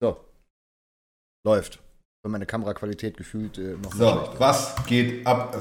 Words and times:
So. 0.00 0.16
Läuft. 1.44 1.80
Wenn 2.22 2.32
meine 2.32 2.44
Kameraqualität 2.44 3.16
gefühlt 3.16 3.56
äh, 3.56 3.76
noch 3.82 3.94
So, 3.94 4.28
was 4.38 4.74
geht 4.86 5.26
ab? 5.26 5.58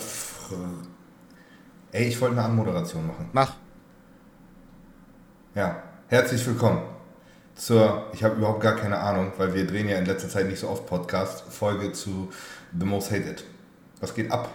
Ey, 1.92 2.08
ich 2.08 2.20
wollte 2.20 2.36
eine 2.36 2.46
Anmoderation 2.46 3.08
machen. 3.08 3.30
Mach. 3.32 3.56
Ja, 5.54 5.82
herzlich 6.08 6.46
willkommen 6.46 6.82
zur, 7.56 8.10
ich 8.12 8.26
habe 8.26 8.36
überhaupt 8.36 8.62
gar 8.62 8.76
keine 8.76 8.98
Ahnung, 8.98 9.32
weil 9.38 9.54
wir 9.54 9.66
drehen 9.66 9.88
ja 9.88 9.98
in 9.98 10.06
letzter 10.06 10.28
Zeit 10.28 10.48
nicht 10.48 10.60
so 10.60 10.68
oft 10.68 10.86
Podcast, 10.86 11.46
Folge 11.54 11.94
zu 11.94 12.30
The 12.78 12.86
Most 12.86 13.12
Hated. 13.12 13.46
Was 14.02 14.14
geht 14.14 14.30
ab? 14.30 14.54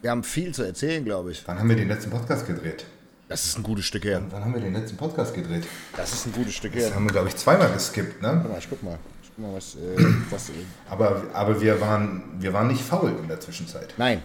Wir 0.00 0.12
haben 0.12 0.24
viel 0.24 0.54
zu 0.54 0.62
erzählen, 0.62 1.04
glaube 1.04 1.32
ich. 1.32 1.46
Wann 1.46 1.58
haben 1.58 1.68
wir 1.68 1.76
den 1.76 1.88
letzten 1.88 2.10
Podcast 2.10 2.46
gedreht? 2.46 2.86
Das 3.28 3.44
ist 3.44 3.58
ein 3.58 3.62
gutes 3.62 3.84
Stück 3.84 4.04
her. 4.04 4.22
Wann 4.30 4.42
haben 4.44 4.54
wir 4.54 4.60
den 4.60 4.72
letzten 4.72 4.96
Podcast 4.96 5.34
gedreht? 5.34 5.66
Das 5.96 6.12
ist 6.12 6.26
ein 6.26 6.32
gutes 6.32 6.54
Stück 6.54 6.72
Das 6.72 6.84
her. 6.84 6.94
haben 6.94 7.04
wir, 7.04 7.12
glaube 7.12 7.28
ich, 7.28 7.36
zweimal 7.36 7.70
geskippt, 7.72 8.22
ne? 8.22 8.38
Guck 8.42 8.50
mal, 8.52 8.58
ich 8.58 8.68
guck 8.70 8.82
mal. 8.82 8.98
Ich 9.22 9.30
guck 9.36 9.38
mal, 9.46 9.54
was, 9.54 9.74
äh, 9.74 10.14
was 10.30 10.48
äh, 10.48 10.52
Aber, 10.88 11.22
aber 11.34 11.60
wir, 11.60 11.78
waren, 11.80 12.22
wir 12.38 12.52
waren 12.54 12.68
nicht 12.68 12.80
faul 12.80 13.12
in 13.20 13.28
der 13.28 13.38
Zwischenzeit. 13.38 13.92
Nein, 13.98 14.22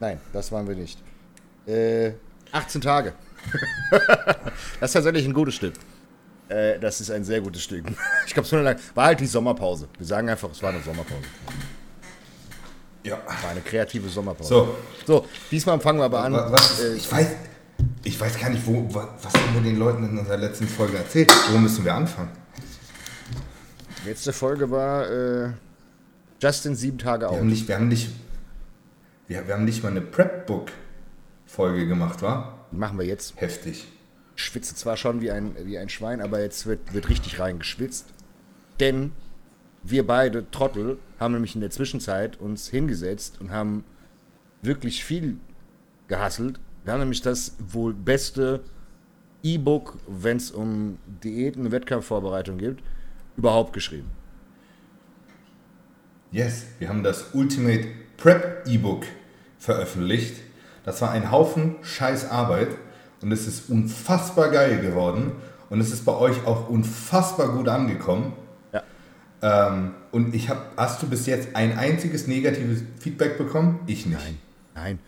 nein, 0.00 0.20
das 0.32 0.50
waren 0.50 0.66
wir 0.66 0.74
nicht. 0.74 1.00
Äh, 1.66 2.12
18 2.50 2.80
Tage. 2.80 3.12
das 4.80 4.90
ist 4.90 4.92
tatsächlich 4.94 5.24
ein 5.26 5.32
gutes 5.32 5.54
Stück. 5.54 5.74
Äh, 6.48 6.80
das 6.80 7.00
ist 7.00 7.10
ein 7.12 7.22
sehr 7.22 7.40
gutes 7.40 7.62
Stück. 7.62 7.84
Ich 8.26 8.34
glaube, 8.34 8.46
es 8.46 8.52
war, 8.52 8.60
eine- 8.60 8.76
war 8.96 9.06
halt 9.06 9.20
die 9.20 9.26
Sommerpause. 9.26 9.88
Wir 9.96 10.06
sagen 10.06 10.28
einfach, 10.28 10.50
es 10.50 10.60
war 10.62 10.70
eine 10.70 10.82
Sommerpause. 10.82 11.22
Ja. 13.04 13.16
War 13.42 13.50
eine 13.50 13.60
kreative 13.60 14.08
Sommerpause. 14.08 14.48
So, 14.48 14.76
So, 15.06 15.26
diesmal 15.50 15.78
fangen 15.80 16.00
wir 16.00 16.04
aber 16.04 16.22
an. 16.24 16.32
wa- 16.32 16.50
was, 16.52 16.80
äh, 16.80 16.94
ich, 16.94 17.10
weiß, 17.10 17.28
ich 18.04 18.18
weiß 18.20 18.38
gar 18.38 18.50
nicht, 18.50 18.66
wo, 18.66 18.92
wa- 18.94 19.14
was 19.22 19.32
haben 19.34 19.54
wir 19.54 19.60
den 19.62 19.78
Leuten 19.78 20.04
in 20.04 20.18
unserer 20.18 20.36
letzten 20.38 20.66
Folge 20.66 20.96
erzählt? 20.96 21.30
Wo 21.50 21.58
müssen 21.58 21.84
wir 21.84 21.94
anfangen? 21.94 22.30
letzte 24.06 24.32
Folge 24.32 24.70
war 24.70 25.10
äh, 25.10 25.52
Justin 26.40 26.74
sieben 26.74 26.96
Tage 26.98 27.26
Wir 27.26 27.30
out. 27.30 27.38
haben 27.38 27.48
nicht, 27.48 27.68
wir 27.68 27.74
haben 27.76 27.88
nicht, 27.88 28.08
wir, 29.28 29.46
wir 29.46 29.54
haben 29.54 29.64
nicht 29.66 29.82
mal 29.82 29.90
eine 29.90 30.00
Prep-Book-Folge 30.00 31.86
gemacht, 31.86 32.22
war? 32.22 32.66
Die 32.72 32.76
machen 32.76 32.98
wir 32.98 33.04
jetzt. 33.06 33.34
Heftig. 33.40 33.86
schwitze 34.36 34.74
zwar 34.74 34.96
schon 34.96 35.20
wie 35.20 35.30
ein, 35.30 35.54
wie 35.64 35.76
ein 35.78 35.90
Schwein, 35.90 36.22
aber 36.22 36.40
jetzt 36.40 36.64
wird, 36.66 36.94
wird 36.94 37.08
richtig 37.10 37.38
reingeschwitzt. 37.40 38.06
Denn 38.80 39.12
wir 39.82 40.06
beide 40.06 40.50
Trottel 40.50 40.98
haben 41.18 41.32
nämlich 41.34 41.54
in 41.54 41.60
der 41.60 41.70
Zwischenzeit 41.70 42.40
uns 42.40 42.68
hingesetzt 42.68 43.38
und 43.40 43.50
haben 43.50 43.84
wirklich 44.62 45.04
viel 45.04 45.36
gehasselt. 46.08 46.58
Wir 46.90 46.94
haben 46.94 47.02
nämlich 47.02 47.22
das 47.22 47.54
wohl 47.60 47.94
beste 47.94 48.64
E-Book, 49.44 49.96
wenn 50.08 50.38
es 50.38 50.50
um 50.50 50.98
Diäten 51.22 51.66
und 51.66 51.70
Wettkampfvorbereitung 51.70 52.58
geht, 52.58 52.78
überhaupt 53.36 53.72
geschrieben. 53.72 54.10
Yes, 56.32 56.64
wir 56.80 56.88
haben 56.88 57.04
das 57.04 57.26
Ultimate 57.32 57.86
Prep 58.16 58.66
E-Book 58.66 59.04
veröffentlicht. 59.60 60.34
Das 60.84 61.00
war 61.00 61.12
ein 61.12 61.30
Haufen 61.30 61.76
scheiß 61.82 62.28
Arbeit 62.28 62.70
und 63.22 63.30
es 63.30 63.46
ist 63.46 63.70
unfassbar 63.70 64.50
geil 64.50 64.80
geworden 64.80 65.30
und 65.68 65.78
es 65.78 65.92
ist 65.92 66.04
bei 66.04 66.16
euch 66.16 66.44
auch 66.44 66.68
unfassbar 66.68 67.50
gut 67.52 67.68
angekommen. 67.68 68.32
Ja. 68.72 68.82
Ähm, 69.42 69.94
und 70.10 70.34
ich 70.34 70.48
habe, 70.48 70.62
hast 70.76 71.00
du 71.00 71.08
bis 71.08 71.26
jetzt 71.26 71.54
ein 71.54 71.78
einziges 71.78 72.26
negatives 72.26 72.82
Feedback 72.98 73.38
bekommen? 73.38 73.78
Ich 73.86 74.06
nicht. 74.06 74.18
Nein, 74.18 74.38
nein. 74.74 74.98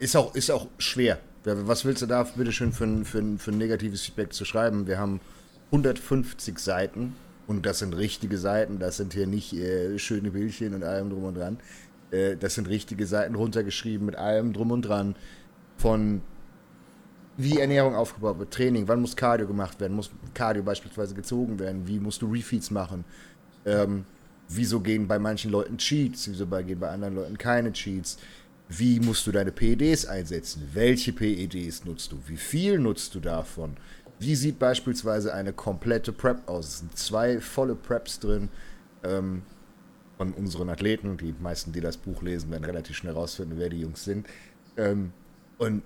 Ist 0.00 0.16
auch, 0.16 0.34
ist 0.34 0.50
auch 0.50 0.66
schwer. 0.78 1.20
Was 1.56 1.84
willst 1.84 2.02
du 2.02 2.06
da 2.06 2.22
bitte 2.22 2.52
schön 2.52 2.72
für 2.72 2.84
ein, 2.84 3.04
für, 3.04 3.18
ein, 3.18 3.38
für 3.38 3.50
ein 3.50 3.58
negatives 3.58 4.02
Feedback 4.02 4.32
zu 4.32 4.44
schreiben? 4.44 4.86
Wir 4.86 4.98
haben 4.98 5.20
150 5.72 6.58
Seiten 6.58 7.14
und 7.46 7.64
das 7.64 7.78
sind 7.78 7.96
richtige 7.96 8.38
Seiten. 8.38 8.78
Das 8.78 8.96
sind 8.96 9.14
hier 9.14 9.26
nicht 9.26 9.52
äh, 9.54 9.98
schöne 9.98 10.30
Bildchen 10.30 10.74
und 10.74 10.84
allem 10.84 11.10
drum 11.10 11.24
und 11.24 11.36
dran. 11.36 11.58
Äh, 12.10 12.36
das 12.36 12.54
sind 12.54 12.68
richtige 12.68 13.06
Seiten 13.06 13.34
runtergeschrieben 13.34 14.06
mit 14.06 14.16
allem 14.16 14.52
drum 14.52 14.70
und 14.70 14.82
dran. 14.82 15.16
Von 15.76 16.22
wie 17.38 17.58
Ernährung 17.58 17.94
aufgebaut 17.94 18.38
wird, 18.40 18.52
Training, 18.52 18.88
wann 18.88 19.00
muss 19.00 19.14
Cardio 19.14 19.46
gemacht 19.46 19.80
werden, 19.80 19.94
muss 19.94 20.10
Cardio 20.34 20.64
beispielsweise 20.64 21.14
gezogen 21.14 21.60
werden, 21.60 21.86
wie 21.86 22.00
musst 22.00 22.20
du 22.20 22.26
Refeeds 22.26 22.72
machen, 22.72 23.04
ähm, 23.64 24.04
wieso 24.48 24.80
gehen 24.80 25.06
bei 25.06 25.20
manchen 25.20 25.52
Leuten 25.52 25.78
Cheats, 25.78 26.28
wieso 26.28 26.46
gehen 26.46 26.80
bei 26.80 26.90
anderen 26.90 27.14
Leuten 27.14 27.38
keine 27.38 27.72
Cheats, 27.72 28.18
wie 28.68 29.00
musst 29.00 29.26
du 29.26 29.32
deine 29.32 29.52
PEDs 29.52 30.06
einsetzen, 30.06 30.68
welche 30.72 31.12
PEDs 31.12 31.84
nutzt 31.84 32.12
du, 32.12 32.18
wie 32.26 32.36
viel 32.36 32.78
nutzt 32.78 33.14
du 33.14 33.20
davon, 33.20 33.76
wie 34.18 34.34
sieht 34.34 34.58
beispielsweise 34.58 35.32
eine 35.32 35.52
komplette 35.52 36.12
Prep 36.12 36.48
aus, 36.48 36.66
es 36.66 36.78
sind 36.80 36.98
zwei 36.98 37.40
volle 37.40 37.74
Preps 37.74 38.18
drin, 38.20 38.48
ähm, 39.04 39.42
von 40.16 40.32
unseren 40.32 40.68
Athleten, 40.68 41.16
die 41.16 41.34
meisten, 41.40 41.72
die 41.72 41.80
das 41.80 41.96
Buch 41.96 42.22
lesen, 42.22 42.50
werden 42.50 42.64
relativ 42.64 42.96
schnell 42.96 43.12
rausfinden, 43.12 43.58
wer 43.58 43.68
die 43.68 43.80
Jungs 43.80 44.04
sind, 44.04 44.26
ähm, 44.76 45.12
und 45.58 45.82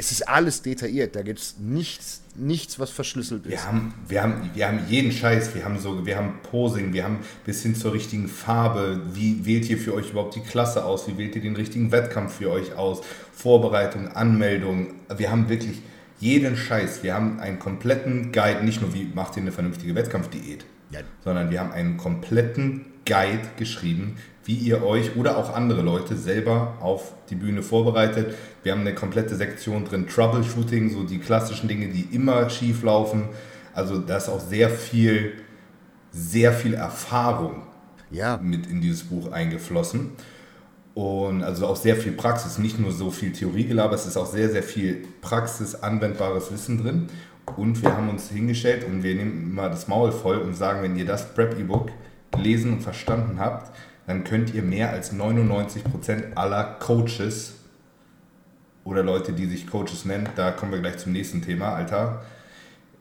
es 0.00 0.10
ist 0.12 0.26
alles 0.26 0.62
detailliert, 0.62 1.14
da 1.14 1.20
gibt 1.22 1.38
es 1.38 1.56
nichts, 1.58 2.22
nichts, 2.34 2.78
was 2.78 2.88
verschlüsselt 2.90 3.44
ist. 3.44 3.50
Wir 3.52 3.64
haben, 3.66 3.94
wir, 4.08 4.22
haben, 4.22 4.50
wir 4.54 4.66
haben 4.66 4.80
jeden 4.88 5.12
Scheiß, 5.12 5.54
wir 5.54 5.62
haben 5.62 5.78
so, 5.78 6.06
wir 6.06 6.16
haben 6.16 6.38
Posing, 6.50 6.94
wir 6.94 7.04
haben 7.04 7.18
bis 7.44 7.62
hin 7.62 7.74
zur 7.74 7.92
richtigen 7.92 8.26
Farbe, 8.26 9.02
wie 9.12 9.44
wählt 9.44 9.68
ihr 9.68 9.76
für 9.76 9.92
euch 9.92 10.10
überhaupt 10.10 10.36
die 10.36 10.40
Klasse 10.40 10.84
aus, 10.86 11.06
wie 11.06 11.18
wählt 11.18 11.36
ihr 11.36 11.42
den 11.42 11.54
richtigen 11.54 11.92
Wettkampf 11.92 12.36
für 12.38 12.50
euch 12.50 12.74
aus, 12.76 13.02
Vorbereitung, 13.34 14.08
Anmeldung, 14.08 14.94
wir 15.14 15.30
haben 15.30 15.50
wirklich 15.50 15.82
jeden 16.18 16.56
Scheiß, 16.56 17.02
wir 17.02 17.12
haben 17.14 17.38
einen 17.38 17.58
kompletten 17.58 18.32
Guide, 18.32 18.64
nicht 18.64 18.80
nur 18.80 18.94
wie 18.94 19.04
macht 19.14 19.36
ihr 19.36 19.42
eine 19.42 19.52
vernünftige 19.52 19.94
Wettkampfdiät, 19.94 20.64
Ja. 20.90 21.00
sondern 21.24 21.50
wir 21.50 21.60
haben 21.60 21.72
einen 21.72 21.98
kompletten 21.98 22.86
Guide 23.06 23.42
geschrieben, 23.58 24.16
wie 24.50 24.56
ihr 24.56 24.82
euch 24.82 25.14
oder 25.14 25.38
auch 25.38 25.54
andere 25.54 25.80
Leute 25.80 26.16
selber 26.16 26.76
auf 26.80 27.12
die 27.30 27.36
Bühne 27.36 27.62
vorbereitet. 27.62 28.34
Wir 28.64 28.72
haben 28.72 28.80
eine 28.80 28.96
komplette 28.96 29.36
Sektion 29.36 29.84
drin, 29.84 30.08
Troubleshooting, 30.08 30.90
so 30.90 31.04
die 31.04 31.20
klassischen 31.20 31.68
Dinge, 31.68 31.86
die 31.86 32.08
immer 32.12 32.50
schief 32.50 32.82
laufen. 32.82 33.28
Also 33.74 33.98
da 33.98 34.16
ist 34.16 34.28
auch 34.28 34.40
sehr 34.40 34.68
viel, 34.68 35.34
sehr 36.10 36.52
viel 36.52 36.74
Erfahrung 36.74 37.62
Ja, 38.10 38.40
mit 38.42 38.66
in 38.66 38.80
dieses 38.80 39.04
Buch 39.04 39.30
eingeflossen. 39.30 40.14
Und 40.94 41.44
also 41.44 41.68
auch 41.68 41.76
sehr 41.76 41.94
viel 41.94 42.10
Praxis, 42.10 42.58
nicht 42.58 42.80
nur 42.80 42.90
so 42.90 43.12
viel 43.12 43.30
Theoriegelaber, 43.32 43.94
es 43.94 44.04
ist 44.04 44.16
auch 44.16 44.26
sehr, 44.26 44.50
sehr 44.50 44.64
viel 44.64 45.06
Praxis, 45.20 45.76
anwendbares 45.76 46.50
Wissen 46.50 46.82
drin. 46.82 47.06
Und 47.56 47.80
wir 47.82 47.96
haben 47.96 48.08
uns 48.08 48.30
hingestellt 48.30 48.84
und 48.84 49.04
wir 49.04 49.14
nehmen 49.14 49.44
immer 49.44 49.68
das 49.68 49.86
Maul 49.86 50.10
voll 50.10 50.38
und 50.38 50.54
sagen, 50.56 50.82
wenn 50.82 50.96
ihr 50.96 51.06
das 51.06 51.32
Prep-E-Book 51.34 51.90
gelesen 52.32 52.72
und 52.72 52.82
verstanden 52.82 53.38
habt, 53.38 53.70
dann 54.06 54.24
könnt 54.24 54.54
ihr 54.54 54.62
mehr 54.62 54.90
als 54.90 55.12
99% 55.12 56.34
aller 56.34 56.64
Coaches 56.80 57.54
oder 58.84 59.02
Leute, 59.02 59.32
die 59.32 59.46
sich 59.46 59.66
Coaches 59.66 60.04
nennen, 60.04 60.28
da 60.36 60.50
kommen 60.50 60.72
wir 60.72 60.80
gleich 60.80 60.98
zum 60.98 61.12
nächsten 61.12 61.42
Thema, 61.42 61.74
Alter. 61.74 62.22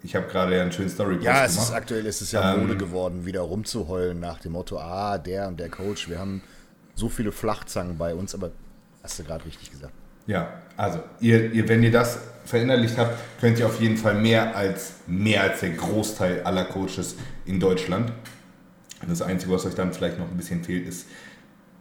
Ich 0.03 0.15
habe 0.15 0.27
gerade 0.27 0.55
ja 0.55 0.61
einen 0.61 0.71
schönen 0.71 0.89
Storypost 0.89 1.25
ja 1.25 1.45
es 1.45 1.53
gemacht. 1.53 1.69
ist 1.69 1.75
aktuell 1.75 2.05
ist 2.05 2.21
es 2.21 2.31
ja 2.31 2.53
Ähm, 2.53 2.61
Mode 2.61 2.77
geworden, 2.77 3.25
wieder 3.25 3.41
rumzuheulen 3.41 4.19
nach 4.19 4.39
dem 4.39 4.53
Motto, 4.53 4.77
ah, 4.79 5.17
der 5.17 5.47
und 5.47 5.59
der 5.59 5.69
Coach, 5.69 6.09
wir 6.09 6.19
haben 6.19 6.41
so 6.95 7.09
viele 7.09 7.31
Flachzangen 7.31 7.97
bei 7.97 8.13
uns, 8.13 8.33
aber 8.33 8.51
hast 9.03 9.19
du 9.19 9.23
gerade 9.23 9.45
richtig 9.45 9.71
gesagt. 9.71 9.93
Ja, 10.27 10.61
also 10.77 10.99
ihr, 11.19 11.51
ihr, 11.51 11.67
wenn 11.67 11.81
ihr 11.81 11.91
das 11.91 12.19
verinnerlicht 12.45 12.97
habt, 12.97 13.17
könnt 13.39 13.57
ihr 13.59 13.65
auf 13.65 13.81
jeden 13.81 13.97
Fall 13.97 14.15
mehr 14.15 14.55
als 14.55 14.93
mehr 15.07 15.43
als 15.43 15.61
der 15.61 15.71
Großteil 15.71 16.43
aller 16.43 16.65
Coaches 16.65 17.15
in 17.45 17.59
Deutschland. 17.59 18.11
Das 19.07 19.21
Einzige, 19.21 19.53
was 19.53 19.65
euch 19.65 19.75
dann 19.75 19.93
vielleicht 19.93 20.19
noch 20.19 20.29
ein 20.29 20.37
bisschen 20.37 20.63
fehlt, 20.63 20.87
ist 20.87 21.07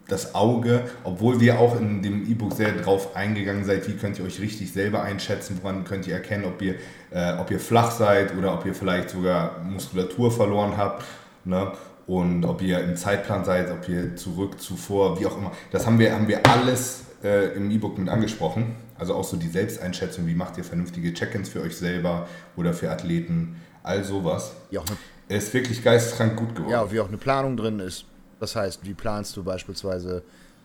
das 0.08 0.34
Auge, 0.34 0.84
obwohl 1.04 1.38
wir 1.38 1.58
auch 1.58 1.78
in 1.78 2.02
dem 2.02 2.28
E-Book 2.30 2.54
sehr 2.54 2.72
drauf 2.72 3.14
eingegangen 3.14 3.64
seid, 3.64 3.86
wie 3.88 3.92
könnt 3.92 4.18
ihr 4.18 4.24
euch 4.24 4.40
richtig 4.40 4.72
selber 4.72 5.02
einschätzen, 5.02 5.58
woran 5.62 5.84
könnt 5.84 6.06
ihr 6.06 6.14
erkennen, 6.14 6.46
ob 6.46 6.62
ihr, 6.62 6.76
äh, 7.10 7.34
ob 7.34 7.50
ihr 7.50 7.60
flach 7.60 7.90
seid 7.90 8.34
oder 8.36 8.54
ob 8.54 8.64
ihr 8.64 8.74
vielleicht 8.74 9.10
sogar 9.10 9.62
Muskulatur 9.62 10.32
verloren 10.32 10.78
habt. 10.78 11.04
Ne? 11.44 11.72
Und 12.06 12.46
ob 12.46 12.62
ihr 12.62 12.80
im 12.80 12.96
Zeitplan 12.96 13.44
seid, 13.44 13.70
ob 13.70 13.86
ihr 13.86 14.16
zurück, 14.16 14.58
zuvor, 14.62 15.20
wie 15.20 15.26
auch 15.26 15.36
immer. 15.36 15.52
Das 15.72 15.86
haben 15.86 15.98
wir, 15.98 16.14
haben 16.14 16.26
wir 16.26 16.46
alles 16.46 17.04
äh, 17.22 17.54
im 17.54 17.70
E-Book 17.70 17.98
mit 17.98 18.08
angesprochen. 18.08 18.76
Also 18.98 19.14
auch 19.14 19.24
so 19.24 19.36
die 19.36 19.48
Selbsteinschätzung, 19.48 20.26
wie 20.26 20.34
macht 20.34 20.56
ihr 20.56 20.64
vernünftige 20.64 21.12
Check-ins 21.12 21.50
für 21.50 21.60
euch 21.60 21.76
selber 21.76 22.26
oder 22.56 22.72
für 22.72 22.90
Athleten, 22.90 23.56
all 23.82 24.04
sowas. 24.04 24.52
Ja, 24.70 24.82
Er 25.28 25.38
ist 25.38 25.52
wirklich 25.52 25.82
geisteskrank 25.82 26.36
gut 26.36 26.54
geworden. 26.54 26.70
ja, 26.70 26.90
wie 26.90 27.00
auch 27.00 27.08
eine 27.08 27.18
Planung 27.18 27.56
drin 27.56 27.80
ist. 27.80 28.06
Das 28.40 28.56
heißt, 28.56 28.84
wie 28.84 28.94
planst 28.94 29.36
du 29.36 29.42
beispielsweise 29.44 30.22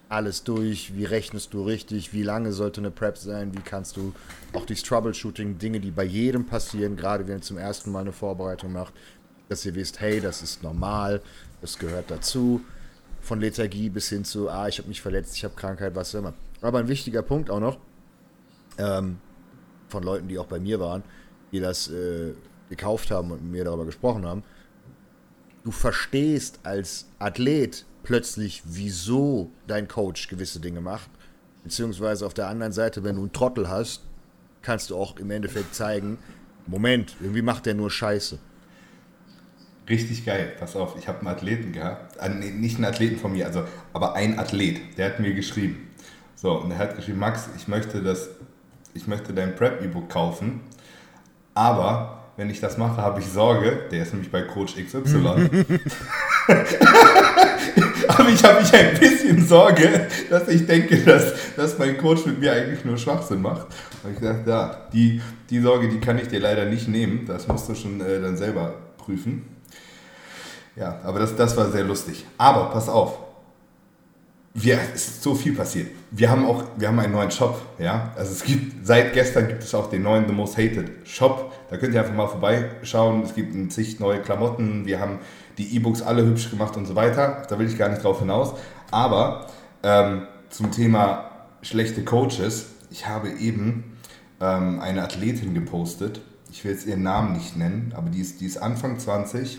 alles 0.10 0.44
durch? 0.44 0.96
Wie 0.96 1.06
rechnest 1.06 1.54
du 1.54 1.64
richtig? 1.64 2.14
Wie 2.14 2.24
lange 2.24 2.54
sollte 2.54 2.80
eine 2.80 2.92
Prep 2.92 3.18
sein? 3.18 3.54
Wie 3.54 3.62
kannst 3.62 3.98
du 3.98 4.14
auch 4.54 4.66
dieses 4.66 4.84
Troubleshooting, 4.84 5.58
Dinge, 5.58 5.80
die 5.80 5.92
bei 5.92 6.04
jedem 6.04 6.46
passieren, 6.46 6.96
gerade 6.96 7.28
wenn 7.28 7.38
ihr 7.38 7.42
zum 7.42 7.58
ersten 7.58 7.92
Mal 7.92 8.02
eine 8.02 8.14
Vorbereitung 8.14 8.72
macht, 8.72 8.94
dass 9.50 9.66
ihr 9.66 9.76
wisst, 9.76 10.00
hey, 10.00 10.22
das 10.22 10.42
ist 10.42 10.64
normal, 10.64 11.22
das 11.62 11.78
gehört 11.78 12.10
dazu. 12.10 12.62
Von 13.22 13.40
Lethargie 13.40 13.90
bis 13.90 14.10
hin 14.10 14.24
zu, 14.24 14.50
ah, 14.50 14.68
ich 14.68 14.78
habe 14.78 14.88
mich 14.88 15.02
verletzt, 15.02 15.36
ich 15.36 15.44
habe 15.44 15.56
Krankheit, 15.56 15.96
was 15.96 16.14
auch 16.14 16.20
immer. 16.20 16.34
Aber 16.62 16.80
ein 16.80 16.88
wichtiger 16.88 17.22
Punkt 17.22 17.50
auch 17.50 17.60
noch, 17.60 17.78
ähm, 18.78 19.18
von 19.90 20.04
Leuten, 20.04 20.28
die 20.28 20.38
auch 20.38 20.46
bei 20.46 20.60
mir 20.60 20.80
waren, 20.80 21.04
die 21.52 21.60
das 21.60 21.90
äh, 21.90 22.34
gekauft 22.70 23.12
haben 23.12 23.32
und 23.32 23.44
mit 23.44 23.52
mir 23.52 23.64
darüber 23.66 23.86
gesprochen 23.86 24.26
haben. 24.26 24.44
Du 25.64 25.72
verstehst 25.72 26.60
als 26.64 27.08
Athlet 27.20 27.86
plötzlich, 28.04 28.64
wieso 28.66 29.52
dein 29.68 29.88
Coach 29.88 30.28
gewisse 30.28 30.60
Dinge 30.60 30.82
macht. 30.82 31.10
Beziehungsweise 31.64 32.26
auf 32.26 32.34
der 32.34 32.48
anderen 32.48 32.74
Seite, 32.74 33.04
wenn 33.04 33.16
du 33.16 33.22
einen 33.22 33.34
Trottel 33.34 33.70
hast, 33.70 34.02
kannst 34.62 34.90
du 34.90 34.98
auch 34.98 35.18
im 35.18 35.32
Endeffekt 35.32 35.74
zeigen, 35.74 36.18
Moment, 36.68 37.16
irgendwie 37.20 37.42
macht 37.42 37.66
der 37.66 37.74
nur 37.74 37.90
Scheiße. 37.90 38.40
Richtig 39.90 40.26
geil, 40.26 40.54
pass 40.58 40.76
auf, 40.78 40.96
ich 40.98 41.10
habe 41.10 41.20
einen 41.20 41.28
Athleten 41.28 41.74
gehabt, 41.74 42.18
äh, 42.18 42.30
nicht 42.30 42.78
einen 42.78 42.86
Athleten 42.86 43.18
von 43.18 43.34
mir, 43.34 43.46
also, 43.46 43.66
aber 43.92 44.16
ein 44.16 44.40
Athlet, 44.40 44.98
der 44.98 45.08
hat 45.08 45.20
mir 45.20 45.34
geschrieben. 45.34 45.90
So, 46.36 46.62
und 46.62 46.72
er 46.72 46.78
hat 46.78 46.96
geschrieben, 46.96 47.20
Max, 47.20 47.50
ich 47.58 47.68
möchte 47.68 48.02
das, 48.02 48.30
ich 48.94 49.08
möchte 49.08 49.34
dein 49.34 49.56
Prep-E-Book 49.56 50.10
kaufen, 50.10 50.62
aber 51.54 52.23
wenn 52.36 52.50
ich 52.50 52.60
das 52.60 52.78
mache, 52.78 52.98
habe 53.02 53.20
ich 53.20 53.28
Sorge, 53.28 53.82
der 53.92 54.02
ist 54.02 54.14
nämlich 54.14 54.32
bei 54.32 54.42
Coach 54.42 54.76
XY. 54.76 55.04
aber 58.08 58.30
ich 58.30 58.44
habe 58.44 58.62
mich 58.62 58.74
ein 58.74 59.00
bisschen 59.00 59.46
Sorge, 59.46 60.08
dass 60.30 60.48
ich 60.48 60.66
denke, 60.66 60.98
dass, 61.04 61.56
dass 61.56 61.78
mein 61.78 61.98
Coach 61.98 62.26
mit 62.26 62.40
mir 62.40 62.54
eigentlich 62.54 62.84
nur 62.86 62.98
Schwachsinn 62.98 63.42
macht. 63.42 63.68
Und 64.04 64.14
ich 64.14 64.20
dachte, 64.20 64.50
ja, 64.50 64.88
die, 64.92 65.22
die 65.50 65.60
Sorge, 65.60 65.90
die 65.90 66.00
kann 66.00 66.18
ich 66.18 66.28
dir 66.28 66.40
leider 66.40 66.66
nicht 66.66 66.88
nehmen. 66.88 67.26
Das 67.28 67.48
musst 67.48 67.70
du 67.70 67.76
schon 67.76 68.02
äh, 68.02 68.20
dann 68.20 68.36
selber 68.36 68.74
prüfen. 68.98 69.44
Ja, 70.76 71.00
aber 71.04 71.20
das, 71.20 71.36
das 71.36 71.56
war 71.56 71.70
sehr 71.70 71.84
lustig. 71.84 72.26
Aber 72.38 72.72
pass 72.72 72.90
auf, 72.90 73.20
wir, 74.56 74.80
es 74.94 75.08
ist 75.08 75.24
so 75.24 75.34
viel 75.34 75.56
passiert. 75.56 75.90
Wir 76.12 76.30
haben 76.30 76.46
auch, 76.46 76.64
wir 76.78 76.88
haben 76.88 77.00
einen 77.00 77.14
neuen 77.14 77.32
Shop, 77.32 77.60
ja. 77.80 78.12
Also 78.16 78.34
es 78.34 78.44
gibt, 78.44 78.86
seit 78.86 79.14
gestern 79.14 79.48
gibt 79.48 79.64
es 79.64 79.74
auch 79.74 79.90
den 79.90 80.04
neuen 80.04 80.28
The 80.28 80.34
Most 80.34 80.58
Hated 80.58 81.08
Shop. 81.08 81.52
Da 81.70 81.78
könnt 81.78 81.96
ihr 81.96 82.02
einfach 82.02 82.14
mal 82.14 82.28
vorbeischauen. 82.28 83.24
Es 83.24 83.34
gibt 83.34 83.74
zig 83.74 84.00
neue 84.00 84.22
Klamotten. 84.22 84.86
Wir 84.86 85.00
haben 85.00 85.20
die 85.58 85.76
E-Books 85.76 86.04
alle 86.04 86.24
hübsch 86.24 86.52
gemacht 86.52 86.78
und 86.78 86.86
so 86.86 86.96
weiter. 86.96 87.44
Da 87.50 87.58
will 87.58 87.68
ich 87.68 87.78
gar 87.78 87.90
nicht 87.90 88.04
drauf 88.04 88.20
hinaus. 88.20 88.54
Aber 88.92 89.48
ähm, 89.82 90.28
zum 90.50 90.72
Thema 90.72 91.32
schlechte 91.64 92.04
Coaches. 92.04 92.68
Ich 92.92 93.08
habe 93.08 93.32
eben 93.32 93.98
ähm, 94.40 94.80
eine 94.80 95.04
Athletin 95.04 95.56
gepostet. 95.56 96.22
Ich 96.52 96.64
will 96.64 96.72
jetzt 96.72 96.86
ihren 96.86 97.02
Namen 97.02 97.34
nicht 97.34 97.58
nennen, 97.58 97.94
aber 97.96 98.12
die 98.12 98.22
ist, 98.22 98.40
die 98.40 98.46
ist 98.46 98.58
Anfang 98.58 99.00
20 99.00 99.58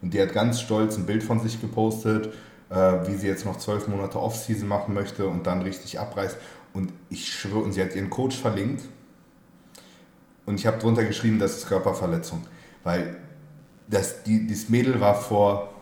und 0.00 0.12
die 0.12 0.20
hat 0.20 0.32
ganz 0.32 0.60
stolz 0.60 0.96
ein 0.96 1.06
Bild 1.06 1.22
von 1.22 1.38
sich 1.38 1.60
gepostet, 1.60 2.32
äh, 2.72 3.06
wie 3.06 3.16
sie 3.16 3.26
jetzt 3.26 3.44
noch 3.44 3.58
zwölf 3.58 3.86
Monate 3.88 4.20
Offseason 4.20 4.66
machen 4.66 4.94
möchte 4.94 5.26
und 5.26 5.46
dann 5.46 5.62
richtig 5.62 6.00
abreißt. 6.00 6.36
Und 6.72 6.92
ich 7.10 7.32
schwöre, 7.32 7.60
und 7.60 7.72
sie 7.72 7.82
hat 7.82 7.94
ihren 7.94 8.10
Coach 8.10 8.36
verlinkt. 8.36 8.82
Und 10.46 10.56
ich 10.56 10.66
habe 10.66 10.78
drunter 10.78 11.04
geschrieben, 11.04 11.38
das 11.38 11.58
ist 11.58 11.68
Körperverletzung. 11.68 12.42
Weil 12.82 13.16
das, 13.88 14.22
die, 14.24 14.46
dieses 14.46 14.68
Mädel 14.68 15.00
war 15.00 15.14
vor, 15.14 15.72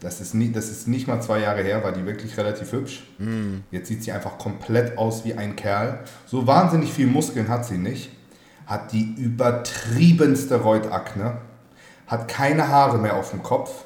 das 0.00 0.20
ist, 0.20 0.34
nie, 0.34 0.52
das 0.52 0.68
ist 0.68 0.88
nicht 0.88 1.06
mal 1.06 1.22
zwei 1.22 1.40
Jahre 1.40 1.62
her, 1.62 1.82
war 1.82 1.92
die 1.92 2.04
wirklich 2.04 2.36
relativ 2.36 2.72
hübsch. 2.72 3.04
Mm. 3.18 3.58
Jetzt 3.70 3.88
sieht 3.88 4.02
sie 4.02 4.12
einfach 4.12 4.36
komplett 4.36 4.98
aus 4.98 5.24
wie 5.24 5.34
ein 5.34 5.56
Kerl. 5.56 6.00
So 6.26 6.46
wahnsinnig 6.46 6.92
viel 6.92 7.06
Muskeln 7.06 7.48
hat 7.48 7.64
sie 7.64 7.78
nicht. 7.78 8.10
Hat 8.66 8.92
die 8.92 9.14
übertriebenste 9.16 10.60
Reutakne 10.60 11.38
hat 12.06 12.28
keine 12.28 12.68
Haare 12.68 12.98
mehr 12.98 13.16
auf 13.16 13.30
dem 13.30 13.42
Kopf. 13.42 13.84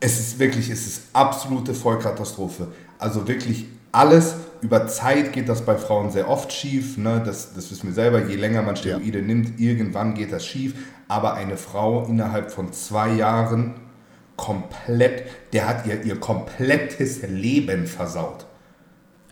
Es 0.00 0.18
ist 0.18 0.38
wirklich, 0.38 0.70
es 0.70 0.86
ist 0.86 1.02
absolute 1.12 1.74
Vollkatastrophe. 1.74 2.68
Also 2.98 3.26
wirklich 3.26 3.66
alles 3.92 4.34
über 4.60 4.86
Zeit 4.86 5.32
geht 5.32 5.48
das 5.48 5.62
bei 5.62 5.76
Frauen 5.76 6.10
sehr 6.10 6.28
oft 6.28 6.52
schief. 6.52 6.96
Ne? 6.96 7.22
Das, 7.24 7.54
das 7.54 7.70
wissen 7.70 7.88
wir 7.88 7.94
selber. 7.94 8.24
Je 8.24 8.36
länger 8.36 8.62
man 8.62 8.76
Steroide 8.76 9.18
ja. 9.18 9.24
nimmt, 9.24 9.60
irgendwann 9.60 10.14
geht 10.14 10.32
das 10.32 10.44
schief. 10.44 10.74
Aber 11.06 11.34
eine 11.34 11.56
Frau 11.56 12.04
innerhalb 12.06 12.50
von 12.50 12.72
zwei 12.72 13.12
Jahren 13.12 13.74
komplett, 14.36 15.24
der 15.52 15.68
hat 15.68 15.86
ihr, 15.86 16.02
ihr 16.02 16.18
komplettes 16.18 17.22
Leben 17.22 17.86
versaut. 17.86 18.43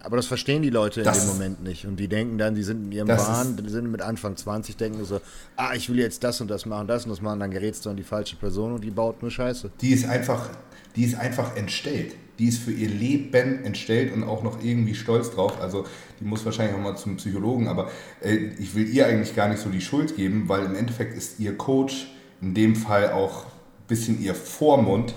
Aber 0.05 0.17
das 0.17 0.27
verstehen 0.27 0.63
die 0.63 0.71
Leute 0.71 1.03
das 1.03 1.19
in 1.19 1.25
dem 1.25 1.33
Moment 1.33 1.63
nicht. 1.63 1.87
Und 1.87 1.97
die 1.97 2.09
denken 2.09 2.39
dann, 2.39 2.55
die 2.55 2.63
sind 2.63 2.87
in 2.87 2.93
ihrem 2.93 3.09
Wahn, 3.09 3.57
die 3.57 3.69
sind 3.71 3.91
mit 3.91 4.03
Anfang 4.03 4.37
20, 4.37 4.77
denken 4.77 5.05
so, 5.05 5.21
ah, 5.57 5.75
ich 5.75 5.89
will 5.89 5.99
jetzt 5.99 6.25
das 6.25 6.41
und 6.41 6.51
das 6.51 6.67
machen, 6.67 6.89
das 6.89 7.05
und 7.05 7.11
das 7.11 7.21
machen, 7.21 7.41
dann 7.41 7.51
gerätst 7.51 7.87
du 7.87 7.91
an 7.91 7.97
die 7.97 8.03
falsche 8.03 8.37
Person 8.37 8.73
und 8.73 8.83
die 8.83 8.91
baut 8.91 9.23
nur 9.23 9.31
Scheiße. 9.31 9.71
Die 9.81 9.91
ist 9.91 10.05
einfach, 10.05 10.51
die 10.97 11.05
ist 11.05 11.19
einfach 11.19 11.57
entstellt. 11.57 12.15
Die 12.39 12.49
ist 12.49 12.59
für 12.59 12.73
ihr 12.73 12.89
Leben 12.89 13.65
entstellt 13.65 14.13
und 14.13 14.25
auch 14.25 14.43
noch 14.43 14.65
irgendwie 14.65 14.95
stolz 14.95 15.31
drauf. 15.31 15.61
Also 15.61 15.87
die 16.19 16.25
muss 16.25 16.45
wahrscheinlich 16.45 16.75
auch 16.75 16.81
mal 16.81 16.97
zum 16.97 17.17
Psychologen, 17.17 17.69
aber 17.69 17.91
äh, 18.21 18.37
ich 18.59 18.75
will 18.75 18.89
ihr 18.89 19.07
eigentlich 19.07 19.37
gar 19.37 19.49
nicht 19.49 19.61
so 19.61 19.69
die 19.69 19.81
Schuld 19.81 20.17
geben, 20.17 20.49
weil 20.49 20.65
im 20.65 20.75
Endeffekt 20.75 21.17
ist 21.17 21.39
ihr 21.39 21.57
Coach 21.57 22.09
in 22.41 22.55
dem 22.55 22.75
Fall 22.75 23.13
auch 23.13 23.45
ein 23.45 23.87
bisschen 23.87 24.21
ihr 24.21 24.35
Vormund 24.35 25.15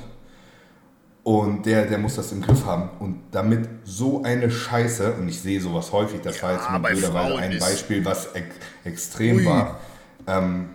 und 1.26 1.66
der, 1.66 1.88
der 1.88 1.98
muss 1.98 2.18
das 2.18 2.32
im 2.32 2.42
Griff 2.44 2.68
haben. 2.68 2.88
Und 3.00 3.20
damit 3.32 3.68
so 3.84 4.22
eine 4.22 4.52
Scheiße, 4.52 5.14
und 5.14 5.28
ich 5.28 5.42
sehe 5.42 5.60
sowas 5.60 5.92
häufig, 5.92 6.22
das 6.22 6.38
ja, 6.38 6.44
war 6.44 6.54
jetzt 6.54 6.72
mit 6.72 6.84
blöderweise 6.84 7.38
ein 7.38 7.58
Beispiel, 7.58 8.06
was 8.06 8.28
ex 8.34 8.56
extrem 8.84 9.38
Ui. 9.38 9.46
war. 9.46 9.80
Ähm, 10.28 10.70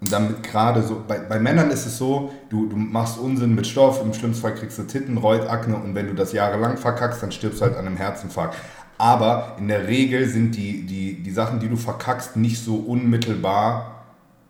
und 0.00 0.10
damit 0.10 0.42
gerade 0.42 0.82
so, 0.82 1.04
bei, 1.06 1.18
bei 1.18 1.38
Männern 1.38 1.70
ist 1.70 1.84
es 1.84 1.98
so, 1.98 2.32
du, 2.48 2.66
du 2.66 2.76
machst 2.76 3.18
Unsinn 3.18 3.54
mit 3.54 3.66
Stoff, 3.66 4.00
im 4.02 4.14
schlimmsten 4.14 4.40
Fall 4.40 4.54
kriegst 4.54 4.78
du 4.78 4.84
Titten, 4.84 5.18
Reutakne 5.18 5.76
und 5.76 5.94
wenn 5.94 6.06
du 6.06 6.14
das 6.14 6.32
jahrelang 6.32 6.78
verkackst, 6.78 7.22
dann 7.22 7.30
stirbst 7.30 7.60
du 7.60 7.66
halt 7.66 7.76
an 7.76 7.86
einem 7.86 7.98
Herzinfarkt. 7.98 8.56
Aber 8.96 9.56
in 9.58 9.68
der 9.68 9.86
Regel 9.86 10.26
sind 10.26 10.56
die, 10.56 10.86
die, 10.86 11.22
die 11.22 11.30
Sachen, 11.30 11.60
die 11.60 11.68
du 11.68 11.76
verkackst, 11.76 12.36
nicht 12.36 12.64
so 12.64 12.76
unmittelbar 12.76 14.04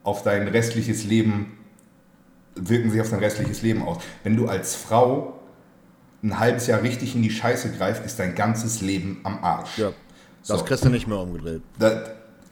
auf 0.05 0.23
dein 0.23 0.47
restliches 0.47 1.03
Leben 1.03 1.56
wirken 2.57 2.91
sich 2.91 3.01
auf 3.01 3.11
dein 3.11 3.21
restliches 3.21 3.63
Leben 3.63 3.83
aus. 3.83 3.99
Wenn 4.25 4.37
du 4.37 4.49
als 4.49 4.75
Frau 4.75 5.39
ein 6.23 6.39
halbes 6.39 6.67
Jahr 6.67 6.83
richtig 6.83 7.15
in 7.15 7.23
die 7.23 7.31
Scheiße 7.31 7.71
greifst, 7.73 8.05
ist 8.05 8.19
dein 8.19 8.35
ganzes 8.35 8.81
Leben 8.81 9.21
am 9.25 9.43
Arsch. 9.43 9.79
Ja, 9.79 9.93
das 10.47 10.59
so. 10.59 10.65
kriegst 10.65 10.85
du 10.85 10.89
nicht 10.89 11.07
mehr 11.07 11.19
umgedreht. 11.19 11.63
Da, 11.79 12.03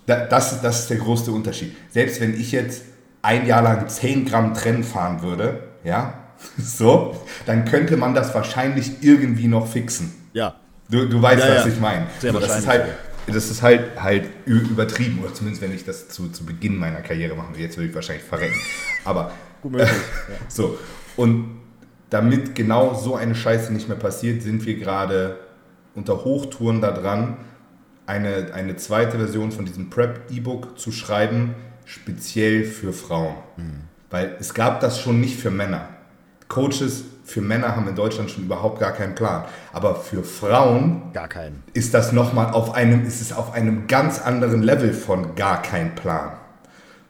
da, 0.07 0.27
das, 0.27 0.61
das 0.61 0.81
ist 0.81 0.91
der 0.91 0.99
größte 0.99 1.33
Unterschied. 1.33 1.75
Selbst 1.91 2.21
wenn 2.21 2.39
ich 2.39 2.53
jetzt 2.53 2.83
ein 3.23 3.47
Jahr 3.47 3.63
lang 3.63 3.89
10 3.89 4.27
Gramm 4.27 4.55
Trennen 4.55 4.85
fahren 4.85 5.23
würde, 5.23 5.63
ja, 5.83 6.15
so, 6.59 7.17
dann 7.47 7.65
könnte 7.65 7.97
man 7.97 8.15
das 8.15 8.35
wahrscheinlich 8.35 9.03
irgendwie 9.03 9.49
noch 9.49 9.67
fixen. 9.67 10.13
Ja. 10.33 10.57
Du, 10.91 11.09
du 11.09 11.23
weißt, 11.23 11.43
ja, 11.43 11.57
was 11.57 11.65
ja. 11.65 11.73
ich 11.73 11.81
meine. 11.81 12.07
Sehr 12.19 12.33
so, 12.33 12.39
das 12.39 12.59
ist 12.59 12.67
halt, 12.67 12.85
das 13.27 13.51
ist 13.51 13.63
halt, 13.63 14.01
halt 14.01 14.27
übertrieben, 14.45 15.21
oder 15.25 15.33
zumindest 15.33 15.63
wenn 15.63 15.75
ich 15.75 15.85
das 15.85 16.09
zu, 16.09 16.29
zu 16.29 16.45
Beginn 16.45 16.77
meiner 16.77 17.01
Karriere 17.01 17.35
machen 17.35 17.51
würde. 17.51 17.63
Jetzt 17.63 17.79
würde 17.79 17.89
ich 17.89 17.95
wahrscheinlich 17.95 18.25
verrecken. 18.25 18.61
Aber 19.05 19.33
Gut 19.65 19.73
möglich. 19.73 19.89
Ja. 20.29 20.35
so, 20.49 20.79
und 21.17 21.57
damit 22.11 22.55
genau 22.55 22.93
so 22.93 23.17
eine 23.17 23.35
Scheiße 23.35 23.73
nicht 23.73 23.89
mehr 23.89 23.97
passiert, 23.97 24.43
sind 24.43 24.67
wir 24.67 24.79
gerade 24.79 25.39
unter 25.95 26.23
Hochtouren 26.23 26.83
daran, 26.83 27.39
eine, 28.05 28.53
eine 28.53 28.77
zweite 28.77 29.17
Version 29.17 29.53
von 29.53 29.65
diesem 29.65 29.89
Prep-E-Book 29.89 30.79
zu 30.79 30.93
schreiben, 30.93 31.55
speziell 31.87 32.65
für 32.65 32.93
Frauen. 32.93 33.37
Mhm. 33.57 33.85
Weil 34.11 34.37
es 34.39 34.53
gab 34.53 34.81
das 34.81 35.01
schon 35.01 35.19
nicht 35.19 35.41
für 35.41 35.51
Männer. 35.51 35.89
Coaches 36.49 37.05
für 37.25 37.41
Männer 37.41 37.75
haben 37.75 37.89
in 37.89 37.97
Deutschland 37.97 38.31
schon 38.31 38.45
überhaupt 38.45 38.81
gar 38.81 38.93
keinen 38.93 39.15
Plan. 39.15 39.45
Aber 39.73 39.95
für 39.95 40.23
Frauen 40.23 41.11
gar 41.15 41.29
keinen. 41.29 41.63
ist 41.73 41.95
das 41.95 42.13
nochmal 42.13 42.53
auf 42.53 42.75
einem, 42.75 43.07
ist 43.07 43.23
es 43.23 43.33
auf 43.33 43.55
einem 43.55 43.87
ganz 43.87 44.21
anderen 44.21 44.63
Level 44.63 44.93
von 44.93 45.35
gar 45.37 45.63
kein 45.63 45.95
Plan. 45.95 46.35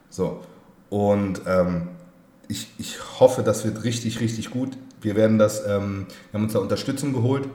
So. 0.09 0.41
Und 0.89 1.41
ähm, 1.45 1.89
ich, 2.47 2.67
ich 2.77 2.97
hoffe, 3.19 3.43
das 3.43 3.65
wird 3.65 3.83
richtig, 3.83 4.19
richtig 4.19 4.49
gut. 4.49 4.77
Wir 5.01 5.15
werden 5.15 5.37
das, 5.37 5.65
ähm, 5.67 6.07
wir 6.31 6.37
haben 6.37 6.43
uns 6.45 6.53
da 6.53 6.59
Unterstützung 6.59 7.13
geholt 7.13 7.47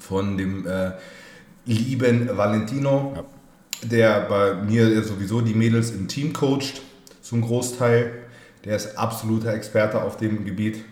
von 0.00 0.36
dem 0.36 0.66
äh, 0.66 0.92
lieben 1.64 2.36
Valentino, 2.36 3.14
ja. 3.16 3.24
der 3.88 4.20
bei 4.22 4.54
mir 4.54 5.02
sowieso 5.02 5.40
die 5.40 5.54
Mädels 5.54 5.90
im 5.90 6.08
Team 6.08 6.32
coacht, 6.32 6.82
zum 7.22 7.40
Großteil. 7.40 8.12
Der 8.64 8.76
ist 8.76 8.96
absoluter 8.96 9.52
Experte 9.52 10.02
auf 10.02 10.16
dem 10.16 10.44
Gebiet 10.44 10.84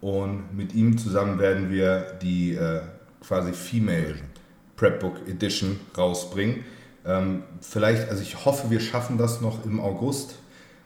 und 0.00 0.54
mit 0.54 0.74
ihm 0.74 0.98
zusammen 0.98 1.38
werden 1.38 1.70
wir 1.70 2.18
die 2.22 2.54
äh, 2.54 2.80
quasi 3.26 3.52
Female 3.52 4.16
Prepbook 4.76 5.26
Edition 5.28 5.80
rausbringen. 5.96 6.64
Ähm, 7.06 7.42
vielleicht, 7.60 8.08
also 8.08 8.22
ich 8.22 8.44
hoffe, 8.44 8.70
wir 8.70 8.80
schaffen 8.80 9.18
das 9.18 9.40
noch 9.40 9.64
im 9.64 9.80
August 9.80 10.36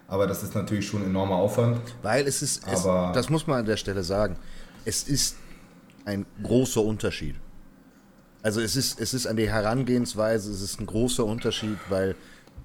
aber 0.08 0.26
das 0.26 0.42
ist 0.42 0.54
natürlich 0.54 0.86
schon 0.86 1.02
ein 1.02 1.10
enormer 1.10 1.36
Aufwand. 1.36 1.80
Weil 2.02 2.26
es 2.26 2.42
ist, 2.42 2.66
es, 2.66 2.82
das 2.82 3.28
muss 3.28 3.46
man 3.46 3.60
an 3.60 3.66
der 3.66 3.76
Stelle 3.76 4.02
sagen, 4.02 4.36
es 4.84 5.04
ist 5.04 5.36
ein 6.06 6.24
großer 6.42 6.82
Unterschied. 6.82 7.36
Also 8.42 8.62
es 8.62 8.74
ist, 8.74 8.98
es 9.00 9.12
ist 9.12 9.26
an 9.26 9.36
der 9.36 9.50
Herangehensweise, 9.50 10.50
es 10.50 10.62
ist 10.62 10.80
ein 10.80 10.86
großer 10.86 11.24
Unterschied, 11.24 11.76
weil 11.90 12.14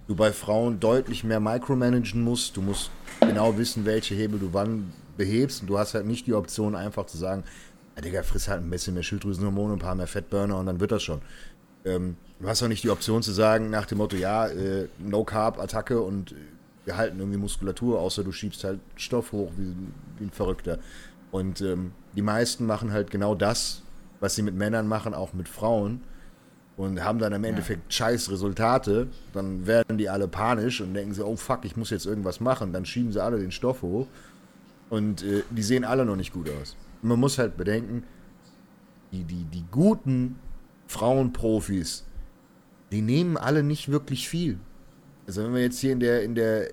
du 0.07 0.15
bei 0.15 0.31
Frauen 0.31 0.79
deutlich 0.79 1.25
mehr 1.25 1.41
micromanagen 1.41 2.23
musst. 2.23 2.55
Du 2.55 2.61
musst 2.61 2.91
genau 3.19 3.57
wissen, 3.57 3.85
welche 3.85 4.15
Hebel 4.15 4.39
du 4.39 4.53
wann 4.53 4.93
behebst. 5.17 5.61
Und 5.61 5.67
du 5.67 5.77
hast 5.77 5.93
halt 5.95 6.05
nicht 6.05 6.25
die 6.27 6.33
Option, 6.33 6.75
einfach 6.75 7.07
zu 7.07 7.17
sagen, 7.17 7.43
ja, 7.97 8.01
Digga, 8.01 8.23
friss 8.23 8.47
halt 8.47 8.61
ein 8.61 8.69
bisschen 8.69 8.93
mehr 8.93 9.03
Schilddrüsenhormone, 9.03 9.73
ein 9.73 9.79
paar 9.79 9.95
mehr 9.95 10.07
Fettburner 10.07 10.57
und 10.57 10.65
dann 10.65 10.79
wird 10.79 10.93
das 10.93 11.03
schon. 11.03 11.21
Ähm, 11.83 12.15
du 12.39 12.47
hast 12.47 12.63
auch 12.63 12.69
nicht 12.69 12.83
die 12.83 12.89
Option 12.89 13.21
zu 13.21 13.33
sagen, 13.33 13.69
nach 13.69 13.85
dem 13.85 13.97
Motto, 13.97 14.15
ja, 14.15 14.47
äh, 14.47 14.87
No-Carb-Attacke 14.99 15.99
und 16.01 16.33
wir 16.85 16.97
halten 16.97 17.19
irgendwie 17.19 17.37
Muskulatur, 17.37 17.99
außer 17.99 18.23
du 18.23 18.31
schiebst 18.31 18.63
halt 18.63 18.79
Stoff 18.95 19.31
hoch 19.31 19.51
wie, 19.57 19.75
wie 20.17 20.25
ein 20.25 20.31
Verrückter. 20.31 20.79
Und 21.31 21.61
ähm, 21.61 21.93
die 22.15 22.21
meisten 22.21 22.65
machen 22.65 22.91
halt 22.91 23.09
genau 23.09 23.35
das, 23.35 23.81
was 24.19 24.35
sie 24.35 24.41
mit 24.41 24.55
Männern 24.55 24.87
machen, 24.87 25.13
auch 25.13 25.33
mit 25.33 25.47
Frauen. 25.47 26.01
Und 26.75 27.03
haben 27.03 27.19
dann 27.19 27.33
im 27.33 27.43
Endeffekt 27.43 27.83
ja. 27.93 27.97
scheiß 27.97 28.31
Resultate. 28.31 29.07
Dann 29.31 29.67
werden 29.67 29.97
die 29.97 30.09
alle 30.09 30.27
panisch 30.27 30.81
und 30.81 30.93
denken 30.93 31.13
sie, 31.13 31.23
oh 31.23 31.35
fuck, 31.35 31.65
ich 31.65 31.77
muss 31.77 31.91
jetzt 31.91 32.05
irgendwas 32.05 32.39
machen. 32.39 32.73
Dann 32.73 32.85
schieben 32.85 33.11
sie 33.11 33.21
alle 33.21 33.39
den 33.39 33.51
Stoff 33.51 33.83
hoch. 33.83 34.07
Und 34.89 35.23
äh, 35.23 35.43
die 35.51 35.63
sehen 35.63 35.85
alle 35.85 36.05
noch 36.05 36.15
nicht 36.15 36.33
gut 36.33 36.49
aus. 36.49 36.75
Und 37.01 37.09
man 37.09 37.19
muss 37.19 37.37
halt 37.37 37.57
bedenken, 37.57 38.03
die, 39.11 39.23
die, 39.23 39.45
die 39.45 39.65
guten 39.71 40.39
Frauenprofis, 40.87 42.05
die 42.91 43.01
nehmen 43.01 43.37
alle 43.37 43.63
nicht 43.63 43.89
wirklich 43.89 44.27
viel. 44.27 44.59
Also 45.27 45.43
wenn 45.43 45.53
wir 45.53 45.61
jetzt 45.61 45.79
hier 45.79 45.93
in 45.93 45.99
der, 45.99 46.23
in 46.23 46.35
der 46.35 46.67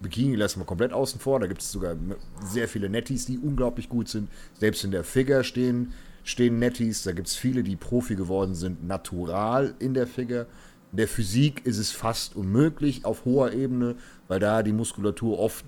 Bikini 0.00 0.36
lassen 0.36 0.60
wir 0.60 0.64
komplett 0.64 0.92
außen 0.92 1.20
vor, 1.20 1.40
da 1.40 1.46
gibt 1.46 1.62
es 1.62 1.72
sogar 1.72 1.96
sehr 2.44 2.68
viele 2.68 2.88
Netties, 2.88 3.26
die 3.26 3.38
unglaublich 3.38 3.88
gut 3.88 4.08
sind. 4.08 4.28
Selbst 4.58 4.84
in 4.84 4.90
der 4.90 5.04
Figure 5.04 5.42
stehen, 5.42 5.92
stehen 6.22 6.58
Netties, 6.58 7.02
da 7.02 7.12
gibt 7.12 7.28
es 7.28 7.36
viele, 7.36 7.62
die 7.62 7.76
Profi 7.76 8.14
geworden 8.14 8.54
sind, 8.54 8.86
natural 8.86 9.74
in 9.78 9.94
der 9.94 10.06
Figure. 10.06 10.46
In 10.92 10.98
der 10.98 11.08
Physik 11.08 11.64
ist 11.66 11.78
es 11.78 11.90
fast 11.90 12.36
unmöglich 12.36 13.04
auf 13.04 13.24
hoher 13.24 13.52
Ebene, 13.52 13.96
weil 14.28 14.38
da 14.38 14.62
die 14.62 14.72
Muskulatur 14.72 15.38
oft 15.38 15.64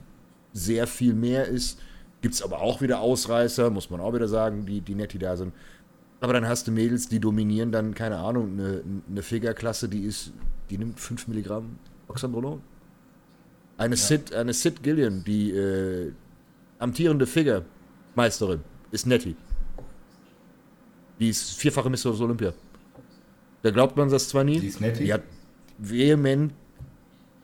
sehr 0.53 0.87
viel 0.87 1.15
mehr 1.15 1.47
ist. 1.47 1.81
Gibt 2.21 2.35
es 2.35 2.43
aber 2.43 2.61
auch 2.61 2.81
wieder 2.81 3.01
Ausreißer, 3.01 3.71
muss 3.71 3.91
man 3.91 4.01
auch 4.01 4.15
wieder 4.15 4.29
sagen, 4.29 4.67
die, 4.67 4.81
die 4.81 4.95
Nettie 4.95 5.19
da 5.19 5.37
sind. 5.37 5.53
Aber 6.21 6.33
dann 6.33 6.49
hast 6.49 6.67
du 6.67 6.73
Mädels, 6.73 7.09
die 7.09 7.21
dominieren 7.21 7.71
dann, 7.71 7.95
keine 7.95 8.19
Ahnung, 8.19 8.53
eine, 8.59 8.83
eine 9.09 9.23
Figure-Klasse, 9.23 9.89
die 9.89 10.03
ist, 10.03 10.33
die 10.69 10.79
nimmt 10.79 10.99
5 10.99 11.29
Milligramm 11.29 11.79
Oxandrolon. 12.09 12.61
Eine, 13.77 13.95
ja. 13.95 14.01
Sid, 14.01 14.35
eine 14.35 14.53
Sid 14.53 14.83
Gillian, 14.83 15.23
die 15.25 15.53
äh, 15.53 16.13
amtierende 16.79 17.27
Figure-Meisterin, 17.27 18.61
ist 18.91 19.07
Nettie. 19.07 19.37
Die 21.21 21.29
ist 21.29 21.55
vierfache 21.55 21.91
Miss 21.91 22.05
Olympia. 22.07 22.53
Da 23.63 23.71
glaubt 23.71 23.97
man 23.97 24.09
das 24.11 24.29
zwar 24.29 24.45
nie. 24.45 24.61
Die 24.61 24.69
ist 24.69 24.81
Nettie. 24.81 25.05
Die 25.05 25.13
hat 25.13 25.23
vehement 25.79 26.53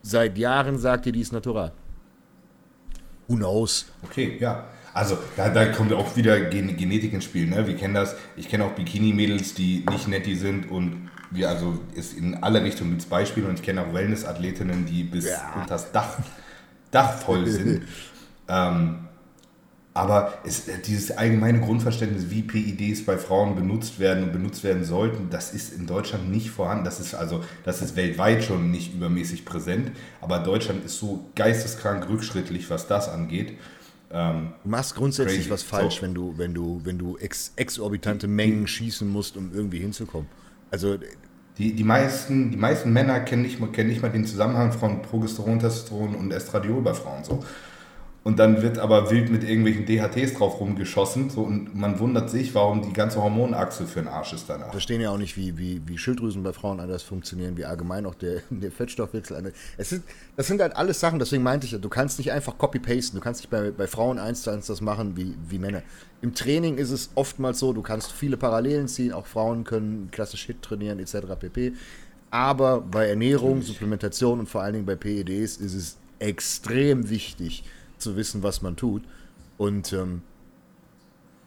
seit 0.01 0.37
Jahren 0.37 0.77
sagt 0.77 1.05
die, 1.05 1.11
die 1.11 1.21
ist 1.21 1.33
natural. 1.33 1.71
Who 3.27 3.35
knows? 3.35 3.87
Okay, 4.03 4.37
ja. 4.39 4.65
Also 4.93 5.17
da, 5.35 5.49
da 5.49 5.65
kommt 5.65 5.91
auch 5.91 6.15
wieder 6.15 6.39
Gen 6.39 6.77
Genetik 6.77 7.11
ins 7.11 7.25
Spiel. 7.25 7.47
Ne? 7.47 7.67
Wir 7.67 7.75
kennen 7.75 7.95
das. 7.95 8.15
Ich 8.37 8.47
kenne 8.47 8.63
auch 8.63 8.75
Bikini-Mädels, 8.75 9.53
die 9.53 9.83
nicht 9.89 10.07
netti 10.07 10.35
sind 10.35 10.71
und 10.71 11.09
wir, 11.31 11.49
also 11.49 11.79
ist 11.93 12.17
in 12.17 12.35
alle 12.35 12.63
Richtungen 12.63 12.91
gibt 12.91 13.09
Beispiele 13.09 13.47
und 13.47 13.55
ich 13.55 13.63
kenne 13.63 13.81
auch 13.81 13.93
Wellness-Athletinnen, 13.93 14.85
die 14.85 15.03
bis 15.03 15.25
ja. 15.25 15.53
unter 15.55 15.69
das 15.69 15.91
Dach, 15.91 16.17
Dach 16.91 17.13
voll 17.19 17.47
sind. 17.47 17.83
ähm, 18.47 18.99
aber 19.95 20.39
es, 20.45 20.63
dieses 20.85 21.11
allgemeine 21.11 21.61
Grundverständnis, 21.61 22.29
wie 22.29 22.41
PIDs 22.41 23.05
bei 23.05 23.17
Frauen 23.17 23.55
benutzt 23.55 23.97
werden 23.97 24.25
und 24.25 24.33
benutzt 24.33 24.61
werden 24.65 24.83
sollten, 24.83 25.29
das 25.29 25.53
ist 25.53 25.73
in 25.73 25.87
Deutschland 25.87 26.29
nicht 26.29 26.49
vorhanden. 26.49 26.83
Das 26.83 26.99
ist 26.99 27.15
also, 27.15 27.45
das 27.63 27.81
ist 27.81 27.95
weltweit 27.95 28.43
schon 28.43 28.71
nicht 28.71 28.93
übermäßig 28.93 29.45
präsent. 29.45 29.91
Aber 30.19 30.39
Deutschland 30.39 30.83
ist 30.83 30.99
so 30.99 31.29
geisteskrank 31.35 32.09
rückschrittlich, 32.09 32.69
was 32.69 32.87
das 32.87 33.07
angeht. 33.07 33.53
Ähm, 34.11 34.53
du 34.63 34.69
machst 34.69 34.95
grundsätzlich 34.95 35.37
crazy. 35.37 35.49
was 35.49 35.63
falsch, 35.63 35.95
so. 35.95 36.01
wenn 36.01 36.13
du, 36.13 36.37
wenn 36.37 36.53
du, 36.53 36.81
wenn 36.83 36.97
du 36.97 37.17
ex 37.17 37.53
exorbitante 37.55 38.27
Mengen 38.27 38.67
schießen 38.67 39.09
musst, 39.09 39.37
um 39.37 39.53
irgendwie 39.53 39.79
hinzukommen. 39.79 40.27
Also 40.71 40.97
die, 41.57 41.73
die, 41.73 41.83
meisten, 41.83 42.51
die 42.51 42.57
meisten 42.57 42.91
Männer 42.91 43.21
kennen 43.21 43.43
nicht, 43.43 43.59
kennen 43.73 43.89
nicht 43.89 44.01
mal 44.01 44.11
den 44.11 44.25
Zusammenhang 44.25 44.73
von 44.73 45.01
Progesteron, 45.01 45.59
Testosteron 45.59 46.15
und 46.15 46.31
Estradiol 46.31 46.81
bei 46.81 46.93
Frauen. 46.93 47.23
So. 47.23 47.43
Und 48.27 48.39
dann 48.39 48.63
wird 48.63 48.79
aber 48.79 49.11
wild 49.11 49.29
mit 49.29 49.43
irgendwelchen 49.43 49.85
DHTs 49.85 50.33
drauf 50.33 50.59
rumgeschossen. 50.59 51.29
So, 51.29 51.41
und 51.41 51.75
man 51.75 51.99
wundert 51.99 52.31
sich, 52.31 52.55
warum 52.55 52.81
die 52.81 52.91
ganze 52.91 53.21
Hormonachse 53.21 53.85
für 53.85 53.99
den 53.99 54.07
Arsch 54.07 54.33
ist 54.33 54.49
danach. 54.49 54.65
Wir 54.65 54.71
verstehen 54.71 54.99
ja 54.99 55.11
auch 55.11 55.19
nicht, 55.19 55.37
wie, 55.37 55.59
wie, 55.59 55.79
wie 55.85 55.95
Schilddrüsen 55.95 56.41
bei 56.41 56.51
Frauen 56.51 56.79
anders 56.79 57.03
funktionieren, 57.03 57.55
wie 57.55 57.65
allgemein 57.65 58.07
auch 58.07 58.15
der, 58.15 58.41
der 58.49 58.71
Fettstoffwechsel. 58.71 59.53
Es 59.77 59.89
sind, 59.89 60.05
das 60.37 60.47
sind 60.47 60.59
halt 60.59 60.75
alles 60.75 60.99
Sachen, 60.99 61.19
deswegen 61.19 61.43
meinte 61.43 61.67
ich 61.67 61.73
ja, 61.73 61.77
du 61.77 61.87
kannst 61.87 62.17
nicht 62.17 62.31
einfach 62.31 62.57
copy-pasten. 62.57 63.15
Du 63.15 63.23
kannst 63.23 63.41
nicht 63.41 63.51
bei, 63.51 63.69
bei 63.69 63.85
Frauen 63.85 64.17
eins 64.17 64.41
zu 64.41 64.49
eins 64.49 64.65
das 64.65 64.81
machen 64.81 65.15
wie, 65.15 65.35
wie 65.47 65.59
Männer. 65.59 65.83
Im 66.23 66.33
Training 66.33 66.79
ist 66.79 66.89
es 66.89 67.11
oftmals 67.13 67.59
so, 67.59 67.73
du 67.73 67.83
kannst 67.83 68.11
viele 68.11 68.37
Parallelen 68.37 68.87
ziehen. 68.87 69.13
Auch 69.13 69.27
Frauen 69.27 69.65
können 69.65 70.09
klassisch 70.09 70.47
Hit 70.47 70.63
trainieren, 70.63 70.97
etc. 70.97 71.17
pp. 71.39 71.73
Aber 72.31 72.81
bei 72.81 73.07
Ernährung, 73.07 73.61
Supplementation 73.61 74.39
und 74.39 74.49
vor 74.49 74.63
allen 74.63 74.73
Dingen 74.73 74.85
bei 74.87 74.95
PEDs 74.95 75.57
ist 75.57 75.75
es 75.75 75.97
extrem 76.17 77.07
wichtig, 77.11 77.63
zu 78.05 78.15
wissen, 78.15 78.43
was 78.43 78.61
man 78.61 78.75
tut. 78.75 79.03
Und 79.57 79.91
ähm, 79.93 80.21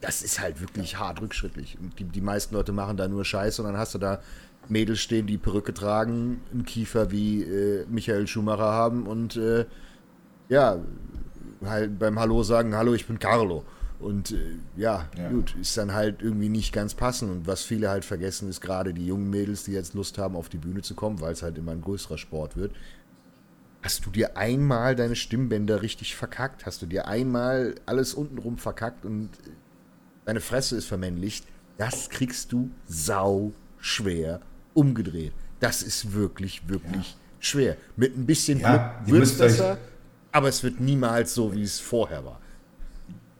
das 0.01 0.21
ist 0.21 0.39
halt 0.39 0.61
wirklich 0.61 0.97
hart 0.97 1.21
rückschrittlich. 1.21 1.77
Die, 1.97 2.03
die 2.03 2.21
meisten 2.21 2.55
Leute 2.55 2.71
machen 2.71 2.97
da 2.97 3.07
nur 3.07 3.25
Scheiß 3.25 3.59
und 3.59 3.65
dann 3.65 3.77
hast 3.77 3.95
du 3.95 3.97
da 3.97 4.21
Mädels 4.67 4.99
stehen, 4.99 5.25
die 5.25 5.37
Perücke 5.37 5.73
tragen, 5.73 6.41
einen 6.51 6.65
Kiefer 6.65 7.11
wie 7.11 7.43
äh, 7.43 7.85
Michael 7.89 8.27
Schumacher 8.27 8.71
haben 8.71 9.07
und 9.07 9.35
äh, 9.35 9.65
ja, 10.47 10.79
halt 11.65 11.97
beim 11.99 12.19
Hallo 12.19 12.43
sagen, 12.43 12.75
hallo, 12.75 12.93
ich 12.93 13.07
bin 13.07 13.19
Carlo. 13.19 13.63
Und 13.99 14.31
äh, 14.31 14.37
ja, 14.77 15.09
ja, 15.17 15.29
gut, 15.29 15.55
ist 15.59 15.77
dann 15.77 15.93
halt 15.93 16.21
irgendwie 16.21 16.47
nicht 16.47 16.71
ganz 16.71 16.93
passend. 16.93 17.31
Und 17.31 17.47
was 17.47 17.63
viele 17.63 17.89
halt 17.89 18.05
vergessen, 18.05 18.47
ist 18.49 18.61
gerade 18.61 18.93
die 18.93 19.05
jungen 19.05 19.29
Mädels, 19.29 19.65
die 19.65 19.73
jetzt 19.73 19.93
Lust 19.93 20.17
haben, 20.17 20.37
auf 20.37 20.47
die 20.47 20.57
Bühne 20.57 20.81
zu 20.81 20.95
kommen, 20.95 21.19
weil 21.19 21.33
es 21.33 21.43
halt 21.43 21.57
immer 21.57 21.73
ein 21.73 21.81
größerer 21.81 22.17
Sport 22.17 22.55
wird. 22.55 22.71
Hast 23.81 24.05
du 24.05 24.09
dir 24.09 24.35
einmal 24.35 24.95
deine 24.95 25.15
Stimmbänder 25.15 25.81
richtig 25.81 26.15
verkackt? 26.15 26.65
Hast 26.65 26.81
du 26.81 26.85
dir 26.85 27.07
einmal 27.07 27.75
alles 27.85 28.13
untenrum 28.13 28.57
verkackt 28.57 29.05
und 29.05 29.29
deine 30.25 30.41
Fresse 30.41 30.75
ist 30.75 30.85
vermännlicht? 30.85 31.45
Das 31.77 32.09
kriegst 32.09 32.51
du 32.51 32.69
sau 32.87 33.53
schwer 33.79 34.41
umgedreht. 34.73 35.31
Das 35.61 35.81
ist 35.81 36.11
wirklich, 36.13 36.67
wirklich 36.67 37.11
ja. 37.11 37.17
schwer. 37.39 37.77
Mit 37.95 38.17
ein 38.17 38.25
bisschen 38.25 38.59
ja, 38.59 39.01
Glück 39.05 39.21
wird 39.21 39.23
es 39.23 39.37
besser, 39.37 39.77
aber 40.31 40.49
es 40.49 40.61
wird 40.61 40.81
niemals 40.81 41.33
so, 41.33 41.53
wie 41.53 41.63
es 41.63 41.79
vorher 41.79 42.25
war. 42.25 42.41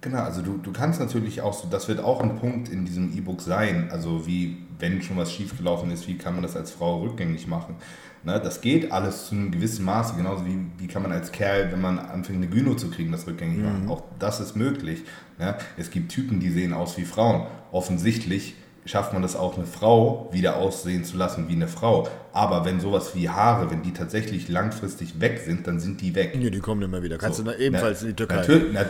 Genau, 0.02 0.20
also 0.20 0.42
du, 0.42 0.58
du 0.58 0.72
kannst 0.72 1.00
natürlich 1.00 1.42
auch 1.42 1.54
so, 1.54 1.68
das 1.70 1.90
wird 1.90 2.00
auch 2.00 2.22
ein 2.22 2.38
Punkt 2.38 2.70
in 2.70 2.86
diesem 2.86 3.16
E-Book 3.18 3.42
sein, 3.42 3.90
also 3.92 4.26
wie, 4.26 4.58
wenn 4.80 5.02
schon 5.02 5.18
was 5.18 5.32
schiefgelaufen 5.32 5.92
ist, 5.92 6.08
wie 6.08 6.18
kann 6.18 6.36
man 6.36 6.44
das 6.44 6.56
als 6.56 6.72
Frau 6.72 7.02
rückgängig 7.02 7.48
machen? 7.48 7.76
Ne, 8.24 8.40
das 8.42 8.60
geht 8.60 8.92
alles 8.92 9.28
zu 9.28 9.36
einem 9.36 9.52
gewissen 9.52 9.86
Maße, 9.86 10.16
genauso 10.16 10.46
wie, 10.46 10.58
wie 10.78 10.88
kann 10.88 11.02
man 11.02 11.12
als 11.12 11.32
Kerl, 11.32 11.72
wenn 11.72 11.80
man 11.80 12.00
anfängt, 12.00 12.44
eine 12.44 12.48
Gyno 12.48 12.76
zu 12.76 12.90
kriegen, 12.90 13.14
das 13.14 13.26
rückgängig 13.28 13.60
machen. 13.60 13.86
Mhm. 13.86 13.92
Auch 13.92 14.04
das 14.20 14.42
ist 14.42 14.58
möglich. 14.58 15.04
Ne? 15.38 15.56
Es 15.78 15.90
gibt 15.90 16.12
Typen, 16.12 16.42
die 16.42 16.50
sehen 16.50 16.74
aus 16.74 16.98
wie 16.98 17.06
Frauen. 17.06 17.46
Offensichtlich 17.72 18.56
schafft 18.84 19.14
man 19.14 19.22
das 19.22 19.38
auch, 19.38 19.56
eine 19.56 19.66
Frau 19.66 20.28
wieder 20.34 20.58
aussehen 20.58 21.06
zu 21.06 21.16
lassen 21.16 21.48
wie 21.48 21.54
eine 21.54 21.70
Frau. 21.70 22.10
Aber 22.34 22.66
wenn 22.66 22.82
sowas 22.82 23.16
wie 23.16 23.30
Haare, 23.30 23.72
wenn 23.72 23.84
die 23.84 23.94
tatsächlich 23.94 24.50
langfristig 24.50 25.22
weg 25.22 25.42
sind, 25.46 25.66
dann 25.68 25.80
sind 25.80 26.02
die 26.02 26.14
weg. 26.14 26.38
Ja, 26.38 26.50
die 26.50 26.60
kommen 26.60 26.82
immer 26.82 27.02
wieder. 27.02 27.18
Kannst 27.18 27.38
so. 27.38 27.44
du 27.44 27.58
ebenfalls 27.58 28.02
na, 28.02 28.10
in 28.10 28.16
die 28.16 28.16
Türkei. 28.18 28.36
Natürlich, 28.36 28.74
na, 28.74 28.86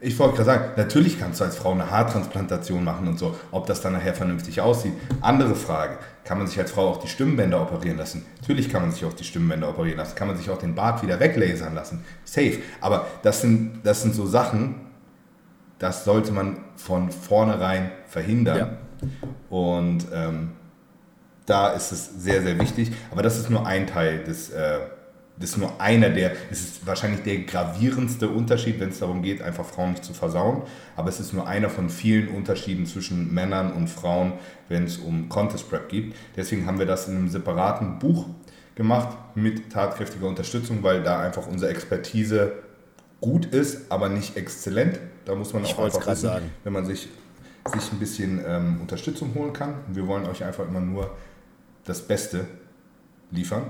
ich 0.00 0.18
wollte 0.18 0.36
gerade 0.36 0.44
sagen, 0.44 0.64
natürlich 0.76 1.18
kannst 1.18 1.40
du 1.40 1.44
als 1.44 1.56
Frau 1.56 1.72
eine 1.72 1.90
Haartransplantation 1.90 2.84
machen 2.84 3.08
und 3.08 3.18
so. 3.18 3.34
Ob 3.50 3.66
das 3.66 3.80
dann 3.80 3.94
nachher 3.94 4.14
vernünftig 4.14 4.60
aussieht, 4.60 4.92
andere 5.22 5.54
Frage. 5.54 5.98
Kann 6.24 6.38
man 6.38 6.46
sich 6.46 6.58
als 6.58 6.72
Frau 6.72 6.88
auch 6.88 7.00
die 7.00 7.08
Stimmbänder 7.08 7.62
operieren 7.62 7.96
lassen? 7.96 8.26
Natürlich 8.40 8.68
kann 8.68 8.82
man 8.82 8.92
sich 8.92 9.04
auch 9.04 9.14
die 9.14 9.24
Stimmbänder 9.24 9.68
operieren 9.68 9.96
lassen. 9.98 10.14
Kann 10.14 10.28
man 10.28 10.36
sich 10.36 10.50
auch 10.50 10.58
den 10.58 10.74
Bart 10.74 11.02
wieder 11.02 11.18
weglasern 11.18 11.74
lassen? 11.74 12.04
Safe. 12.24 12.58
Aber 12.80 13.06
das 13.22 13.40
sind, 13.40 13.80
das 13.84 14.02
sind 14.02 14.14
so 14.14 14.26
Sachen, 14.26 14.74
das 15.78 16.04
sollte 16.04 16.32
man 16.32 16.58
von 16.76 17.10
vornherein 17.10 17.90
verhindern. 18.06 18.58
Ja. 18.58 19.08
Und 19.48 20.06
ähm, 20.12 20.52
da 21.46 21.68
ist 21.68 21.92
es 21.92 22.22
sehr, 22.22 22.42
sehr 22.42 22.58
wichtig. 22.58 22.92
Aber 23.10 23.22
das 23.22 23.38
ist 23.38 23.48
nur 23.48 23.66
ein 23.66 23.86
Teil 23.86 24.24
des, 24.24 24.50
äh, 24.50 24.80
das 25.38 25.50
ist 25.50 25.58
nur 25.58 25.80
einer 25.80 26.08
der, 26.08 26.32
es 26.50 26.60
ist 26.60 26.86
wahrscheinlich 26.86 27.22
der 27.22 27.38
gravierendste 27.40 28.28
Unterschied, 28.28 28.80
wenn 28.80 28.88
es 28.88 29.00
darum 29.00 29.22
geht, 29.22 29.42
einfach 29.42 29.66
Frauen 29.66 29.90
nicht 29.90 30.04
zu 30.04 30.14
versauen. 30.14 30.62
Aber 30.96 31.10
es 31.10 31.20
ist 31.20 31.34
nur 31.34 31.46
einer 31.46 31.68
von 31.68 31.90
vielen 31.90 32.28
Unterschieden 32.28 32.86
zwischen 32.86 33.34
Männern 33.34 33.72
und 33.72 33.88
Frauen, 33.88 34.32
wenn 34.68 34.84
es 34.84 34.96
um 34.96 35.28
Contest 35.28 35.68
Prep 35.68 35.90
geht. 35.90 36.14
Deswegen 36.36 36.66
haben 36.66 36.78
wir 36.78 36.86
das 36.86 37.08
in 37.08 37.16
einem 37.16 37.28
separaten 37.28 37.98
Buch 37.98 38.26
gemacht 38.76 39.16
mit 39.34 39.70
tatkräftiger 39.70 40.26
Unterstützung, 40.26 40.82
weil 40.82 41.02
da 41.02 41.20
einfach 41.20 41.46
unsere 41.46 41.70
Expertise 41.70 42.52
gut 43.20 43.46
ist, 43.46 43.90
aber 43.90 44.08
nicht 44.08 44.36
exzellent. 44.36 45.00
Da 45.26 45.34
muss 45.34 45.52
man 45.52 45.64
auch 45.64 45.78
einfach 45.78 46.06
wissen, 46.06 46.22
sagen. 46.22 46.50
wenn 46.64 46.72
man 46.72 46.86
sich, 46.86 47.08
sich 47.74 47.92
ein 47.92 47.98
bisschen 47.98 48.40
ähm, 48.46 48.80
Unterstützung 48.80 49.34
holen 49.34 49.52
kann. 49.52 49.74
Wir 49.88 50.06
wollen 50.06 50.24
euch 50.26 50.42
einfach 50.44 50.66
immer 50.66 50.80
nur 50.80 51.14
das 51.84 52.00
Beste 52.00 52.46
liefern. 53.30 53.64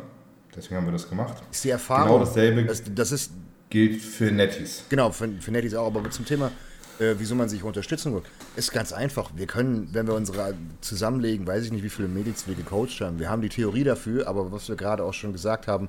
Deswegen 0.56 0.76
haben 0.76 0.86
wir 0.86 0.92
das 0.92 1.08
gemacht. 1.08 1.42
Ist 1.50 1.64
die 1.64 1.70
Erfahrung. 1.70 2.14
Genau 2.14 2.18
dasselbe 2.20 2.64
das, 2.64 2.82
das 2.94 3.12
ist, 3.12 3.32
gilt 3.70 4.00
für 4.00 4.30
Netties. 4.30 4.84
Genau, 4.88 5.10
für, 5.10 5.28
für 5.40 5.50
Netties 5.50 5.74
auch. 5.74 5.86
Aber 5.86 6.08
zum 6.10 6.24
Thema, 6.24 6.50
äh, 6.98 7.14
wieso 7.18 7.34
man 7.34 7.48
sich 7.48 7.62
Unterstützung 7.62 8.14
holt, 8.14 8.24
ist 8.56 8.72
ganz 8.72 8.92
einfach. 8.92 9.30
Wir 9.36 9.46
können, 9.46 9.88
wenn 9.92 10.06
wir 10.06 10.14
unsere 10.14 10.54
zusammenlegen, 10.80 11.46
weiß 11.46 11.64
ich 11.64 11.72
nicht, 11.72 11.84
wie 11.84 11.90
viele 11.90 12.08
Mädels 12.08 12.46
wir 12.48 12.54
gecoacht 12.54 13.00
haben. 13.00 13.18
Wir 13.18 13.28
haben 13.28 13.42
die 13.42 13.48
Theorie 13.48 13.84
dafür, 13.84 14.26
aber 14.26 14.50
was 14.50 14.68
wir 14.68 14.76
gerade 14.76 15.04
auch 15.04 15.14
schon 15.14 15.32
gesagt 15.32 15.66
haben, 15.66 15.88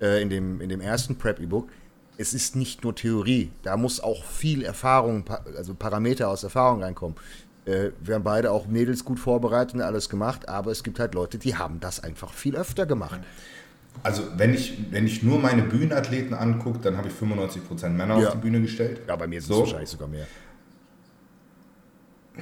äh, 0.00 0.22
in, 0.22 0.30
dem, 0.30 0.60
in 0.60 0.68
dem 0.68 0.80
ersten 0.80 1.16
Prep-E-Book, 1.16 1.68
es 2.16 2.32
ist 2.32 2.54
nicht 2.54 2.84
nur 2.84 2.94
Theorie. 2.94 3.50
Da 3.62 3.76
muss 3.76 4.00
auch 4.00 4.24
viel 4.24 4.62
Erfahrung, 4.62 5.24
also 5.56 5.74
Parameter 5.74 6.28
aus 6.28 6.44
Erfahrung 6.44 6.82
reinkommen. 6.82 7.16
Äh, 7.64 7.90
wir 8.00 8.14
haben 8.14 8.24
beide 8.24 8.52
auch 8.52 8.66
Mädels 8.66 9.04
gut 9.04 9.18
vorbereitet 9.18 9.74
und 9.74 9.80
alles 9.80 10.08
gemacht, 10.08 10.48
aber 10.48 10.70
es 10.70 10.84
gibt 10.84 11.00
halt 11.00 11.14
Leute, 11.14 11.38
die 11.38 11.56
haben 11.56 11.80
das 11.80 12.00
einfach 12.00 12.32
viel 12.32 12.56
öfter 12.56 12.86
gemacht. 12.86 13.20
Also 14.02 14.22
wenn 14.36 14.52
ich, 14.52 14.78
wenn 14.90 15.06
ich 15.06 15.22
nur 15.22 15.38
meine 15.38 15.62
Bühnenathleten 15.62 16.34
angucke, 16.34 16.78
dann 16.80 16.96
habe 16.96 17.08
ich 17.08 17.14
95% 17.14 17.88
Männer 17.88 18.18
ja. 18.18 18.28
auf 18.28 18.34
die 18.34 18.40
Bühne 18.40 18.60
gestellt. 18.60 19.02
Ja, 19.08 19.16
bei 19.16 19.26
mir 19.26 19.40
sind 19.40 19.50
es 19.50 19.56
so. 19.56 19.62
wahrscheinlich 19.62 19.90
sogar 19.90 20.08
mehr. 20.08 20.26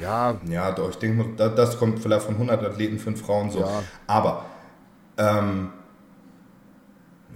Ja. 0.00 0.40
Ja, 0.48 0.72
doch, 0.72 0.90
ich 0.90 0.96
denke, 0.96 1.24
das 1.36 1.78
kommt 1.78 2.00
vielleicht 2.00 2.24
von 2.24 2.34
100 2.34 2.64
Athleten, 2.64 2.98
5 2.98 3.20
Frauen 3.20 3.50
so. 3.50 3.60
Ja. 3.60 3.82
Aber 4.06 4.46
ähm, 5.18 5.68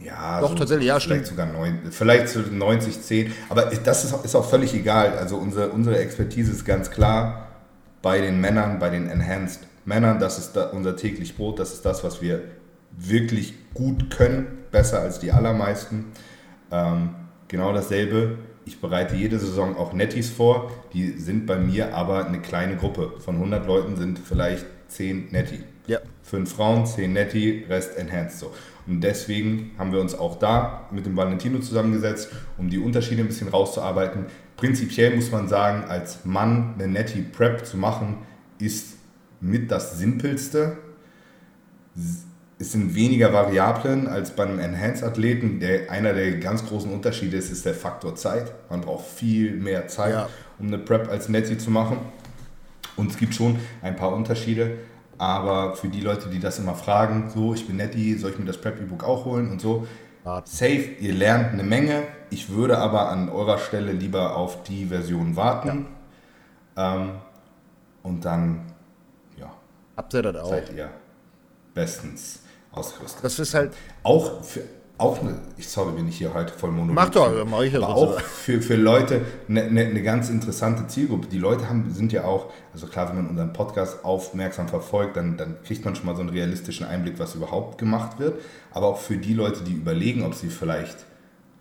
ja, 0.02 0.40
Doch, 0.40 0.50
so, 0.50 0.54
tatsächlich, 0.56 0.88
ja, 0.88 1.00
vielleicht 1.00 1.26
stimmt. 1.26 1.38
sogar 1.38 1.46
9, 1.46 1.80
vielleicht 1.90 2.28
zu 2.28 2.40
90, 2.40 3.02
10. 3.02 3.32
Aber 3.48 3.62
das 3.62 4.04
ist, 4.04 4.24
ist 4.24 4.34
auch 4.34 4.48
völlig 4.48 4.74
egal. 4.74 5.16
Also 5.18 5.36
unsere, 5.36 5.70
unsere 5.70 5.98
Expertise 5.98 6.52
ist 6.52 6.64
ganz 6.64 6.90
klar 6.90 7.48
bei 8.02 8.20
den 8.20 8.40
Männern, 8.40 8.78
bei 8.78 8.90
den 8.90 9.08
Enhanced 9.08 9.60
Männern. 9.84 10.18
Das 10.18 10.38
ist 10.38 10.54
da 10.54 10.66
unser 10.66 10.96
täglich 10.96 11.36
Brot. 11.36 11.58
Das 11.58 11.72
ist 11.72 11.84
das, 11.84 12.04
was 12.04 12.20
wir 12.20 12.42
wirklich 12.96 13.54
gut 13.74 14.10
können. 14.10 14.46
Besser 14.70 15.00
als 15.00 15.18
die 15.20 15.32
allermeisten. 15.32 16.06
Ähm, 16.70 17.10
genau 17.48 17.72
dasselbe. 17.72 18.38
Ich 18.64 18.80
bereite 18.80 19.14
jede 19.14 19.38
Saison 19.38 19.76
auch 19.76 19.92
Netties 19.92 20.30
vor. 20.30 20.70
Die 20.92 21.10
sind 21.12 21.46
bei 21.46 21.56
mir 21.56 21.94
aber 21.94 22.26
eine 22.26 22.40
kleine 22.40 22.76
Gruppe. 22.76 23.12
Von 23.20 23.36
100 23.36 23.66
Leuten 23.66 23.96
sind 23.96 24.18
vielleicht 24.18 24.66
10 24.88 25.28
Netty. 25.30 25.60
Ja. 25.86 26.00
Fünf 26.22 26.52
Frauen, 26.52 26.84
10 26.84 27.12
Netty, 27.12 27.64
Rest 27.68 27.96
Enhanced. 27.96 28.40
So. 28.40 28.52
Und 28.86 29.00
deswegen 29.02 29.72
haben 29.78 29.92
wir 29.92 30.00
uns 30.00 30.14
auch 30.14 30.38
da 30.38 30.88
mit 30.90 31.06
dem 31.06 31.16
Valentino 31.16 31.60
zusammengesetzt, 31.60 32.30
um 32.58 32.68
die 32.68 32.78
Unterschiede 32.78 33.22
ein 33.22 33.28
bisschen 33.28 33.48
rauszuarbeiten. 33.48 34.26
Prinzipiell 34.56 35.14
muss 35.14 35.30
man 35.30 35.48
sagen, 35.48 35.84
als 35.88 36.24
Mann 36.24 36.74
eine 36.74 36.88
Netty 36.88 37.22
Prep 37.22 37.66
zu 37.66 37.76
machen, 37.76 38.18
ist 38.58 38.96
mit 39.40 39.70
das 39.70 39.98
Simpelste. 39.98 40.78
Es 42.58 42.72
sind 42.72 42.94
weniger 42.94 43.34
Variablen 43.34 44.06
als 44.06 44.30
bei 44.30 44.44
einem 44.44 44.58
Enhanced-Athleten. 44.58 45.60
Der, 45.60 45.90
einer 45.90 46.14
der 46.14 46.38
ganz 46.38 46.64
großen 46.66 46.90
Unterschiede 46.90 47.36
ist, 47.36 47.50
ist 47.50 47.66
der 47.66 47.74
Faktor 47.74 48.16
Zeit. 48.16 48.52
Man 48.70 48.80
braucht 48.80 49.06
viel 49.06 49.52
mehr 49.52 49.88
Zeit, 49.88 50.12
ja. 50.12 50.28
um 50.58 50.68
eine 50.68 50.78
Prep 50.78 51.10
als 51.10 51.28
Netty 51.28 51.58
zu 51.58 51.70
machen. 51.70 51.98
Und 52.96 53.10
es 53.10 53.18
gibt 53.18 53.34
schon 53.34 53.58
ein 53.82 53.94
paar 53.94 54.14
Unterschiede. 54.14 54.78
Aber 55.18 55.76
für 55.76 55.88
die 55.88 56.00
Leute, 56.00 56.30
die 56.30 56.40
das 56.40 56.58
immer 56.58 56.74
fragen, 56.74 57.30
so, 57.30 57.52
ich 57.52 57.66
bin 57.66 57.76
Netty, 57.76 58.16
soll 58.16 58.30
ich 58.30 58.38
mir 58.38 58.46
das 58.46 58.58
Prep-E-Book 58.58 59.04
auch 59.04 59.26
holen 59.26 59.50
und 59.50 59.60
so, 59.60 59.86
safe, 60.44 60.96
ihr 60.98 61.12
lernt 61.12 61.52
eine 61.52 61.62
Menge. 61.62 62.04
Ich 62.30 62.48
würde 62.48 62.78
aber 62.78 63.10
an 63.10 63.28
eurer 63.28 63.58
Stelle 63.58 63.92
lieber 63.92 64.34
auf 64.34 64.62
die 64.62 64.86
Version 64.86 65.36
warten. 65.36 65.86
Ja. 66.76 66.94
Ähm, 66.96 67.10
und 68.02 68.24
dann, 68.24 68.72
ja. 69.36 69.52
Habt 69.96 70.14
ihr 70.14 70.22
das 70.22 70.36
auch? 70.36 70.48
Seid 70.48 70.72
ihr 70.74 70.90
bestens 71.74 72.45
ausgerüstet. 72.76 73.24
Das 73.24 73.38
ist 73.38 73.54
halt. 73.54 73.72
Auch 74.02 74.44
für, 74.44 74.62
auch 74.98 75.20
eine, 75.20 75.38
ich 75.58 75.68
sorry, 75.68 75.92
bin 75.92 76.08
ich 76.08 76.16
hier 76.16 76.32
heute 76.32 76.52
voll 76.52 76.70
monoton. 76.70 76.94
Mach 76.94 77.10
doch, 77.10 77.44
mach 77.44 77.62
ich 77.62 77.76
aber 77.76 77.88
auch 77.88 78.18
für, 78.20 78.62
für 78.62 78.76
Leute 78.76 79.22
eine, 79.48 79.64
eine, 79.64 79.84
eine, 79.84 80.02
ganz 80.02 80.30
interessante 80.30 80.86
Zielgruppe. 80.86 81.26
Die 81.26 81.38
Leute 81.38 81.68
haben, 81.68 81.92
sind 81.92 82.12
ja 82.12 82.24
auch, 82.24 82.50
also 82.72 82.86
klar, 82.86 83.08
wenn 83.10 83.16
man 83.16 83.28
unseren 83.28 83.52
Podcast 83.52 84.04
aufmerksam 84.04 84.68
verfolgt, 84.68 85.16
dann, 85.16 85.36
dann 85.36 85.56
kriegt 85.64 85.84
man 85.84 85.94
schon 85.96 86.06
mal 86.06 86.14
so 86.14 86.22
einen 86.22 86.30
realistischen 86.30 86.86
Einblick, 86.86 87.18
was 87.18 87.34
überhaupt 87.34 87.76
gemacht 87.76 88.18
wird. 88.18 88.40
Aber 88.70 88.86
auch 88.86 88.98
für 88.98 89.18
die 89.18 89.34
Leute, 89.34 89.64
die 89.64 89.72
überlegen, 89.72 90.24
ob 90.24 90.34
sie 90.34 90.48
vielleicht 90.48 90.96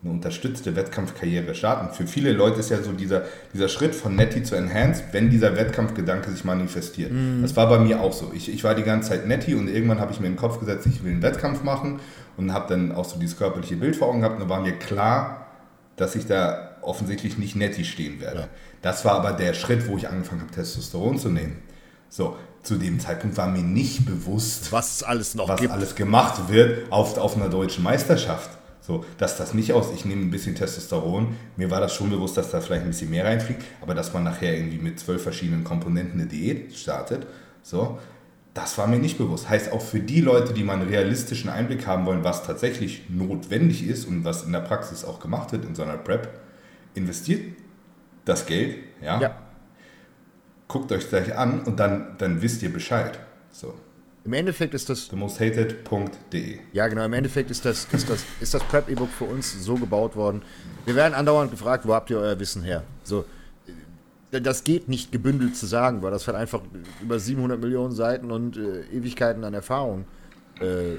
eine 0.05 0.13
unterstützte 0.13 0.75
Wettkampfkarriere 0.75 1.55
starten. 1.55 1.93
Für 1.93 2.05
viele 2.05 2.31
Leute 2.31 2.59
ist 2.59 2.69
ja 2.69 2.81
so 2.83 2.91
dieser, 2.91 3.23
dieser 3.53 3.67
Schritt 3.69 3.95
von 3.95 4.15
Netty 4.15 4.43
zu 4.43 4.55
Enhanced, 4.55 5.05
wenn 5.13 5.31
dieser 5.31 5.55
Wettkampfgedanke 5.55 6.29
sich 6.29 6.45
manifestiert. 6.45 7.11
Mm. 7.11 7.41
Das 7.41 7.55
war 7.55 7.67
bei 7.67 7.79
mir 7.79 8.01
auch 8.01 8.13
so. 8.13 8.31
Ich, 8.33 8.53
ich 8.53 8.63
war 8.63 8.75
die 8.75 8.83
ganze 8.83 9.09
Zeit 9.09 9.27
Netty 9.27 9.55
und 9.55 9.67
irgendwann 9.67 9.99
habe 9.99 10.11
ich 10.11 10.19
mir 10.19 10.27
in 10.27 10.33
den 10.33 10.39
Kopf 10.39 10.59
gesetzt, 10.59 10.85
ich 10.85 11.03
will 11.03 11.11
einen 11.11 11.23
Wettkampf 11.23 11.63
machen 11.63 11.99
und 12.37 12.53
habe 12.53 12.69
dann 12.69 12.91
auch 12.91 13.05
so 13.05 13.17
dieses 13.17 13.35
körperliche 13.35 13.77
Bild 13.77 13.95
vor 13.95 14.09
Augen 14.09 14.19
gehabt 14.19 14.39
und 14.39 14.47
da 14.47 14.49
war 14.49 14.61
mir 14.61 14.73
klar, 14.73 15.47
dass 15.95 16.15
ich 16.15 16.27
da 16.27 16.77
offensichtlich 16.83 17.39
nicht 17.39 17.55
Netty 17.55 17.83
stehen 17.83 18.21
werde. 18.21 18.41
Ja. 18.41 18.47
Das 18.83 19.05
war 19.05 19.13
aber 19.13 19.31
der 19.31 19.55
Schritt, 19.55 19.87
wo 19.87 19.97
ich 19.97 20.07
angefangen 20.07 20.41
habe, 20.41 20.51
Testosteron 20.51 21.17
zu 21.17 21.29
nehmen. 21.29 21.57
So, 22.09 22.35
zu 22.61 22.75
dem 22.75 22.99
Zeitpunkt 22.99 23.37
war 23.37 23.47
mir 23.47 23.63
nicht 23.63 24.05
bewusst, 24.05 24.71
was 24.71 25.01
alles 25.01 25.33
noch 25.33 25.49
was 25.49 25.59
gibt. 25.59 25.73
alles 25.73 25.95
gemacht 25.95 26.49
wird 26.49 26.91
auf, 26.91 27.17
auf 27.17 27.35
einer 27.35 27.49
deutschen 27.49 27.83
Meisterschaft. 27.83 28.51
So, 28.85 29.03
dass 29.17 29.35
das 29.35 29.55
nicht 29.55 29.73
aus, 29.73 29.91
ich 29.95 30.05
nehme 30.05 30.21
ein 30.21 30.29
bisschen 30.29 30.53
Testosteron, 30.53 31.35
mir 31.57 31.71
war 31.71 31.79
das 31.79 31.95
schon 31.95 32.11
bewusst, 32.11 32.37
dass 32.37 32.51
da 32.51 32.61
vielleicht 32.61 32.83
ein 32.83 32.89
bisschen 32.89 33.09
mehr 33.09 33.25
reinfliegt, 33.25 33.63
aber 33.81 33.95
dass 33.95 34.13
man 34.13 34.23
nachher 34.23 34.55
irgendwie 34.55 34.77
mit 34.77 34.99
zwölf 34.99 35.23
verschiedenen 35.23 35.63
Komponenten 35.63 36.19
eine 36.19 36.29
Diät 36.29 36.75
startet, 36.75 37.25
so, 37.63 37.97
das 38.53 38.77
war 38.77 38.85
mir 38.85 38.99
nicht 38.99 39.17
bewusst. 39.17 39.49
Heißt 39.49 39.71
auch 39.71 39.81
für 39.81 39.99
die 39.99 40.21
Leute, 40.21 40.53
die 40.53 40.63
mal 40.63 40.73
einen 40.73 40.87
realistischen 40.87 41.49
Einblick 41.49 41.87
haben 41.87 42.05
wollen, 42.05 42.23
was 42.23 42.45
tatsächlich 42.45 43.09
notwendig 43.09 43.87
ist 43.87 44.05
und 44.05 44.23
was 44.23 44.43
in 44.43 44.51
der 44.51 44.59
Praxis 44.59 45.03
auch 45.03 45.19
gemacht 45.19 45.51
wird 45.51 45.65
in 45.65 45.73
so 45.73 45.81
einer 45.81 45.97
Prep, 45.97 46.29
investiert 46.93 47.55
das 48.23 48.45
Geld, 48.45 48.77
ja, 49.01 49.19
ja. 49.19 49.35
guckt 50.67 50.91
euch 50.91 51.09
gleich 51.09 51.35
an 51.35 51.61
und 51.61 51.79
dann, 51.79 52.15
dann 52.19 52.43
wisst 52.43 52.61
ihr 52.61 52.71
Bescheid. 52.71 53.19
So. 53.51 53.73
Im 54.25 54.33
Endeffekt 54.33 54.73
ist 54.73 54.89
das. 54.89 55.07
Themosthated.de. 55.07 56.57
Ja, 56.73 56.87
genau. 56.87 57.05
Im 57.05 57.13
Endeffekt 57.13 57.51
ist 57.51 57.63
das, 57.63 57.87
ist 57.91 58.09
das, 58.09 58.25
ist 58.41 58.55
das 58.55 58.63
Prep-E-Book 58.63 59.09
für 59.09 59.25
uns 59.25 59.63
so 59.63 59.75
gebaut 59.75 60.15
worden. 60.15 60.41
Wir 60.85 60.95
werden 60.95 61.13
andauernd 61.13 61.51
gefragt, 61.51 61.87
wo 61.87 61.93
habt 61.93 62.09
ihr 62.09 62.17
euer 62.17 62.39
Wissen 62.39 62.63
her? 62.63 62.83
So, 63.03 63.25
das 64.31 64.63
geht 64.63 64.89
nicht 64.89 65.11
gebündelt 65.11 65.55
zu 65.55 65.67
sagen, 65.67 66.01
weil 66.01 66.09
das 66.09 66.25
halt 66.25 66.37
einfach 66.37 66.61
über 67.03 67.19
700 67.19 67.61
Millionen 67.61 67.93
Seiten 67.93 68.31
und 68.31 68.57
äh, 68.57 68.81
Ewigkeiten 68.91 69.43
an 69.43 69.53
Erfahrung 69.53 70.05
äh, 70.59 70.95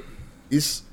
ist. 0.49 0.85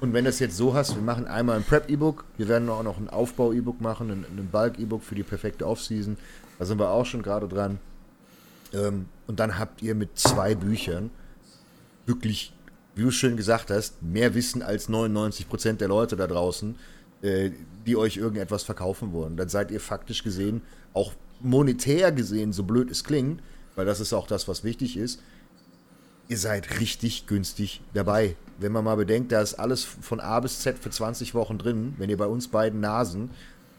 Und 0.00 0.12
wenn 0.12 0.24
du 0.24 0.30
es 0.30 0.40
jetzt 0.40 0.58
so 0.58 0.74
hast, 0.74 0.94
wir 0.94 1.02
machen 1.02 1.26
einmal 1.26 1.56
ein 1.56 1.64
Prep-E-Book, 1.64 2.26
wir 2.36 2.48
werden 2.48 2.68
auch 2.68 2.82
noch 2.82 2.98
ein 2.98 3.08
Aufbau-E-Book 3.08 3.80
machen, 3.80 4.10
ein, 4.10 4.26
ein 4.38 4.48
Bulk-E-Book 4.52 5.02
für 5.02 5.14
die 5.14 5.22
perfekte 5.22 5.66
Offseason. 5.66 6.18
Da 6.58 6.66
sind 6.66 6.78
wir 6.78 6.90
auch 6.90 7.06
schon 7.06 7.22
gerade 7.22 7.48
dran. 7.48 7.78
Ähm, 8.74 9.06
und 9.26 9.40
dann 9.40 9.58
habt 9.58 9.80
ihr 9.80 9.94
mit 9.94 10.18
zwei 10.18 10.54
Büchern 10.54 11.10
wirklich, 12.06 12.52
wie 12.94 13.02
du 13.02 13.10
schön 13.10 13.36
gesagt 13.36 13.70
hast, 13.70 14.02
mehr 14.02 14.34
Wissen 14.34 14.62
als 14.62 14.88
99 14.88 15.48
Prozent 15.48 15.80
der 15.80 15.88
Leute 15.88 16.16
da 16.16 16.26
draußen, 16.26 16.76
äh, 17.22 17.50
die 17.86 17.96
euch 17.96 18.16
irgendetwas 18.16 18.62
verkaufen 18.62 19.12
wollen. 19.12 19.36
Dann 19.36 19.48
seid 19.48 19.70
ihr 19.70 19.80
faktisch 19.80 20.22
gesehen, 20.22 20.62
auch 20.92 21.12
monetär 21.40 22.12
gesehen, 22.12 22.52
so 22.52 22.62
blöd 22.62 22.90
es 22.90 23.04
klingt, 23.04 23.42
weil 23.74 23.86
das 23.86 24.00
ist 24.00 24.12
auch 24.12 24.26
das, 24.26 24.48
was 24.48 24.64
wichtig 24.64 24.96
ist, 24.96 25.20
ihr 26.28 26.38
seid 26.38 26.80
richtig 26.80 27.26
günstig 27.26 27.82
dabei. 27.92 28.36
Wenn 28.58 28.72
man 28.72 28.84
mal 28.84 28.96
bedenkt, 28.96 29.32
da 29.32 29.42
ist 29.42 29.54
alles 29.54 29.84
von 29.84 30.20
A 30.20 30.40
bis 30.40 30.60
Z 30.60 30.78
für 30.78 30.90
20 30.90 31.34
Wochen 31.34 31.58
drin, 31.58 31.94
wenn 31.98 32.08
ihr 32.08 32.16
bei 32.16 32.26
uns 32.26 32.48
beiden 32.48 32.80
Nasen 32.80 33.30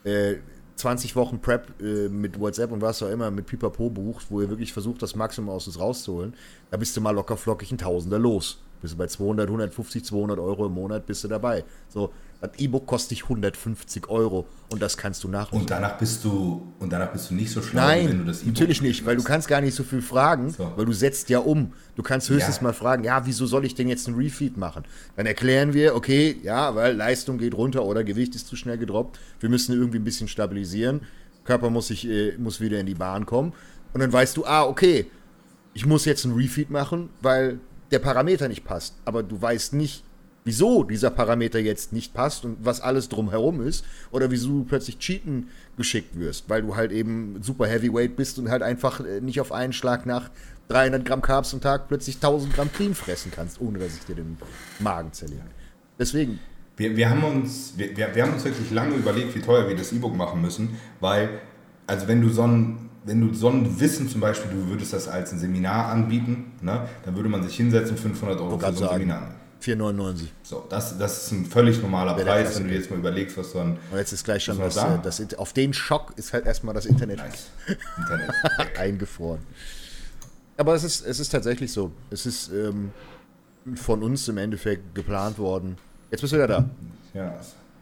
äh, 0.03 0.35
20 0.75 1.15
Wochen 1.15 1.39
Prep 1.39 1.81
äh, 1.81 2.09
mit 2.09 2.39
WhatsApp 2.39 2.71
und 2.71 2.81
was 2.81 3.01
auch 3.01 3.09
immer 3.09 3.31
mit 3.31 3.45
Pipapo 3.45 3.89
bucht, 3.89 4.27
wo 4.29 4.41
ihr 4.41 4.49
wirklich 4.49 4.73
versucht, 4.73 5.01
das 5.01 5.15
Maximum 5.15 5.49
aus 5.49 5.67
uns 5.67 5.79
rauszuholen, 5.79 6.33
da 6.71 6.77
bist 6.77 6.95
du 6.97 7.01
mal 7.01 7.11
locker 7.11 7.37
flockig 7.37 7.71
ein 7.71 7.77
Tausender 7.77 8.19
los. 8.19 8.61
Bist 8.81 8.93
du 8.93 8.97
bei 8.97 9.07
200, 9.07 9.47
150, 9.47 10.03
200 10.03 10.37
Euro 10.37 10.65
im 10.65 10.73
Monat, 10.73 11.05
bist 11.05 11.23
du 11.23 11.27
dabei. 11.27 11.63
So, 11.87 12.11
das 12.41 12.51
E-Book 12.57 12.85
kostet 12.85 13.11
dich 13.11 13.23
150 13.23 14.09
Euro 14.09 14.45
und 14.69 14.81
das 14.81 14.97
kannst 14.97 15.23
du 15.23 15.27
nachrechnen. 15.27 15.61
Und 15.61 15.69
danach 15.69 15.97
bist 15.97 16.23
du 16.23 16.73
und 16.79 16.91
danach 16.91 17.11
bist 17.11 17.29
du 17.29 17.35
nicht 17.35 17.51
so 17.51 17.61
schlau, 17.61 17.81
Nein, 17.81 18.09
wenn 18.09 18.17
du 18.19 18.25
das 18.25 18.41
E-Book 18.41 18.53
natürlich 18.53 18.81
nicht, 18.81 19.05
weil 19.05 19.15
du 19.15 19.23
kannst 19.23 19.47
gar 19.47 19.61
nicht 19.61 19.75
so 19.75 19.83
viel 19.83 20.01
fragen, 20.01 20.51
so. 20.51 20.71
weil 20.75 20.85
du 20.85 20.93
setzt 20.93 21.29
ja 21.29 21.39
um. 21.39 21.73
Du 21.95 22.03
kannst 22.03 22.29
höchstens 22.29 22.57
ja. 22.57 22.63
mal 22.63 22.73
fragen, 22.73 23.03
ja, 23.03 23.25
wieso 23.25 23.45
soll 23.45 23.65
ich 23.65 23.75
denn 23.75 23.87
jetzt 23.87 24.07
einen 24.07 24.17
Refeed 24.17 24.57
machen? 24.57 24.83
Dann 25.15 25.25
erklären 25.25 25.73
wir, 25.73 25.95
okay, 25.95 26.37
ja, 26.43 26.75
weil 26.75 26.95
Leistung 26.95 27.37
geht 27.37 27.53
runter 27.53 27.83
oder 27.83 28.03
Gewicht 28.03 28.35
ist 28.35 28.47
zu 28.47 28.55
schnell 28.55 28.77
gedroppt. 28.77 29.19
Wir 29.39 29.49
müssen 29.49 29.73
irgendwie 29.73 29.99
ein 29.99 30.03
bisschen 30.03 30.27
stabilisieren. 30.27 31.01
Körper 31.43 31.69
muss 31.69 31.87
sich 31.87 32.07
äh, 32.07 32.35
muss 32.37 32.59
wieder 32.59 32.79
in 32.79 32.85
die 32.85 32.95
Bahn 32.95 33.25
kommen 33.25 33.53
und 33.93 34.01
dann 34.01 34.11
weißt 34.11 34.35
du, 34.35 34.45
ah, 34.45 34.63
okay, 34.63 35.05
ich 35.73 35.85
muss 35.85 36.05
jetzt 36.05 36.25
einen 36.25 36.35
Refeed 36.35 36.69
machen, 36.69 37.09
weil 37.21 37.59
der 37.91 37.99
Parameter 37.99 38.47
nicht 38.47 38.63
passt. 38.63 38.95
Aber 39.05 39.23
du 39.23 39.41
weißt 39.41 39.73
nicht, 39.73 40.03
wieso 40.45 40.83
dieser 40.83 41.09
Parameter 41.09 41.59
jetzt 41.59 41.91
nicht 41.91 42.13
passt 42.13 42.45
und 42.45 42.57
was 42.63 42.79
alles 42.79 43.09
drumherum 43.09 43.61
ist 43.61 43.83
oder 44.11 44.31
wieso 44.31 44.49
du 44.49 44.63
plötzlich 44.63 44.99
cheaten 44.99 45.49
geschickt 45.75 46.17
wirst, 46.17 46.49
weil 46.49 46.61
du 46.61 46.75
halt 46.75 46.91
eben 46.91 47.41
super 47.41 47.67
Heavyweight 47.67 48.15
bist 48.15 48.39
und 48.39 48.49
halt 48.49 48.61
einfach 48.61 49.01
äh, 49.01 49.19
nicht 49.19 49.41
auf 49.41 49.51
einen 49.51 49.73
Schlag 49.73 50.05
nach 50.05 50.29
300 50.69 51.03
Gramm 51.03 51.21
Carbs 51.21 51.53
am 51.53 51.61
Tag 51.61 51.87
plötzlich 51.87 52.15
1000 52.15 52.53
Gramm 52.53 52.71
Clean 52.71 52.95
fressen 52.95 53.31
kannst, 53.35 53.59
ohne 53.59 53.79
dass 53.79 53.95
ich 53.95 54.05
dir 54.05 54.15
den 54.15 54.37
Magen 54.79 55.11
zerlege. 55.11 55.41
Deswegen. 55.99 56.39
Wir, 56.77 56.95
wir, 56.95 57.09
haben 57.09 57.23
uns, 57.23 57.73
wir, 57.77 57.95
wir 57.95 58.23
haben 58.23 58.33
uns 58.33 58.43
wirklich 58.43 58.69
lange 58.71 58.95
überlegt, 58.95 59.33
wie 59.35 59.41
teuer 59.41 59.67
wir 59.67 59.75
das 59.75 59.93
E-Book 59.93 60.15
machen 60.15 60.41
müssen, 60.41 60.77
weil, 60.99 61.29
also 61.87 62.07
wenn 62.07 62.21
du 62.21 62.29
so 62.29 62.43
ein 62.43 62.85
wenn 63.07 63.21
du 63.21 63.35
so 63.35 63.49
ein 63.49 63.79
Wissen 63.79 64.09
zum 64.09 64.19
Beispiel, 64.19 64.49
du 64.49 64.67
würdest 64.67 64.91
das 64.91 65.07
als 65.07 65.31
ein 65.31 65.37
Seminar 65.37 65.89
anbieten, 65.89 66.53
ne, 66.61 66.89
dann 67.05 67.15
würde 67.15 67.29
man 67.29 67.43
sich 67.43 67.55
hinsetzen, 67.55 67.97
500 67.97 68.39
Euro 68.39 68.57
für 68.57 68.73
so 68.73 68.89
ein 68.89 68.93
Seminar. 68.93 69.29
4,99. 69.65 70.27
So, 70.43 70.65
das, 70.69 70.97
das 70.97 71.23
ist 71.25 71.31
ein 71.31 71.45
völlig 71.45 71.81
normaler 71.81 72.13
Preis, 72.13 72.57
wenn 72.59 72.67
du 72.67 72.73
jetzt 72.73 72.89
mal 72.91 72.99
überlegst, 72.99 73.37
was 73.37 73.51
so 73.51 73.59
ein 73.59 73.77
Und 73.91 73.97
jetzt 73.97 74.11
ist 74.13 74.23
gleich 74.23 74.43
schon 74.43 74.57
das, 74.59 74.77
äh, 74.77 74.99
das, 75.03 75.19
Int- 75.19 75.37
auf 75.39 75.53
den 75.53 75.73
Schock 75.73 76.13
ist 76.17 76.33
halt 76.33 76.45
erstmal 76.45 76.73
das 76.75 76.85
Internet 76.85 77.17
nice 77.17 77.47
Internet. 77.97 78.31
eingefroren. 78.77 79.39
Aber 80.57 80.73
es 80.75 80.83
ist, 80.83 81.05
es 81.05 81.19
ist 81.19 81.29
tatsächlich 81.29 81.71
so. 81.71 81.91
Es 82.11 82.25
ist 82.25 82.49
ähm, 82.51 82.91
von 83.75 84.03
uns 84.03 84.27
im 84.27 84.37
Endeffekt 84.37 84.93
geplant 84.95 85.37
worden. 85.39 85.77
Jetzt 86.11 86.21
bist 86.21 86.33
du 86.33 86.37
wieder 86.37 86.47
da. 86.47 86.69
Ja, 87.13 87.33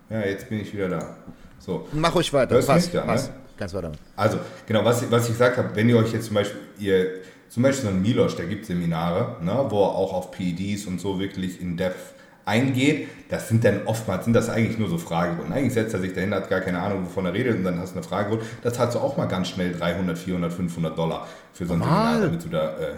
ja, 0.09 0.19
jetzt 0.21 0.49
bin 0.49 0.59
ich 0.61 0.73
wieder 0.73 0.89
da. 0.89 1.17
So, 1.59 1.87
Mach 1.91 2.15
ruhig 2.15 2.31
weiter. 2.33 2.55
Hörst 2.55 2.67
Passt, 2.67 2.93
mich? 2.93 3.01
Ne? 3.01 3.07
passt. 3.07 3.31
Ganz 3.57 3.73
weiter. 3.73 3.91
Also, 4.15 4.39
genau, 4.65 4.83
was, 4.83 5.03
ich- 5.03 5.11
was 5.11 5.23
ich 5.25 5.31
gesagt 5.33 5.57
habe, 5.57 5.69
wenn 5.75 5.87
ihr 5.89 5.97
euch 5.97 6.11
jetzt 6.13 6.25
zum 6.25 6.35
Beispiel, 6.35 6.59
ihr, 6.79 7.21
zum 7.53 7.61
Beispiel 7.61 7.91
so 7.91 7.95
ein 7.95 8.01
Milosch, 8.01 8.35
der 8.35 8.47
gibt 8.47 8.65
Seminare, 8.65 9.37
ne, 9.43 9.65
wo 9.69 9.83
er 9.83 9.89
auch 9.89 10.11
auf 10.11 10.31
PEDs 10.31 10.87
und 10.87 10.99
so 10.99 11.19
wirklich 11.19 11.61
in 11.61 11.77
Depth 11.77 12.15
eingeht, 12.45 13.07
das 13.29 13.47
sind 13.47 13.63
dann 13.63 13.81
oftmals, 13.85 14.25
sind 14.25 14.33
das 14.33 14.49
eigentlich 14.49 14.79
nur 14.79 14.89
so 14.89 14.97
Fragerunden. 14.97 15.53
Eigentlich 15.53 15.73
setzt 15.73 15.93
er 15.93 15.99
sich 15.99 16.13
dahin, 16.13 16.33
hat 16.33 16.49
gar 16.49 16.61
keine 16.61 16.79
Ahnung, 16.79 17.05
wovon 17.05 17.27
er 17.27 17.33
redet 17.33 17.57
und 17.57 17.63
dann 17.63 17.77
hast 17.77 17.91
du 17.91 17.99
eine 17.99 18.07
Fragerunde. 18.07 18.43
Das 18.63 18.73
zahlst 18.73 18.95
du 18.95 18.99
auch 18.99 19.17
mal 19.17 19.27
ganz 19.27 19.49
schnell 19.49 19.71
300, 19.71 20.17
400, 20.17 20.51
500 20.51 20.97
Dollar 20.97 21.27
für 21.53 21.67
so 21.67 21.73
ein 21.73 21.79
Normal. 21.79 22.13
Seminar, 22.13 22.27
damit 22.27 22.43
du 22.43 22.49
da, 22.49 22.69
äh, 22.71 22.95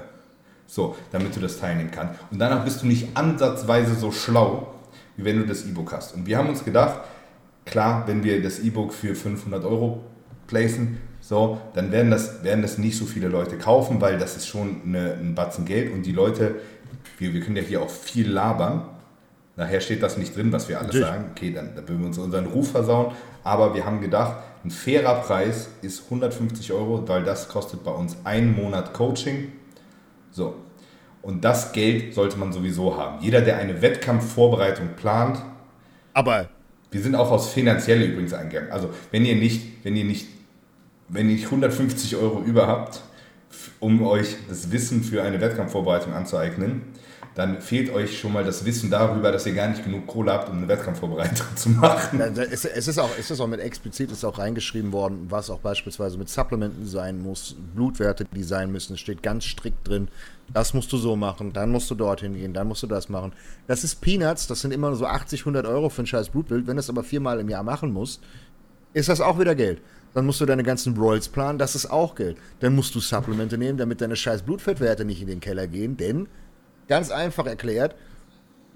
so, 0.68 0.96
damit 1.12 1.36
du 1.36 1.42
das 1.42 1.60
teilnehmen 1.60 1.92
kannst. 1.92 2.22
Und 2.32 2.40
danach 2.40 2.64
bist 2.64 2.82
du 2.82 2.88
nicht 2.88 3.10
ansatzweise 3.14 3.94
so 3.96 4.14
schlau, 4.14 4.74
wie 5.18 5.26
wenn 5.26 5.38
du 5.38 5.46
das 5.46 5.66
E-Book 5.66 5.92
hast. 5.92 6.16
Und 6.16 6.28
wir 6.28 6.38
haben 6.38 6.48
uns 6.48 6.64
gedacht, 6.64 7.02
klar, 7.66 8.08
wenn 8.08 8.24
wir 8.24 8.42
das 8.42 8.60
E-Book 8.60 8.94
für 8.94 9.16
500 9.16 9.66
Euro 9.66 10.02
placen, 10.48 10.98
so, 11.28 11.60
dann 11.74 11.92
werden 11.92 12.12
das, 12.12 12.44
werden 12.44 12.62
das 12.62 12.78
nicht 12.78 12.96
so 12.96 13.06
viele 13.06 13.30
Leute 13.30 13.58
kaufen, 13.58 14.00
weil 14.00 14.20
das 14.20 14.38
ist 14.38 14.46
schon 14.46 14.82
eine, 14.86 15.14
ein 15.14 15.34
Batzen 15.34 15.66
Geld 15.66 15.92
und 15.92 16.06
die 16.06 16.12
Leute, 16.12 16.54
wir, 17.18 17.34
wir 17.34 17.42
können 17.42 17.56
ja 17.56 17.64
hier 17.64 17.82
auch 17.82 17.90
viel 17.90 18.30
labern. 18.30 18.84
Nachher 19.56 19.82
steht 19.82 20.04
das 20.04 20.18
nicht 20.20 20.36
drin, 20.36 20.52
was 20.52 20.70
wir 20.70 20.78
alles 20.78 20.94
Natürlich. 20.94 21.08
sagen. 21.08 21.26
Okay, 21.32 21.52
dann, 21.52 21.74
dann 21.76 21.90
würden 21.90 22.02
wir 22.02 22.08
uns 22.08 22.20
unseren 22.20 22.46
Ruf 22.46 22.70
versauen. 22.70 23.16
Aber 23.44 23.74
wir 23.74 23.88
haben 23.88 24.02
gedacht, 24.02 24.38
ein 24.64 24.70
fairer 24.70 25.16
Preis 25.16 25.70
ist 25.82 26.04
150 26.04 26.72
Euro, 26.74 27.08
weil 27.08 27.24
das 27.24 27.48
kostet 27.48 27.84
bei 27.84 27.92
uns 27.92 28.18
einen 28.24 28.56
Monat 28.56 28.94
Coaching. 28.94 29.52
So. 30.30 30.58
Und 31.24 31.44
das 31.44 31.72
Geld 31.72 32.14
sollte 32.14 32.38
man 32.38 32.54
sowieso 32.54 32.98
haben. 32.98 33.24
Jeder, 33.24 33.42
der 33.42 33.58
eine 33.58 33.82
Wettkampfvorbereitung 33.82 34.90
plant, 34.96 35.42
Aber 36.14 36.50
wir 36.92 37.02
sind 37.02 37.16
auch 37.16 37.32
aus 37.32 37.50
finanzielle 37.50 38.06
übrigens 38.06 38.34
eingegangen. 38.34 38.72
Also 38.72 38.92
wenn 39.10 39.26
ihr 39.26 39.36
nicht, 39.36 39.84
wenn 39.84 39.96
ihr 39.96 40.06
nicht, 40.06 40.28
wenn 41.08 41.30
ihr 41.30 41.36
nicht 41.36 41.46
150 41.46 42.16
Euro 42.16 42.42
über 42.42 42.68
habt, 42.68 43.02
um 43.80 44.06
euch 44.06 44.36
das 44.50 44.72
Wissen 44.72 45.04
für 45.04 45.24
eine 45.24 45.40
Wettkampfvorbereitung 45.40 46.14
anzueignen, 46.14 46.82
dann 47.36 47.62
fehlt 47.62 47.90
euch 47.90 48.18
schon 48.18 48.32
mal 48.32 48.46
das 48.46 48.64
Wissen 48.64 48.90
darüber, 48.90 49.30
dass 49.30 49.46
ihr 49.46 49.54
gar 49.54 49.68
nicht 49.68 49.84
genug 49.84 50.08
Kohle 50.08 50.32
habt, 50.32 50.50
um 50.50 50.58
eine 50.58 50.70
Wettkampfvorbereitung 50.70 51.48
zu 51.56 51.70
machen. 51.70 52.22
Es, 52.22 52.64
ist 52.64 52.98
auch, 52.98 53.10
es 53.20 53.30
ist 53.30 53.42
auch 53.42 53.48
mit 53.48 53.60
explizit 53.60 54.10
ist 54.10 54.24
auch 54.24 54.40
reingeschrieben 54.40 54.94
worden, 54.94 55.26
was 55.30 55.50
auch 55.50 55.60
beispielsweise 55.60 56.18
mit 56.18 56.30
Supplementen 56.30 56.86
sein 56.86 57.22
muss, 57.22 57.58
Blutwerte, 57.76 58.24
die 58.24 58.44
sein 58.44 58.72
müssen. 58.72 58.94
Es 58.94 59.02
steht 59.02 59.22
ganz 59.22 59.44
strikt 59.44 59.86
drin. 59.86 60.08
Das 60.54 60.74
musst 60.74 60.94
du 60.94 60.98
so 60.98 61.18
machen, 61.18 61.52
dann 61.52 61.72
musst 61.72 61.92
du 61.92 61.96
dorthin 61.96 62.36
gehen, 62.36 62.54
dann 62.54 62.70
musst 62.70 62.84
du 62.84 62.88
das 62.88 63.10
machen. 63.10 63.34
Das 63.68 63.84
ist 63.84 64.00
Peanuts, 64.00 64.48
das 64.48 64.62
sind 64.62 64.72
immer 64.72 64.88
nur 64.88 64.98
so 64.98 65.06
80, 65.06 65.42
100 65.42 65.66
Euro 65.66 65.90
für 65.90 66.04
ein 66.04 66.08
scheiß 66.08 66.30
Blutbild. 66.30 66.68
Wenn 66.68 66.78
du 66.78 66.80
es 66.80 66.90
aber 66.90 67.04
viermal 67.04 67.42
im 67.42 67.50
Jahr 67.50 67.64
machen 67.64 67.92
musst, 67.92 68.22
ist 68.94 69.10
das 69.10 69.20
auch 69.20 69.38
wieder 69.40 69.56
Geld. 69.56 69.82
Dann 70.16 70.26
musst 70.26 70.42
du 70.42 70.48
deine 70.48 70.64
ganzen 70.64 70.98
Royals 70.98 71.28
planen, 71.28 71.60
das 71.60 71.76
ist 71.76 71.92
auch 71.92 72.16
Geld. 72.16 72.38
Dann 72.62 72.74
musst 72.74 72.96
du 72.96 73.00
Supplemente 73.00 73.60
nehmen, 73.60 73.78
damit 73.78 74.02
deine 74.02 74.16
scheiß 74.16 74.42
Blutfettwerte 74.42 75.06
nicht 75.06 75.22
in 75.22 75.28
den 75.28 75.40
Keller 75.42 75.68
gehen, 75.68 75.98
denn, 75.98 76.28
ganz 76.88 77.12
einfach 77.12 77.46
erklärt, 77.46 77.96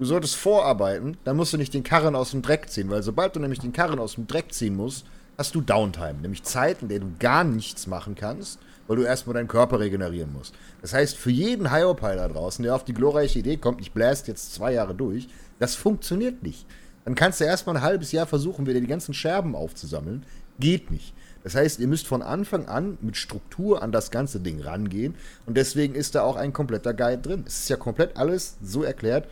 Du 0.00 0.06
solltest 0.06 0.36
vorarbeiten, 0.36 1.18
dann 1.24 1.36
musst 1.36 1.52
du 1.52 1.58
nicht 1.58 1.74
den 1.74 1.82
Karren 1.82 2.16
aus 2.16 2.30
dem 2.30 2.40
Dreck 2.40 2.70
ziehen, 2.70 2.88
weil 2.88 3.02
sobald 3.02 3.36
du 3.36 3.40
nämlich 3.40 3.58
den 3.58 3.74
Karren 3.74 3.98
aus 3.98 4.14
dem 4.14 4.26
Dreck 4.26 4.54
ziehen 4.54 4.74
musst, 4.74 5.04
hast 5.36 5.54
du 5.54 5.60
Downtime, 5.60 6.22
nämlich 6.22 6.42
Zeit, 6.42 6.80
in 6.80 6.88
der 6.88 7.00
du 7.00 7.12
gar 7.18 7.44
nichts 7.44 7.86
machen 7.86 8.14
kannst, 8.14 8.60
weil 8.86 8.96
du 8.96 9.02
erstmal 9.02 9.34
deinen 9.34 9.46
Körper 9.46 9.78
regenerieren 9.78 10.32
musst. 10.32 10.54
Das 10.80 10.94
heißt, 10.94 11.18
für 11.18 11.30
jeden 11.30 11.70
Hyopai 11.70 12.16
da 12.16 12.28
draußen, 12.28 12.62
der 12.62 12.74
auf 12.74 12.84
die 12.86 12.94
glorreiche 12.94 13.40
Idee 13.40 13.58
kommt, 13.58 13.82
ich 13.82 13.92
blast 13.92 14.26
jetzt 14.26 14.54
zwei 14.54 14.72
Jahre 14.72 14.94
durch, 14.94 15.28
das 15.58 15.74
funktioniert 15.74 16.42
nicht. 16.42 16.64
Dann 17.04 17.14
kannst 17.14 17.40
du 17.40 17.44
erstmal 17.44 17.76
ein 17.76 17.82
halbes 17.82 18.10
Jahr 18.10 18.26
versuchen, 18.26 18.66
wieder 18.66 18.80
die 18.80 18.86
ganzen 18.86 19.12
Scherben 19.12 19.54
aufzusammeln. 19.54 20.24
Geht 20.58 20.90
nicht. 20.90 21.12
Das 21.42 21.54
heißt, 21.54 21.80
ihr 21.80 21.88
müsst 21.88 22.06
von 22.06 22.22
Anfang 22.22 22.66
an 22.66 22.98
mit 23.00 23.16
Struktur 23.16 23.82
an 23.82 23.92
das 23.92 24.10
ganze 24.10 24.40
Ding 24.40 24.60
rangehen 24.60 25.14
und 25.46 25.56
deswegen 25.56 25.94
ist 25.94 26.14
da 26.14 26.22
auch 26.22 26.36
ein 26.36 26.52
kompletter 26.52 26.92
Guide 26.92 27.22
drin. 27.22 27.44
Es 27.46 27.60
ist 27.60 27.68
ja 27.70 27.76
komplett 27.76 28.16
alles 28.16 28.56
so 28.62 28.82
erklärt, 28.82 29.26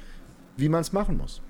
wie 0.56 0.68
man 0.68 0.80
es 0.80 0.92
machen 0.92 1.18
muss. 1.18 1.42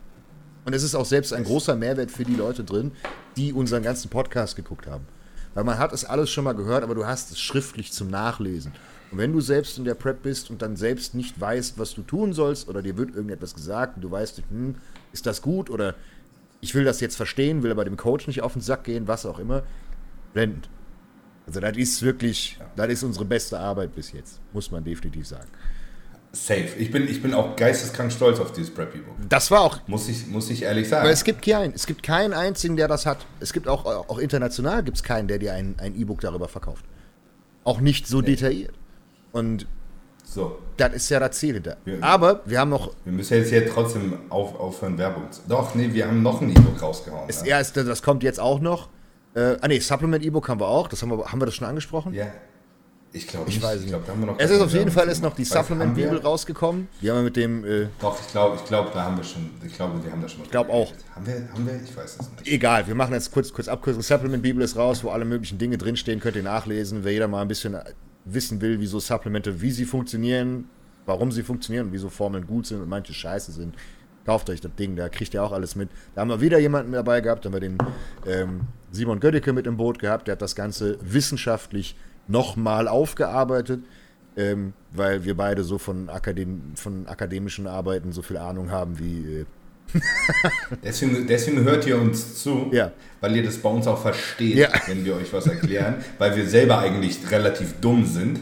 Und 0.64 0.74
es 0.74 0.82
ist 0.82 0.94
auch 0.94 1.06
selbst 1.06 1.32
ein 1.32 1.44
großer 1.44 1.76
Mehrwert 1.76 2.10
für 2.10 2.24
die 2.24 2.34
Leute 2.34 2.64
drin, 2.64 2.92
die 3.36 3.52
unseren 3.52 3.82
ganzen 3.82 4.10
Podcast 4.10 4.56
geguckt 4.56 4.86
haben. 4.86 5.06
Weil 5.54 5.64
man 5.64 5.78
hat 5.78 5.92
es 5.92 6.04
alles 6.04 6.30
schon 6.30 6.44
mal 6.44 6.52
gehört, 6.52 6.82
aber 6.82 6.94
du 6.94 7.06
hast 7.06 7.30
es 7.30 7.40
schriftlich 7.40 7.92
zum 7.92 8.10
Nachlesen. 8.10 8.72
Und 9.10 9.18
wenn 9.18 9.32
du 9.32 9.40
selbst 9.40 9.78
in 9.78 9.84
der 9.84 9.94
Prep 9.94 10.22
bist 10.22 10.50
und 10.50 10.60
dann 10.60 10.76
selbst 10.76 11.14
nicht 11.14 11.40
weißt, 11.40 11.78
was 11.78 11.94
du 11.94 12.02
tun 12.02 12.32
sollst, 12.32 12.68
oder 12.68 12.82
dir 12.82 12.98
wird 12.98 13.14
irgendetwas 13.14 13.54
gesagt 13.54 13.96
und 13.96 14.02
du 14.02 14.10
weißt 14.10 14.42
hm, 14.50 14.74
ist 15.12 15.24
das 15.24 15.40
gut 15.40 15.70
oder 15.70 15.94
ich 16.60 16.74
will 16.74 16.84
das 16.84 17.00
jetzt 17.00 17.16
verstehen, 17.16 17.62
will 17.62 17.70
aber 17.70 17.84
dem 17.84 17.96
Coach 17.96 18.26
nicht 18.26 18.42
auf 18.42 18.52
den 18.52 18.60
Sack 18.60 18.84
gehen, 18.84 19.08
was 19.08 19.24
auch 19.24 19.38
immer, 19.38 19.62
blendend. 20.38 20.68
Also 21.46 21.60
das 21.60 21.76
ist 21.76 22.02
wirklich, 22.02 22.58
das 22.76 22.88
ist 22.88 23.02
unsere 23.02 23.24
beste 23.24 23.58
Arbeit 23.58 23.94
bis 23.94 24.12
jetzt, 24.12 24.40
muss 24.52 24.70
man 24.70 24.84
definitiv 24.84 25.26
sagen. 25.26 25.48
Safe. 26.30 26.68
Ich 26.78 26.90
bin, 26.90 27.08
ich 27.08 27.22
bin 27.22 27.32
auch 27.32 27.56
geisteskrank 27.56 28.12
stolz 28.12 28.38
auf 28.38 28.52
dieses 28.52 28.72
Prep-E-Book. 28.72 29.16
Das 29.28 29.50
war 29.50 29.62
auch 29.62 29.78
Muss 29.88 30.08
ich, 30.08 30.26
muss 30.26 30.50
ich 30.50 30.62
ehrlich 30.62 30.88
sagen. 30.88 31.02
Aber 31.02 31.10
es 31.10 31.24
gibt 31.24 31.42
keinen, 31.42 31.72
es 31.72 31.86
gibt 31.86 32.02
keinen 32.02 32.34
einzigen, 32.34 32.76
der 32.76 32.86
das 32.86 33.06
hat. 33.06 33.24
Es 33.40 33.54
gibt 33.54 33.66
auch, 33.66 33.86
auch 33.86 34.18
international 34.18 34.84
gibt 34.84 34.98
es 34.98 35.02
keinen, 35.02 35.26
der 35.26 35.38
dir 35.38 35.54
ein 35.54 35.74
ein 35.78 35.98
E-Book 35.98 36.20
darüber 36.20 36.48
verkauft. 36.48 36.84
Auch 37.64 37.80
nicht 37.80 38.06
so 38.06 38.20
detailliert. 38.20 38.74
Und 39.32 39.66
so, 40.22 40.58
das 40.76 40.92
ist 40.92 41.08
ja 41.08 41.18
das 41.18 41.38
Ziel 41.38 41.54
hinter. 41.54 41.78
Ja. 41.86 41.94
Aber 42.02 42.42
wir 42.44 42.60
haben 42.60 42.68
noch, 42.68 42.92
wir 43.04 43.12
müssen 43.12 43.38
jetzt 43.38 43.48
hier 43.48 43.66
trotzdem 43.66 44.18
auf, 44.28 44.60
aufhören, 44.60 44.98
Werbung 44.98 45.32
zu. 45.32 45.40
Doch, 45.48 45.74
nee, 45.74 45.88
wir 45.92 46.06
haben 46.06 46.22
noch 46.22 46.42
ein 46.42 46.50
E-Book 46.50 46.82
rausgehauen. 46.82 47.26
das 47.26 47.40
ja. 47.40 47.56
erste, 47.56 47.84
das 47.84 48.02
kommt 48.02 48.22
jetzt 48.22 48.38
auch 48.38 48.60
noch. 48.60 48.90
Äh, 49.34 49.56
ah 49.60 49.68
nee, 49.68 49.78
Supplement 49.78 50.24
E-Book 50.24 50.48
haben 50.48 50.60
wir 50.60 50.68
auch. 50.68 50.88
Das 50.88 51.02
haben 51.02 51.10
wir, 51.10 51.24
haben 51.30 51.40
wir 51.40 51.46
das 51.46 51.54
schon 51.54 51.66
angesprochen? 51.68 52.12
ja. 52.14 52.26
Ich 53.10 53.26
glaube 53.26 53.48
Ich 53.48 53.54
nicht. 53.54 53.64
weiß 53.64 53.76
Ich 53.76 53.80
nicht. 53.84 53.88
glaube, 53.92 54.04
da 54.04 54.12
haben 54.12 54.20
wir 54.20 54.26
noch 54.26 54.38
es 54.38 54.50
ist 54.50 54.60
auf 54.60 54.70
jeden 54.74 54.90
Fall 54.90 55.08
ist 55.08 55.22
noch 55.22 55.34
die 55.34 55.42
gemacht. 55.44 55.56
Weiß, 55.56 55.66
Supplement 55.66 55.90
haben 55.92 55.96
wir- 55.96 56.04
Bibel 56.10 56.20
rausgekommen. 56.20 56.88
Die 57.00 57.08
haben 57.08 57.16
wir 57.16 57.22
mit 57.22 57.36
dem, 57.36 57.64
äh, 57.64 57.86
Doch, 57.98 58.20
ich 58.20 58.30
glaube, 58.30 58.56
ich 58.56 58.64
glaube, 58.66 58.90
da 58.92 59.02
haben 59.02 59.16
wir 59.16 59.24
schon. 59.24 59.48
Ich 59.66 59.72
glaube, 59.72 60.04
wir 60.04 60.12
haben 60.12 60.20
da 60.20 60.28
schon. 60.28 60.42
Ich 60.42 60.50
glaub 60.50 60.68
auch. 60.68 60.92
Haben 61.14 61.26
wir, 61.26 61.48
haben 61.54 61.66
wir? 61.66 61.80
Ich 61.82 61.96
weiß 61.96 62.18
es 62.20 62.30
nicht. 62.32 62.46
egal, 62.46 62.86
wir 62.86 62.94
machen 62.94 63.14
jetzt 63.14 63.32
kurz, 63.32 63.50
kurz 63.50 63.66
Abkürzung. 63.66 64.02
Supplement 64.02 64.42
Bibel 64.42 64.62
ist 64.62 64.76
raus, 64.76 65.02
wo 65.02 65.08
alle 65.08 65.24
möglichen 65.24 65.56
Dinge 65.56 65.78
drinstehen, 65.78 66.20
könnt 66.20 66.36
ihr 66.36 66.42
nachlesen. 66.42 67.02
Wer 67.02 67.12
jeder 67.14 67.28
mal 67.28 67.40
ein 67.40 67.48
bisschen 67.48 67.78
wissen 68.26 68.60
will, 68.60 68.78
wieso 68.78 69.00
Supplemente, 69.00 69.62
wie 69.62 69.70
sie 69.70 69.86
funktionieren, 69.86 70.68
warum 71.06 71.32
sie 71.32 71.42
funktionieren 71.42 71.86
und 71.86 71.92
wieso 71.94 72.10
Formeln 72.10 72.46
gut 72.46 72.66
sind 72.66 72.82
und 72.82 72.90
manche 72.90 73.14
scheiße 73.14 73.52
sind, 73.52 73.74
kauft 74.28 74.50
euch 74.50 74.60
das 74.60 74.74
Ding, 74.78 74.94
da 74.94 75.08
kriegt 75.08 75.32
ihr 75.32 75.42
auch 75.42 75.52
alles 75.52 75.74
mit. 75.74 75.88
Da 76.14 76.20
haben 76.20 76.28
wir 76.28 76.42
wieder 76.42 76.58
jemanden 76.58 76.92
dabei 76.92 77.22
gehabt, 77.22 77.44
da 77.44 77.48
haben 77.48 77.54
wir 77.54 77.60
den 77.60 77.78
ähm, 78.26 78.60
Simon 78.92 79.20
Göttike 79.20 79.54
mit 79.54 79.66
im 79.66 79.78
Boot 79.78 79.98
gehabt, 79.98 80.26
der 80.28 80.32
hat 80.32 80.42
das 80.42 80.54
Ganze 80.54 80.98
wissenschaftlich 81.00 81.96
nochmal 82.26 82.88
aufgearbeitet, 82.88 83.80
ähm, 84.36 84.74
weil 84.92 85.24
wir 85.24 85.34
beide 85.34 85.64
so 85.64 85.78
von, 85.78 86.10
Akadem 86.10 86.60
von 86.74 87.06
akademischen 87.08 87.66
Arbeiten 87.66 88.12
so 88.12 88.20
viel 88.20 88.36
Ahnung 88.36 88.70
haben 88.70 88.98
wie. 88.98 89.40
Äh, 89.40 89.44
Deswegen, 90.84 91.26
deswegen 91.26 91.64
hört 91.64 91.86
ihr 91.86 91.98
uns 91.98 92.42
zu, 92.42 92.68
Ja. 92.72 92.92
weil 93.22 93.34
ihr 93.34 93.42
das 93.42 93.56
bei 93.56 93.70
uns 93.70 93.86
auch 93.86 93.96
versteht, 94.02 94.56
Ja. 94.56 94.68
wenn 94.86 95.06
wir 95.06 95.16
euch 95.16 95.32
was 95.32 95.46
erklären, 95.46 96.04
weil 96.18 96.36
wir 96.36 96.46
selber 96.46 96.80
eigentlich 96.80 97.30
relativ 97.30 97.80
dumm 97.80 98.04
sind. 98.04 98.40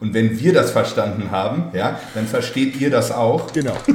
Und 0.00 0.12
wenn 0.14 0.38
wir 0.38 0.52
das 0.52 0.70
verstanden 0.72 1.30
haben, 1.30 1.64
ja, 1.74 1.98
dann 2.14 2.26
versteht 2.26 2.80
ihr 2.80 2.90
das 2.90 3.10
auch. 3.10 3.52
genau. 3.52 3.76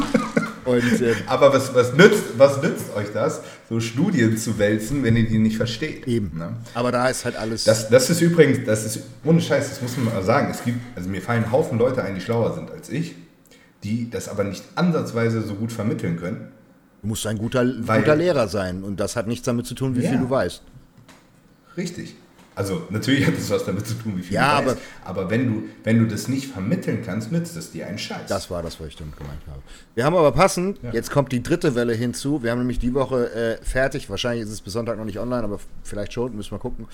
Und 0.64 1.02
ähm, 1.02 1.16
Aber 1.26 1.52
was, 1.54 1.74
was, 1.74 1.94
nützt, 1.94 2.24
was 2.38 2.62
nützt 2.62 2.96
euch 2.96 3.08
das, 3.14 3.42
so 3.68 3.80
Studien 3.80 4.38
zu 4.38 4.60
wälzen, 4.60 5.04
wenn 5.04 5.16
ihr 5.18 5.28
die 5.28 5.40
nicht 5.40 5.58
versteht? 5.58 6.08
Eben. 6.08 6.38
Ne? 6.38 6.54
Aber 6.76 6.92
da 6.92 7.08
ist 7.08 7.26
halt 7.26 7.36
alles. 7.36 7.64
Das, 7.64 7.90
das 7.90 8.12
ist 8.12 8.22
übrigens, 8.22 8.60
das 8.66 8.86
ist 8.86 9.00
ohne 9.24 9.42
Scheiß, 9.42 9.70
das 9.70 9.82
muss 9.82 9.98
man 9.98 10.14
mal 10.14 10.24
sagen. 10.24 10.50
Es 10.52 10.64
gibt, 10.64 10.78
also 10.96 11.10
mir 11.10 11.20
fallen 11.22 11.52
Haufen 11.52 11.80
Leute 11.80 12.04
ein, 12.04 12.14
die 12.14 12.22
schlauer 12.22 12.54
sind 12.54 12.70
als 12.70 12.90
ich, 12.90 13.16
die 13.84 14.08
das 14.12 14.30
aber 14.30 14.44
nicht 14.44 14.64
ansatzweise 14.76 15.42
so 15.42 15.56
gut 15.56 15.72
vermitteln 15.72 16.18
können. 16.18 16.50
du 17.02 17.08
musst 17.08 17.26
ein 17.26 17.40
guter, 17.40 17.66
Weil- 17.80 18.02
guter 18.02 18.16
Lehrer 18.16 18.48
sein. 18.48 18.84
Und 18.84 19.00
das 19.00 19.16
hat 19.16 19.26
nichts 19.26 19.46
damit 19.46 19.66
zu 19.66 19.74
tun, 19.74 19.96
wie 19.96 20.04
Ja. 20.04 20.12
viel 20.12 20.20
du 20.20 20.30
weißt. 20.30 20.62
Richtig. 21.76 22.16
Also 22.54 22.86
natürlich 22.90 23.26
hat 23.26 23.36
das 23.38 23.50
was 23.50 23.66
damit 23.66 23.88
zu 23.88 23.94
tun, 23.94 24.18
wie 24.18 24.22
viel 24.22 24.36
Ja, 24.36 24.62
du 24.62 24.68
weißt. 24.68 24.78
Aber 25.06 25.30
wenn 25.30 25.48
du, 25.48 25.70
wenn 25.84 26.00
du 26.00 26.06
das 26.06 26.28
nicht 26.28 26.48
vermitteln 26.48 27.02
kannst, 27.06 27.32
nützt 27.32 27.56
es 27.56 27.72
dir 27.72 27.88
einen 27.88 27.98
Scheiß. 27.98 28.28
Das 28.28 28.52
war 28.52 28.62
das, 28.62 28.80
was 28.80 28.90
ich 28.90 28.96
damit 28.98 29.16
gemeint 29.16 29.40
habe. 29.48 29.62
Wir 29.96 30.04
haben 30.04 30.16
aber 30.16 30.34
passend, 30.34 30.80
jetzt 30.92 31.12
kommt 31.12 31.32
die 31.32 31.42
dritte 31.42 31.76
Welle 31.76 31.94
hinzu. 31.94 32.44
Wir 32.44 32.52
haben 32.52 32.60
nämlich 32.60 32.80
die 32.80 32.94
Woche 32.94 33.32
äh, 33.34 33.64
fertig, 33.64 34.10
wahrscheinlich 34.10 34.44
ist 34.44 34.52
es 34.52 34.62
bis 34.62 34.74
Sonntag 34.74 34.98
noch 34.98 35.06
nicht 35.06 35.20
online, 35.20 35.44
aber 35.44 35.60
vielleicht 35.84 36.12
schon, 36.12 36.36
müssen 36.36 36.52
wir 36.52 36.60
gucken. 36.60 36.88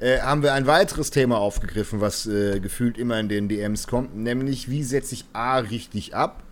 Äh, 0.00 0.20
haben 0.20 0.42
wir 0.42 0.54
ein 0.54 0.66
weiteres 0.66 1.10
Thema 1.10 1.38
aufgegriffen, 1.38 2.00
was 2.00 2.26
äh, 2.26 2.58
gefühlt 2.60 2.96
immer 2.96 3.20
in 3.20 3.28
den 3.28 3.48
DMs 3.48 3.86
kommt, 3.86 4.16
nämlich 4.16 4.70
wie 4.70 4.82
setze 4.82 5.14
ich 5.14 5.26
A 5.34 5.58
richtig 5.58 6.14
ab 6.14 6.42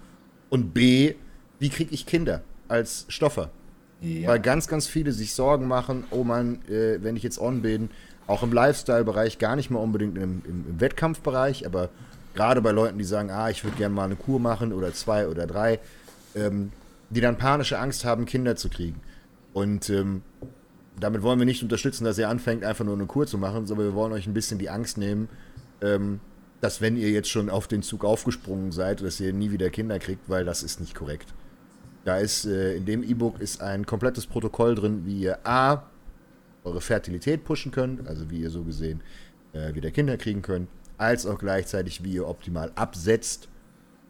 und 0.51 0.75
B, 0.75 1.15
wie 1.59 1.71
kriege 1.71 1.95
ich 1.95 2.05
Kinder 2.05 2.43
als 2.69 3.07
Stoffer? 3.09 3.51
Ja. 4.01 4.29
Weil 4.29 4.41
ganz, 4.41 4.67
ganz 4.67 4.87
viele 4.87 5.13
sich 5.13 5.35
Sorgen 5.35 5.67
machen, 5.67 6.05
oh 6.11 6.25
Mann, 6.25 6.61
äh, 6.69 7.03
wenn 7.03 7.17
ich 7.17 7.23
jetzt 7.23 7.41
on 7.41 7.63
bin, 7.63 7.91
auch 8.31 8.45
im 8.45 8.53
Lifestyle-Bereich, 8.53 9.39
gar 9.39 9.57
nicht 9.57 9.71
mal 9.71 9.81
unbedingt 9.81 10.17
im, 10.17 10.43
im, 10.45 10.65
im 10.69 10.81
Wettkampfbereich, 10.81 11.67
aber 11.67 11.89
gerade 12.35 12.63
bei 12.63 12.71
Leuten, 12.71 12.97
die 12.97 13.05
sagen, 13.05 13.31
ah, 13.31 13.51
ich 13.51 13.65
würde 13.65 13.77
gerne 13.77 13.95
mal 13.95 14.05
eine 14.05 14.15
Kur 14.15 14.39
machen 14.39 14.73
oder 14.73 14.93
zwei 14.95 15.27
oder 15.27 15.49
drei, 15.49 15.81
ähm, 16.37 16.71
die 17.11 17.21
dann 17.21 17.39
panische 17.39 17.79
Angst 17.79 18.05
haben, 18.05 18.27
Kinder 18.27 18.55
zu 18.55 18.69
kriegen. 18.69 19.01
Und 19.53 19.91
ähm, 19.91 20.23
damit 21.01 21.23
wollen 21.23 21.41
wir 21.41 21.47
nicht 21.47 21.63
unterstützen, 21.65 22.05
dass 22.05 22.19
ihr 22.19 22.29
anfängt, 22.29 22.63
einfach 22.63 22.85
nur 22.85 22.95
eine 22.95 23.07
Kur 23.07 23.27
zu 23.27 23.37
machen, 23.37 23.67
sondern 23.67 23.89
wir 23.89 23.95
wollen 23.95 24.13
euch 24.13 24.29
ein 24.29 24.35
bisschen 24.35 24.59
die 24.59 24.71
Angst 24.71 24.97
nehmen, 24.97 25.29
ähm, 25.83 26.21
dass 26.61 26.81
wenn 26.81 26.97
ihr 26.97 27.11
jetzt 27.11 27.31
schon 27.31 27.51
auf 27.51 27.67
den 27.67 27.83
Zug 27.83 28.05
aufgesprungen 28.05 28.71
seid, 28.71 29.01
dass 29.03 29.19
ihr 29.19 29.33
nie 29.33 29.51
wieder 29.51 29.71
Kinder 29.71 29.99
kriegt, 29.99 30.29
weil 30.29 30.45
das 30.45 30.63
ist 30.63 30.79
nicht 30.79 30.95
korrekt. 30.95 31.35
Da 32.05 32.19
ist 32.19 32.45
äh, 32.45 32.77
in 32.77 32.87
dem 32.87 33.03
E-Book 33.03 33.41
ist 33.41 33.61
ein 33.61 33.87
komplettes 33.87 34.27
Protokoll 34.27 34.77
drin, 34.77 35.03
wie 35.05 35.19
ihr 35.19 35.39
A 35.45 35.83
eure 36.65 36.81
Fertilität 36.81 37.45
pushen 37.45 37.73
könnt, 37.73 38.07
also 38.07 38.31
wie 38.31 38.41
ihr 38.41 38.51
so 38.51 38.65
gesehen 38.65 39.03
äh, 39.53 39.75
wieder 39.75 39.91
Kinder 39.91 40.17
kriegen 40.17 40.43
könnt, 40.43 40.69
als 40.99 41.27
auch 41.27 41.39
gleichzeitig, 41.39 42.05
wie 42.05 42.13
ihr 42.13 42.29
optimal 42.29 42.71
absetzt, 42.75 43.49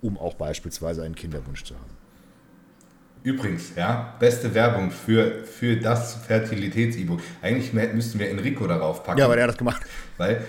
um 0.03 0.19
auch 0.19 0.35
beispielsweise 0.35 1.03
einen 1.03 1.15
Kinderwunsch 1.15 1.65
zu 1.65 1.75
haben. 1.75 2.01
Übrigens, 3.23 3.73
ja, 3.77 4.15
beste 4.19 4.55
Werbung 4.55 4.91
für, 4.91 5.45
für 5.45 5.77
das 5.77 6.15
Fertilitäts-E-Book. 6.15 7.21
Eigentlich 7.43 7.73
müssten 7.73 8.19
wir 8.19 8.31
Enrico 8.31 8.67
darauf 8.67 9.05
packen. 9.05 9.19
Ja, 9.19 9.27
aber 9.27 9.35
der 9.35 9.45
hat 9.45 9.51
das 9.51 9.59
gemacht. 9.59 9.83
Weil, 10.17 10.43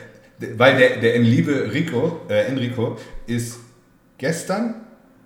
weil 0.55 0.77
der, 0.77 0.97
der 1.01 1.19
liebe 1.19 1.73
Rico, 1.73 2.21
äh, 2.29 2.45
Enrico 2.45 2.97
ist 3.27 3.59
gestern, 4.17 4.75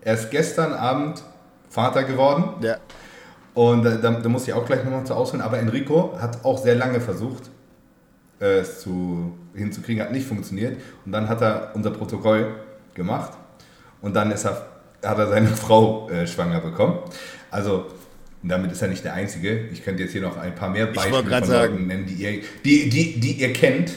er 0.02 0.16
ist 0.16 0.32
gestern 0.32 0.74
Abend 0.74 1.24
Vater 1.70 2.04
geworden. 2.04 2.64
Ja. 2.66 2.78
Und 3.56 3.84
da, 3.84 3.96
da, 3.96 4.12
da 4.12 4.30
muss 4.30 4.48
ich 4.48 4.54
auch 4.54 4.66
gleich 4.66 4.84
nochmal 4.84 5.06
zu 5.06 5.16
ausholen. 5.16 5.42
Aber 5.42 5.58
Enrico 5.58 6.14
hat 6.20 6.44
auch 6.46 6.62
sehr 6.62 6.76
lange 6.76 7.00
versucht, 7.00 7.50
äh, 8.40 8.60
es 8.60 8.82
zu, 8.82 9.34
hinzukriegen, 9.56 10.04
hat 10.04 10.12
nicht 10.12 10.28
funktioniert. 10.28 10.78
Und 11.06 11.14
dann 11.14 11.28
hat 11.28 11.42
er 11.42 11.72
unser 11.74 11.92
Protokoll 11.92 12.54
gemacht. 12.94 13.32
Und 14.02 14.16
dann 14.16 14.32
ist 14.32 14.46
er, 14.46 14.68
hat 15.04 15.18
er 15.18 15.28
seine 15.28 15.48
Frau 15.66 16.10
äh, 16.10 16.28
schwanger 16.28 16.60
bekommen. 16.60 17.00
Also 17.50 17.88
damit 18.44 18.72
ist 18.74 18.82
er 18.82 18.90
nicht 18.90 19.04
der 19.04 19.14
Einzige. 19.14 19.68
Ich 19.72 19.84
könnte 19.84 20.04
jetzt 20.04 20.12
hier 20.12 20.22
noch 20.22 20.38
ein 20.38 20.54
paar 20.54 20.70
mehr 20.70 20.88
Beispiele 20.88 21.24
von 21.24 21.50
Leuten 21.50 21.88
nennen, 21.88 22.06
die 22.06 22.14
ihr, 22.14 22.42
die, 22.64 22.90
die, 22.90 23.20
die 23.20 23.32
ihr 23.42 23.54
kennt. 23.54 23.94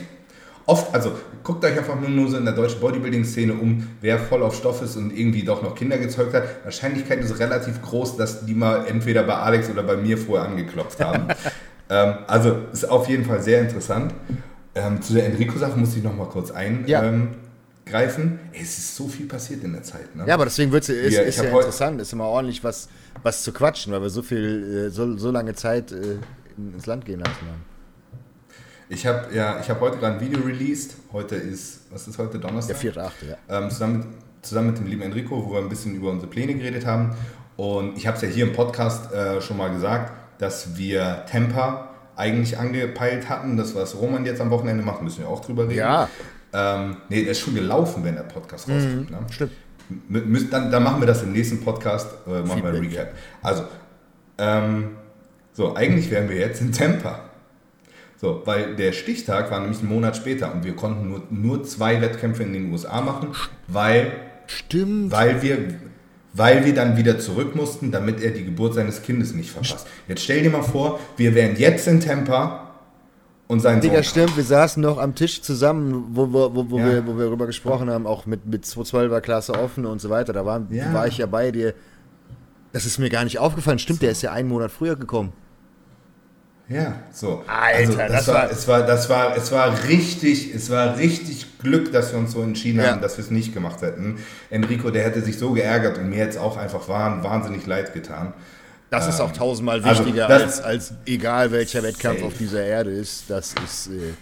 Oft, 0.69 0.95
also 0.95 1.13
guckt 1.43 1.65
euch 1.65 1.79
einfach 1.79 1.99
nur 1.99 2.29
so 2.29 2.37
in 2.37 2.45
der 2.45 2.53
deutschen 2.53 2.79
Bodybuilding-Szene 2.81 3.55
um, 3.55 3.89
wer 4.03 4.19
voll 4.19 4.43
auf 4.43 4.55
Stoff 4.55 4.83
ist 4.83 4.97
und 4.97 5.19
irgendwie 5.19 5.43
doch 5.43 5.63
noch 5.63 5.75
Kinder 5.75 5.97
gezeugt 5.97 6.35
hat. 6.35 6.45
Wahrscheinlichkeit 6.63 7.21
ist 7.21 7.39
relativ 7.39 7.81
groß, 7.81 8.19
dass 8.19 8.45
die 8.45 8.53
mal 8.53 8.87
entweder 8.87 9.23
bei 9.23 9.33
Alex 9.33 9.71
oder 9.71 9.83
bei 9.83 9.97
mir 9.97 10.19
vorher 10.19 10.47
angeklopft 10.47 11.01
haben. 11.01 11.29
ähm, 11.89 12.19
also 12.27 12.55
ist 12.71 12.87
auf 12.87 13.09
jeden 13.09 13.25
Fall 13.25 13.41
sehr 13.41 13.63
interessant. 13.63 14.13
Ähm, 14.75 15.01
zu 15.01 15.15
der 15.15 15.25
Enrico-Sache 15.25 15.79
muss 15.79 15.97
ich 15.97 16.03
noch 16.03 16.15
mal 16.15 16.27
kurz 16.27 16.51
eingreifen. 16.51 16.87
Ja. 16.87 17.03
Ähm, 17.03 18.39
es 18.53 18.77
ist 18.77 18.95
so 18.95 19.09
viel 19.09 19.25
passiert 19.25 19.65
in 19.65 19.73
der 19.73 19.83
Zeit. 19.85 20.15
Ne? 20.15 20.25
Ja, 20.27 20.35
aber 20.35 20.45
deswegen 20.45 20.71
wird's, 20.71 20.91
ist, 20.91 21.15
ja, 21.15 21.23
ist 21.23 21.39
ja 21.39 21.45
interessant, 21.45 21.99
ist 22.03 22.13
immer 22.13 22.27
ordentlich 22.27 22.63
was, 22.63 22.91
was 23.23 23.43
zu 23.43 23.53
quatschen, 23.53 23.95
weil 23.95 24.03
wir 24.03 24.11
so 24.11 24.21
viel, 24.21 24.89
äh, 24.89 24.91
so, 24.91 25.17
so 25.17 25.31
lange 25.31 25.55
Zeit 25.55 25.93
äh, 25.93 26.19
ins 26.59 26.85
Land 26.85 27.07
gehen 27.07 27.21
lassen 27.21 27.47
haben. 27.47 27.78
Ich 28.91 29.07
habe 29.07 29.35
ja, 29.35 29.61
ich 29.61 29.69
heute 29.69 29.99
gerade 29.99 30.15
ein 30.15 30.21
Video 30.21 30.41
released. 30.41 30.95
Heute 31.13 31.35
ist, 31.35 31.81
was 31.91 32.09
ist 32.09 32.19
heute, 32.19 32.39
Donnerstag? 32.39 32.81
Der 32.81 32.93
4.8., 32.93 33.11
ja. 33.29 33.37
Ähm, 33.49 33.71
zusammen, 33.71 33.99
mit, 33.99 34.07
zusammen 34.41 34.69
mit 34.69 34.79
dem 34.79 34.87
lieben 34.87 35.03
Enrico, 35.03 35.45
wo 35.45 35.53
wir 35.53 35.59
ein 35.59 35.69
bisschen 35.69 35.95
über 35.95 36.11
unsere 36.11 36.31
Pläne 36.31 36.55
geredet 36.55 36.87
haben. 36.87 37.15
Und 37.57 37.99
ich 37.99 38.07
habe 38.07 38.17
es 38.17 38.23
ja 38.23 38.29
hier 38.29 38.47
im 38.47 38.55
Podcast 38.55 39.13
äh, 39.13 39.43
schon 39.43 39.59
mal 39.59 39.71
gesagt, 39.71 40.13
dass 40.39 40.79
wir 40.79 41.25
Temper 41.31 41.91
eigentlich 42.17 42.59
angepeilt 42.59 43.29
hatten. 43.29 43.59
Das, 43.59 43.75
was 43.75 43.95
Roman 43.97 44.25
jetzt 44.25 44.41
am 44.41 44.51
Wochenende 44.51 44.83
macht, 44.83 45.03
müssen 45.03 45.21
wir 45.21 45.29
auch 45.29 45.45
drüber 45.45 45.65
reden. 45.65 45.79
Ja. 45.81 46.09
Ähm, 46.55 46.97
nee, 47.11 47.23
der 47.23 47.33
ist 47.33 47.41
schon 47.41 47.55
gelaufen, 47.55 48.03
wenn 48.05 48.15
der 48.15 48.23
Podcast 48.23 48.69
rauskommt. 48.71 49.11
Mhm, 49.11 49.17
ne? 49.17 49.27
Stimmt. 49.31 49.53
Dann, 50.51 50.71
dann, 50.71 50.83
machen 50.83 51.01
wir 51.01 51.07
das 51.07 51.23
im 51.23 51.33
nächsten 51.33 51.61
Podcast, 51.63 52.09
äh, 52.27 52.41
machen 52.41 52.63
wir 52.63 52.71
ein 52.71 52.77
Recap. 52.77 53.13
Also, 53.43 53.65
ähm, 54.39 54.97
so, 55.53 55.75
eigentlich 55.75 56.11
wären 56.11 56.29
wir 56.29 56.37
jetzt 56.37 56.61
in 56.61 56.73
Temper. 56.73 57.28
So, 58.21 58.43
weil 58.45 58.75
der 58.75 58.93
Stichtag 58.93 59.51
war 59.51 59.61
nämlich 59.61 59.79
einen 59.79 59.89
Monat 59.89 60.17
später 60.17 60.53
und 60.53 60.65
wir 60.65 60.75
konnten 60.75 61.09
nur, 61.09 61.23
nur 61.31 61.63
zwei 61.63 62.01
Wettkämpfe 62.01 62.43
in 62.43 62.53
den 62.53 62.73
USA 62.73 63.01
machen, 63.01 63.29
weil, 63.69 64.13
Stimmt. 64.47 65.13
weil 65.13 65.41
wir 65.43 65.59
weil 66.35 66.65
wir 66.65 66.75
dann 66.75 66.97
wieder 66.97 67.19
zurück 67.19 67.57
mussten, 67.57 67.91
damit 67.91 68.23
er 68.23 68.31
die 68.31 68.45
Geburt 68.45 68.75
seines 68.75 69.03
Kindes 69.03 69.35
nicht 69.35 69.51
verpasst. 69.51 69.87
Jetzt 70.07 70.23
stell 70.23 70.43
dir 70.43 70.51
mal 70.51 70.63
vor, 70.63 71.01
wir 71.17 71.35
wären 71.35 71.57
jetzt 71.57 71.89
in 71.89 72.01
Tampa 72.01 72.69
und 73.49 73.61
sein 73.61 73.81
Digga, 73.81 73.97
Sohn 73.97 74.05
stimmt, 74.05 74.37
wir 74.37 74.45
saßen 74.45 74.83
noch 74.83 74.99
am 74.99 75.15
Tisch 75.15 75.41
zusammen, 75.41 76.11
wo, 76.13 76.33
wo, 76.33 76.55
wo, 76.55 76.71
wo 76.71 76.79
ja. 76.79 76.87
wir, 76.87 77.07
wo 77.07 77.17
wir 77.17 77.25
darüber 77.25 77.47
gesprochen 77.47 77.89
haben, 77.89 78.07
auch 78.07 78.27
mit, 78.27 78.47
mit 78.47 78.65
212er 78.65 79.21
Klasse 79.21 79.55
offen 79.55 79.87
und 79.87 80.01
so 80.01 80.11
weiter. 80.11 80.33
Da 80.33 80.45
war, 80.45 80.67
ja. 80.71 80.93
war 80.93 81.07
ich 81.07 81.19
ja 81.19 81.27
bei 81.27 81.51
dir. 81.51 81.75
Das 82.73 82.85
ist 82.85 82.99
mir 82.99 83.09
gar 83.09 83.25
nicht 83.25 83.39
aufgefallen. 83.39 83.79
Stimmt, 83.79 84.03
der 84.03 84.11
ist 84.11 84.23
ja 84.23 84.33
einen 84.33 84.49
Monat 84.49 84.71
früher 84.71 84.97
gekommen. 84.97 85.33
Ja, 86.69 86.97
so. 87.13 87.45
Alter, 87.47 87.79
also 87.79 87.97
das, 87.97 88.13
das 88.13 88.29
war, 88.29 88.35
war, 88.35 88.51
es 88.51 88.69
war, 88.69 88.83
das 88.83 89.09
war, 89.09 89.37
es 89.37 89.53
war 89.53 89.89
richtig, 89.89 90.55
es 90.55 90.69
war 90.69 90.99
richtig 90.99 91.59
Glück, 91.59 91.93
dass 91.93 92.13
wir 92.13 92.19
uns 92.19 92.33
so 92.33 92.43
entschieden 92.43 92.81
ja. 92.81 92.93
haben, 92.93 93.01
dass 93.01 93.17
wir 93.17 93.25
es 93.25 93.31
nicht 93.31 93.55
gemacht 93.55 93.81
hätten. 93.81 94.19
Enrico, 94.51 94.91
der 94.91 95.05
hätte 95.05 95.23
sich 95.23 95.39
so 95.39 95.53
geärgert 95.53 95.97
und 95.97 96.11
mir 96.11 96.19
jetzt 96.19 96.37
auch 96.37 96.59
einfach 96.59 96.87
wahnsinnig 96.89 97.67
leid 97.67 97.95
getan. 97.95 98.35
Das 98.91 99.05
ähm, 99.05 99.11
ist 99.11 99.21
auch 99.21 99.29
ähm, 99.29 99.35
tausendmal 99.35 99.83
also 99.83 100.05
wichtiger 100.05 100.29
also 100.29 100.45
als, 100.45 100.61
als 100.61 100.93
egal 101.07 101.53
welcher 101.53 101.83
Wettkampf 101.83 102.19
safe. 102.19 102.27
auf 102.27 102.39
dieser 102.39 102.65
Erde 102.65 102.91
ist. 102.91 103.25
Das 103.29 103.55
ist 103.65 103.89
äh, 103.89 104.13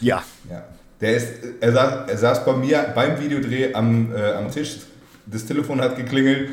ja. 0.00 0.22
ja. 0.50 0.64
Der 1.00 1.16
ist, 1.16 1.28
er 1.60 1.72
saß, 1.72 2.10
er 2.10 2.18
saß 2.18 2.44
bei 2.44 2.52
mir 2.54 2.92
beim 2.94 3.20
Videodreh 3.20 3.74
am, 3.74 4.14
äh, 4.14 4.32
am 4.32 4.50
Tisch. 4.50 4.78
Das 5.26 5.44
Telefon 5.44 5.80
hat 5.80 5.96
geklingelt. 5.96 6.50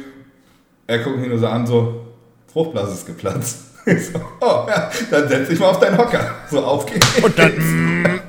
Er 0.85 0.99
guckt 0.99 1.17
mich 1.17 1.29
nur 1.29 1.39
so 1.39 1.47
an, 1.47 1.65
so 1.65 2.07
Fruchtblase 2.51 2.93
ist 2.93 3.05
geplatzt. 3.05 3.66
So, 3.87 4.19
oh, 4.41 4.65
ja, 4.67 4.91
dann 5.09 5.29
setz 5.29 5.47
dich 5.47 5.59
mal 5.59 5.69
auf 5.69 5.79
deinen 5.79 5.97
Hocker. 5.97 6.35
So, 6.51 6.61
auf 6.61 6.85
geht's. 6.85 7.07
Und 7.23 7.39
dann, 7.39 7.53
mm, 7.55 8.19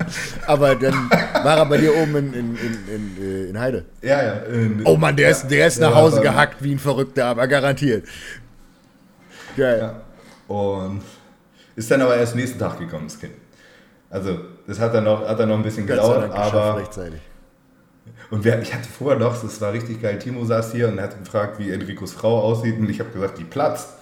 aber 0.47 0.77
dann 0.77 1.11
war 1.11 1.59
er 1.59 1.66
bei 1.66 1.79
dir 1.79 1.97
oben 1.97 2.14
in, 2.14 2.33
in, 2.33 2.57
in, 2.57 3.16
in, 3.16 3.49
in 3.51 3.59
Heide. 3.59 3.85
Ja, 4.01 4.23
ja. 4.23 4.33
In, 4.44 4.83
oh 4.85 4.97
Mann, 4.97 5.16
der, 5.16 5.31
ja, 5.31 5.31
ist, 5.33 5.49
der 5.49 5.66
ist 5.66 5.81
nach 5.81 5.94
Hause 5.94 6.21
gehackt 6.21 6.62
wie 6.62 6.73
ein 6.73 6.79
Verrückter, 6.79 7.27
aber 7.27 7.49
garantiert. 7.49 8.07
Geil. 9.57 9.79
Ja. 9.81 10.55
Und 10.55 11.03
ist 11.75 11.90
dann 11.90 12.03
aber 12.03 12.16
erst 12.16 12.37
nächsten 12.37 12.59
Tag 12.61 12.79
gekommen, 12.79 13.05
das 13.09 13.18
Kind. 13.18 13.33
Also, 14.11 14.38
das 14.66 14.79
hat 14.79 14.94
dann 14.94 15.05
noch, 15.05 15.29
hat 15.29 15.40
dann 15.40 15.49
noch 15.49 15.57
ein 15.57 15.64
bisschen 15.64 15.88
gedauert, 15.88 16.31
aber. 16.31 16.77
Rechtzeitig. 16.77 17.21
Und 18.31 18.44
wir, 18.44 18.61
ich 18.61 18.73
hatte 18.73 18.88
vorher 18.88 19.18
noch, 19.18 19.40
das 19.40 19.61
war 19.61 19.73
richtig 19.73 20.03
geil, 20.03 20.18
Timo 20.21 20.44
saß 20.44 20.73
hier 20.73 20.88
und 20.88 21.01
hat 21.01 21.18
gefragt, 21.18 21.59
wie 21.59 21.71
Enricos 21.73 22.12
Frau 22.12 22.42
aussieht 22.42 22.79
und 22.79 22.88
ich 22.88 23.01
habe 23.01 23.11
gesagt, 23.11 23.38
die 23.38 23.44
platzt. 23.44 23.98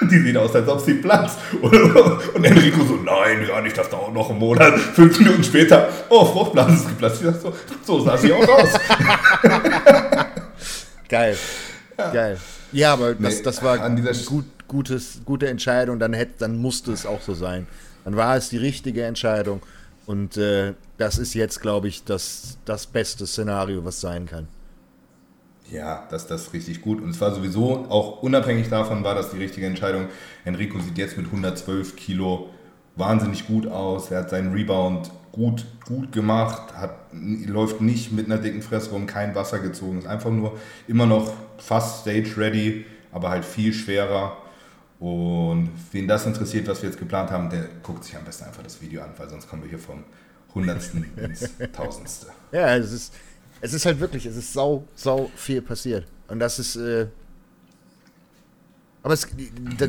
Die 0.10 0.18
sehen 0.20 0.36
aus, 0.36 0.54
als 0.54 0.68
ob 0.68 0.80
sie 0.80 0.94
platzt. 0.94 1.38
Und 1.62 2.44
Enrico 2.44 2.84
so, 2.84 2.96
nein, 2.96 3.46
ja 3.48 3.60
nicht, 3.60 3.76
das 3.76 3.88
dauert 3.90 4.14
noch 4.14 4.30
einen 4.30 4.38
Monat. 4.38 4.78
Fünf 4.78 5.18
Minuten 5.18 5.42
später, 5.44 5.88
oh, 6.08 6.24
Fruchtblase 6.24 6.74
ist 6.74 6.88
geplatzt. 6.88 7.22
So, 7.42 7.52
so 7.84 8.00
sah 8.00 8.16
sie 8.16 8.32
auch 8.32 8.48
aus. 8.48 8.70
Geil. 11.08 11.36
Ja. 11.98 12.10
Geil. 12.12 12.38
Ja, 12.72 12.92
aber 12.92 13.14
das, 13.14 13.36
nee, 13.36 13.42
das 13.42 13.62
war 13.62 13.80
an 13.80 14.06
gut, 14.26 14.44
gutes, 14.68 15.20
gute 15.24 15.48
Entscheidung. 15.48 15.98
Dann, 15.98 16.12
hätte, 16.12 16.34
dann 16.38 16.56
musste 16.56 16.92
es 16.92 17.06
auch 17.06 17.22
so 17.22 17.34
sein. 17.34 17.66
Dann 18.04 18.16
war 18.16 18.36
es 18.36 18.50
die 18.50 18.58
richtige 18.58 19.04
Entscheidung. 19.04 19.62
Und 20.06 20.36
äh, 20.36 20.74
das 20.96 21.18
ist 21.18 21.34
jetzt, 21.34 21.60
glaube 21.60 21.88
ich, 21.88 22.04
das, 22.04 22.58
das 22.64 22.86
beste 22.86 23.26
Szenario, 23.26 23.84
was 23.84 24.00
sein 24.00 24.26
kann. 24.26 24.48
Ja, 25.70 26.06
das, 26.10 26.26
das 26.26 26.42
ist 26.42 26.52
richtig 26.52 26.80
gut. 26.80 27.00
Und 27.00 27.10
es 27.10 27.20
war 27.20 27.34
sowieso, 27.34 27.86
auch 27.88 28.22
unabhängig 28.22 28.68
davon, 28.68 29.04
war 29.04 29.14
das 29.14 29.30
die 29.30 29.38
richtige 29.38 29.66
Entscheidung. 29.66 30.06
Enrico 30.44 30.78
sieht 30.80 30.98
jetzt 30.98 31.16
mit 31.16 31.26
112 31.26 31.96
Kilo 31.96 32.50
wahnsinnig 32.96 33.46
gut 33.46 33.66
aus. 33.66 34.10
Er 34.10 34.20
hat 34.20 34.30
seinen 34.30 34.52
Rebound 34.52 35.10
gut, 35.32 35.66
gut 35.86 36.12
gemacht, 36.12 36.74
hat, 36.74 36.96
läuft 37.12 37.80
nicht 37.80 38.12
mit 38.12 38.26
einer 38.26 38.38
dicken 38.38 38.62
Fresse 38.62 38.90
rum, 38.90 39.06
kein 39.06 39.34
Wasser 39.34 39.58
gezogen. 39.58 39.98
Ist 39.98 40.06
einfach 40.06 40.30
nur 40.30 40.58
immer 40.86 41.06
noch 41.06 41.32
fast 41.58 42.02
stage 42.02 42.36
ready, 42.36 42.84
aber 43.12 43.30
halt 43.30 43.44
viel 43.44 43.72
schwerer. 43.72 44.36
Und 44.98 45.70
wen 45.92 46.08
das 46.08 46.26
interessiert, 46.26 46.66
was 46.66 46.82
wir 46.82 46.88
jetzt 46.88 46.98
geplant 46.98 47.30
haben, 47.30 47.50
der 47.50 47.66
guckt 47.82 48.04
sich 48.04 48.16
am 48.16 48.24
besten 48.24 48.46
einfach 48.46 48.64
das 48.64 48.82
Video 48.82 49.02
an, 49.02 49.10
weil 49.16 49.28
sonst 49.28 49.48
kommen 49.48 49.62
wir 49.62 49.70
hier 49.70 49.78
vom 49.78 50.02
Hundertsten 50.54 51.06
ins 51.16 51.50
Tausendste. 51.72 52.28
Ja, 52.50 52.74
es 52.74 52.90
ist 52.90 53.14
es 53.60 53.72
ist 53.72 53.86
halt 53.86 54.00
wirklich, 54.00 54.26
es 54.26 54.36
ist 54.36 54.52
sau, 54.52 54.84
sau 54.94 55.30
viel 55.34 55.62
passiert. 55.62 56.06
Und 56.28 56.38
das 56.38 56.58
ist, 56.58 56.76
äh, 56.76 57.06
aber 59.02 59.14
es, 59.14 59.26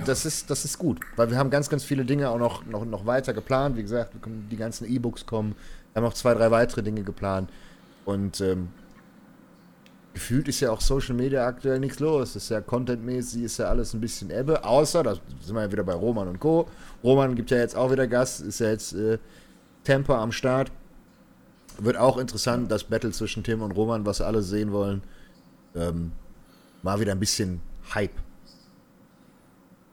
das, 0.05 0.25
ist, 0.25 0.49
das 0.49 0.65
ist 0.65 0.77
gut, 0.77 0.99
weil 1.15 1.29
wir 1.29 1.37
haben 1.37 1.49
ganz, 1.49 1.69
ganz 1.69 1.83
viele 1.83 2.05
Dinge 2.05 2.29
auch 2.29 2.37
noch, 2.37 2.65
noch, 2.65 2.85
noch 2.85 3.05
weiter 3.05 3.33
geplant. 3.33 3.75
Wie 3.75 3.81
gesagt, 3.81 4.13
die 4.25 4.55
ganzen 4.57 4.87
E-Books 4.87 5.25
kommen. 5.25 5.55
Wir 5.91 6.01
haben 6.01 6.07
noch 6.07 6.13
zwei, 6.13 6.33
drei 6.33 6.51
weitere 6.51 6.83
Dinge 6.83 7.03
geplant. 7.03 7.49
Und 8.05 8.39
ähm, 8.39 8.69
gefühlt 10.13 10.47
ist 10.47 10.59
ja 10.59 10.71
auch 10.71 10.79
Social 10.79 11.15
Media 11.15 11.45
aktuell 11.45 11.79
nichts 11.79 11.99
los. 11.99 12.33
Das 12.33 12.43
ist 12.43 12.49
ja 12.49 12.61
contentmäßig, 12.61 13.43
ist 13.43 13.57
ja 13.57 13.65
alles 13.65 13.93
ein 13.93 13.99
bisschen 13.99 14.29
Ebbe. 14.29 14.63
Außer, 14.63 15.03
da 15.03 15.15
sind 15.41 15.55
wir 15.55 15.63
ja 15.63 15.71
wieder 15.71 15.83
bei 15.83 15.93
Roman 15.93 16.27
und 16.27 16.39
Co. 16.39 16.67
Roman 17.03 17.35
gibt 17.35 17.51
ja 17.51 17.57
jetzt 17.57 17.75
auch 17.75 17.91
wieder 17.91 18.07
Gas, 18.07 18.39
ist 18.39 18.59
ja 18.59 18.69
jetzt 18.69 18.93
äh, 18.93 19.17
Tempo 19.83 20.13
am 20.13 20.31
Start. 20.31 20.71
Wird 21.81 21.97
auch 21.97 22.17
interessant, 22.17 22.71
das 22.71 22.83
Battle 22.83 23.11
zwischen 23.11 23.43
Tim 23.43 23.61
und 23.61 23.71
Roman, 23.71 24.05
was 24.05 24.21
alle 24.21 24.41
sehen 24.41 24.71
wollen. 24.71 25.01
Ähm, 25.75 26.11
mal 26.81 26.99
wieder 26.99 27.11
ein 27.13 27.19
bisschen 27.19 27.61
Hype. 27.93 28.11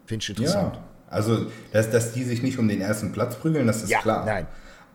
Finde 0.06 0.22
ich 0.22 0.30
interessant. 0.30 0.76
Ja, 0.76 0.82
also, 1.08 1.46
dass, 1.72 1.90
dass 1.90 2.12
die 2.12 2.24
sich 2.24 2.42
nicht 2.42 2.58
um 2.58 2.68
den 2.68 2.80
ersten 2.80 3.12
Platz 3.12 3.36
prügeln, 3.36 3.66
das 3.66 3.82
ist 3.82 3.90
ja, 3.90 4.00
klar. 4.00 4.24
Nein. 4.24 4.46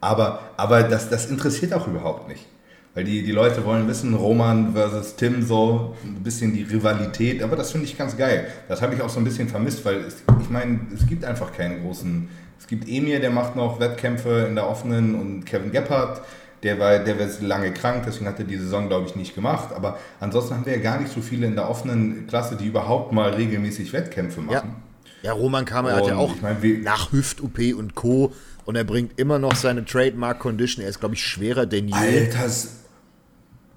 Aber, 0.02 0.40
aber 0.58 0.84
das, 0.84 1.10
das 1.10 1.28
interessiert 1.28 1.74
auch 1.74 1.88
überhaupt 1.88 2.28
nicht. 2.28 2.46
Weil 2.94 3.06
die, 3.06 3.24
die 3.24 3.32
Leute 3.32 3.64
wollen 3.64 3.88
wissen, 3.88 4.14
Roman 4.14 4.74
versus 4.74 5.16
Tim, 5.16 5.42
so 5.44 5.96
ein 6.04 6.24
bisschen 6.24 6.54
die 6.54 6.64
Rivalität. 6.64 7.42
Aber 7.42 7.56
das 7.56 7.72
finde 7.72 7.86
ich 7.86 7.98
ganz 7.98 8.18
geil. 8.18 8.48
Das 8.68 8.82
habe 8.82 8.96
ich 8.96 9.02
auch 9.02 9.10
so 9.10 9.20
ein 9.20 9.24
bisschen 9.24 9.48
vermisst, 9.48 9.86
weil 9.86 10.00
es, 10.02 10.18
ich 10.42 10.50
meine, 10.50 10.82
es 10.94 11.08
gibt 11.08 11.24
einfach 11.24 11.54
keine 11.54 11.80
großen. 11.80 12.28
Es 12.60 12.68
gibt 12.68 12.90
Emir, 12.90 13.22
der 13.22 13.32
macht 13.32 13.56
noch 13.56 13.80
Wettkämpfe 13.80 14.46
in 14.48 14.56
der 14.56 14.68
offenen 14.68 15.16
und 15.16 15.46
Kevin 15.46 15.72
Gebhardt, 15.72 16.22
der 16.64 16.80
war, 16.80 17.00
der 17.00 17.20
war 17.20 17.28
lange 17.42 17.74
krank, 17.74 18.04
deswegen 18.06 18.28
hat 18.28 18.38
er 18.40 18.46
die 18.46 18.58
Saison, 18.58 18.88
glaube 18.88 19.08
ich, 19.08 19.16
nicht 19.16 19.34
gemacht. 19.34 19.74
Aber 19.74 20.00
ansonsten 20.20 20.56
haben 20.56 20.66
wir 20.66 20.76
ja 20.76 20.82
gar 20.82 21.00
nicht 21.00 21.12
so 21.12 21.22
viele 21.22 21.48
in 21.48 21.56
der 21.56 21.70
offenen 21.70 22.28
Klasse, 22.28 22.56
die 22.56 22.68
überhaupt 22.68 23.12
mal 23.12 23.32
regelmäßig 23.32 23.92
Wettkämpfe 23.94 24.42
machen. 24.42 24.76
Ja, 25.24 25.30
ja 25.30 25.34
Roman 25.34 25.66
kam, 25.66 25.88
er 25.88 25.96
hat 25.96 26.08
ja 26.08 26.18
auch 26.18 26.36
ich 26.36 26.42
mein, 26.42 26.82
nach 26.84 27.12
Hüft-UP 27.12 27.74
und 27.76 27.96
Co. 27.96 28.34
Und 28.66 28.76
er 28.76 28.84
bringt 28.84 29.20
immer 29.20 29.40
noch 29.40 29.56
seine 29.56 29.86
Trademark-Condition. 29.86 30.84
Er 30.84 30.90
ist, 30.90 31.00
glaube 31.00 31.16
ich, 31.16 31.26
schwerer 31.26 31.66
denn 31.66 31.88
je. 31.88 31.96
Alters. 31.96 32.76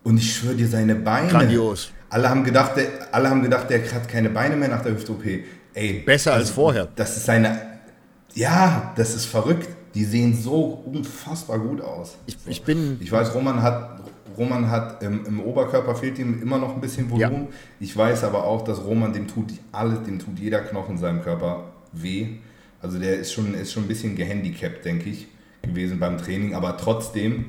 Und 0.03 0.19
ich 0.19 0.37
schwöre 0.37 0.55
dir, 0.55 0.69
seine 0.69 0.95
Beine. 0.95 1.29
Grandios. 1.29 1.91
Alle 2.11 2.29
haben 2.29 2.45
gedacht, 2.45 2.77
der, 2.77 2.87
alle 3.11 3.31
haben 3.31 3.43
gedacht, 3.43 3.71
der 3.71 3.81
hat 3.93 4.09
keine 4.09 4.29
Beine 4.29 4.57
mehr 4.57 4.69
nach 4.69 4.83
der 4.83 4.93
Hüft-OP. 4.93 5.25
Ey. 5.73 6.03
Besser 6.05 6.35
also, 6.35 6.43
als 6.43 6.51
vorher. 6.51 6.89
Das 6.95 7.17
ist 7.17 7.25
seine. 7.25 7.59
Ja, 8.35 8.93
das 8.97 9.15
ist 9.15 9.25
verrückt. 9.25 9.69
Die 9.95 10.05
sehen 10.05 10.35
so 10.35 10.83
unfassbar 10.93 11.59
gut 11.59 11.81
aus. 11.81 12.17
Ich, 12.27 12.37
ich 12.47 12.63
bin. 12.63 12.99
Ich 13.01 13.13
weiß, 13.13 13.35
Roman 13.35 13.63
hat, 13.63 14.01
Roman 14.37 14.69
hat 14.69 15.03
im, 15.03 15.25
im 15.25 15.41
Oberkörper 15.41 15.95
fehlt 15.95 16.19
ihm 16.19 16.43
immer 16.43 16.59
noch 16.59 16.75
ein 16.75 16.81
bisschen 16.81 17.09
Volumen. 17.11 17.45
Ja. 17.45 17.49
Ich 17.81 17.97
weiß 17.97 18.25
aber 18.25 18.45
auch, 18.45 18.65
dass 18.65 18.85
Roman 18.85 19.13
dem 19.13 19.29
tut 19.29 19.53
alles, 19.71 20.03
dem 20.03 20.19
tut 20.19 20.39
jeder 20.39 20.61
Knochen 20.61 20.93
in 20.93 20.99
seinem 20.99 21.23
Körper 21.23 21.65
weh. 21.93 22.39
Also 22.83 22.99
der 22.99 23.19
ist 23.19 23.33
schon, 23.33 23.55
ist 23.55 23.73
schon 23.73 23.85
ein 23.85 23.89
bisschen 23.89 24.17
gehandicapt, 24.17 24.85
denke 24.85 25.11
ich, 25.11 25.29
gewesen 25.63 25.99
beim 25.99 26.19
Training, 26.19 26.55
aber 26.55 26.77
trotzdem 26.77 27.47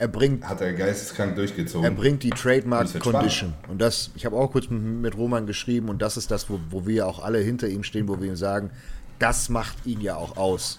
er 0.00 0.06
bringt, 0.06 0.48
hat 0.48 0.60
er 0.60 0.74
geisteskrank 0.74 1.34
durchgezogen. 1.34 1.84
Er 1.84 1.90
bringt 1.90 2.22
die 2.22 2.30
Trademark 2.30 2.86
Condition. 3.00 3.50
Spannend. 3.50 3.68
Und 3.68 3.80
das, 3.80 4.12
ich 4.14 4.24
habe 4.24 4.36
auch 4.36 4.52
kurz 4.52 4.70
mit, 4.70 4.80
mit, 4.80 5.16
Roman 5.16 5.46
geschrieben 5.46 5.88
und 5.88 6.00
das 6.00 6.16
ist 6.16 6.30
das, 6.30 6.48
wo, 6.48 6.60
wo 6.70 6.86
wir 6.86 7.06
auch 7.06 7.18
alle 7.20 7.38
hinter 7.38 7.68
ihm 7.68 7.82
stehen, 7.82 8.06
wo 8.06 8.20
wir 8.20 8.28
ihm 8.28 8.36
sagen, 8.36 8.70
das 9.18 9.48
macht 9.48 9.86
ihn 9.86 10.00
ja 10.00 10.14
auch 10.14 10.36
aus. 10.36 10.78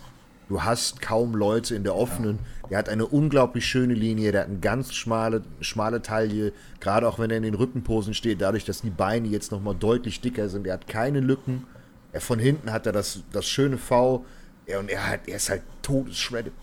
Du 0.49 0.63
hast 0.63 0.99
kaum 0.99 1.35
Leute 1.35 1.75
in 1.75 1.83
der 1.83 1.95
offenen. 1.95 2.39
Ja. 2.63 2.69
Der 2.69 2.77
hat 2.79 2.89
eine 2.89 3.05
unglaublich 3.05 3.65
schöne 3.65 3.93
Linie, 3.93 4.31
der 4.31 4.41
hat 4.41 4.49
eine 4.49 4.59
ganz 4.59 4.93
schmale, 4.93 5.43
schmale 5.61 6.01
Taille, 6.01 6.53
gerade 6.79 7.07
auch 7.07 7.19
wenn 7.19 7.29
er 7.29 7.37
in 7.37 7.43
den 7.43 7.53
Rückenposen 7.53 8.15
steht, 8.15 8.41
dadurch, 8.41 8.65
dass 8.65 8.81
die 8.81 8.89
Beine 8.89 9.27
jetzt 9.27 9.51
nochmal 9.51 9.75
deutlich 9.75 10.21
dicker 10.21 10.49
sind. 10.49 10.65
Er 10.65 10.73
hat 10.73 10.87
keine 10.87 11.19
Lücken. 11.19 11.67
Er 12.11 12.21
von 12.21 12.39
hinten 12.39 12.71
hat 12.71 12.87
er 12.87 12.91
das, 12.91 13.21
das 13.31 13.47
schöne 13.47 13.77
V. 13.77 14.25
Er, 14.65 14.79
und 14.79 14.89
er, 14.89 15.07
hat, 15.07 15.27
er 15.27 15.37
ist 15.37 15.49
halt 15.51 15.61
todesschreddet. 15.83 16.53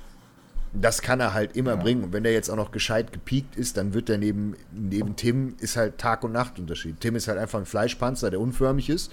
Das 0.73 1.01
kann 1.01 1.21
er 1.21 1.33
halt 1.33 1.57
immer 1.57 1.75
ja. 1.75 1.77
bringen. 1.77 2.05
Und 2.05 2.13
wenn 2.13 2.25
er 2.25 2.33
jetzt 2.33 2.51
auch 2.51 2.57
noch 2.57 2.73
gescheit 2.73 3.13
gepiekt 3.13 3.55
ist, 3.55 3.77
dann 3.77 3.95
wird 3.95 4.11
er 4.11 4.19
neben, 4.19 4.57
neben 4.73 5.15
Tim 5.15 5.55
ist 5.61 5.77
halt 5.77 5.99
Tag 5.99 6.25
und 6.25 6.33
Nacht 6.33 6.59
Unterschied. 6.59 7.01
Tim 7.01 7.15
ist 7.15 7.29
halt 7.29 7.39
einfach 7.39 7.61
ein 7.61 7.67
Fleischpanzer, 7.67 8.31
der 8.31 8.41
unförmig 8.41 8.91
ist. 8.91 9.13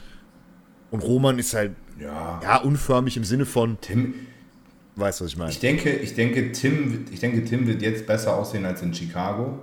Und 0.90 1.02
Roman 1.02 1.38
ist 1.38 1.54
halt 1.54 1.74
ja, 2.00 2.40
ja 2.42 2.58
unförmig 2.58 3.18
im 3.18 3.24
Sinne 3.24 3.46
von. 3.46 3.78
Tim, 3.82 4.16
Weißt 4.96 5.20
du, 5.20 5.26
was 5.26 5.32
ich 5.32 5.38
meine? 5.38 5.52
Ich 5.52 5.60
denke, 5.60 5.90
ich, 5.90 6.14
denke, 6.14 6.52
Tim, 6.52 7.06
ich 7.12 7.20
denke, 7.20 7.44
Tim 7.44 7.66
wird 7.68 7.82
jetzt 7.82 8.06
besser 8.06 8.36
aussehen 8.36 8.66
als 8.66 8.82
in 8.82 8.94
Chicago. 8.94 9.60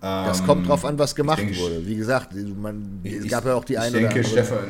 Das 0.00 0.40
ähm, 0.40 0.46
kommt 0.46 0.68
drauf 0.68 0.84
an, 0.84 0.98
was 0.98 1.14
gemacht 1.14 1.38
denke, 1.38 1.56
wurde. 1.58 1.86
Wie 1.86 1.94
gesagt, 1.94 2.34
man, 2.34 3.00
es 3.04 3.28
gab 3.28 3.46
ja 3.46 3.54
auch 3.54 3.64
die 3.64 3.78
eine 3.78 3.86
ich 3.86 3.92
denke, 3.92 4.20
oder 4.20 4.28
andere. 4.28 4.44
Stefan, 4.44 4.64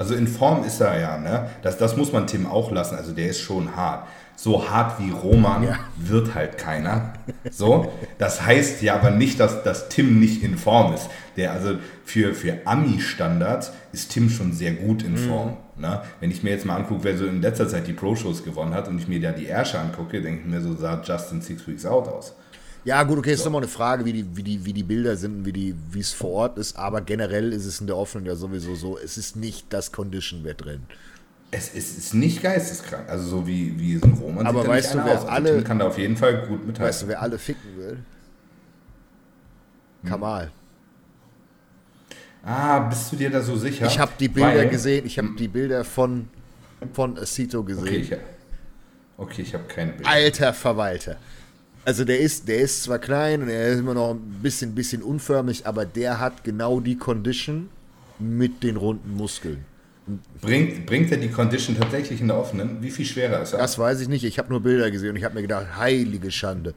also 0.00 0.14
in 0.14 0.26
Form 0.26 0.64
ist 0.64 0.80
er 0.80 0.98
ja, 0.98 1.18
ne? 1.18 1.50
Das, 1.60 1.76
das 1.76 1.94
muss 1.94 2.10
man 2.10 2.26
Tim 2.26 2.46
auch 2.46 2.70
lassen. 2.70 2.94
Also 2.94 3.12
der 3.12 3.28
ist 3.28 3.40
schon 3.40 3.76
hart. 3.76 4.06
So 4.34 4.70
hart 4.70 4.98
wie 4.98 5.10
Roman 5.10 5.62
ja. 5.62 5.78
wird 5.98 6.34
halt 6.34 6.56
keiner. 6.56 7.12
So, 7.50 7.92
das 8.16 8.40
heißt 8.40 8.80
ja 8.80 8.94
aber 8.94 9.10
nicht, 9.10 9.38
dass, 9.38 9.62
dass 9.62 9.90
Tim 9.90 10.18
nicht 10.18 10.42
in 10.42 10.56
Form 10.56 10.94
ist. 10.94 11.10
Der 11.36 11.52
also 11.52 11.74
für, 12.04 12.32
für 12.34 12.60
Ami-Standards 12.64 13.72
ist 13.92 14.10
Tim 14.10 14.30
schon 14.30 14.54
sehr 14.54 14.72
gut 14.72 15.02
in 15.02 15.12
mhm. 15.12 15.28
Form. 15.28 15.48
Mhm. 15.48 15.56
Ne? 15.80 16.02
Wenn 16.20 16.30
ich 16.30 16.42
mir 16.42 16.50
jetzt 16.50 16.66
mal 16.66 16.76
angucke, 16.76 17.04
wer 17.04 17.16
so 17.16 17.24
in 17.24 17.40
letzter 17.40 17.68
Zeit 17.68 17.86
die 17.86 17.92
Pro-Shows 17.92 18.44
gewonnen 18.44 18.74
hat 18.74 18.86
und 18.88 18.98
ich 18.98 19.08
mir 19.08 19.20
da 19.20 19.32
die 19.32 19.46
Ärsche 19.46 19.78
angucke, 19.78 20.20
denke 20.20 20.42
ich 20.42 20.46
mir 20.46 20.60
so, 20.60 20.76
sah 20.76 21.02
Justin 21.02 21.40
Six 21.40 21.66
Weeks 21.66 21.86
Out 21.86 22.08
aus. 22.08 22.34
Ja, 22.84 23.02
gut, 23.02 23.18
okay, 23.18 23.34
so. 23.34 23.42
ist 23.42 23.46
immer 23.46 23.58
eine 23.58 23.68
Frage, 23.68 24.04
wie 24.04 24.12
die, 24.12 24.36
wie 24.36 24.42
die, 24.42 24.64
wie 24.64 24.72
die 24.72 24.82
Bilder 24.82 25.16
sind, 25.16 25.44
wie, 25.44 25.52
die, 25.52 25.74
wie 25.90 26.00
es 26.00 26.12
vor 26.12 26.30
Ort 26.30 26.58
ist, 26.58 26.76
aber 26.76 27.00
generell 27.00 27.52
ist 27.52 27.66
es 27.66 27.80
in 27.80 27.86
der 27.86 27.96
Offenen 27.96 28.26
ja 28.26 28.36
sowieso 28.36 28.74
so, 28.74 28.98
es 28.98 29.18
ist 29.18 29.36
nicht 29.36 29.66
das 29.70 29.92
Condition-Wett 29.92 30.64
drin. 30.64 30.82
Es 31.50 31.74
ist, 31.74 31.98
ist, 31.98 32.14
nicht 32.14 32.42
geisteskrank, 32.42 33.08
also 33.08 33.26
so 33.28 33.46
wie, 33.46 33.78
wie 33.78 33.96
so 33.96 34.06
ein 34.06 34.12
Roman 34.12 34.46
Aber 34.46 34.66
weißt 34.66 34.94
du, 34.94 34.98
wer 34.98 35.04
aus. 35.04 35.10
Also 35.10 35.28
alle, 35.28 35.54
Tim 35.56 35.64
kann 35.64 35.78
da 35.80 35.88
auf 35.88 35.98
jeden 35.98 36.16
Fall 36.16 36.46
gut 36.46 36.64
mithalten. 36.64 36.84
Weißt 36.84 37.02
du, 37.02 37.08
wer 37.08 37.20
alle 37.20 37.38
ficken 37.38 37.76
will? 37.76 37.98
Hm. 40.02 40.08
Kamal. 40.08 40.52
Ah, 42.42 42.78
bist 42.80 43.12
du 43.12 43.16
dir 43.16 43.30
da 43.30 43.42
so 43.42 43.56
sicher? 43.56 43.86
Ich 43.86 43.98
habe 43.98 44.12
die 44.18 44.28
Bilder 44.28 44.56
Weil, 44.56 44.68
gesehen, 44.68 45.06
ich 45.06 45.18
habe 45.18 45.30
die 45.38 45.48
Bilder 45.48 45.84
von, 45.84 46.28
von 46.92 47.18
Acito 47.18 47.62
gesehen. 47.62 47.82
Okay, 47.82 47.96
ich, 47.96 48.12
okay, 49.18 49.42
ich 49.42 49.54
habe 49.54 49.64
keine 49.64 49.92
Bilder. 49.92 50.08
Alter 50.08 50.52
Verwalter. 50.54 51.16
Also 51.84 52.04
der 52.04 52.20
ist, 52.20 52.48
der 52.48 52.58
ist 52.58 52.82
zwar 52.82 52.98
klein 52.98 53.42
und 53.42 53.48
er 53.48 53.68
ist 53.68 53.78
immer 53.78 53.94
noch 53.94 54.12
ein 54.12 54.38
bisschen, 54.42 54.74
bisschen 54.74 55.02
unförmig, 55.02 55.66
aber 55.66 55.84
der 55.84 56.20
hat 56.20 56.44
genau 56.44 56.80
die 56.80 56.96
Condition 56.96 57.68
mit 58.18 58.62
den 58.62 58.76
runden 58.76 59.14
Muskeln. 59.14 59.64
Bringt, 60.40 60.86
bringt 60.86 61.10
er 61.12 61.18
die 61.18 61.28
Condition 61.28 61.76
tatsächlich 61.78 62.20
in 62.20 62.28
der 62.28 62.38
offenen? 62.38 62.82
Wie 62.82 62.90
viel 62.90 63.04
schwerer 63.04 63.42
ist 63.42 63.52
er? 63.52 63.60
Das 63.60 63.78
weiß 63.78 64.00
ich 64.00 64.08
nicht. 64.08 64.24
Ich 64.24 64.38
habe 64.38 64.48
nur 64.48 64.60
Bilder 64.60 64.90
gesehen 64.90 65.10
und 65.10 65.16
ich 65.16 65.24
habe 65.24 65.34
mir 65.34 65.42
gedacht, 65.42 65.76
heilige 65.76 66.30
Schande. 66.30 66.74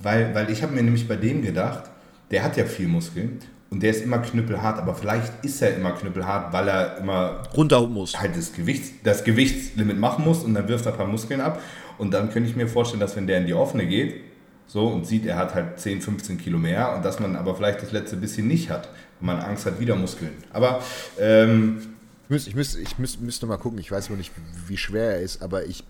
Weil, 0.00 0.34
weil 0.34 0.50
ich 0.50 0.62
habe 0.62 0.74
mir 0.74 0.82
nämlich 0.82 1.06
bei 1.06 1.16
dem 1.16 1.42
gedacht, 1.42 1.90
der 2.30 2.42
hat 2.42 2.56
ja 2.56 2.64
viel 2.64 2.88
Muskeln 2.88 3.40
und 3.70 3.82
der 3.82 3.90
ist 3.90 4.02
immer 4.02 4.18
knüppelhart, 4.18 4.78
aber 4.78 4.94
vielleicht 4.94 5.44
ist 5.44 5.60
er 5.60 5.76
immer 5.76 5.92
knüppelhart, 5.92 6.52
weil 6.52 6.68
er 6.68 6.98
immer 6.98 7.42
runter 7.54 7.86
muss. 7.86 8.18
Halt 8.18 8.36
das, 8.36 8.52
Gewichts, 8.52 8.90
das 9.02 9.24
Gewichtslimit 9.24 9.98
machen 9.98 10.24
muss 10.24 10.44
und 10.44 10.54
dann 10.54 10.68
wirft 10.68 10.86
er 10.86 10.92
ein 10.92 10.98
paar 10.98 11.06
Muskeln 11.06 11.40
ab. 11.40 11.60
Und 11.98 12.12
dann 12.12 12.30
könnte 12.30 12.48
ich 12.48 12.56
mir 12.56 12.68
vorstellen, 12.68 13.00
dass 13.00 13.16
wenn 13.16 13.26
der 13.26 13.38
in 13.38 13.46
die 13.46 13.54
offene 13.54 13.86
geht, 13.86 14.20
so 14.68 14.88
und 14.88 15.06
sieht, 15.06 15.26
er 15.26 15.36
hat 15.36 15.54
halt 15.54 15.80
10, 15.80 16.00
15 16.00 16.38
Kilo 16.38 16.58
mehr 16.58 16.94
und 16.94 17.04
dass 17.04 17.18
man 17.20 17.36
aber 17.36 17.54
vielleicht 17.54 17.82
das 17.82 17.92
letzte 17.92 18.16
bisschen 18.16 18.46
nicht 18.46 18.70
hat, 18.70 18.88
wenn 19.20 19.26
man 19.26 19.38
Angst 19.38 19.66
hat, 19.66 19.80
wieder 19.80 19.96
Muskeln. 19.96 20.32
Aber 20.52 20.82
ähm, 21.18 21.78
ich, 22.24 22.30
müsste, 22.30 22.50
ich, 22.50 22.56
müsste, 22.56 22.80
ich 22.80 22.98
müsste, 22.98 23.22
müsste 23.22 23.46
mal 23.46 23.58
gucken, 23.58 23.78
ich 23.78 23.90
weiß 23.90 24.08
nur 24.10 24.18
nicht, 24.18 24.32
wie 24.66 24.76
schwer 24.76 25.14
er 25.14 25.20
ist, 25.20 25.42
aber 25.42 25.64
ich 25.64 25.84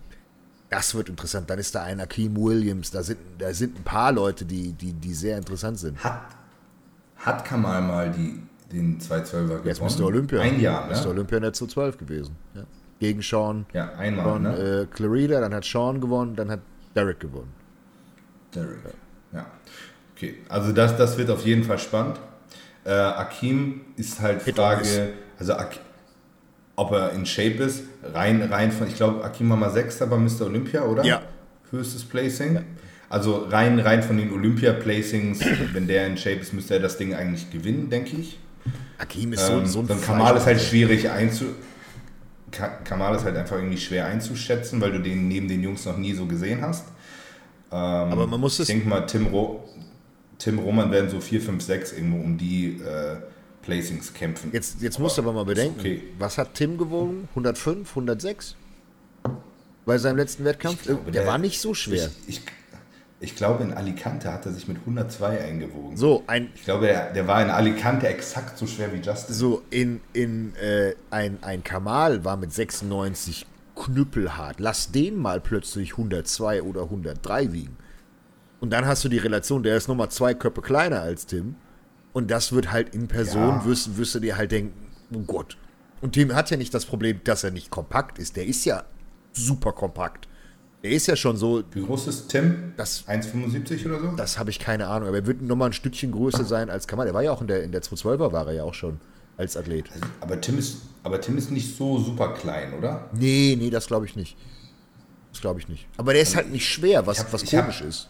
das 0.71 0.95
wird 0.95 1.09
interessant. 1.09 1.49
Dann 1.49 1.59
ist 1.59 1.75
da 1.75 1.85
ein 1.85 2.01
Akeem 2.01 2.37
Williams. 2.37 2.91
Da 2.91 3.03
sind, 3.03 3.19
da 3.39 3.53
sind 3.55 3.79
ein 3.79 3.85
paar 3.85 4.11
Leute, 4.13 4.45
die, 4.45 4.73
die, 4.73 4.93
die 4.93 5.15
sehr 5.15 5.39
interessant 5.39 5.79
sind. 5.79 6.03
Hat, 6.03 6.27
hat 7.17 7.45
Kamal 7.45 7.83
mal 7.83 8.11
die, 8.11 8.43
den 8.73 9.01
212er 9.01 9.43
gewonnen? 9.43 9.61
Jetzt 9.65 9.83
müsste 9.83 10.05
Olympia. 10.05 10.41
Ein 10.41 10.61
Jahr, 10.61 10.87
ne? 10.87 10.93
Ist 10.93 11.07
Olympia 11.07 11.41
nicht 11.41 11.57
zu 11.57 11.67
12 11.67 11.99
gewesen. 11.99 12.37
Ja. 12.55 12.63
Gegen 12.99 13.23
Sean. 13.23 13.67
Ja, 13.73 13.93
einmal, 13.95 14.25
Sean, 14.25 14.43
ne? 14.43 14.57
Äh, 14.83 14.87
Clarida, 14.87 15.41
dann 15.41 15.55
hat 15.55 15.65
Sean 15.65 16.01
gewonnen, 16.01 16.37
dann 16.37 16.51
hat 16.51 16.61
Derek 16.95 17.21
gewonnen. 17.21 17.53
Derek, 18.55 18.79
ja. 19.33 19.39
ja. 19.39 19.47
Okay, 20.15 20.37
also 20.49 20.73
das, 20.73 20.97
das 20.97 21.19
wird 21.19 21.31
auf 21.31 21.45
jeden 21.45 21.65
Fall 21.65 21.79
spannend. 21.79 22.19
Äh, 22.85 22.93
Akim 22.93 23.83
ist 23.97 24.21
halt 24.21 24.43
Frage, 24.43 25.13
also 25.39 25.55
Ak 25.55 25.79
ob 26.77 26.93
er 26.93 27.13
in 27.13 27.25
Shape 27.25 27.63
ist, 27.63 27.85
rein, 28.03 28.43
rein 28.43 28.71
von, 28.71 28.87
ich 28.87 28.97
glaube, 28.97 29.25
Akim 29.25 29.49
war 29.49 29.57
mal 29.57 29.71
Sechster 29.71 30.07
bei 30.07 30.19
Mr. 30.19 30.43
Olympia, 30.43 30.85
oder? 30.85 31.05
Ja. 31.05 31.23
Höchstes 31.71 32.05
Placing. 32.05 32.55
Ja. 32.57 32.63
Also 33.09 33.47
rein, 33.49 33.79
rein 33.79 34.03
von 34.03 34.17
den 34.17 34.33
Olympia-Placings, 34.33 35.41
wenn 35.73 35.87
der 35.87 36.07
in 36.07 36.17
Shape 36.17 36.37
ist, 36.37 36.53
müsste 36.53 36.75
er 36.75 36.81
das 36.81 36.99
Ding 36.99 37.15
eigentlich 37.15 37.51
gewinnen, 37.51 37.89
denke 37.89 38.17
ich. 38.17 38.39
Akim 38.99 39.33
ist 39.33 39.47
so, 39.47 39.53
ähm, 39.53 39.67
so 39.67 39.81
ein 39.81 39.87
Dann 39.87 40.01
Kamal 40.01 40.37
ist 40.37 40.47
halt 40.47 40.61
schwierig 40.61 41.09
einzu... 41.11 41.47
Kamal 42.85 43.15
ist 43.15 43.25
halt 43.25 43.37
einfach 43.37 43.57
irgendwie 43.57 43.77
schwer 43.77 44.07
einzuschätzen, 44.07 44.81
weil 44.81 44.93
du 44.93 45.01
den 45.01 45.29
neben 45.29 45.47
den 45.47 45.63
Jungs 45.63 45.85
noch 45.85 45.99
nie 45.99 46.15
so 46.15 46.27
gesehen 46.27 46.63
hast. 46.63 46.87
Ähm, 47.71 47.79
Aber 47.79 48.27
man 48.27 48.41
muss 48.41 48.59
es... 48.59 48.69
Ich 48.69 48.75
denke 48.75 48.89
mal, 48.89 49.03
Tim, 49.03 49.27
Ro 49.27 49.69
Tim 50.39 50.59
Roman 50.59 50.91
werden 50.91 51.11
so 51.11 51.21
4, 51.21 51.41
5, 51.41 51.63
6 51.63 51.93
irgendwo 51.93 52.19
um 52.19 52.39
die 52.39 52.81
äh, 52.81 53.17
Placings 53.63 54.13
kämpfen. 54.15 54.51
Jetzt, 54.53 54.81
jetzt 54.81 54.99
musst 54.99 55.19
du 55.19 55.23
aber 55.23 55.33
mal 55.33 55.45
bedenken, 55.45 55.81
okay. 55.81 56.03
was 56.19 56.39
hat 56.39 56.55
Tim 56.55 56.79
gewogen? 56.79 57.29
105, 57.31 57.89
106? 57.91 58.57
Bei 59.85 59.99
seinem 59.99 60.17
letzten 60.17 60.45
Wettkampf? 60.45 60.83
Glaube, 60.83 61.11
der, 61.11 61.23
der, 61.23 61.27
war 61.27 61.39
nicht 61.39 61.61
so 61.61 61.75
schwer. 61.75 62.11
Ich, 62.27 62.39
ich, 62.39 62.43
Ich 63.19 63.35
glaube, 63.35 63.65
in 63.65 63.73
Alicante 63.73 64.31
hat 64.33 64.45
er 64.45 64.53
sich 64.53 64.69
mit 64.69 64.77
102 64.79 65.41
eingewogen. 65.41 65.97
So, 65.97 66.23
ein, 66.27 66.51
Ich 66.55 66.65
glaube, 66.65 66.87
der, 66.87 67.13
der 67.13 67.27
war 67.27 67.43
in 67.43 67.49
Alicante 67.51 68.07
exakt 68.09 68.59
so 68.59 68.67
schwer 68.67 68.93
wie 68.93 68.99
Justin. 68.99 69.35
so 69.35 69.63
in, 69.71 70.01
in 70.13 70.55
äh, 70.57 70.95
ein, 71.11 71.39
ein 71.43 71.65
Kamal 71.65 72.25
war 72.27 72.37
mit 72.37 72.53
96 72.53 73.47
knüppelhart. 73.75 74.61
Lass 74.61 74.93
den 74.93 75.17
mal 75.17 75.41
plötzlich 75.41 75.93
102 75.93 76.63
oder 76.63 76.83
103 76.83 77.53
wiegen. 77.53 77.77
Und 78.61 78.71
dann 78.71 78.87
hast 78.87 79.05
du 79.05 79.09
die 79.09 79.19
Relation, 79.19 79.63
der 79.63 79.77
ist 79.77 79.89
nochmal 79.89 80.11
zwei 80.11 80.35
Köpfe 80.35 80.61
kleiner 80.61 81.01
als 81.01 81.25
Tim. 81.27 81.57
Und 82.13 82.31
das 82.31 82.53
wird 82.53 82.71
halt 82.73 82.95
in 82.95 83.09
Person, 83.09 83.49
Ja. 83.61 83.65
wirst, 83.65 83.97
wirst 83.97 84.15
du 84.15 84.21
dir 84.21 84.37
halt 84.37 84.53
denken, 84.53 84.91
oh 85.15 85.21
Gott. 85.21 85.57
Und 86.03 86.13
Tim 86.13 86.35
hat 86.35 86.51
ja 86.51 86.57
nicht 86.59 86.73
das 86.75 86.85
Problem, 86.85 87.21
dass 87.25 87.45
er 87.45 87.51
nicht 87.51 87.71
kompakt 87.71 88.19
ist. 88.19 88.37
Der 88.37 88.47
ist 88.47 88.65
ja 88.67 88.85
super 89.33 89.73
kompakt. 89.73 90.29
Der 90.87 90.95
ist 90.95 91.09
ja 91.09 91.17
schon 91.17 91.37
so, 91.37 91.65
Wie 91.73 91.83
groß 91.83 92.07
ist 92.07 92.29
Tim? 92.29 92.73
Das- 92.77 93.03
1,75 93.09 93.87
oder 93.87 93.99
so? 93.99 94.07
das 94.17 94.39
habe 94.39 94.51
ich 94.51 94.61
keine 94.61 94.87
Ahnung, 94.87 95.09
aber 95.09 95.17
er 95.17 95.27
wird 95.27 95.43
nochmal 95.43 95.71
ein 95.71 95.73
Stückchen 95.73 96.13
größer 96.13 96.45
sein 96.45 96.71
als 96.71 96.87
Kamal. 96.87 97.09
Er 97.09 97.15
war 97.15 97.23
ja 97.25 97.33
auch 97.33 97.41
in 97.41 97.49
der, 97.49 97.65
in 97.65 97.73
der 97.73 97.83
212er, 97.83 98.31
war 98.31 98.47
er 98.47 98.53
ja 98.53 98.63
auch 98.63 98.73
schon 98.75 99.01
als 99.37 99.57
Athlet. 99.57 99.87
aber, 100.21 100.41
Tim 100.41 100.59
ist, 100.59 100.77
aber 101.03 101.21
Tim 101.21 101.37
ist 101.39 101.51
nicht 101.51 101.77
so 101.77 101.99
super 101.99 102.35
klein, 102.35 102.73
oder? 102.75 103.11
Nee, 103.13 103.57
nee, 103.59 103.69
das 103.69 103.89
glaube 103.89 104.07
ich 104.07 104.15
nicht. 104.15 104.37
Das 105.33 105.41
glaube 105.41 105.59
ich 105.59 105.69
nicht. 105.69 105.89
Aber 105.97 106.13
der 106.13 106.23
ist 106.23 106.37
halt 106.37 106.53
nicht 106.53 106.69
schwer, 106.69 107.05
was, 107.05 107.19
Ich 107.19 107.25
hab- 107.25 107.33
was 107.33 107.43
ich 107.43 107.53
hab- 107.57 107.63
komisch 107.65 107.81
ist. 107.81 108.09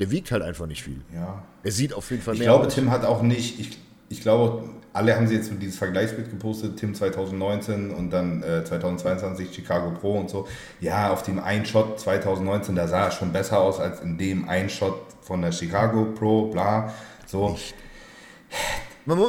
Der 0.00 0.10
wiegt 0.10 0.32
halt 0.32 0.42
einfach 0.42 0.66
nicht 0.66 0.82
viel. 0.82 1.00
Ja. 1.14 1.44
Er 1.62 1.70
sieht 1.70 1.92
auf 1.92 2.10
jeden 2.10 2.22
Fall 2.24 2.34
Ich 2.34 2.40
mehr 2.40 2.48
glaube, 2.48 2.66
aus. 2.66 2.74
Tim 2.74 2.90
hat 2.90 3.04
auch 3.04 3.22
nicht, 3.22 3.60
ich, 3.60 3.78
ich 4.08 4.20
glaube, 4.22 4.64
alle 4.92 5.14
haben 5.14 5.26
sie 5.28 5.34
jetzt 5.36 5.50
dieses 5.60 5.76
Vergleichsbild 5.76 6.30
gepostet, 6.30 6.76
Tim 6.78 6.94
2019 6.94 7.90
und 7.90 8.10
dann 8.10 8.42
äh, 8.42 8.64
2022 8.64 9.54
Chicago 9.54 9.90
Pro 9.90 10.18
und 10.18 10.30
so. 10.30 10.48
Ja, 10.80 11.12
auf 11.12 11.22
dem 11.22 11.38
einen 11.38 11.66
Shot 11.66 12.00
2019, 12.00 12.74
da 12.74 12.88
sah 12.88 13.04
er 13.04 13.10
schon 13.10 13.32
besser 13.32 13.60
aus 13.60 13.78
als 13.80 14.00
in 14.00 14.18
dem 14.18 14.48
einen 14.48 14.70
Shot 14.70 15.00
von 15.20 15.42
der 15.42 15.52
Chicago 15.52 16.06
Pro, 16.06 16.46
bla. 16.48 16.92
So, 17.26 17.56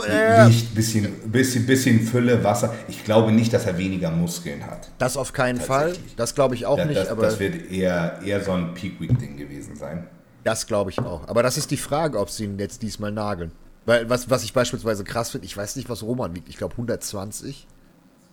äh, 0.07 0.45
Licht, 0.47 0.75
bisschen, 0.75 1.31
bisschen, 1.31 1.65
bisschen 1.65 2.01
Fülle, 2.01 2.43
Wasser. 2.43 2.73
Ich 2.87 3.03
glaube 3.03 3.31
nicht, 3.31 3.53
dass 3.53 3.65
er 3.65 3.77
weniger 3.77 4.11
Muskeln 4.11 4.65
hat. 4.65 4.89
das 4.97 5.15
auf 5.17 5.33
keinen 5.33 5.59
Fall. 5.59 5.93
Das 6.17 6.35
glaube 6.35 6.55
ich 6.55 6.65
auch 6.65 6.77
Das, 6.77 6.87
nicht, 6.87 6.99
das, 6.99 7.09
aber 7.09 7.21
das 7.23 7.39
wird 7.39 7.71
eher, 7.71 8.19
eher 8.25 8.43
so 8.43 8.51
ein 8.53 8.73
Peak-Week-Ding 8.73 9.37
gewesen 9.37 9.75
sein. 9.75 10.07
das 10.43 10.67
glaube 10.67 10.89
ich 10.91 10.99
auch. 10.99 11.27
Aber 11.27 11.43
das 11.43 11.57
ist 11.57 11.71
die 11.71 11.77
Frage, 11.77 12.19
ob 12.19 12.29
sie 12.29 12.45
ihn 12.45 12.57
jetzt 12.59 12.81
diesmal 12.81 13.11
nageln. 13.11 13.51
Weil, 13.85 14.09
was, 14.09 14.29
was 14.29 14.43
ich 14.43 14.53
beispielsweise 14.53 15.03
krass 15.03 15.31
finde, 15.31 15.45
ich 15.45 15.55
weiß 15.57 15.75
nicht, 15.75 15.89
was 15.89 16.03
Roman 16.03 16.35
wiegt. 16.35 16.49
Ich 16.49 16.57
glaube 16.57 16.73
120, 16.73 17.67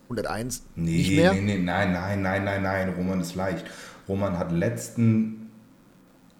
101, 0.03 0.63
Nee, 0.75 0.91
nicht 0.97 1.11
mehr. 1.15 1.33
nee, 1.33 1.41
nee, 1.41 1.57
nein, 1.57 1.93
nein, 1.93 2.21
nein, 2.21 2.43
nein, 2.43 2.61
nein, 2.63 2.89
Roman 2.89 3.21
ist 3.21 3.35
leicht. 3.35 3.65
Roman 4.07 4.37
hat 4.37 4.51
letzten, 4.51 5.49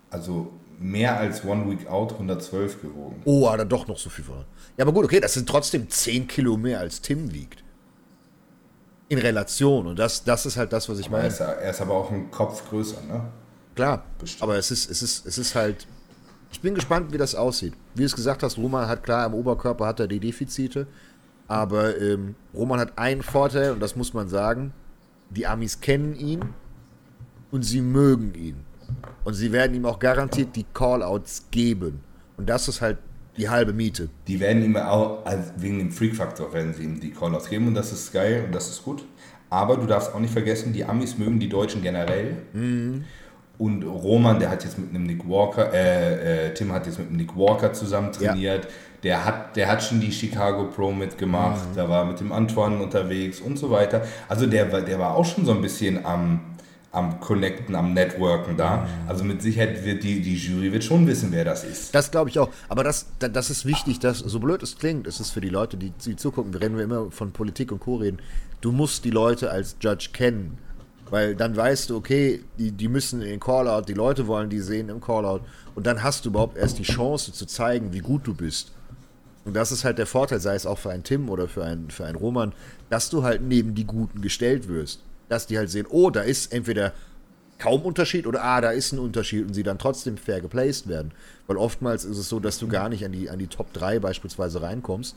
also 0.09 0.51
mehr 0.79 1.17
als 1.17 1.43
One 1.43 1.69
Week 1.69 1.87
Out 1.87 2.13
112 2.13 2.81
gewogen. 2.81 3.21
Oh, 3.25 3.49
hat 3.49 3.59
er 3.59 3.65
doch 3.65 3.87
noch 3.87 3.97
so 3.97 4.09
viel 4.09 4.23
verloren. 4.23 4.45
Ja, 4.77 4.83
aber 4.85 4.93
gut, 4.93 5.05
okay, 5.05 5.19
das 5.19 5.33
sind 5.33 5.49
trotzdem 5.49 5.89
10 5.89 6.27
Kilo 6.27 6.55
mehr 6.55 6.79
als 6.79 7.01
Tim 7.01 7.33
wiegt. 7.33 7.63
In 9.09 9.17
Relation. 9.19 9.87
Und 9.87 9.97
das, 9.97 10.23
das 10.23 10.45
ist 10.45 10.57
halt 10.57 10.71
das, 10.73 10.87
was 10.89 10.99
ich 10.99 11.07
Er 11.07 11.11
meine. 11.13 11.27
ist, 11.27 11.39
er 11.39 11.69
ist 11.69 11.81
aber 11.81 11.93
auch 11.93 12.11
ein 12.11 12.29
Kopf 12.29 12.69
größer, 12.69 13.01
ne? 13.07 13.21
Klar, 13.75 14.03
Bestimmt. 14.19 14.43
aber 14.43 14.57
es 14.57 14.69
ist, 14.69 14.89
es, 14.89 15.01
ist, 15.01 15.25
es 15.25 15.37
ist 15.37 15.55
halt. 15.55 15.87
Ich 16.51 16.61
bin 16.61 16.75
gespannt, 16.75 17.11
wie 17.11 17.17
das 17.17 17.35
aussieht. 17.35 17.73
Wie 17.93 18.01
du 18.01 18.05
es 18.05 18.15
gesagt 18.15 18.43
hast, 18.43 18.57
Roman 18.57 18.87
hat 18.87 19.03
klar, 19.03 19.25
im 19.25 19.33
Oberkörper 19.33 19.85
hat 19.85 19.99
er 19.99 20.07
die 20.07 20.19
Defizite. 20.19 20.87
Aber 21.47 21.99
ähm, 21.99 22.35
Roman 22.53 22.79
hat 22.79 22.97
einen 22.97 23.21
Vorteil, 23.21 23.71
und 23.71 23.79
das 23.79 23.95
muss 23.95 24.13
man 24.13 24.27
sagen: 24.27 24.73
die 25.29 25.47
Amis 25.47 25.79
kennen 25.79 26.15
ihn 26.15 26.41
und 27.51 27.63
sie 27.63 27.81
mögen 27.81 28.33
ihn. 28.33 28.57
Und 29.23 29.33
sie 29.33 29.51
werden 29.51 29.75
ihm 29.75 29.85
auch 29.85 29.99
garantiert 29.99 30.55
die 30.55 30.65
Callouts 30.73 31.47
geben. 31.51 31.99
Und 32.37 32.47
das 32.49 32.67
ist 32.67 32.81
halt 32.81 32.97
die 33.35 33.49
halbe 33.49 33.73
Miete. 33.73 34.09
Die 34.27 34.39
werden 34.39 34.63
ihm 34.63 34.75
auch, 34.77 35.25
also 35.25 35.51
wegen 35.57 35.79
dem 35.79 35.91
Freak-Faktor 35.91 36.53
werden 36.53 36.73
sie 36.73 36.83
ihm 36.83 36.99
die 36.99 37.11
Callouts 37.11 37.49
geben 37.49 37.67
und 37.67 37.75
das 37.75 37.91
ist 37.91 38.11
geil 38.13 38.43
und 38.45 38.55
das 38.55 38.69
ist 38.69 38.83
gut. 38.83 39.05
Aber 39.49 39.77
du 39.77 39.85
darfst 39.85 40.13
auch 40.13 40.19
nicht 40.19 40.33
vergessen, 40.33 40.73
die 40.73 40.83
Amis 40.83 41.17
mögen 41.17 41.39
die 41.39 41.49
Deutschen 41.49 41.81
generell. 41.81 42.37
Und 43.57 43.83
Roman, 43.83 44.39
der 44.39 44.51
hat 44.51 44.63
jetzt 44.63 44.77
mit 44.77 44.89
einem 44.91 45.05
Nick 45.07 45.27
Walker, 45.27 45.73
äh, 45.73 46.47
äh, 46.47 46.53
Tim 46.53 46.71
hat 46.71 46.85
jetzt 46.85 46.99
mit 46.99 47.07
einem 47.07 47.17
Nick 47.17 47.35
Walker 47.35 47.73
zusammen 47.73 48.11
trainiert. 48.11 48.67
Der, 49.03 49.25
hat, 49.25 49.55
der 49.55 49.67
hat 49.71 49.83
schon 49.83 49.99
die 49.99 50.11
Chicago 50.11 50.65
Pro 50.65 50.91
mitgemacht, 50.91 51.61
da 51.75 51.87
war 51.89 52.05
mit 52.05 52.19
dem 52.19 52.31
Antoine 52.31 52.77
unterwegs 52.81 53.39
und 53.39 53.57
so 53.57 53.69
weiter. 53.71 54.03
Also 54.27 54.45
der, 54.47 54.71
war- 54.71 54.81
der 54.81 54.99
war 54.99 55.15
auch 55.15 55.25
schon 55.25 55.45
so 55.45 55.51
ein 55.53 55.61
bisschen 55.61 56.03
am, 56.05 56.39
am 56.91 57.19
Connecten, 57.19 57.75
am 57.75 57.93
Networken 57.93 58.57
da. 58.57 58.87
Also 59.07 59.23
mit 59.23 59.41
Sicherheit 59.41 59.83
wird 59.85 60.03
die, 60.03 60.19
die 60.21 60.35
Jury 60.35 60.71
wird 60.71 60.83
schon 60.83 61.05
wissen, 61.07 61.31
wer 61.31 61.45
das 61.45 61.63
ist. 61.63 61.93
Das 61.95 62.11
glaube 62.11 62.29
ich 62.31 62.37
auch. 62.39 62.49
Aber 62.69 62.83
das, 62.83 63.07
da- 63.19 63.27
das 63.27 63.49
ist 63.49 63.65
wichtig, 63.65 63.99
dass, 63.99 64.19
so 64.19 64.39
blöd 64.39 64.61
es 64.63 64.77
klingt, 64.77 65.05
ist 65.07 65.19
es 65.19 65.29
für 65.31 65.41
die 65.41 65.49
Leute, 65.49 65.77
die, 65.77 65.91
die 65.91 66.15
zugucken, 66.15 66.53
wir 66.53 66.61
reden 66.61 66.75
wir 66.77 66.83
immer 66.83 67.09
von 67.11 67.31
Politik 67.31 67.71
und 67.71 67.79
Co. 67.79 67.95
reden. 67.95 68.19
Du 68.61 68.71
musst 68.71 69.03
die 69.05 69.11
Leute 69.11 69.49
als 69.51 69.77
Judge 69.79 70.09
kennen. 70.13 70.57
Weil 71.09 71.35
dann 71.35 71.55
weißt 71.55 71.89
du, 71.89 71.97
okay, 71.97 72.43
die, 72.57 72.71
die 72.71 72.87
müssen 72.87 73.21
in 73.21 73.29
den 73.29 73.39
Callout, 73.39 73.83
die 73.87 73.93
Leute 73.93 74.27
wollen 74.27 74.49
die 74.49 74.59
sehen 74.59 74.89
im 74.89 75.01
Callout. 75.01 75.41
Und 75.75 75.87
dann 75.87 76.03
hast 76.03 76.25
du 76.25 76.29
überhaupt 76.29 76.57
erst 76.57 76.79
die 76.79 76.83
Chance 76.83 77.31
zu 77.31 77.45
zeigen, 77.45 77.93
wie 77.93 77.99
gut 77.99 78.27
du 78.27 78.33
bist. 78.33 78.71
Und 79.45 79.53
das 79.53 79.71
ist 79.71 79.85
halt 79.85 79.97
der 79.97 80.07
Vorteil, 80.07 80.41
sei 80.41 80.55
es 80.55 80.65
auch 80.65 80.77
für 80.77 80.89
einen 80.89 81.03
Tim 81.03 81.29
oder 81.29 81.47
für 81.47 81.63
einen, 81.63 81.89
für 81.89 82.05
einen 82.05 82.17
Roman, 82.17 82.53
dass 82.89 83.09
du 83.09 83.23
halt 83.23 83.41
neben 83.41 83.75
die 83.75 83.85
Guten 83.85 84.21
gestellt 84.21 84.67
wirst. 84.67 85.01
Dass 85.29 85.47
die 85.47 85.57
halt 85.57 85.69
sehen, 85.69 85.87
oh, 85.89 86.09
da 86.09 86.21
ist 86.21 86.51
entweder 86.51 86.93
kaum 87.57 87.83
Unterschied 87.83 88.27
oder 88.27 88.43
ah, 88.43 88.61
da 88.61 88.71
ist 88.71 88.91
ein 88.91 88.99
Unterschied 88.99 89.47
und 89.47 89.53
sie 89.53 89.63
dann 89.63 89.79
trotzdem 89.79 90.17
fair 90.17 90.41
geplaced 90.41 90.87
werden. 90.87 91.13
Weil 91.47 91.57
oftmals 91.57 92.03
ist 92.03 92.17
es 92.17 92.29
so, 92.29 92.39
dass 92.39 92.59
du 92.59 92.67
gar 92.67 92.89
nicht 92.89 93.05
an 93.05 93.13
die, 93.13 93.29
an 93.29 93.39
die 93.39 93.47
Top 93.47 93.71
3 93.73 93.99
beispielsweise 93.99 94.61
reinkommst, 94.61 95.15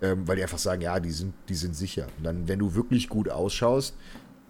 ähm, 0.00 0.26
weil 0.26 0.36
die 0.36 0.42
einfach 0.42 0.58
sagen, 0.58 0.82
ja, 0.82 1.00
die 1.00 1.10
sind, 1.10 1.34
die 1.48 1.54
sind 1.54 1.74
sicher. 1.74 2.06
Und 2.18 2.24
dann, 2.24 2.48
wenn 2.48 2.60
du 2.60 2.74
wirklich 2.74 3.08
gut 3.08 3.28
ausschaust 3.28 3.94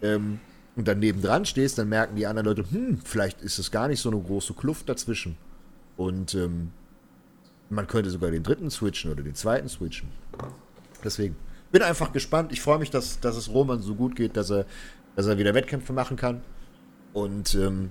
ähm, 0.03 0.39
und 0.77 0.89
dann 0.89 0.99
nebendran 0.99 1.45
stehst, 1.45 1.79
dann 1.79 1.89
merken 1.89 2.16
die 2.16 2.27
anderen 2.27 2.47
Leute, 2.47 2.64
hm, 2.70 3.01
vielleicht 3.05 3.43
ist 3.43 3.59
es 3.59 3.70
gar 3.70 3.89
nicht 3.89 4.01
so 4.01 4.11
eine 4.11 4.20
große 4.20 4.55
Kluft 4.55 4.89
dazwischen. 4.89 5.37
Und 5.97 6.35
ähm, 6.35 6.72
man 7.70 7.87
könnte 7.87 8.11
sogar 8.11 8.31
den 8.31 8.43
dritten 8.43 8.70
switchen 8.70 9.11
oder 9.11 9.22
den 9.22 9.35
zweiten 9.35 9.68
switchen. 9.68 10.09
Deswegen 11.05 11.37
bin 11.70 11.83
einfach 11.83 12.12
gespannt. 12.12 12.53
Ich 12.53 12.61
freue 12.61 12.79
mich, 12.79 12.91
dass, 12.91 13.20
dass 13.20 13.37
es 13.37 13.49
Roman 13.51 13.81
so 13.81 13.95
gut 13.95 14.16
geht, 14.16 14.37
dass 14.37 14.51
er, 14.51 14.66
dass 15.14 15.27
er 15.27 15.39
wieder 15.39 15.55
Wettkämpfe 15.55 15.93
machen 15.93 16.16
kann. 16.16 16.43
Und 17.12 17.55
ähm, 17.55 17.91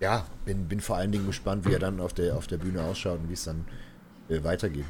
ja, 0.00 0.26
bin, 0.44 0.68
bin 0.68 0.80
vor 0.80 0.96
allen 0.96 1.12
Dingen 1.12 1.26
gespannt, 1.26 1.66
wie 1.66 1.72
er 1.72 1.78
dann 1.78 2.00
auf 2.00 2.12
der, 2.12 2.36
auf 2.36 2.46
der 2.46 2.58
Bühne 2.58 2.82
ausschaut 2.82 3.20
und 3.20 3.28
wie 3.30 3.34
es 3.34 3.44
dann 3.44 3.64
äh, 4.28 4.42
weitergeht. 4.44 4.84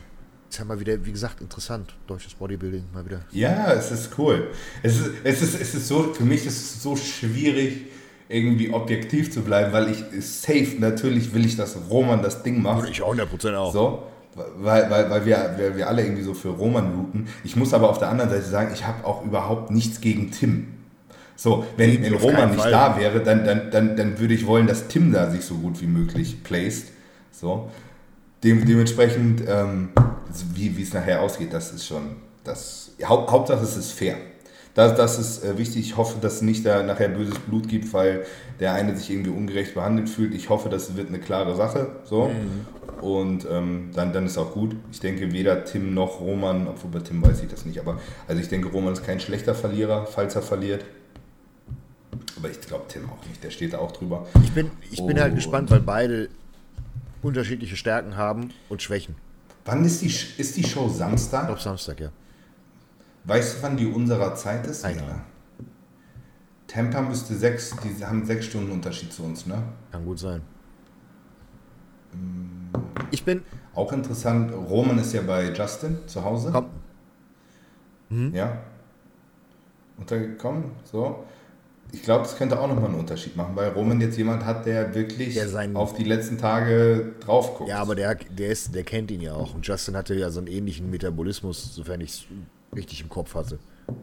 Ist 0.54 0.58
ja 0.60 0.64
mal 0.66 0.78
wieder, 0.78 1.04
wie 1.04 1.10
gesagt, 1.10 1.40
interessant. 1.40 1.96
Deutsches 2.06 2.34
Bodybuilding 2.34 2.84
mal 2.94 3.04
wieder. 3.04 3.22
Ja, 3.32 3.72
es 3.72 3.90
ist 3.90 4.16
cool. 4.16 4.52
Es 4.84 5.00
ist, 5.00 5.10
es 5.24 5.42
ist, 5.42 5.60
es 5.60 5.74
ist 5.74 5.88
so, 5.88 6.14
für 6.14 6.22
mich 6.22 6.46
ist 6.46 6.56
es 6.56 6.80
so 6.80 6.94
schwierig, 6.94 7.86
irgendwie 8.28 8.72
objektiv 8.72 9.32
zu 9.32 9.40
bleiben, 9.40 9.72
weil 9.72 9.90
ich 9.90 10.04
safe, 10.24 10.76
natürlich 10.78 11.34
will 11.34 11.44
ich, 11.44 11.56
dass 11.56 11.76
Roman 11.90 12.22
das 12.22 12.44
Ding 12.44 12.62
macht. 12.62 12.88
Ich 12.88 13.02
100% 13.02 13.56
auch. 13.56 13.72
So, 13.72 14.02
weil, 14.58 14.88
weil, 14.88 15.10
weil, 15.10 15.26
wir, 15.26 15.56
weil 15.58 15.76
wir 15.76 15.88
alle 15.88 16.04
irgendwie 16.04 16.22
so 16.22 16.34
für 16.34 16.50
Roman 16.50 16.94
routen. 16.94 17.26
Ich 17.42 17.56
muss 17.56 17.74
aber 17.74 17.90
auf 17.90 17.98
der 17.98 18.10
anderen 18.10 18.30
Seite 18.30 18.44
sagen, 18.44 18.70
ich 18.72 18.86
habe 18.86 19.04
auch 19.04 19.24
überhaupt 19.24 19.72
nichts 19.72 20.00
gegen 20.00 20.30
Tim. 20.30 20.68
So, 21.34 21.66
wenn, 21.76 22.00
wenn 22.00 22.14
Roman 22.14 22.50
nicht 22.50 22.60
Fall. 22.60 22.70
da 22.70 22.96
wäre, 22.96 23.18
dann, 23.24 23.44
dann, 23.44 23.72
dann, 23.72 23.96
dann 23.96 24.20
würde 24.20 24.34
ich 24.34 24.46
wollen, 24.46 24.68
dass 24.68 24.86
Tim 24.86 25.10
da 25.10 25.32
sich 25.32 25.44
so 25.44 25.56
gut 25.56 25.80
wie 25.80 25.88
möglich 25.88 26.44
placed. 26.44 26.92
So. 27.32 27.72
Dem, 28.44 28.64
dementsprechend, 28.64 29.42
ähm, 29.48 29.88
wie 30.54 30.82
es 30.82 30.92
nachher 30.92 31.22
ausgeht, 31.22 31.52
das 31.52 31.72
ist 31.72 31.86
schon, 31.86 32.16
das, 32.44 32.92
Haupt, 33.02 33.30
Hauptsache 33.30 33.64
es 33.64 33.76
ist 33.76 33.92
fair. 33.92 34.16
Das, 34.74 34.96
das 34.96 35.18
ist 35.18 35.44
äh, 35.44 35.56
wichtig. 35.56 35.86
Ich 35.86 35.96
hoffe, 35.96 36.18
dass 36.20 36.34
es 36.34 36.42
nicht 36.42 36.66
da 36.66 36.82
nachher 36.82 37.08
böses 37.08 37.38
Blut 37.38 37.68
gibt, 37.68 37.92
weil 37.92 38.26
der 38.58 38.74
eine 38.74 38.96
sich 38.96 39.10
irgendwie 39.10 39.30
ungerecht 39.30 39.74
behandelt 39.74 40.08
fühlt. 40.08 40.34
Ich 40.34 40.48
hoffe, 40.48 40.68
das 40.68 40.96
wird 40.96 41.08
eine 41.08 41.20
klare 41.20 41.54
Sache. 41.54 41.92
So. 42.04 42.30
Und 43.00 43.46
ähm, 43.50 43.90
dann, 43.94 44.12
dann 44.12 44.26
ist 44.26 44.36
auch 44.36 44.52
gut. 44.52 44.74
Ich 44.90 44.98
denke, 44.98 45.32
weder 45.32 45.64
Tim 45.64 45.94
noch 45.94 46.20
Roman, 46.20 46.66
obwohl 46.66 46.90
bei 46.90 46.98
Tim 47.00 47.22
weiß 47.22 47.42
ich 47.42 47.48
das 47.48 47.64
nicht, 47.64 47.78
aber 47.78 48.00
also 48.26 48.40
ich 48.40 48.48
denke, 48.48 48.68
Roman 48.68 48.92
ist 48.92 49.04
kein 49.04 49.20
schlechter 49.20 49.54
Verlierer, 49.54 50.06
falls 50.06 50.34
er 50.34 50.42
verliert. 50.42 50.84
Aber 52.36 52.50
ich 52.50 52.60
glaube 52.60 52.84
Tim 52.88 53.04
auch 53.04 53.26
nicht, 53.28 53.44
der 53.44 53.50
steht 53.50 53.74
da 53.74 53.78
auch 53.78 53.92
drüber. 53.92 54.26
Ich 54.42 54.52
bin, 54.52 54.70
ich 54.90 55.04
bin 55.04 55.20
halt 55.20 55.34
gespannt, 55.34 55.70
weil 55.70 55.80
beide 55.80 56.28
unterschiedliche 57.24 57.76
Stärken 57.76 58.16
haben 58.16 58.50
und 58.68 58.82
Schwächen. 58.82 59.16
Wann 59.64 59.84
ist 59.84 60.02
die, 60.02 60.06
ist 60.40 60.56
die 60.56 60.64
Show 60.64 60.86
Ich 60.86 60.92
Samstag? 60.96 61.46
glaube 61.46 61.60
Samstag, 61.60 62.00
ja. 62.00 62.10
Weißt 63.24 63.58
du, 63.58 63.62
wann 63.62 63.76
die 63.76 63.86
unserer 63.86 64.34
Zeit 64.34 64.66
ist? 64.66 64.84
Ahnung. 64.84 65.22
Temper 66.66 67.02
müsste 67.02 67.34
sechs, 67.34 67.74
die 67.82 68.04
haben 68.04 68.24
sechs 68.26 68.46
Stunden 68.46 68.70
Unterschied 68.70 69.12
zu 69.12 69.22
uns, 69.22 69.46
ne? 69.46 69.62
Kann 69.92 70.04
gut 70.04 70.18
sein. 70.18 70.42
Ich 73.10 73.24
bin, 73.24 73.42
Auch 73.74 73.92
interessant, 73.92 74.52
Roman 74.52 74.98
ist 74.98 75.12
ja 75.12 75.22
bei 75.22 75.52
Justin 75.52 75.98
zu 76.06 76.22
Hause. 76.24 76.50
komm, 76.52 76.68
Ja. 78.32 78.58
Untergekommen, 79.96 80.72
so. 80.84 81.24
Ich 81.94 82.02
glaube, 82.02 82.24
das 82.24 82.36
könnte 82.36 82.58
auch 82.60 82.68
nochmal 82.68 82.86
einen 82.86 82.98
Unterschied 82.98 83.36
machen, 83.36 83.56
weil 83.56 83.70
Roman 83.70 84.00
jetzt 84.00 84.16
jemand 84.18 84.44
hat, 84.44 84.66
der 84.66 84.94
wirklich 84.94 85.34
Der 85.34 85.48
seinen- 85.48 85.76
auf 85.76 85.94
die 85.94 86.04
letzten 86.04 86.36
Tage 86.38 87.12
drauf 87.20 87.56
guckt. 87.56 87.70
Ja, 87.70 87.78
aber 87.78 87.94
der, 87.94 88.14
der, 88.16 88.48
ist, 88.48 88.74
der 88.74 88.82
kennt 88.84 89.10
ihn 89.10 89.20
ja 89.20 89.34
auch. 89.34 89.54
Und 89.54 89.66
Justin 89.66 89.96
hatte 89.96 90.14
ja 90.14 90.30
so 90.30 90.38
einen 90.40 90.48
ähnlichen 90.48 90.90
Metabolismus, 90.90 91.74
sofern 91.74 92.00
ich 92.00 92.10
es 92.10 92.24
richtig 92.76 93.00
im 93.02 93.08
Kopf 93.08 93.34
hatte. 93.34 93.58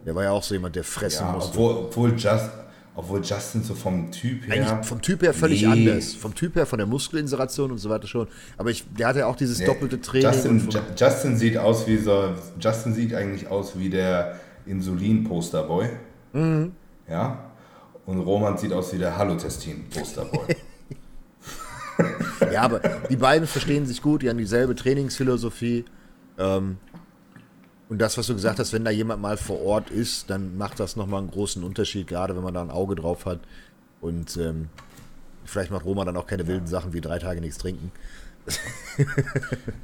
Der 0.06 0.14
war 0.14 0.24
ja 0.24 0.30
auch 0.30 0.42
so 0.42 0.54
jemand, 0.54 0.76
der 0.76 0.84
fressen 0.84 1.26
Ja, 1.26 1.32
musste. 1.32 1.50
obwohl, 1.58 1.74
obwohl, 1.84 2.10
Just, 2.16 2.50
obwohl 2.94 3.20
Justin 3.22 3.62
so 3.64 3.74
vom 3.74 4.10
Typ 4.12 4.46
her. 4.46 4.54
Eigentlich 4.66 4.86
vom 4.86 5.02
Typ 5.02 5.22
her 5.22 5.34
völlig 5.34 5.62
Nee. 5.62 5.68
anders. 5.90 6.14
Vom 6.14 6.34
Typ 6.34 6.54
her, 6.56 6.66
von 6.66 6.78
der 6.78 6.86
Muskelinseration 6.86 7.70
und 7.72 7.78
so 7.78 7.90
weiter 7.90 8.06
schon. 8.06 8.28
Aber 8.58 8.70
ich, 8.70 8.84
der 8.96 9.08
hatte 9.08 9.20
ja 9.20 9.26
auch 9.26 9.36
dieses 9.36 9.58
doppelte 9.64 10.00
Training. 10.00 10.30
Justin, 10.30 10.68
Justin 10.96 11.36
sieht 11.36 11.56
aus 11.58 11.86
wie 11.86 11.96
so. 11.96 12.30
Justin 12.60 12.94
sieht 12.94 13.14
eigentlich 13.14 13.48
aus 13.48 13.78
wie 13.78 13.90
der 13.90 14.36
Insulin-Posterboy. 14.66 15.86
Mhm. 16.32 16.72
Ja. 17.08 17.51
Und 18.06 18.20
Roman 18.20 18.58
sieht 18.58 18.72
aus 18.72 18.92
wie 18.92 18.98
der 18.98 19.16
Halotestin-Posterboy. 19.16 20.56
ja, 22.52 22.62
aber 22.62 22.80
die 23.08 23.16
beiden 23.16 23.46
verstehen 23.46 23.86
sich 23.86 24.02
gut, 24.02 24.22
die 24.22 24.28
haben 24.28 24.38
dieselbe 24.38 24.74
Trainingsphilosophie. 24.74 25.84
Ähm, 26.38 26.78
und 27.88 27.98
das, 27.98 28.18
was 28.18 28.26
du 28.26 28.34
gesagt 28.34 28.58
hast, 28.58 28.72
wenn 28.72 28.84
da 28.84 28.90
jemand 28.90 29.20
mal 29.22 29.36
vor 29.36 29.60
Ort 29.62 29.90
ist, 29.90 30.30
dann 30.30 30.56
macht 30.56 30.80
das 30.80 30.96
nochmal 30.96 31.20
einen 31.20 31.30
großen 31.30 31.62
Unterschied, 31.62 32.06
gerade 32.06 32.34
wenn 32.34 32.42
man 32.42 32.54
da 32.54 32.62
ein 32.62 32.70
Auge 32.70 32.96
drauf 32.96 33.26
hat. 33.26 33.40
Und 34.00 34.36
ähm, 34.36 34.68
vielleicht 35.44 35.70
macht 35.70 35.84
Roma 35.84 36.04
dann 36.04 36.16
auch 36.16 36.26
keine 36.26 36.46
wilden 36.46 36.66
Sachen 36.66 36.92
wie 36.92 37.00
drei 37.00 37.18
Tage 37.18 37.40
nichts 37.40 37.58
trinken. 37.58 37.92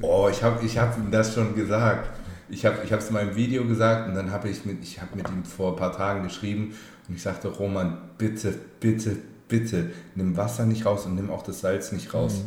oh, 0.01 0.29
ich 0.29 0.43
habe 0.43 0.65
ich 0.65 0.77
hab 0.79 0.97
ihm 0.99 1.13
das 1.13 1.35
schon 1.35 1.55
gesagt. 1.55 2.11
Ich 2.49 2.65
habe 2.65 2.79
es 2.83 3.09
in 3.09 3.13
meinem 3.13 3.37
Video 3.37 3.65
gesagt 3.67 4.09
und 4.09 4.15
dann 4.15 4.33
habe 4.33 4.49
ich 4.49 4.65
mit, 4.65 4.83
ich 4.83 5.01
hab 5.01 5.15
mit 5.15 5.29
ihm 5.29 5.45
vor 5.45 5.73
ein 5.73 5.77
paar 5.77 5.93
Tagen 5.93 6.23
geschrieben 6.25 6.75
und 7.09 7.15
ich 7.15 7.23
sagte, 7.23 7.49
Roman, 7.49 7.99
bitte, 8.19 8.55
bitte, 8.81 9.17
bitte, 9.49 9.91
nimm 10.15 10.37
Wasser 10.37 10.67
nicht 10.67 10.85
raus 10.85 11.07
und 11.07 11.15
nimm 11.15 11.31
auch 11.31 11.43
das 11.43 11.61
Salz 11.61 11.93
nicht 11.93 12.13
raus. 12.13 12.43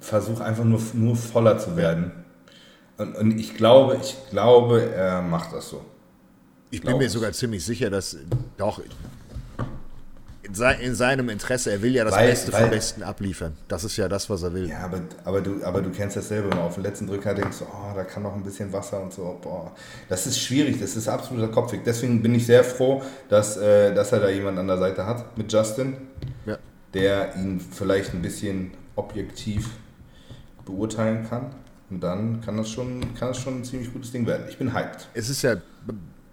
Versuch 0.00 0.40
einfach 0.40 0.64
nur, 0.64 0.80
nur 0.94 1.16
voller 1.16 1.58
zu 1.58 1.76
werden. 1.76 2.10
Und, 2.98 3.16
und 3.16 3.38
ich 3.38 3.54
glaube, 3.54 3.98
ich 4.02 4.16
glaube, 4.30 4.82
er 4.92 5.22
macht 5.22 5.52
das 5.52 5.68
so. 5.68 5.84
Ich 6.70 6.80
bin 6.80 6.88
Glaub 6.88 7.00
mir 7.00 7.06
ich. 7.06 7.12
sogar 7.12 7.32
ziemlich 7.32 7.64
sicher, 7.64 7.90
dass 7.90 8.16
doch 8.56 8.80
in, 10.52 10.56
sei, 10.56 10.74
in 10.74 10.94
seinem 10.94 11.28
Interesse, 11.30 11.70
er 11.72 11.80
will 11.80 11.94
ja 11.94 12.04
das 12.04 12.12
Weil- 12.14 12.28
Beste 12.28 12.50
vom 12.52 12.60
weil- 12.60 12.68
Besten 12.70 13.02
abliefern. 13.02 13.54
Das 13.68 13.84
ist 13.84 13.96
ja 13.96 14.06
das, 14.06 14.28
was 14.28 14.42
er 14.42 14.52
will. 14.52 14.68
Ja, 14.68 14.80
aber, 14.84 15.00
aber, 15.24 15.40
du, 15.40 15.64
aber 15.64 15.80
du 15.80 15.90
kennst 15.90 16.16
das 16.16 16.28
selber. 16.28 16.56
Auf 16.62 16.74
den 16.74 16.84
letzten 16.84 17.06
Drücker 17.06 17.32
denkst 17.34 17.58
du, 17.60 17.64
oh, 17.64 17.94
da 17.94 18.04
kann 18.04 18.22
noch 18.22 18.34
ein 18.34 18.42
bisschen 18.42 18.70
Wasser 18.72 19.02
und 19.02 19.12
so. 19.14 19.38
Boah, 19.42 19.72
das 20.10 20.26
ist 20.26 20.38
schwierig, 20.38 20.78
das 20.78 20.94
ist 20.94 21.08
absoluter 21.08 21.48
Kopfweg. 21.48 21.84
Deswegen 21.84 22.22
bin 22.22 22.34
ich 22.34 22.44
sehr 22.44 22.62
froh, 22.64 23.02
dass, 23.30 23.56
äh, 23.56 23.94
dass 23.94 24.12
er 24.12 24.20
da 24.20 24.28
jemand 24.28 24.58
an 24.58 24.66
der 24.66 24.78
Seite 24.78 25.06
hat 25.06 25.36
mit 25.38 25.50
Justin, 25.50 25.96
Ja. 26.44 26.58
der 26.92 27.34
ihn 27.36 27.58
vielleicht 27.60 28.12
ein 28.12 28.20
bisschen 28.20 28.72
objektiv 28.94 29.70
beurteilen 30.66 31.26
kann. 31.28 31.46
Und 31.90 32.02
dann 32.02 32.40
kann 32.42 32.56
das 32.56 32.70
schon, 32.70 33.00
kann 33.14 33.28
das 33.28 33.38
schon 33.38 33.60
ein 33.60 33.64
ziemlich 33.64 33.92
gutes 33.92 34.12
Ding 34.12 34.26
werden. 34.26 34.44
Ich 34.48 34.56
bin 34.58 34.72
hyped. 34.74 35.08
Es 35.14 35.28
ist 35.28 35.42
ja, 35.42 35.56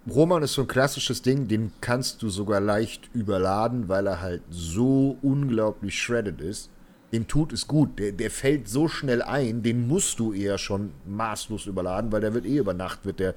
Roman 0.08 0.42
ist 0.42 0.54
so 0.54 0.62
ein 0.62 0.68
klassisches 0.68 1.22
Ding, 1.22 1.46
den 1.48 1.72
kannst 1.80 2.22
du 2.22 2.30
sogar 2.30 2.60
leicht 2.60 3.10
überladen, 3.12 3.88
weil 3.88 4.06
er 4.06 4.20
halt 4.20 4.42
so 4.50 5.18
unglaublich 5.22 6.00
shredded 6.00 6.40
ist. 6.40 6.70
Dem 7.12 7.26
tut 7.26 7.52
es 7.52 7.66
gut. 7.66 7.98
Der, 7.98 8.12
der 8.12 8.30
fällt 8.30 8.68
so 8.68 8.88
schnell 8.88 9.20
ein, 9.20 9.62
den 9.62 9.88
musst 9.88 10.18
du 10.20 10.32
eher 10.32 10.58
schon 10.58 10.92
maßlos 11.06 11.66
überladen, 11.66 12.12
weil 12.12 12.20
der 12.20 12.34
wird 12.34 12.46
eh 12.46 12.58
über 12.58 12.72
Nacht, 12.72 13.04
wird 13.04 13.18
der 13.20 13.34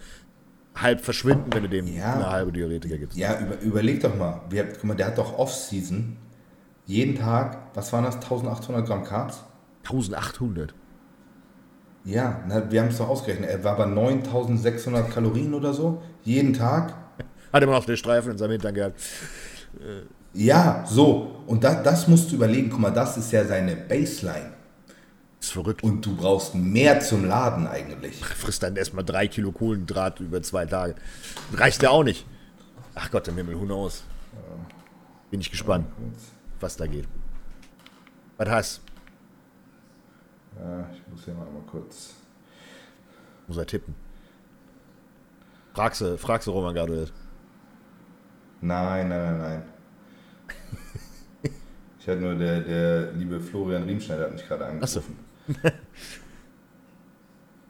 halb 0.76 1.02
verschwinden, 1.02 1.52
wenn 1.54 1.64
du 1.64 1.70
dem 1.70 1.88
Ja. 1.88 2.14
eine 2.14 2.30
halbe 2.30 2.52
Diuretika 2.52 2.98
gibst. 2.98 3.18
Ja, 3.18 3.40
über, 3.40 3.60
überleg 3.62 4.00
doch 4.02 4.16
mal. 4.16 4.42
Wir, 4.50 4.66
guck 4.66 4.84
mal, 4.86 4.96
der 4.96 5.08
hat 5.08 5.18
doch 5.18 5.38
Off-Season. 5.38 6.18
Jeden 6.86 7.16
Tag, 7.16 7.58
was 7.76 7.92
waren 7.94 8.04
das? 8.04 8.16
1800 8.16 8.86
Gramm 8.86 9.04
Carbs? 9.04 9.44
1800. 9.84 10.74
Ja, 12.06 12.44
na, 12.48 12.70
wir 12.72 12.82
haben 12.82 12.90
es 12.90 12.98
doch 12.98 13.08
ausgerechnet. 13.08 13.50
Er 13.50 13.64
war 13.64 13.78
bei 13.78 13.86
9600 13.86 15.10
Kalorien 15.10 15.54
oder 15.54 15.74
so. 15.74 16.02
Jeden 16.24 16.54
Tag. 16.54 16.94
Hat 17.52 17.64
immer 17.64 17.74
noch 17.74 17.86
den 17.86 17.98
Streifen 17.98 18.32
in 18.32 18.38
seinem 18.38 18.52
Hintern 18.52 18.74
gehabt. 18.74 19.00
Ja, 20.34 20.86
so. 20.88 21.44
Und 21.46 21.64
da, 21.64 21.82
das 21.82 22.08
musst 22.08 22.32
du 22.32 22.36
überlegen. 22.36 22.70
Guck 22.70 22.80
mal, 22.80 22.92
das 22.92 23.18
ist 23.18 23.32
ja 23.32 23.46
seine 23.46 23.76
Baseline. 23.76 24.54
Ist 25.40 25.52
verrückt. 25.52 25.84
Und 25.84 26.06
du 26.06 26.16
brauchst 26.16 26.56
mehr 26.56 27.00
zum 27.02 27.26
Laden 27.26 27.68
eigentlich. 27.68 28.24
frisst 28.24 28.64
dann 28.64 28.76
erstmal 28.76 29.04
drei 29.04 29.28
Kilo 29.28 29.52
Kohlenhydrat 29.52 30.20
über 30.22 30.42
zwei 30.42 30.66
Tage. 30.66 30.96
Reicht 31.54 31.84
ja 31.84 31.90
auch 31.90 32.04
nicht. 32.04 32.26
Ach 32.96 33.12
Gott, 33.12 33.28
im 33.28 33.36
Himmel, 33.36 33.60
who 33.60 33.66
knows? 33.66 34.04
Bin 35.30 35.42
ich 35.42 35.52
gespannt, 35.52 35.88
was 36.60 36.78
da 36.78 36.86
geht. 36.86 37.08
Was 38.38 38.50
hast 38.50 38.82
Ja, 40.56 40.88
ich 40.94 41.02
muss 41.12 41.26
hier 41.26 41.34
mal 41.34 41.46
mal 41.46 41.64
kurz. 41.70 42.14
Muss 43.48 43.58
er 43.58 43.66
tippen. 43.66 43.96
Fragst 45.74 46.02
du, 46.02 46.18
fragst 46.18 46.48
du 46.48 46.52
Roman 46.52 46.74
gerade. 46.74 47.08
Nein, 48.62 49.10
nein, 49.10 49.38
nein, 49.38 49.38
nein. 49.40 49.64
Ich 52.00 52.08
hatte 52.10 52.20
nur 52.20 52.36
der, 52.36 52.60
der 52.60 53.12
liebe 53.14 53.40
Florian 53.40 53.84
Riemschneider 53.84 54.26
hat 54.26 54.34
mich 54.34 54.46
gerade 54.46 54.66
angerufen. 54.66 55.18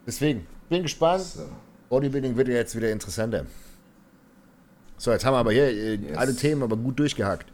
Deswegen, 0.07 0.47
bin 0.69 0.81
gespannt. 0.81 1.21
So. 1.23 1.47
Bodybuilding 1.89 2.35
wird 2.35 2.47
ja 2.47 2.55
jetzt 2.55 2.75
wieder 2.75 2.91
interessanter. 2.91 3.45
So, 4.97 5.11
jetzt 5.11 5.23
haben 5.23 5.35
wir 5.35 5.37
aber 5.37 5.51
hier 5.51 5.67
äh, 5.67 5.95
Yes. 5.97 6.17
alle 6.17 6.35
Themen 6.35 6.63
aber 6.63 6.75
gut 6.77 6.97
durchgehackt. 6.97 7.52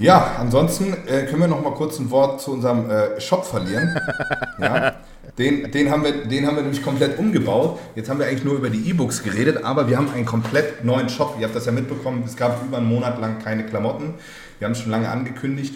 Ja, 0.00 0.36
ansonsten 0.38 0.94
äh, 1.06 1.26
können 1.26 1.40
wir 1.40 1.46
noch 1.46 1.62
mal 1.62 1.74
kurz 1.74 1.98
ein 1.98 2.10
Wort 2.10 2.40
zu 2.40 2.52
unserem 2.52 2.88
äh, 2.88 3.20
Shop 3.20 3.44
verlieren. 3.44 4.00
ja, 4.58 4.94
den, 5.36 5.70
den, 5.70 5.90
haben 5.90 6.02
wir, 6.02 6.24
den 6.24 6.46
haben 6.46 6.56
wir 6.56 6.62
nämlich 6.62 6.82
komplett 6.82 7.18
umgebaut. 7.18 7.78
Jetzt 7.94 8.08
haben 8.08 8.18
wir 8.18 8.26
eigentlich 8.26 8.42
nur 8.42 8.54
über 8.54 8.70
die 8.70 8.88
E-Books 8.88 9.22
geredet, 9.22 9.62
aber 9.62 9.88
wir 9.88 9.98
haben 9.98 10.10
einen 10.10 10.24
komplett 10.24 10.86
neuen 10.86 11.10
Shop. 11.10 11.36
Ihr 11.38 11.44
habt 11.44 11.54
das 11.54 11.66
ja 11.66 11.72
mitbekommen, 11.72 12.22
es 12.24 12.34
gab 12.34 12.64
über 12.64 12.78
einen 12.78 12.86
Monat 12.86 13.20
lang 13.20 13.40
keine 13.40 13.66
Klamotten. 13.66 14.14
Wir 14.58 14.64
haben 14.64 14.72
es 14.72 14.80
schon 14.80 14.90
lange 14.90 15.10
angekündigt 15.10 15.74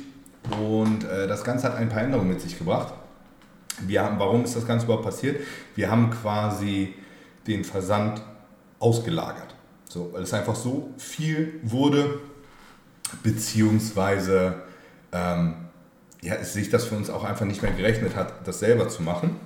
und 0.59 1.05
äh, 1.05 1.29
das 1.29 1.45
Ganze 1.45 1.69
hat 1.69 1.77
ein 1.77 1.91
paar 1.91 2.01
Änderungen 2.01 2.31
mit 2.31 2.41
sich 2.41 2.57
gebracht. 2.57 2.95
Wir 3.87 4.03
haben, 4.05 4.19
warum 4.19 4.45
ist 4.45 4.57
das 4.57 4.67
Ganze 4.67 4.87
überhaupt 4.87 5.05
passiert? 5.05 5.41
Wir 5.75 5.91
haben 5.91 6.09
quasi 6.09 6.95
den 7.47 7.63
Versand 7.63 8.23
ausgelagert. 8.79 9.55
So, 9.87 10.15
weil 10.15 10.23
es 10.23 10.33
einfach 10.33 10.55
so 10.55 10.89
viel 10.97 11.61
wurde, 11.63 12.21
beziehungsweise 13.23 14.55
ähm, 15.13 15.55
ja, 16.25 16.35
es 16.37 16.55
sich 16.55 16.71
das 16.71 16.87
für 16.87 16.97
uns 16.97 17.11
auch 17.11 17.23
einfach 17.23 17.45
nicht 17.45 17.63
mehr 17.63 17.73
gerechnet 17.73 18.17
hat, 18.17 18.47
das 18.47 18.59
selber 18.59 18.89
zu 18.89 19.03
machen. 19.03 19.37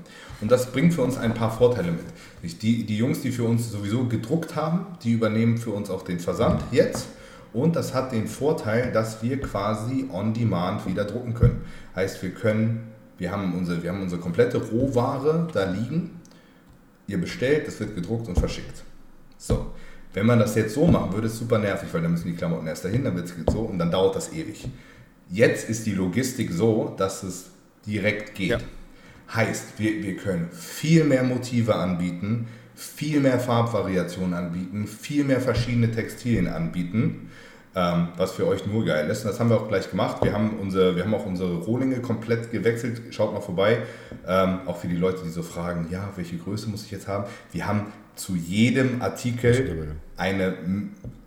Und 0.41 0.53
das 0.53 0.71
bringt 0.71 0.95
für 0.95 1.03
uns 1.03 1.19
ein 1.19 1.35
paar 1.35 1.51
Vorteile 1.51 1.91
mit. 1.91 2.63
Die, 2.63 2.85
die 2.85 2.97
Jungs, 2.97 3.21
die 3.23 3.33
für 3.33 3.45
uns 3.45 3.73
sowieso 3.73 4.05
gedruckt 4.05 4.55
haben, 4.55 4.87
die 5.03 5.13
übernehmen 5.13 5.59
für 5.59 5.71
uns 5.71 5.91
auch 5.91 6.03
den 6.03 6.21
Versand 6.21 6.63
jetzt. 6.71 7.09
Und 7.53 7.75
das 7.75 7.95
hat 7.95 8.13
den 8.13 8.29
Vorteil, 8.29 8.93
dass 8.93 9.23
wir 9.23 9.41
quasi 9.41 10.09
on 10.13 10.35
demand 10.35 10.87
wieder 10.87 11.05
drucken 11.05 11.35
können. 11.35 11.63
Heißt, 11.97 12.23
wir 12.23 12.31
können, 12.31 12.93
wir 13.17 13.33
haben 13.33 13.55
unsere, 13.55 13.83
wir 13.83 13.91
haben 13.91 14.03
unsere 14.03 14.21
komplette 14.21 14.59
Rohware 14.59 15.49
da 15.53 15.69
liegen. 15.69 16.21
Ihr 17.09 17.21
bestellt, 17.21 17.67
das 17.67 17.81
wird 17.81 17.97
gedruckt 17.97 18.29
und 18.29 18.39
verschickt. 18.39 18.85
So, 19.39 19.67
wenn 20.19 20.27
man 20.27 20.41
das 20.41 20.57
jetzt 20.57 20.75
so 20.75 20.85
machen 20.87 21.13
würde, 21.13 21.29
ist 21.29 21.39
super 21.39 21.59
nervig, 21.59 21.89
weil 21.93 22.03
dann 22.03 22.11
müssen 22.11 22.27
die 22.27 22.35
Klamotten 22.35 22.67
erst 22.67 22.85
dahin, 22.85 23.05
dann 23.05 23.15
wird 23.15 23.27
es 23.27 23.53
so 23.53 23.61
und 23.61 23.79
dann 23.79 23.91
dauert 23.91 24.17
das 24.17 24.33
ewig. 24.33 24.69
Jetzt 25.31 25.69
ist 25.69 25.87
die 25.87 25.93
Logistik 25.93 26.51
so, 26.51 26.93
dass 26.97 27.23
es 27.23 27.51
direkt 27.87 28.35
geht. 28.35 28.51
Ja. 28.51 28.59
Heißt, 29.33 29.79
wir, 29.79 30.03
wir 30.03 30.17
können 30.17 30.49
viel 30.51 31.05
mehr 31.05 31.23
Motive 31.23 31.77
anbieten, 31.77 32.49
viel 32.75 33.21
mehr 33.21 33.39
Farbvariationen 33.39 34.35
anbieten, 34.35 34.89
viel 34.89 35.23
mehr 35.23 35.41
verschiedene 35.41 35.93
Textilien 35.93 36.49
anbieten, 36.49 37.31
ähm, 37.77 38.09
was 38.17 38.33
für 38.33 38.47
euch 38.47 38.67
nur 38.67 38.85
geil 38.85 39.09
ist. 39.11 39.25
Und 39.25 39.31
das 39.31 39.39
haben 39.39 39.51
wir 39.51 39.57
auch 39.57 39.69
gleich 39.69 39.89
gemacht. 39.89 40.25
Wir 40.25 40.33
haben, 40.33 40.59
unsere, 40.59 40.97
wir 40.97 41.05
haben 41.05 41.15
auch 41.15 41.27
unsere 41.27 41.59
Rohlinge 41.59 42.01
komplett 42.01 42.51
gewechselt. 42.51 43.03
Schaut 43.11 43.33
mal 43.33 43.41
vorbei. 43.41 43.83
Ähm, 44.27 44.61
auch 44.67 44.79
für 44.79 44.89
die 44.89 44.97
Leute, 44.97 45.23
die 45.25 45.31
so 45.31 45.43
fragen, 45.43 45.87
ja, 45.91 46.11
welche 46.17 46.39
Größe 46.39 46.69
muss 46.69 46.85
ich 46.85 46.91
jetzt 46.91 47.07
haben? 47.07 47.25
Wir 47.53 47.69
haben 47.69 47.93
zu 48.19 48.35
jedem 48.35 49.01
Artikel 49.01 49.97
eine, 50.17 50.55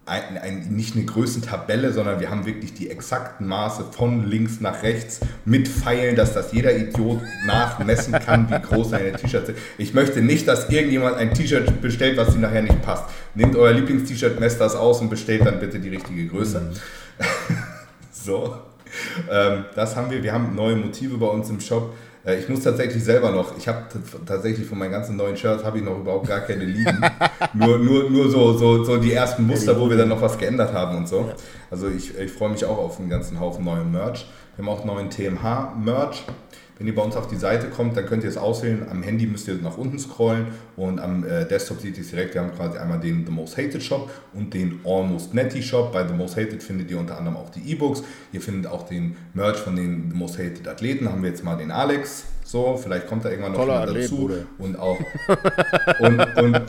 ein, 0.05 0.37
ein, 0.37 0.75
nicht 0.75 0.95
eine 0.95 1.05
Größentabelle, 1.05 1.93
sondern 1.93 2.19
wir 2.19 2.29
haben 2.29 2.45
wirklich 2.45 2.73
die 2.73 2.89
exakten 2.89 3.47
Maße 3.47 3.85
von 3.91 4.25
links 4.25 4.59
nach 4.59 4.83
rechts 4.83 5.21
mit 5.45 5.67
Pfeilen, 5.67 6.15
dass 6.15 6.33
das 6.33 6.51
jeder 6.51 6.75
Idiot 6.75 7.21
nachmessen 7.45 8.13
kann, 8.13 8.49
wie 8.49 8.59
groß 8.59 8.89
seine 8.89 9.13
T-Shirts 9.13 9.47
sind. 9.47 9.57
Ich 9.77 9.93
möchte 9.93 10.21
nicht, 10.21 10.47
dass 10.47 10.69
irgendjemand 10.69 11.15
ein 11.15 11.33
T-Shirt 11.33 11.81
bestellt, 11.81 12.17
was 12.17 12.35
ihm 12.35 12.41
nachher 12.41 12.61
nicht 12.61 12.81
passt. 12.81 13.05
Nehmt 13.35 13.55
euer 13.55 13.73
Lieblings-T-Shirt, 13.73 14.39
messt 14.39 14.59
das 14.59 14.75
aus 14.75 14.99
und 14.99 15.09
bestellt 15.09 15.45
dann 15.45 15.59
bitte 15.59 15.79
die 15.79 15.89
richtige 15.89 16.27
Größe. 16.27 16.73
so. 18.11 18.57
Ähm, 19.31 19.65
das 19.75 19.95
haben 19.95 20.11
wir. 20.11 20.21
Wir 20.21 20.33
haben 20.33 20.53
neue 20.53 20.75
Motive 20.75 21.17
bei 21.17 21.27
uns 21.27 21.49
im 21.49 21.61
Shop. 21.61 21.93
Äh, 22.25 22.39
Ich 22.39 22.49
muss 22.49 22.61
tatsächlich 22.63 23.03
selber 23.03 23.31
noch, 23.31 23.57
ich 23.57 23.67
habe 23.67 23.85
tatsächlich 24.25 24.67
von 24.67 24.77
meinen 24.77 24.91
ganzen 24.91 25.15
neuen 25.15 25.37
Shirts 25.37 25.63
habe 25.63 25.79
ich 25.79 25.83
noch 25.83 25.97
überhaupt 25.97 26.27
gar 26.27 26.41
keine 26.41 26.65
liegen. 26.65 27.01
nur, 27.53 27.77
nur, 27.79 28.09
nur 28.09 28.29
so, 28.29 28.57
so, 28.57 28.83
so 28.83 28.97
die 28.97 29.13
ersten 29.13 29.45
Muster, 29.47 29.79
wo 29.79 29.89
wir 29.89 29.97
dann 29.97 30.09
noch 30.09 30.21
was 30.21 30.37
geändert 30.37 30.73
haben 30.73 30.97
und 30.97 31.07
so. 31.07 31.31
Also 31.69 31.87
ich, 31.87 32.17
ich 32.17 32.31
freue 32.31 32.49
mich 32.49 32.65
auch 32.65 32.77
auf 32.77 32.99
einen 32.99 33.09
ganzen 33.09 33.39
Haufen 33.39 33.65
neuen 33.65 33.91
Merch. 33.91 34.27
Wir 34.55 34.65
haben 34.65 34.69
auch 34.69 34.85
neuen 34.85 35.09
TMH-Merch. 35.09 36.23
Wenn 36.81 36.87
ihr 36.87 36.95
bei 36.95 37.03
uns 37.03 37.15
auf 37.15 37.27
die 37.27 37.35
Seite 37.35 37.67
kommt, 37.67 37.95
dann 37.95 38.07
könnt 38.07 38.23
ihr 38.23 38.29
es 38.31 38.37
auswählen. 38.37 38.87
Am 38.89 39.03
Handy 39.03 39.27
müsst 39.27 39.47
ihr 39.47 39.53
nach 39.61 39.77
unten 39.77 39.99
scrollen 39.99 40.47
und 40.75 40.99
am 40.99 41.23
äh, 41.23 41.45
Desktop 41.45 41.79
seht 41.79 41.95
ihr 41.95 42.01
es 42.01 42.09
direkt. 42.09 42.33
Wir 42.33 42.41
haben 42.41 42.55
quasi 42.55 42.79
einmal 42.79 42.99
den 42.99 43.23
The 43.23 43.31
Most 43.31 43.55
Hated 43.55 43.83
Shop 43.83 44.09
und 44.33 44.51
den 44.51 44.79
Almost 44.83 45.35
Netty 45.35 45.61
Shop. 45.61 45.93
Bei 45.93 46.07
The 46.07 46.15
Most 46.15 46.37
Hated 46.37 46.63
findet 46.63 46.89
ihr 46.89 46.97
unter 46.97 47.19
anderem 47.19 47.37
auch 47.37 47.51
die 47.51 47.71
E-Books. 47.71 48.01
Ihr 48.33 48.41
findet 48.41 48.65
auch 48.65 48.81
den 48.87 49.15
Merch 49.35 49.57
von 49.57 49.75
den 49.75 50.09
The 50.09 50.17
Most 50.17 50.39
Hated 50.39 50.67
Athleten. 50.67 51.07
Haben 51.07 51.21
wir 51.21 51.29
jetzt 51.29 51.43
mal 51.43 51.55
den 51.55 51.69
Alex. 51.69 52.25
So, 52.43 52.75
vielleicht 52.81 53.05
kommt 53.05 53.25
da 53.25 53.29
irgendwann 53.29 53.51
noch 53.51 53.59
Toller 53.59 53.81
Athlet, 53.81 54.05
dazu. 54.05 54.17
Bruder. 54.17 54.45
Und 54.57 54.79
auch, 54.79 54.97
und, 55.99 56.19
und, 56.37 56.61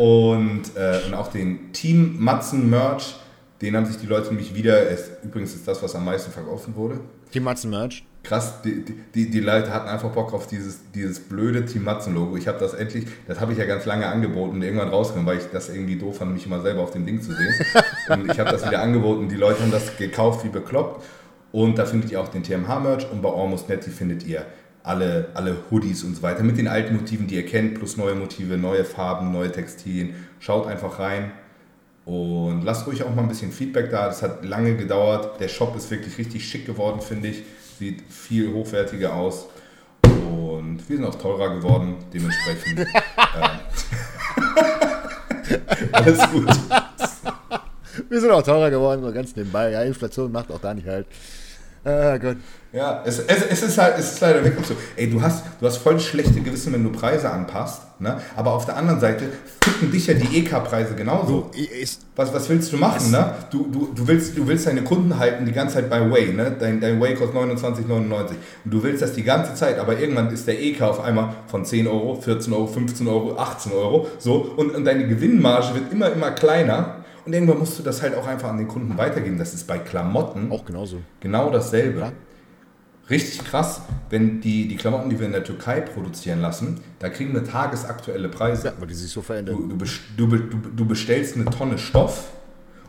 und, 0.00 0.62
äh, 0.76 1.00
und 1.08 1.14
auch 1.14 1.30
den 1.30 1.74
Team 1.74 2.16
Matzen 2.18 2.70
Merch. 2.70 3.16
Den 3.60 3.76
haben 3.76 3.84
sich 3.84 3.98
die 3.98 4.06
Leute 4.06 4.28
nämlich 4.28 4.54
wieder, 4.54 4.90
es, 4.90 5.10
übrigens 5.22 5.54
ist 5.54 5.68
das, 5.68 5.82
was 5.82 5.94
am 5.94 6.06
meisten 6.06 6.30
verkauft 6.30 6.74
wurde. 6.74 7.00
Team 7.30 7.42
Matzen 7.42 7.68
Merch. 7.68 8.02
Krass, 8.26 8.60
die, 8.62 8.84
die, 9.14 9.30
die 9.30 9.40
Leute 9.40 9.72
hatten 9.72 9.88
einfach 9.88 10.10
Bock 10.10 10.32
auf 10.32 10.48
dieses, 10.48 10.80
dieses 10.92 11.20
blöde 11.20 11.64
Team 11.64 11.84
Matzen-Logo. 11.84 12.36
Ich 12.36 12.48
habe 12.48 12.58
das 12.58 12.74
endlich, 12.74 13.06
das 13.28 13.40
habe 13.40 13.52
ich 13.52 13.58
ja 13.58 13.66
ganz 13.66 13.84
lange 13.86 14.08
angeboten 14.08 14.56
und 14.56 14.62
irgendwann 14.62 14.88
rausgenommen, 14.88 15.28
weil 15.28 15.38
ich 15.38 15.44
das 15.52 15.68
irgendwie 15.68 15.96
doof 15.96 16.18
fand, 16.18 16.32
mich 16.32 16.44
immer 16.44 16.60
selber 16.60 16.80
auf 16.80 16.90
dem 16.90 17.06
Ding 17.06 17.22
zu 17.22 17.32
sehen. 17.32 17.54
Und 18.08 18.30
ich 18.30 18.38
habe 18.40 18.50
das 18.50 18.66
wieder 18.66 18.80
angeboten. 18.82 19.28
Die 19.28 19.36
Leute 19.36 19.62
haben 19.62 19.70
das 19.70 19.96
gekauft 19.96 20.44
wie 20.44 20.48
bekloppt. 20.48 21.04
Und 21.52 21.78
da 21.78 21.84
findet 21.86 22.10
ihr 22.10 22.20
auch 22.20 22.28
den 22.28 22.42
TMH-Merch 22.42 23.10
und 23.10 23.22
bei 23.22 23.30
Almost 23.30 23.68
Netty 23.68 23.90
findet 23.90 24.26
ihr 24.26 24.44
alle, 24.82 25.28
alle 25.34 25.56
Hoodies 25.70 26.04
und 26.04 26.16
so 26.16 26.22
weiter 26.22 26.42
mit 26.42 26.58
den 26.58 26.68
alten 26.68 26.96
Motiven, 26.96 27.26
die 27.26 27.36
ihr 27.36 27.46
kennt, 27.46 27.74
plus 27.74 27.96
neue 27.96 28.14
Motive, 28.14 28.56
neue 28.58 28.84
Farben, 28.84 29.32
neue 29.32 29.50
Textilien. 29.50 30.14
Schaut 30.38 30.66
einfach 30.66 30.98
rein. 30.98 31.32
Und 32.04 32.62
lasst 32.62 32.86
ruhig 32.86 33.02
auch 33.02 33.14
mal 33.14 33.22
ein 33.22 33.28
bisschen 33.28 33.50
Feedback 33.50 33.90
da. 33.90 34.06
Das 34.06 34.22
hat 34.22 34.44
lange 34.44 34.76
gedauert. 34.76 35.40
Der 35.40 35.48
Shop 35.48 35.76
ist 35.76 35.90
wirklich 35.90 36.18
richtig 36.18 36.48
schick 36.48 36.66
geworden, 36.66 37.00
finde 37.00 37.28
ich. 37.28 37.42
Sieht 37.78 38.02
viel 38.10 38.52
hochwertiger 38.52 39.14
aus. 39.14 39.46
Und 40.02 40.88
wir 40.88 40.96
sind 40.96 41.04
auch 41.04 41.14
teurer 41.14 41.54
geworden, 41.56 41.96
dementsprechend. 42.12 42.80
ähm, 42.86 42.86
alles 45.92 46.18
gut. 46.30 46.48
Wir 48.08 48.20
sind 48.20 48.30
auch 48.30 48.42
teurer 48.42 48.70
geworden, 48.70 49.02
so 49.02 49.12
ganz 49.12 49.36
nebenbei. 49.36 49.70
Ja, 49.72 49.82
Inflation 49.82 50.32
macht 50.32 50.50
auch 50.50 50.60
da 50.60 50.72
nicht 50.74 50.86
halt. 50.86 51.06
Ah 51.86 52.18
Gott. 52.18 52.38
Ja, 52.72 53.00
es, 53.06 53.20
es, 53.20 53.42
es, 53.48 53.62
ist 53.62 53.78
halt, 53.78 53.94
es 53.96 54.14
ist 54.14 54.20
leider 54.20 54.42
wirklich 54.42 54.66
so. 54.66 54.74
Ey, 54.96 55.08
du 55.08 55.22
hast, 55.22 55.44
du 55.60 55.66
hast 55.66 55.76
voll 55.76 56.00
schlechte 56.00 56.40
Gewissen, 56.40 56.72
wenn 56.72 56.82
du 56.82 56.90
Preise 56.90 57.30
anpasst. 57.30 57.82
Ne? 58.00 58.20
Aber 58.34 58.54
auf 58.54 58.66
der 58.66 58.76
anderen 58.76 58.98
Seite 58.98 59.26
ficken 59.62 59.92
dich 59.92 60.08
ja 60.08 60.14
die 60.14 60.38
EK-Preise 60.38 60.96
genauso. 60.96 61.48
Ist, 61.80 62.02
Was, 62.16 62.34
was 62.34 62.48
willst 62.48 62.72
du 62.72 62.76
machen, 62.76 63.12
ne? 63.12 63.34
Du, 63.52 63.68
du, 63.70 63.92
du, 63.94 64.08
willst, 64.08 64.36
du 64.36 64.48
willst 64.48 64.66
deine 64.66 64.82
Kunden 64.82 65.16
halten 65.16 65.46
die 65.46 65.52
ganze 65.52 65.76
Zeit 65.76 65.88
bei 65.88 66.10
Way, 66.10 66.32
ne? 66.32 66.56
Dein, 66.58 66.80
dein 66.80 67.00
Way 67.00 67.14
kostet 67.14 67.36
29,99. 67.36 67.86
Und 67.94 68.36
du 68.64 68.82
willst 68.82 69.00
das 69.00 69.12
die 69.12 69.22
ganze 69.22 69.54
Zeit, 69.54 69.78
aber 69.78 69.96
irgendwann 69.98 70.30
ist 70.32 70.48
der 70.48 70.60
EK 70.60 70.82
auf 70.82 71.00
einmal 71.00 71.34
von 71.46 71.64
10 71.64 71.86
Euro, 71.86 72.20
14 72.20 72.52
Euro, 72.52 72.66
15 72.66 73.06
Euro, 73.06 73.38
18 73.38 73.72
Euro. 73.72 74.08
So, 74.18 74.54
und, 74.56 74.74
und 74.74 74.84
deine 74.84 75.06
Gewinnmarge 75.06 75.74
wird 75.74 75.92
immer, 75.92 76.12
immer 76.12 76.32
kleiner. 76.32 76.96
Und 77.26 77.32
irgendwann 77.32 77.58
musst 77.58 77.76
du 77.78 77.82
das 77.82 78.02
halt 78.02 78.14
auch 78.14 78.26
einfach 78.26 78.48
an 78.48 78.58
den 78.58 78.68
Kunden 78.68 78.96
weitergeben. 78.96 79.36
Das 79.36 79.52
ist 79.52 79.66
bei 79.66 79.78
Klamotten 79.78 80.52
auch 80.52 80.64
genauso. 80.64 81.00
genau 81.18 81.50
dasselbe. 81.50 81.98
Ja. 82.00 82.12
Richtig 83.10 83.44
krass, 83.44 83.82
wenn 84.10 84.40
die, 84.40 84.66
die 84.66 84.76
Klamotten, 84.76 85.10
die 85.10 85.18
wir 85.18 85.26
in 85.26 85.32
der 85.32 85.44
Türkei 85.44 85.80
produzieren 85.80 86.40
lassen, 86.40 86.80
da 86.98 87.08
kriegen 87.08 87.34
wir 87.34 87.44
tagesaktuelle 87.44 88.28
Preise. 88.28 88.68
Ja, 88.68 88.72
weil 88.78 88.88
die 88.88 88.94
sich 88.94 89.10
so 89.10 89.22
verändern. 89.22 89.68
Du, 89.68 89.76
du, 90.16 90.36
du, 90.36 90.56
du 90.74 90.86
bestellst 90.86 91.36
eine 91.36 91.44
Tonne 91.44 91.78
Stoff 91.78 92.30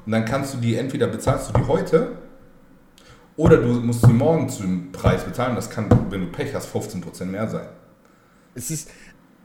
und 0.05 0.11
dann 0.11 0.25
kannst 0.25 0.55
du 0.55 0.57
die, 0.57 0.75
entweder 0.75 1.07
bezahlst 1.07 1.49
du 1.49 1.59
die 1.59 1.67
heute 1.67 2.13
oder 3.35 3.57
du 3.57 3.67
musst 3.73 4.01
sie 4.01 4.13
morgen 4.13 4.49
zum 4.49 4.91
Preis 4.91 5.23
bezahlen. 5.23 5.55
Das 5.55 5.69
kann, 5.69 5.87
wenn 6.09 6.21
du 6.21 6.27
Pech 6.31 6.53
hast, 6.55 6.75
15% 6.75 7.25
mehr 7.25 7.47
sein. 7.47 7.67
Es 8.55 8.71
ist, 8.71 8.89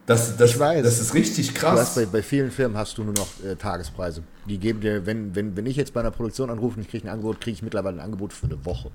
Das, 0.06 0.36
das, 0.36 0.50
Ich 0.50 0.58
weiß. 0.58 0.82
das 0.82 0.98
ist 1.00 1.14
richtig 1.14 1.48
du 1.54 1.54
hast 1.54 1.60
krass. 1.60 1.94
bei, 1.94 2.06
bei 2.06 2.22
vielen 2.22 2.50
Firmen 2.50 2.76
hast 2.76 2.98
du 2.98 3.04
nur 3.04 3.14
noch 3.14 3.28
äh, 3.44 3.54
Tagespreise. 3.54 4.22
Die 4.48 4.58
geben 4.58 4.80
dir, 4.80 5.06
wenn, 5.06 5.34
wenn, 5.36 5.56
wenn 5.56 5.64
ich 5.66 5.76
jetzt 5.76 5.94
bei 5.94 6.00
einer 6.00 6.10
Produktion 6.10 6.50
anrufe 6.50 6.76
und 6.76 6.82
ich 6.82 6.88
kriege 6.88 7.06
ein 7.06 7.10
Angebot, 7.12 7.40
kriege 7.40 7.54
ich 7.54 7.62
mittlerweile 7.62 7.98
ein 7.98 8.04
Angebot 8.04 8.32
für 8.32 8.46
eine 8.46 8.64
Woche. 8.64 8.90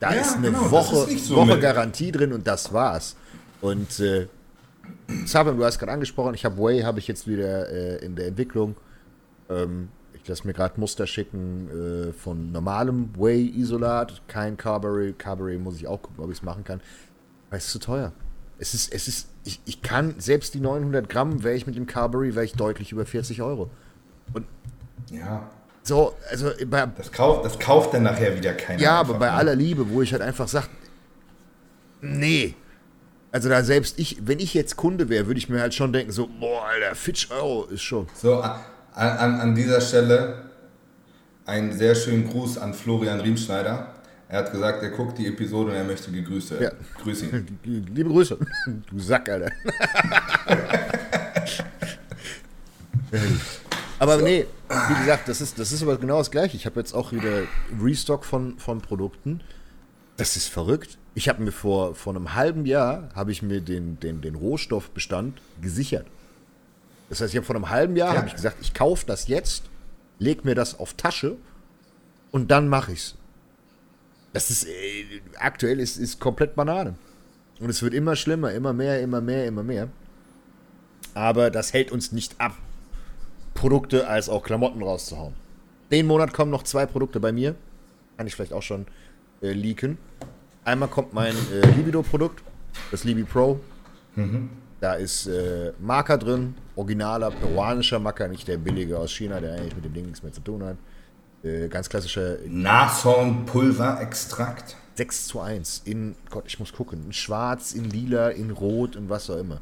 Da 0.00 0.12
Ja, 0.14 0.20
ist 0.20 0.36
eine 0.36 0.48
genau, 0.48 0.70
Woche, 0.70 1.10
ist 1.10 1.26
so 1.26 1.36
Woche 1.36 1.52
mit- 1.54 1.60
Garantie 1.60 2.10
drin 2.10 2.32
und 2.32 2.46
das 2.46 2.72
war's. 2.72 3.14
Und 3.60 4.00
äh, 4.00 4.26
Sabem, 5.26 5.56
du 5.56 5.64
hast 5.64 5.78
gerade 5.78 5.92
angesprochen, 5.92 6.34
ich 6.34 6.44
habe 6.44 6.58
Way, 6.58 6.80
habe 6.82 6.98
ich 6.98 7.06
jetzt 7.08 7.26
wieder 7.28 7.68
äh, 7.70 8.04
in 8.04 8.16
der 8.16 8.26
Entwicklung. 8.26 8.74
Ähm, 9.48 9.88
ich 10.14 10.26
lasse 10.26 10.46
mir 10.46 10.52
gerade 10.52 10.78
Muster 10.80 11.06
schicken 11.06 11.68
äh, 12.08 12.12
von 12.12 12.50
normalem 12.52 13.10
Way-Isolat, 13.16 14.22
kein 14.28 14.56
Carberry. 14.56 15.14
Carberry 15.16 15.58
muss 15.58 15.76
ich 15.76 15.86
auch 15.86 16.02
gucken, 16.02 16.22
ob 16.24 16.30
ich 16.30 16.38
es 16.38 16.42
machen 16.42 16.64
kann. 16.64 16.80
Weil 17.50 17.58
es 17.58 17.66
ist 17.66 17.72
zu 17.72 17.78
teuer. 17.78 18.12
Es 18.58 18.74
ist, 18.74 18.92
es 18.92 19.08
ist, 19.08 19.28
ich, 19.44 19.60
ich 19.64 19.82
kann, 19.82 20.14
selbst 20.18 20.54
die 20.54 20.60
900 20.60 21.08
Gramm, 21.08 21.44
wäre 21.44 21.54
ich 21.54 21.66
mit 21.66 21.76
dem 21.76 21.86
Carberry, 21.86 22.34
wäre 22.34 22.44
ich 22.44 22.54
deutlich 22.54 22.92
über 22.92 23.06
40 23.06 23.40
Euro. 23.42 23.70
Und 24.34 24.46
Ja, 25.10 25.48
so, 25.88 26.14
also 26.30 26.50
bei, 26.66 26.86
das 26.86 27.10
kauft, 27.10 27.44
das 27.46 27.58
kauft 27.58 27.94
dann 27.94 28.02
nachher 28.02 28.36
wieder 28.36 28.52
keiner. 28.52 28.80
ja, 28.80 29.00
aber 29.00 29.14
bei 29.14 29.26
ne? 29.26 29.32
aller 29.32 29.54
Liebe, 29.54 29.88
wo 29.88 30.02
ich 30.02 30.12
halt 30.12 30.22
einfach 30.22 30.46
sage, 30.46 30.66
nee. 32.02 32.54
Also 33.32 33.48
da 33.48 33.62
selbst 33.62 33.98
ich, 33.98 34.26
wenn 34.26 34.38
ich 34.38 34.54
jetzt 34.54 34.76
Kunde 34.76 35.08
wäre, 35.08 35.26
würde 35.26 35.38
ich 35.38 35.48
mir 35.48 35.60
halt 35.60 35.74
schon 35.74 35.92
denken, 35.92 36.12
so, 36.12 36.26
boah, 36.26 36.64
Alter, 36.64 36.94
40 36.94 37.30
Euro 37.30 37.64
ist 37.64 37.82
schon. 37.82 38.06
So, 38.14 38.40
an, 38.40 38.60
an, 38.94 39.40
an 39.40 39.54
dieser 39.54 39.80
Stelle 39.80 40.50
einen 41.46 41.72
sehr 41.72 41.94
schönen 41.94 42.28
Gruß 42.28 42.58
an 42.58 42.74
Florian 42.74 43.20
Riemschneider. 43.20 43.94
Er 44.30 44.40
hat 44.40 44.52
gesagt, 44.52 44.82
er 44.82 44.90
guckt 44.90 45.16
die 45.16 45.26
Episode 45.26 45.70
und 45.70 45.76
er 45.76 45.84
möchte 45.84 46.10
gegrüßt 46.10 46.50
werden. 46.50 46.64
Ja. 46.64 46.72
Grüß 47.02 47.22
ihn. 47.22 47.58
Liebe 47.94 48.10
Grüße. 48.10 48.36
Du 48.90 48.98
Sack, 48.98 49.28
Alter. 49.30 49.50
aber 53.98 54.18
nee, 54.18 54.46
wie 54.68 54.94
gesagt, 55.00 55.28
das 55.28 55.40
ist, 55.40 55.58
das 55.58 55.72
ist 55.72 55.82
aber 55.82 55.96
genau 55.96 56.18
das 56.18 56.30
Gleiche. 56.30 56.56
Ich 56.58 56.66
habe 56.66 56.78
jetzt 56.78 56.92
auch 56.92 57.12
wieder 57.12 57.44
Restock 57.82 58.26
von, 58.26 58.58
von 58.58 58.82
Produkten. 58.82 59.40
Das 60.18 60.36
ist 60.36 60.48
verrückt. 60.48 60.98
Ich 61.14 61.28
habe 61.30 61.42
mir 61.42 61.52
vor, 61.52 61.94
vor 61.94 62.14
einem 62.14 62.34
halben 62.34 62.66
Jahr, 62.66 63.08
habe 63.14 63.32
ich 63.32 63.42
mir 63.42 63.62
den, 63.62 63.98
den, 63.98 64.20
den 64.20 64.34
Rohstoffbestand 64.34 65.40
gesichert. 65.62 66.06
Das 67.08 67.20
heißt, 67.22 67.32
ich 67.32 67.36
habe 67.38 67.46
vor 67.46 67.56
einem 67.56 67.70
halben 67.70 67.96
Jahr, 67.96 68.12
Ja. 68.12 68.18
habe 68.18 68.28
ich 68.28 68.34
gesagt, 68.34 68.58
ich 68.60 68.74
kaufe 68.74 69.06
das 69.06 69.26
jetzt, 69.28 69.64
leg 70.18 70.44
mir 70.44 70.54
das 70.54 70.78
auf 70.78 70.92
Tasche 70.94 71.36
und 72.30 72.50
dann 72.50 72.68
mache 72.68 72.92
ich's. 72.92 73.14
Das 74.32 74.50
ist, 74.50 74.66
äh, 74.66 75.20
aktuell 75.38 75.80
ist, 75.80 75.96
ist 75.96 76.20
komplett 76.20 76.54
Banane. 76.54 76.94
Und 77.60 77.70
es 77.70 77.82
wird 77.82 77.94
immer 77.94 78.14
schlimmer, 78.14 78.52
immer 78.52 78.72
mehr, 78.72 79.00
immer 79.00 79.20
mehr, 79.20 79.46
immer 79.46 79.62
mehr. 79.62 79.88
Aber 81.14 81.50
das 81.50 81.72
hält 81.72 81.90
uns 81.90 82.12
nicht 82.12 82.40
ab, 82.40 82.56
Produkte 83.54 84.06
als 84.06 84.28
auch 84.28 84.44
Klamotten 84.44 84.82
rauszuhauen. 84.82 85.34
Den 85.90 86.06
Monat 86.06 86.32
kommen 86.32 86.50
noch 86.50 86.62
zwei 86.62 86.86
Produkte 86.86 87.18
bei 87.18 87.32
mir. 87.32 87.56
Kann 88.16 88.26
ich 88.26 88.34
vielleicht 88.34 88.52
auch 88.52 88.62
schon 88.62 88.86
äh, 89.40 89.52
leaken. 89.52 89.98
Einmal 90.64 90.88
kommt 90.88 91.14
mein 91.14 91.34
äh, 91.34 91.66
Libido-Produkt, 91.76 92.42
das 92.90 93.04
Libi 93.04 93.24
Pro. 93.24 93.58
Da 94.80 94.94
ist 94.94 95.26
äh, 95.26 95.72
Marker 95.80 96.18
drin, 96.18 96.54
originaler 96.76 97.30
peruanischer 97.30 97.98
Marker, 97.98 98.28
nicht 98.28 98.46
der 98.46 98.58
billige 98.58 98.98
aus 98.98 99.10
China, 99.10 99.40
der 99.40 99.54
eigentlich 99.54 99.74
mit 99.74 99.84
dem 99.84 99.94
Ding 99.94 100.04
nichts 100.04 100.22
mehr 100.22 100.32
zu 100.32 100.40
tun 100.40 100.62
hat. 100.62 100.76
Äh, 101.42 101.68
ganz 101.68 101.88
klassischer 101.88 102.36
Nashornpulverextrakt. 102.46 104.76
6 104.96 105.26
zu 105.28 105.40
1 105.40 105.82
in, 105.84 106.16
Gott, 106.30 106.44
ich 106.46 106.58
muss 106.58 106.72
gucken, 106.72 107.04
in 107.06 107.12
schwarz, 107.12 107.72
in 107.72 107.84
lila, 107.84 108.30
in 108.30 108.50
rot 108.50 108.96
und 108.96 109.08
was 109.08 109.30
auch 109.30 109.38
immer. 109.38 109.60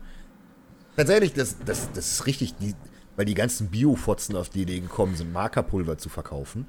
Tatsächlich, 0.97 1.35
das, 1.35 1.57
das, 1.65 1.93
das 1.93 2.13
ist 2.13 2.27
richtig, 2.27 2.57
die, 2.57 2.75
weil 3.17 3.27
die 3.27 3.35
ganzen 3.35 3.69
Bio-Fotzen 3.69 4.35
auf 4.35 4.49
die 4.49 4.63
Idee 4.63 4.81
gekommen 4.81 5.15
sind, 5.15 5.31
Markerpulver 5.33 5.99
zu 5.99 6.09
verkaufen. 6.09 6.67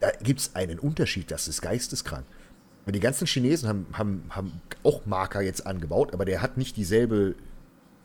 Da 0.00 0.10
gibt 0.22 0.40
es 0.40 0.54
einen 0.54 0.78
Unterschied, 0.78 1.30
das 1.30 1.46
ist 1.46 1.60
geisteskrank. 1.60 2.24
Weil 2.86 2.92
die 2.92 3.00
ganzen 3.00 3.26
Chinesen 3.26 3.68
haben, 3.68 3.86
haben, 3.92 4.24
haben 4.30 4.62
auch 4.82 5.04
Marker 5.04 5.42
jetzt 5.42 5.66
angebaut, 5.66 6.14
aber 6.14 6.24
der 6.24 6.40
hat 6.40 6.56
nicht 6.56 6.78
dieselbe 6.78 7.34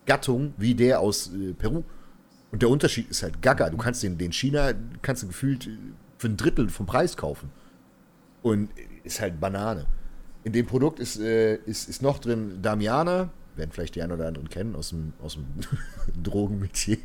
Gattung 0.06 0.54
wie 0.58 0.76
der 0.76 1.00
aus 1.00 1.32
äh, 1.34 1.54
Peru. 1.54 1.84
Und 2.52 2.62
der 2.62 2.70
Unterschied 2.70 3.10
ist 3.10 3.24
halt 3.24 3.42
gaga. 3.42 3.70
Du 3.70 3.78
kannst 3.78 4.04
den, 4.04 4.18
den 4.18 4.34
China, 4.34 4.74
kannst 5.02 5.24
du 5.24 5.28
gefühlt 5.28 5.68
äh, 5.68 5.78
für 6.20 6.28
ein 6.28 6.38
Drittel 6.38 6.70
vom 6.70 6.86
Preis 6.86 7.18
kaufen. 7.18 7.50
Und 8.44 8.70
ist 9.04 9.20
halt 9.20 9.40
Banane. 9.40 9.86
In 10.44 10.54
dem 10.54 10.66
Produkt 10.66 11.00
ist, 11.00 11.20
äh, 11.20 11.56
ist, 11.56 11.90
ist 11.90 12.02
noch 12.02 12.20
drin 12.20 12.62
Damiana, 12.62 13.30
werden 13.56 13.72
vielleicht 13.72 13.96
die 13.96 14.02
einen 14.02 14.12
oder 14.12 14.28
anderen 14.28 14.50
kennen 14.50 14.76
aus 14.76 14.90
dem, 14.90 15.14
aus 15.22 15.34
dem 15.34 15.46
Drogenmetier. 16.24 16.98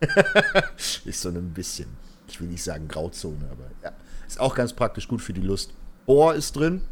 ist 0.76 1.20
so 1.20 1.28
ein 1.28 1.52
bisschen, 1.52 1.88
ich 2.26 2.40
will 2.40 2.48
nicht 2.48 2.62
sagen 2.62 2.88
Grauzone, 2.88 3.48
aber 3.50 3.70
ja. 3.82 3.92
Ist 4.26 4.40
auch 4.40 4.54
ganz 4.54 4.72
praktisch 4.72 5.08
gut 5.08 5.22
für 5.22 5.32
die 5.32 5.40
Lust. 5.40 5.72
Bohr 6.04 6.34
ist 6.34 6.56
drin, 6.56 6.82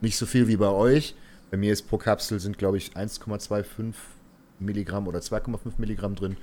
nicht 0.00 0.16
so 0.16 0.24
viel 0.26 0.48
wie 0.48 0.56
bei 0.56 0.68
euch. 0.68 1.14
Bei 1.50 1.56
mir 1.56 1.72
ist 1.72 1.82
pro 1.82 1.98
Kapsel 1.98 2.40
sind, 2.40 2.56
glaube 2.56 2.78
ich, 2.78 2.92
1,25 2.92 3.94
Milligramm 4.62 5.06
oder 5.08 5.20
2,5 5.20 5.58
Milligramm 5.78 6.14
drin. 6.14 6.36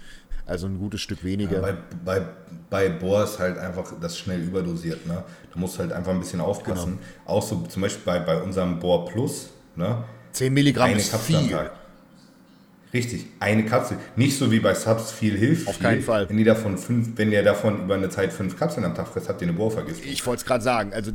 Also 0.46 0.68
ein 0.68 0.80
gutes 0.80 1.02
Stück 1.02 1.24
weniger. 1.24 1.56
Ja, 1.56 1.62
bei, 1.62 1.76
bei, 2.04 2.26
bei 2.70 2.90
Bohr 2.90 3.24
ist 3.24 3.40
halt 3.40 3.58
einfach 3.58 3.94
das 4.02 4.18
schnell 4.18 4.42
überdosiert. 4.42 5.06
Ne? 5.06 5.24
Du 5.54 5.60
musst 5.60 5.78
halt 5.80 5.92
einfach 5.92 6.12
ein 6.12 6.20
bisschen 6.20 6.42
aufpassen. 6.42 6.98
Genau. 6.98 7.38
Auch 7.38 7.44
so 7.44 7.62
zum 7.68 7.82
Beispiel 7.82 8.04
bei, 8.06 8.20
bei 8.20 8.42
unserem 8.42 8.80
Bohr 8.80 9.06
Plus. 9.06 9.50
Ne? 9.76 10.04
10 10.32 10.54
Milligramm 10.54 10.90
eine 10.90 11.00
ist 11.00 11.12
Kapsel 11.12 11.40
viel. 11.40 11.70
Richtig, 12.92 13.28
eine 13.40 13.66
Kapsel. 13.66 13.98
Nicht 14.16 14.38
so 14.38 14.52
wie 14.52 14.60
bei 14.60 14.74
Subs 14.74 15.12
viel 15.12 15.38
hilft. 15.38 15.68
Auf 15.68 15.76
viel. 15.76 15.86
keinen 15.86 16.02
Fall. 16.02 16.28
Wenn 16.28 16.40
ihr, 16.40 16.46
davon 16.46 16.78
fünf, 16.78 17.10
wenn 17.18 17.32
ihr 17.32 17.44
davon 17.44 17.84
über 17.84 17.94
eine 17.94 18.10
Zeit 18.10 18.34
fünf 18.34 18.58
Kapseln 18.58 18.84
am 18.84 18.96
Tag 18.96 19.08
frisst, 19.10 19.30
habt 19.30 19.42
ihr 19.42 19.48
eine 19.48 19.56
Bohrvergiftung. 19.56 20.12
Ich 20.12 20.26
wollte 20.26 20.40
es 20.42 20.46
gerade 20.46 20.64
sagen. 20.64 20.94
Also 20.94 21.12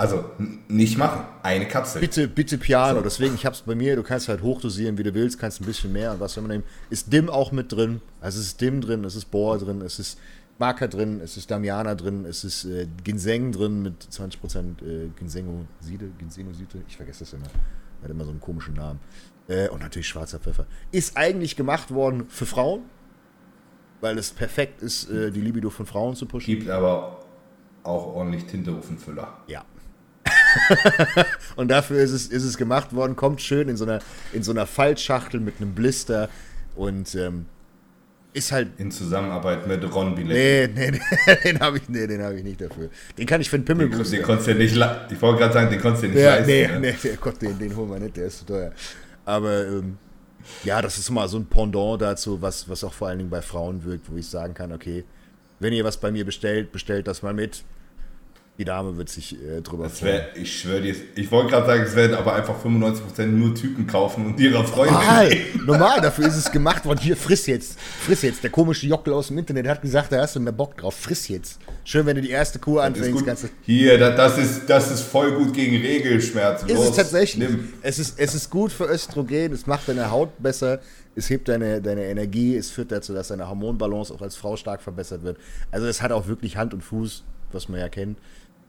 also 0.00 0.24
nicht 0.68 0.96
machen, 0.96 1.26
eine 1.42 1.68
Kapsel. 1.68 2.00
Bitte, 2.00 2.26
bitte 2.26 2.56
Piano. 2.56 3.00
So. 3.00 3.04
Deswegen, 3.04 3.34
ich 3.34 3.44
habe 3.44 3.54
es 3.54 3.60
bei 3.60 3.74
mir, 3.74 3.96
du 3.96 4.02
kannst 4.02 4.30
halt 4.30 4.40
hochdosieren, 4.40 4.96
wie 4.96 5.02
du 5.02 5.12
willst, 5.12 5.38
kannst 5.38 5.60
ein 5.60 5.66
bisschen 5.66 5.92
mehr 5.92 6.12
und 6.12 6.20
was 6.20 6.32
soll 6.32 6.42
man 6.42 6.52
nehmen. 6.52 6.64
Ist 6.88 7.12
Dim 7.12 7.28
auch 7.28 7.52
mit 7.52 7.70
drin. 7.70 8.00
Also 8.18 8.40
es 8.40 8.46
ist 8.46 8.60
Dim 8.62 8.80
drin, 8.80 9.04
es 9.04 9.14
ist 9.14 9.30
Bohr 9.30 9.58
drin, 9.58 9.82
es 9.82 9.98
ist 9.98 10.18
Marker 10.58 10.88
drin, 10.88 11.20
es 11.22 11.36
ist 11.36 11.50
Damiana 11.50 11.94
drin, 11.94 12.24
es 12.24 12.44
ist 12.44 12.64
äh, 12.64 12.86
Ginseng 13.04 13.52
drin 13.52 13.82
mit 13.82 14.02
20% 14.10 14.82
äh, 14.82 15.10
Ginsengoside, 15.18 16.10
Ginsenoside, 16.18 16.78
ich 16.88 16.96
vergesse 16.96 17.20
das 17.20 17.34
immer. 17.34 17.44
Hat 18.02 18.10
immer 18.10 18.24
so 18.24 18.30
einen 18.30 18.40
komischen 18.40 18.76
Namen. 18.76 19.00
Äh, 19.48 19.68
und 19.68 19.82
natürlich 19.82 20.08
schwarzer 20.08 20.38
Pfeffer. 20.38 20.64
Ist 20.92 21.18
eigentlich 21.18 21.56
gemacht 21.56 21.90
worden 21.90 22.24
für 22.30 22.46
Frauen, 22.46 22.84
weil 24.00 24.16
es 24.16 24.30
perfekt 24.30 24.80
ist, 24.80 25.10
äh, 25.10 25.30
die 25.30 25.42
Libido 25.42 25.68
von 25.68 25.84
Frauen 25.84 26.16
zu 26.16 26.24
pushen. 26.24 26.54
Gibt 26.54 26.70
aber 26.70 27.20
auch 27.82 28.14
ordentlich 28.14 28.46
Tinte 28.46 28.72
auf 28.72 28.86
den 28.86 28.96
Füller. 28.96 29.36
Ja, 29.46 29.62
und 31.56 31.70
dafür 31.70 32.02
ist 32.02 32.12
es, 32.12 32.26
ist 32.26 32.44
es 32.44 32.56
gemacht 32.56 32.94
worden. 32.94 33.16
Kommt 33.16 33.40
schön 33.40 33.68
in 33.68 33.76
so 33.76 33.84
einer, 33.84 34.00
in 34.32 34.42
so 34.42 34.52
einer 34.52 34.66
Faltschachtel 34.66 35.40
mit 35.40 35.54
einem 35.60 35.74
Blister 35.74 36.28
und 36.76 37.14
ähm, 37.14 37.46
ist 38.32 38.52
halt. 38.52 38.68
In 38.78 38.90
Zusammenarbeit 38.90 39.66
mit 39.66 39.82
Ron 39.94 40.14
Billet. 40.14 40.74
Nee, 40.74 40.90
nee, 40.90 41.00
nee 41.26 41.36
den 41.44 41.60
habe 41.60 41.78
ich, 41.78 41.88
nee, 41.88 42.22
hab 42.22 42.32
ich 42.32 42.44
nicht 42.44 42.60
dafür. 42.60 42.90
Den 43.18 43.26
kann 43.26 43.40
ich 43.40 43.50
für 43.50 43.56
einen 43.56 43.64
Pimmel 43.64 43.88
Den, 43.88 44.02
den 44.02 44.22
konntest 44.22 44.48
du 44.48 44.52
ja 44.52 44.58
nicht, 44.58 45.12
ich 45.12 45.22
wollte 45.22 45.38
gerade 45.38 45.52
sagen, 45.52 45.70
den 45.70 45.80
konntest 45.80 46.04
du 46.04 46.06
ja 46.08 46.12
nicht 46.12 46.22
ja, 46.22 46.34
leisten. 46.36 46.50
Nee, 46.50 46.66
ne? 46.68 46.80
nee, 46.80 46.94
der, 47.02 47.16
Gott, 47.16 47.42
den, 47.42 47.58
den 47.58 47.76
holen 47.76 47.90
wir 47.90 47.98
nicht, 47.98 48.16
der 48.16 48.26
ist 48.26 48.38
zu 48.38 48.46
teuer. 48.46 48.72
Aber 49.24 49.66
ähm, 49.66 49.98
ja, 50.64 50.80
das 50.80 50.98
ist 50.98 51.10
mal 51.10 51.28
so 51.28 51.38
ein 51.38 51.46
Pendant 51.46 52.00
dazu, 52.00 52.40
was, 52.40 52.68
was 52.68 52.84
auch 52.84 52.92
vor 52.92 53.08
allen 53.08 53.18
Dingen 53.18 53.30
bei 53.30 53.42
Frauen 53.42 53.84
wirkt, 53.84 54.10
wo 54.10 54.16
ich 54.16 54.26
sagen 54.26 54.54
kann, 54.54 54.72
okay, 54.72 55.04
wenn 55.58 55.72
ihr 55.72 55.84
was 55.84 55.98
bei 55.98 56.10
mir 56.10 56.24
bestellt, 56.24 56.72
bestellt 56.72 57.06
das 57.06 57.22
mal 57.22 57.34
mit 57.34 57.64
die 58.60 58.66
Dame 58.66 58.98
wird 58.98 59.08
sich 59.08 59.32
äh, 59.42 59.62
drüber 59.62 59.84
das 59.84 60.00
freuen. 60.00 60.20
ich 60.34 60.60
schwöre 60.60 60.82
dir, 60.82 60.94
ich 61.14 61.30
wollte 61.30 61.52
gerade 61.52 61.66
sagen, 61.66 61.82
es 61.82 61.96
werden 61.96 62.14
aber 62.14 62.34
einfach 62.34 62.62
95% 62.62 63.24
nur 63.24 63.54
Typen 63.54 63.86
kaufen 63.86 64.26
und 64.26 64.38
ihrer 64.38 64.64
Freundin. 64.64 64.96
Normal, 64.96 65.36
normal, 65.66 66.00
dafür 66.02 66.26
ist 66.26 66.36
es 66.36 66.52
gemacht 66.52 66.84
worden. 66.84 66.98
Hier, 67.00 67.16
friss 67.16 67.46
jetzt, 67.46 67.80
friss 67.80 68.20
jetzt. 68.20 68.42
Der 68.42 68.50
komische 68.50 68.86
Jockel 68.86 69.14
aus 69.14 69.28
dem 69.28 69.38
Internet 69.38 69.66
hat 69.66 69.80
gesagt, 69.80 70.12
da 70.12 70.20
hast 70.20 70.36
du 70.36 70.40
mehr 70.40 70.52
Bock 70.52 70.76
drauf, 70.76 70.94
friss 70.94 71.28
jetzt. 71.28 71.58
Schön, 71.84 72.04
wenn 72.04 72.16
du 72.16 72.20
die 72.20 72.28
erste 72.28 72.58
Kuh 72.58 72.78
anfängst. 72.80 73.24
Kannst 73.24 73.48
Hier, 73.62 73.96
das 73.96 74.36
ist, 74.36 74.68
das 74.68 74.90
ist 74.90 75.00
voll 75.00 75.32
gut 75.32 75.54
gegen 75.54 75.78
Regelschmerzen. 75.78 76.68
Ist 76.68 76.76
Los, 76.76 76.90
es 76.90 76.96
tatsächlich. 76.96 77.48
Es 77.80 77.98
ist, 77.98 78.20
es 78.20 78.34
ist 78.34 78.50
gut 78.50 78.72
für 78.72 78.84
Östrogen, 78.84 79.54
es 79.54 79.66
macht 79.66 79.88
deine 79.88 80.10
Haut 80.10 80.30
besser, 80.38 80.80
es 81.16 81.30
hebt 81.30 81.48
deine, 81.48 81.80
deine 81.80 82.04
Energie, 82.04 82.56
es 82.56 82.70
führt 82.70 82.92
dazu, 82.92 83.14
dass 83.14 83.28
deine 83.28 83.48
Hormonbalance 83.48 84.12
auch 84.12 84.20
als 84.20 84.36
Frau 84.36 84.56
stark 84.56 84.82
verbessert 84.82 85.22
wird. 85.22 85.38
Also 85.70 85.86
es 85.86 86.02
hat 86.02 86.12
auch 86.12 86.26
wirklich 86.26 86.58
Hand 86.58 86.74
und 86.74 86.82
Fuß, 86.82 87.24
was 87.52 87.70
man 87.70 87.80
ja 87.80 87.88
kennt. 87.88 88.18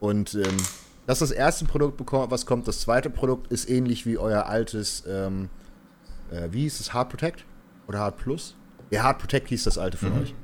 Und 0.02 0.34
ähm, 0.34 0.58
das 1.06 1.22
ist 1.22 1.30
das 1.30 1.38
erste 1.38 1.66
Produkt, 1.66 2.02
was 2.12 2.46
kommt. 2.46 2.68
Das 2.68 2.82
zweite 2.82 3.10
Produkt 3.10 3.52
ist 3.52 3.70
ähnlich 3.70 4.06
wie 4.08 4.18
euer 4.18 4.48
altes, 4.48 5.04
ähm, 5.08 5.50
äh, 6.32 6.48
wie 6.52 6.62
hieß 6.62 6.80
es, 6.80 6.94
Hard 6.94 7.10
Protect? 7.10 7.46
Oder 7.88 8.00
Hard 8.00 8.18
Plus? 8.18 8.56
Ja, 8.90 9.04
Hard 9.04 9.20
Protect 9.20 9.48
hieß 9.50 9.64
das 9.64 9.78
alte 9.78 9.98
von 9.98 10.14
mhm. 10.14 10.22
euch. 10.24 10.36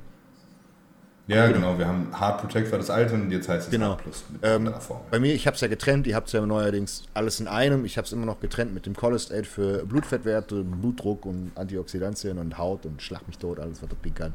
Ja, 1.26 1.48
genau. 1.48 1.76
Wir 1.76 1.88
haben 1.88 2.08
Hard 2.12 2.40
Protect 2.40 2.70
war 2.70 2.78
das 2.78 2.88
alte 2.88 3.14
und 3.14 3.32
jetzt 3.32 3.48
heißt 3.48 3.66
es 3.66 3.70
genau. 3.70 3.90
Hard 3.90 4.02
Plus 4.02 4.24
mit 4.30 4.40
ähm, 4.44 4.72
Form. 4.80 5.00
Bei 5.10 5.18
mir, 5.18 5.34
ich 5.34 5.46
habe 5.48 5.56
es 5.56 5.60
ja 5.60 5.66
getrennt. 5.66 6.06
Ihr 6.06 6.14
habt 6.14 6.28
es 6.28 6.32
ja 6.32 6.46
neuerdings 6.46 7.02
alles 7.12 7.40
in 7.40 7.48
einem. 7.48 7.84
Ich 7.84 7.98
habe 7.98 8.06
es 8.06 8.12
immer 8.12 8.26
noch 8.26 8.38
getrennt 8.38 8.72
mit 8.72 8.86
dem 8.86 8.94
Cholesterol 8.94 9.44
für 9.44 9.84
Blutfettwerte, 9.86 10.62
Blutdruck 10.62 11.26
und 11.26 11.50
Antioxidantien 11.56 12.38
und 12.38 12.58
Haut 12.58 12.86
und 12.86 13.02
Schlag 13.02 13.26
mich 13.26 13.38
tot, 13.38 13.58
alles 13.58 13.82
was 13.82 13.88
das 13.88 14.14
kann. 14.14 14.32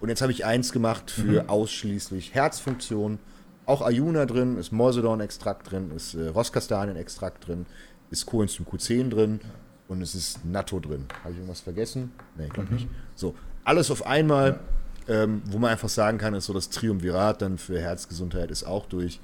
Und 0.00 0.10
jetzt 0.10 0.22
habe 0.22 0.30
ich 0.30 0.46
eins 0.46 0.70
gemacht 0.70 1.10
für 1.10 1.42
mhm. 1.42 1.48
ausschließlich 1.48 2.34
Herzfunktion 2.34 3.18
auch 3.66 3.82
Ayuna 3.82 4.26
drin, 4.26 4.56
ist 4.56 4.72
Morsodon-Extrakt 4.72 5.70
drin, 5.70 5.90
ist 5.94 6.14
äh, 6.14 6.28
Rosskastanien-Extrakt 6.28 7.46
drin, 7.46 7.66
ist 8.10 8.26
Coenzym 8.26 8.66
Q10 8.66 9.10
drin 9.10 9.40
und 9.88 10.02
es 10.02 10.14
ist 10.14 10.44
Natto 10.44 10.80
drin. 10.80 11.06
Habe 11.20 11.32
ich 11.32 11.36
irgendwas 11.36 11.60
vergessen? 11.60 12.12
Nee, 12.36 12.46
ich 12.46 12.52
glaube 12.52 12.70
mhm. 12.70 12.76
nicht. 12.76 12.88
So, 13.14 13.34
alles 13.64 13.90
auf 13.90 14.06
einmal, 14.06 14.60
ja. 15.06 15.22
ähm, 15.22 15.42
wo 15.46 15.58
man 15.58 15.70
einfach 15.70 15.88
sagen 15.88 16.18
kann, 16.18 16.34
ist 16.34 16.46
so 16.46 16.52
das 16.52 16.70
Triumvirat 16.70 17.42
dann 17.42 17.58
für 17.58 17.80
Herzgesundheit 17.80 18.50
ist 18.50 18.64
auch 18.64 18.86
durch. 18.86 19.20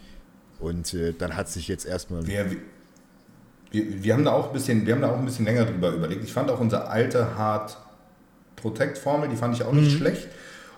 Und 0.59 0.95
äh, 0.95 1.12
dann 1.12 1.37
hat 1.37 1.49
sich 1.49 1.68
jetzt 1.68 1.84
erstmal. 1.84 2.26
Wir, 2.26 2.51
wir, 3.70 4.03
wir, 4.03 4.14
haben 4.14 4.24
da 4.24 4.32
auch 4.32 4.49
ein 4.49 4.53
bisschen, 4.53 4.87
wir 4.87 4.95
haben 4.95 5.03
da 5.03 5.11
auch 5.11 5.18
ein 5.18 5.24
bisschen 5.24 5.45
länger 5.45 5.66
drüber 5.66 5.91
überlegt. 5.91 6.24
Ich 6.24 6.32
fand 6.32 6.51
auch 6.51 6.61
unsere 6.61 6.89
alte 6.89 7.37
Hard 7.37 7.76
Protect 8.57 8.97
Formel, 8.97 9.28
die 9.28 9.37
fand 9.37 9.55
ich 9.55 9.62
auch 9.62 9.72
nicht 9.72 9.93
mhm. 9.93 9.99
schlecht. 9.99 10.28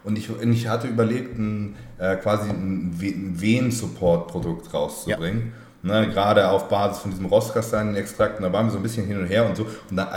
Und 0.04 0.18
ich, 0.18 0.30
ich 0.40 0.68
hatte 0.68 0.88
überlegt, 0.88 1.38
ein, 1.38 1.76
äh, 1.98 2.16
quasi 2.16 2.48
ein 2.48 2.92
Venen-Support-Produkt 2.98 4.72
rauszubringen. 4.72 5.52
Ja. 5.54 6.00
Ne, 6.00 6.08
gerade 6.08 6.48
auf 6.48 6.68
Basis 6.68 6.98
von 6.98 7.12
diesem 7.12 7.26
Rostkastanien-Extrakt. 7.26 8.42
da 8.42 8.52
waren 8.52 8.66
wir 8.66 8.72
so 8.72 8.78
ein 8.78 8.82
bisschen 8.82 9.06
hin 9.06 9.18
und 9.18 9.26
her 9.26 9.46
und 9.46 9.56
so. 9.56 9.66
Und 9.90 9.96
da, 9.96 10.12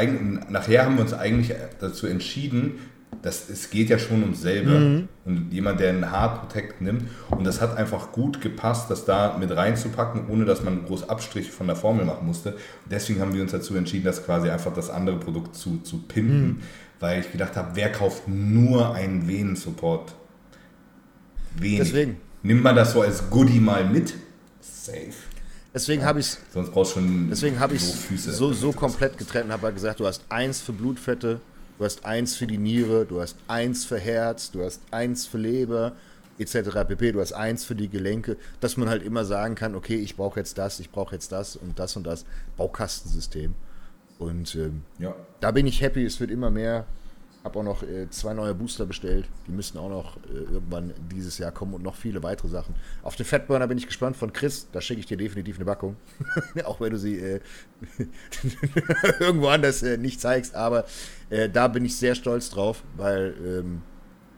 nachher 0.50 0.86
haben 0.86 0.96
wir 0.96 1.04
uns 1.04 1.14
eigentlich 1.14 1.54
dazu 1.80 2.08
entschieden, 2.08 2.80
dass 3.22 3.50
es 3.50 3.70
geht 3.70 3.90
ja 3.90 4.00
schon 4.00 4.24
ums 4.24 4.42
selbe. 4.42 4.72
Mhm. 4.72 5.08
Und 5.26 5.54
jemand, 5.54 5.80
der 5.80 5.90
einen 5.90 6.12
Hard 6.12 6.42
Protect 6.42 6.82
nimmt. 6.82 7.04
Und 7.30 7.46
das 7.46 7.62
hat 7.62 7.78
einfach 7.78 8.12
gut 8.12 8.42
gepasst, 8.42 8.90
das 8.90 9.06
da 9.06 9.38
mit 9.38 9.56
reinzupacken, 9.56 10.24
ohne 10.30 10.46
dass 10.46 10.64
man 10.64 10.86
groß 10.86 11.10
Abstriche 11.10 11.52
von 11.52 11.68
der 11.68 11.76
Formel 11.76 12.06
machen 12.06 12.26
musste. 12.26 12.54
Und 12.54 12.92
deswegen 12.92 13.22
haben 13.22 13.34
wir 13.34 13.44
uns 13.44 13.52
dazu 13.52 13.76
entschieden, 13.76 14.06
das 14.06 14.26
quasi 14.26 14.50
einfach 14.50 14.74
das 14.74 14.90
andere 14.90 15.18
Produkt 15.18 15.56
zu, 15.56 15.80
zu 15.84 16.00
pimpen. 16.00 16.48
Mhm 16.48 16.62
weil 17.02 17.22
ich 17.22 17.32
gedacht 17.32 17.58
habe, 17.58 17.72
wer 17.74 17.92
kauft 17.92 18.28
nur 18.28 18.94
einen 18.94 19.28
Venensupport? 19.28 20.14
Wenig. 21.56 21.80
Deswegen. 21.80 22.18
Nimmt 22.44 22.64
man 22.64 22.76
das 22.76 22.94
so 22.94 23.02
als 23.02 23.30
Goodie 23.30 23.60
mal 23.60 23.84
mit? 23.84 24.14
Safe. 24.62 25.14
Deswegen 25.74 26.02
ja. 26.02 26.08
habe 26.08 26.20
ich 26.20 26.38
Sonst 26.54 26.72
brauchst 26.72 26.96
du 26.96 27.00
schon 27.00 27.30
Deswegen 27.30 27.60
habe 27.60 27.76
ich 27.76 27.84
so, 27.84 28.54
so 28.54 28.72
komplett 28.72 29.18
getrennt 29.18 29.46
und 29.46 29.52
habe 29.52 29.64
halt 29.64 29.76
gesagt, 29.76 30.00
du 30.00 30.08
hast 30.08 30.24
eins 30.30 30.60
für 30.62 30.74
Blutfette, 30.74 31.40
du 31.78 31.86
hast 31.86 32.06
eins 32.06 32.36
für 32.36 32.48
die 32.48 32.58
Niere, 32.58 33.06
du 33.06 33.22
hast 33.22 33.38
eins 33.48 33.86
für 33.86 34.00
Herz, 34.00 34.52
du 34.52 34.64
hast 34.64 34.82
eins 34.92 35.26
für 35.26 35.38
Leber, 35.38 35.94
etc. 36.40 36.72
pp. 36.88 37.14
Du 37.14 37.22
hast 37.22 37.34
eins 37.34 37.64
für 37.64 37.76
die 37.76 37.90
Gelenke, 37.90 38.38
dass 38.60 38.78
man 38.78 38.90
halt 38.90 39.04
immer 39.04 39.24
sagen 39.24 39.56
kann, 39.56 39.76
okay, 39.76 39.96
ich 39.96 40.16
brauche 40.16 40.40
jetzt 40.40 40.58
das, 40.58 40.80
ich 40.80 40.92
brauche 40.92 41.16
jetzt 41.16 41.32
das 41.32 41.56
und 41.56 41.80
das 41.80 41.96
und 41.96 42.06
das. 42.06 42.26
Baukastensystem. 42.58 43.56
Und 44.22 44.54
ähm, 44.54 44.84
ja. 45.00 45.16
da 45.40 45.50
bin 45.50 45.66
ich 45.66 45.82
happy, 45.82 46.06
es 46.06 46.20
wird 46.20 46.30
immer 46.30 46.52
mehr. 46.52 46.86
Habe 47.44 47.58
auch 47.58 47.64
noch 47.64 47.82
äh, 47.82 48.08
zwei 48.12 48.36
neue 48.36 48.54
Booster 48.54 48.86
bestellt. 48.86 49.28
Die 49.48 49.52
müssten 49.52 49.80
auch 49.80 49.90
noch 49.90 50.18
äh, 50.18 50.54
irgendwann 50.54 50.94
dieses 51.12 51.40
Jahr 51.40 51.52
kommen 51.52 51.74
und 51.74 51.82
noch 51.82 51.96
viele 51.96 52.22
weitere 52.22 52.48
Sachen. 52.48 52.76
Auf 53.02 53.16
den 53.16 53.26
Fatburner 53.26 53.66
bin 53.66 53.80
ich 53.80 53.88
gespannt 53.88 54.16
von 54.16 54.32
Chris. 54.32 54.68
Da 54.72 54.80
schicke 54.80 55.00
ich 55.00 55.08
dir 55.08 55.18
definitiv 55.18 55.56
eine 55.56 55.66
Packung. 55.66 55.96
auch 56.66 56.80
wenn 56.80 56.92
du 56.92 57.00
sie 57.00 57.18
äh, 57.18 57.40
irgendwo 59.20 59.48
anders 59.48 59.82
äh, 59.82 59.98
nicht 59.98 60.22
zeigst. 60.22 60.54
Aber 60.54 60.86
äh, 61.32 61.50
da 61.50 61.68
bin 61.68 61.84
ich 61.84 61.98
sehr 61.98 62.14
stolz 62.14 62.52
drauf, 62.52 62.84
weil 62.96 63.34
ähm, 63.44 63.82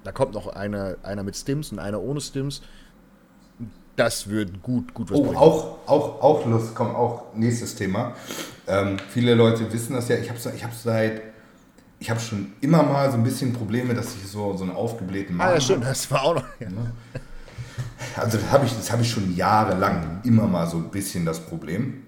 da 0.05 0.13
kommt 0.13 0.34
noch 0.34 0.47
einer, 0.47 0.95
einer 1.03 1.23
mit 1.23 1.36
Stims 1.36 1.73
und 1.73 1.79
einer 1.79 2.01
ohne 2.01 2.21
Stims 2.21 2.61
das 3.95 4.29
wird 4.29 4.61
gut, 4.61 4.93
gut 4.93 5.11
was 5.11 5.19
oh, 5.19 5.23
bringen. 5.23 5.37
Auch, 5.37 5.77
auch, 5.87 6.21
auch 6.21 6.45
Lust, 6.45 6.73
komm, 6.75 6.95
auch 6.95 7.33
nächstes 7.35 7.75
Thema. 7.75 8.13
Ähm, 8.67 8.97
viele 9.09 9.35
Leute 9.35 9.71
wissen 9.71 9.93
das 9.93 10.07
ja, 10.09 10.17
ich 10.17 10.29
habe 10.29 10.39
ich 10.55 10.63
hab 10.63 10.73
seit, 10.73 11.21
ich 11.99 12.09
habe 12.09 12.19
schon 12.19 12.53
immer 12.61 12.83
mal 12.83 13.11
so 13.11 13.17
ein 13.17 13.23
bisschen 13.23 13.53
Probleme, 13.53 13.93
dass 13.93 14.15
ich 14.15 14.27
so, 14.27 14.55
so 14.57 14.63
einen 14.63 14.73
aufgeblähten 14.73 15.35
Magen 15.35 15.51
Ah 15.51 15.53
ja, 15.55 15.61
stimmt, 15.61 15.85
das 15.85 16.09
war 16.09 16.23
auch 16.23 16.35
noch. 16.35 16.45
Ja. 16.59 16.67
Also 18.17 18.37
das 18.37 18.51
habe 18.51 18.65
ich, 18.65 18.91
hab 18.91 19.01
ich 19.01 19.09
schon 19.09 19.35
jahrelang 19.35 20.21
immer 20.23 20.45
mal 20.45 20.67
so 20.67 20.77
ein 20.77 20.89
bisschen 20.89 21.25
das 21.25 21.39
Problem 21.39 22.03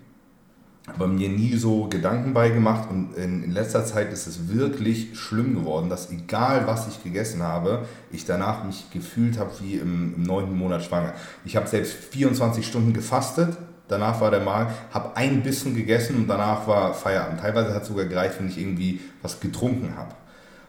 aber 0.88 1.08
mir 1.08 1.30
nie 1.30 1.56
so 1.56 1.88
Gedanken 1.88 2.34
bei 2.34 2.50
gemacht 2.50 2.90
und 2.90 3.16
in, 3.16 3.44
in, 3.44 3.52
letzter 3.52 3.86
Zeit 3.86 4.14
ist 4.14 4.28
es 4.28 4.50
wirklich 4.50 5.18
schlimm 5.18 5.56
geworden, 5.56 5.90
dass 5.90 6.12
egal 6.12 6.68
was 6.68 6.88
ich 6.88 7.04
gegessen 7.04 7.42
habe, 7.42 7.86
ich 8.12 8.26
danach 8.26 8.64
mich 8.64 8.92
gefühlt 8.92 9.40
habe 9.40 9.52
wie 9.62 9.76
im, 9.76 10.22
neunten 10.22 10.56
Monat 10.56 10.84
schwanger. 10.84 11.14
Ich 11.44 11.56
habe 11.56 11.68
selbst 11.68 11.94
24 11.94 12.66
Stunden 12.66 12.94
gefastet, 12.94 13.58
danach 13.88 14.22
war 14.22 14.30
der 14.30 14.42
Magen, 14.42 14.74
habe 14.92 15.18
ein 15.18 15.42
Bissen 15.42 15.76
gegessen 15.76 16.18
und 16.18 16.28
danach 16.28 16.68
war 16.68 16.94
Feierabend. 16.94 17.40
Teilweise 17.40 17.74
hat 17.74 17.82
es 17.82 17.88
sogar 17.88 18.06
gereicht, 18.06 18.36
wenn 18.40 18.50
ich 18.50 18.60
irgendwie 18.60 19.02
was 19.24 19.40
getrunken 19.40 19.96
habe. 19.96 20.14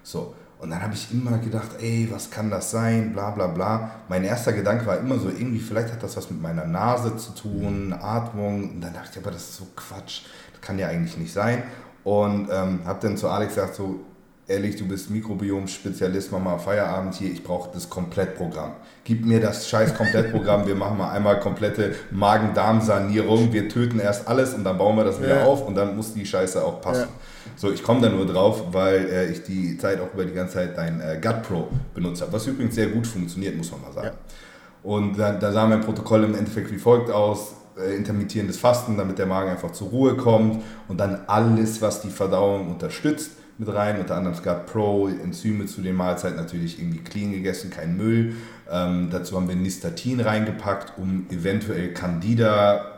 So. 0.02 0.34
Und 0.58 0.70
dann 0.70 0.80
habe 0.82 0.94
ich 0.94 1.12
immer 1.12 1.36
gedacht, 1.38 1.68
ey, 1.80 2.08
was 2.10 2.30
kann 2.30 2.50
das 2.50 2.70
sein, 2.70 3.12
bla 3.12 3.30
bla 3.30 3.46
bla. 3.46 3.90
Mein 4.08 4.24
erster 4.24 4.52
Gedanke 4.52 4.86
war 4.86 4.98
immer 4.98 5.18
so, 5.18 5.28
irgendwie, 5.28 5.58
vielleicht 5.58 5.92
hat 5.92 6.02
das 6.02 6.16
was 6.16 6.30
mit 6.30 6.40
meiner 6.40 6.64
Nase 6.66 7.16
zu 7.16 7.32
tun, 7.32 7.92
Atmung. 8.00 8.70
Und 8.70 8.80
dann 8.80 8.94
dachte 8.94 9.10
ich, 9.12 9.18
aber 9.18 9.30
das 9.32 9.42
ist 9.42 9.56
so 9.56 9.66
Quatsch, 9.76 10.22
das 10.52 10.60
kann 10.62 10.78
ja 10.78 10.88
eigentlich 10.88 11.16
nicht 11.18 11.32
sein. 11.32 11.62
Und 12.04 12.48
ähm, 12.50 12.80
habe 12.86 12.98
dann 13.02 13.16
zu 13.18 13.28
Alex 13.28 13.54
gesagt, 13.54 13.74
so, 13.74 14.00
ehrlich, 14.48 14.76
du 14.76 14.86
bist 14.86 15.10
Mikrobiom-Spezialist, 15.10 16.32
mach 16.32 16.38
mal 16.38 16.58
Feierabend 16.58 17.14
hier, 17.16 17.30
ich 17.30 17.42
brauche 17.42 17.68
das 17.74 17.90
Komplettprogramm. 17.90 18.72
Gib 19.04 19.26
mir 19.26 19.40
das 19.40 19.68
scheiß 19.68 19.94
Komplettprogramm, 19.94 20.66
wir 20.66 20.74
machen 20.76 20.96
mal 20.98 21.10
einmal 21.10 21.38
komplette 21.40 21.94
Magen-Darm-Sanierung, 22.12 23.52
wir 23.52 23.68
töten 23.68 23.98
erst 24.00 24.26
alles 24.28 24.54
und 24.54 24.64
dann 24.64 24.78
bauen 24.78 24.96
wir 24.96 25.04
das 25.04 25.20
wieder 25.20 25.40
Ja. 25.40 25.44
auf 25.44 25.66
und 25.66 25.74
dann 25.74 25.96
muss 25.96 26.14
die 26.14 26.24
Scheiße 26.24 26.64
auch 26.64 26.80
passen. 26.80 27.02
Ja. 27.02 27.08
So, 27.54 27.70
ich 27.72 27.82
komme 27.82 28.00
da 28.00 28.08
nur 28.08 28.26
drauf, 28.26 28.64
weil 28.72 29.08
äh, 29.08 29.30
ich 29.30 29.42
die 29.44 29.78
Zeit 29.78 30.00
auch 30.00 30.12
über 30.12 30.24
die 30.24 30.32
ganze 30.32 30.54
Zeit 30.54 30.76
dein 30.76 31.00
äh, 31.00 31.20
Gut 31.22 31.42
Pro 31.42 31.68
benutzt 31.94 32.22
habe, 32.22 32.32
was 32.32 32.46
übrigens 32.46 32.74
sehr 32.74 32.88
gut 32.88 33.06
funktioniert, 33.06 33.56
muss 33.56 33.70
man 33.70 33.82
mal 33.82 33.92
sagen. 33.92 34.08
Ja. 34.08 34.90
Und 34.90 35.18
da, 35.18 35.32
da 35.32 35.52
sah 35.52 35.66
mein 35.66 35.80
Protokoll 35.80 36.24
im 36.24 36.34
Endeffekt 36.34 36.70
wie 36.70 36.78
folgt 36.78 37.10
aus. 37.10 37.54
Äh, 37.78 37.94
intermittierendes 37.94 38.56
Fasten, 38.56 38.96
damit 38.96 39.18
der 39.18 39.26
Magen 39.26 39.50
einfach 39.50 39.70
zur 39.72 39.88
Ruhe 39.88 40.16
kommt 40.16 40.62
und 40.88 40.98
dann 40.98 41.20
alles, 41.26 41.82
was 41.82 42.00
die 42.00 42.08
Verdauung 42.08 42.70
unterstützt, 42.70 43.32
mit 43.58 43.72
rein. 43.72 44.00
Unter 44.00 44.16
anderem 44.16 44.34
Skat 44.34 44.66
Pro, 44.66 45.08
Enzyme 45.08 45.66
zu 45.66 45.82
den 45.82 45.94
Mahlzeiten 45.94 46.36
natürlich 46.36 46.78
irgendwie 46.78 46.98
clean 46.98 47.32
gegessen, 47.32 47.70
kein 47.70 47.96
Müll. 47.98 48.34
Ähm, 48.70 49.08
dazu 49.10 49.36
haben 49.36 49.48
wir 49.48 49.56
Nistatin 49.56 50.20
reingepackt, 50.20 50.94
um 50.98 51.26
eventuell 51.30 51.92
Candida 51.92 52.92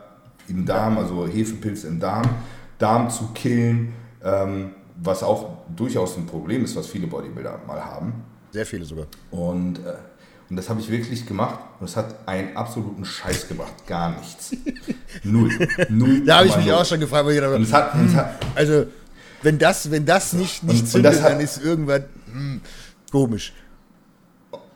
im 0.47 0.65
Darm, 0.65 0.97
also 0.97 1.27
Hefepilz 1.27 1.83
im 1.83 1.99
Darm, 1.99 2.27
Darm 2.77 3.09
zu 3.09 3.27
killen, 3.33 3.93
ähm, 4.23 4.71
was 5.01 5.23
auch 5.23 5.49
durchaus 5.75 6.17
ein 6.17 6.25
Problem 6.25 6.63
ist, 6.65 6.75
was 6.75 6.87
viele 6.87 7.07
Bodybuilder 7.07 7.59
mal 7.67 7.83
haben. 7.83 8.23
Sehr 8.51 8.65
viele 8.65 8.83
sogar. 8.85 9.05
Und, 9.31 9.79
äh, 9.79 9.93
und 10.49 10.55
das 10.55 10.67
habe 10.69 10.79
ich 10.81 10.89
wirklich 10.89 11.25
gemacht 11.25 11.59
und 11.79 11.85
es 11.87 11.95
hat 11.95 12.27
einen 12.27 12.57
absoluten 12.57 13.05
Scheiß 13.05 13.47
gebracht. 13.47 13.73
Gar 13.87 14.17
nichts. 14.17 14.51
Null. 15.23 15.51
Null. 15.89 16.25
Da 16.25 16.37
habe 16.39 16.47
ich 16.47 16.57
mich 16.57 16.65
null. 16.65 16.75
auch 16.75 16.85
schon 16.85 16.99
gefragt, 16.99 17.25
weil 17.25 17.35
ich 17.35 17.41
Und 17.43 17.63
gedacht 17.63 17.63
es 17.67 17.73
hat, 17.73 17.93
und 17.95 18.05
es 18.07 18.15
hat, 18.15 18.25
habe, 18.25 18.45
also 18.55 18.85
wenn 19.43 19.57
das, 19.59 19.89
wenn 19.91 20.05
das 20.05 20.33
nicht, 20.33 20.63
nicht 20.63 20.73
Und- 20.73 20.79
und 20.81 20.87
zündet, 20.87 21.13
das 21.13 21.21
hat- 21.21 21.31
dann 21.31 21.39
ist 21.39 21.63
irgendwas 21.63 22.01
hm, 22.31 22.61
komisch. 23.11 23.53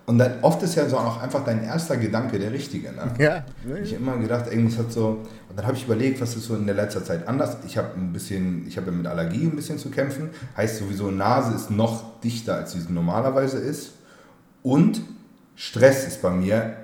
Und 0.05 0.17
dann 0.17 0.33
oft 0.41 0.61
ist 0.63 0.75
ja 0.75 0.87
so 0.89 0.97
auch 0.97 1.21
einfach 1.21 1.45
dein 1.45 1.63
erster 1.63 1.95
Gedanke 1.95 2.37
der 2.37 2.51
richtige. 2.51 2.91
Ne? 2.91 3.13
Ja. 3.19 3.45
Ich 3.81 3.93
habe 3.93 4.03
immer 4.03 4.17
gedacht, 4.17 4.47
irgendwas 4.51 4.77
hat 4.77 4.91
so. 4.91 5.21
Und 5.49 5.57
dann 5.57 5.65
habe 5.65 5.77
ich 5.77 5.85
überlegt, 5.85 6.19
was 6.19 6.35
ist 6.35 6.45
so 6.45 6.55
in 6.55 6.65
der 6.65 6.75
letzter 6.75 7.05
Zeit 7.05 7.25
anders. 7.27 7.57
Ich 7.65 7.77
habe 7.77 7.89
ein 7.95 8.11
bisschen, 8.11 8.67
ich 8.67 8.75
habe 8.75 8.91
ja 8.91 8.97
mit 8.97 9.07
Allergie 9.07 9.45
ein 9.45 9.55
bisschen 9.55 9.77
zu 9.77 9.89
kämpfen. 9.89 10.31
Heißt 10.57 10.77
sowieso, 10.77 11.09
Nase 11.09 11.55
ist 11.55 11.71
noch 11.71 12.19
dichter, 12.19 12.55
als 12.55 12.73
sie 12.73 12.79
normalerweise 12.89 13.59
ist. 13.59 13.93
Und 14.61 15.01
Stress 15.55 16.05
ist 16.05 16.21
bei 16.21 16.31
mir 16.31 16.75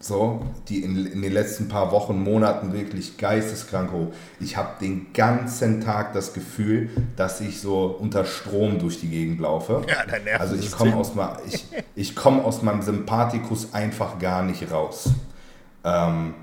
so, 0.00 0.42
die 0.68 0.82
in, 0.84 1.06
in 1.06 1.22
den 1.22 1.32
letzten 1.32 1.68
paar 1.68 1.90
Wochen, 1.90 2.22
Monaten 2.22 2.72
wirklich 2.72 3.16
geisteskrank 3.16 3.90
hoch. 3.90 4.12
Ich 4.38 4.56
habe 4.56 4.78
den 4.80 5.12
ganzen 5.12 5.80
Tag 5.80 6.12
das 6.12 6.34
Gefühl, 6.34 6.88
dass 7.16 7.40
ich 7.40 7.60
so 7.60 7.96
unter 7.98 8.24
Strom 8.24 8.78
durch 8.78 9.00
die 9.00 9.08
Gegend 9.08 9.40
laufe. 9.40 9.82
Ja, 9.88 10.06
dein 10.06 10.22
Nervensystem. 10.22 10.40
Also 10.40 10.54
ich 10.54 10.72
komme 10.72 10.96
aus, 10.96 11.12
ich, 11.48 11.66
ich 11.96 12.14
komm 12.14 12.40
aus 12.40 12.62
meinem 12.62 12.82
Sympathikus 12.82 13.74
einfach 13.74 14.20
gar 14.20 14.42
nicht 14.44 14.70
raus. 14.70 15.10
Ähm, 15.82 16.34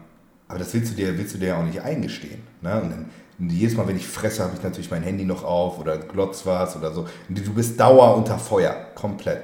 aber 0.49 0.59
das 0.59 0.73
willst 0.73 0.91
du 0.91 0.95
dir, 0.95 1.17
willst 1.17 1.33
du 1.35 1.37
dir 1.37 1.49
ja 1.49 1.59
auch 1.59 1.63
nicht 1.63 1.81
eingestehen. 1.81 2.41
Ne? 2.61 2.81
Und 2.81 2.89
dann, 2.91 3.09
jedes 3.49 3.75
Mal, 3.77 3.87
wenn 3.87 3.97
ich 3.97 4.07
fresse, 4.07 4.43
habe 4.43 4.53
ich 4.55 4.63
natürlich 4.63 4.91
mein 4.91 5.03
Handy 5.03 5.23
noch 5.23 5.43
auf 5.43 5.79
oder 5.79 5.97
glotz 5.97 6.45
was 6.45 6.75
oder 6.75 6.93
so. 6.93 7.07
Du 7.29 7.53
bist 7.53 7.79
Dauer 7.79 8.15
unter 8.15 8.37
Feuer, 8.37 8.75
komplett. 8.95 9.43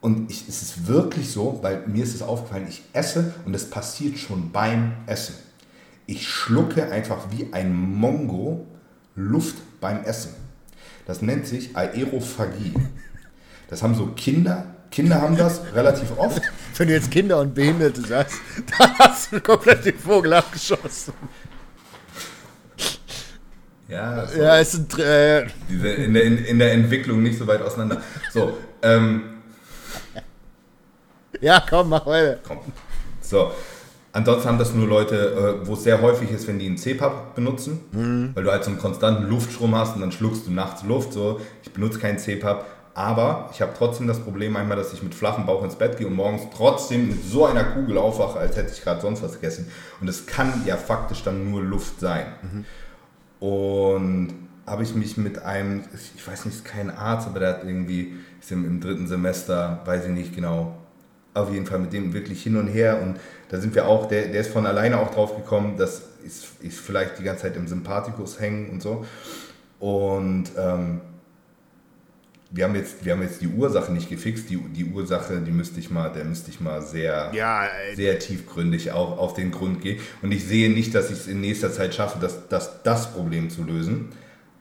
Und 0.00 0.30
ich, 0.30 0.48
es 0.48 0.62
ist 0.62 0.86
wirklich 0.86 1.30
so, 1.30 1.58
weil 1.62 1.86
mir 1.86 2.04
ist 2.04 2.14
es 2.14 2.22
aufgefallen, 2.22 2.66
ich 2.68 2.82
esse 2.92 3.34
und 3.44 3.54
es 3.54 3.70
passiert 3.70 4.18
schon 4.18 4.52
beim 4.52 4.92
Essen. 5.06 5.34
Ich 6.06 6.28
schlucke 6.28 6.90
einfach 6.92 7.30
wie 7.30 7.52
ein 7.52 7.74
Mongo 7.74 8.66
Luft 9.16 9.56
beim 9.80 10.04
Essen. 10.04 10.34
Das 11.06 11.22
nennt 11.22 11.46
sich 11.46 11.76
Aerophagie. 11.76 12.74
Das 13.68 13.82
haben 13.82 13.94
so 13.94 14.06
Kinder, 14.08 14.76
Kinder 14.90 15.20
haben 15.20 15.36
das 15.36 15.60
relativ 15.74 16.16
oft. 16.16 16.40
Wenn 16.76 16.88
du 16.88 16.94
jetzt 16.94 17.10
Kinder 17.10 17.40
und 17.40 17.54
Behinderte 17.54 18.00
sagst, 18.00 18.38
dann 18.78 18.98
hast 18.98 19.32
du 19.32 19.40
komplett 19.40 19.84
den 19.84 19.98
Vogel 19.98 20.32
abgeschossen. 20.32 21.12
Ja, 23.88 24.26
so. 24.26 24.40
Ja, 24.40 24.58
es 24.58 24.72
sind 24.72 24.98
äh, 24.98 25.46
Diese 25.68 25.88
in, 25.88 26.14
der, 26.14 26.24
in, 26.24 26.38
in 26.38 26.58
der 26.58 26.72
Entwicklung 26.72 27.22
nicht 27.22 27.38
so 27.38 27.46
weit 27.46 27.62
auseinander. 27.62 28.02
So, 28.32 28.58
ähm, 28.82 29.35
ja, 31.40 31.62
komm, 31.68 31.88
mach 31.88 32.06
weiter. 32.06 32.38
komm. 32.46 32.58
So. 33.20 33.50
Ansonsten 34.12 34.48
haben 34.48 34.58
das 34.58 34.72
nur 34.72 34.88
Leute, 34.88 35.58
äh, 35.62 35.66
wo 35.66 35.74
es 35.74 35.82
sehr 35.82 36.00
häufig 36.00 36.30
ist, 36.30 36.48
wenn 36.48 36.58
die 36.58 36.64
einen 36.64 36.78
CPAP 36.78 37.34
benutzen, 37.34 37.80
weil 38.34 38.44
du 38.44 38.50
halt 38.50 38.64
so 38.64 38.70
einen 38.70 38.78
konstanten 38.78 39.28
Luftstrom 39.28 39.74
hast 39.74 39.94
und 39.94 40.00
dann 40.00 40.10
schluckst 40.10 40.46
du 40.46 40.52
nachts 40.52 40.84
Luft. 40.84 41.12
So, 41.12 41.38
ich 41.62 41.70
benutze 41.70 41.98
keinen 41.98 42.16
CPAP, 42.18 42.64
aber 42.94 43.50
ich 43.52 43.60
habe 43.60 43.72
trotzdem 43.76 44.06
das 44.06 44.20
Problem 44.20 44.56
einmal, 44.56 44.78
dass 44.78 44.94
ich 44.94 45.02
mit 45.02 45.14
flachem 45.14 45.44
Bauch 45.44 45.62
ins 45.62 45.74
Bett 45.74 45.98
gehe 45.98 46.06
und 46.06 46.14
morgens 46.14 46.44
trotzdem 46.56 47.08
mit 47.08 47.22
so 47.24 47.44
einer 47.44 47.62
Kugel 47.64 47.98
aufwache, 47.98 48.38
als 48.38 48.56
hätte 48.56 48.72
ich 48.72 48.82
gerade 48.82 49.02
sonst 49.02 49.22
was 49.22 49.34
gegessen. 49.34 49.70
Und 50.00 50.08
es 50.08 50.24
kann 50.24 50.62
ja 50.64 50.78
faktisch 50.78 51.22
dann 51.22 51.50
nur 51.50 51.62
Luft 51.62 52.00
sein. 52.00 52.24
Und 53.38 54.32
habe 54.66 54.82
ich 54.82 54.94
mich 54.94 55.18
mit 55.18 55.42
einem, 55.42 55.84
ich 56.16 56.26
weiß 56.26 56.46
nicht, 56.46 56.54
ist 56.54 56.64
kein 56.64 56.90
Arzt, 56.90 57.28
aber 57.28 57.40
der 57.40 57.48
hat 57.50 57.64
irgendwie, 57.64 58.14
ist 58.40 58.50
im, 58.50 58.64
im 58.64 58.80
dritten 58.80 59.06
Semester, 59.06 59.82
weiß 59.84 60.06
ich 60.06 60.12
nicht 60.12 60.34
genau, 60.34 60.74
auf 61.36 61.52
jeden 61.52 61.66
Fall 61.66 61.78
mit 61.78 61.92
dem 61.92 62.12
wirklich 62.12 62.42
hin 62.42 62.56
und 62.56 62.68
her. 62.68 63.00
Und 63.02 63.16
da 63.48 63.60
sind 63.60 63.74
wir 63.74 63.86
auch, 63.86 64.06
der, 64.06 64.28
der 64.28 64.40
ist 64.40 64.50
von 64.50 64.66
alleine 64.66 64.98
auch 64.98 65.12
drauf 65.12 65.36
gekommen, 65.36 65.76
dass 65.76 66.02
ich, 66.24 66.66
ich 66.66 66.74
vielleicht 66.74 67.18
die 67.18 67.22
ganze 67.22 67.42
Zeit 67.42 67.56
im 67.56 67.68
Sympathikus 67.68 68.40
hängen 68.40 68.70
und 68.70 68.82
so. 68.82 69.04
Und 69.78 70.44
ähm, 70.58 71.00
wir, 72.50 72.64
haben 72.64 72.74
jetzt, 72.74 73.04
wir 73.04 73.12
haben 73.12 73.22
jetzt 73.22 73.42
die 73.42 73.48
Ursache 73.48 73.92
nicht 73.92 74.08
gefixt. 74.08 74.48
Die, 74.50 74.56
die 74.56 74.86
Ursache, 74.86 75.40
die 75.40 75.50
müsste 75.50 75.78
ich 75.78 75.90
mal, 75.90 76.10
der 76.10 76.24
müsste 76.24 76.50
ich 76.50 76.60
mal 76.60 76.82
sehr 76.82 77.30
Ja, 77.34 77.66
ey, 77.66 77.94
sehr 77.94 78.18
tiefgründig 78.18 78.92
auf, 78.92 79.18
auf 79.18 79.34
den 79.34 79.50
Grund 79.50 79.82
gehe. 79.82 79.98
Und 80.22 80.32
ich 80.32 80.44
sehe 80.44 80.70
nicht, 80.70 80.94
dass 80.94 81.10
ich 81.10 81.18
es 81.18 81.26
in 81.26 81.40
nächster 81.40 81.72
Zeit 81.72 81.94
schaffe, 81.94 82.18
das, 82.20 82.48
das, 82.48 82.82
das 82.82 83.12
Problem 83.12 83.50
zu 83.50 83.62
lösen. 83.62 84.08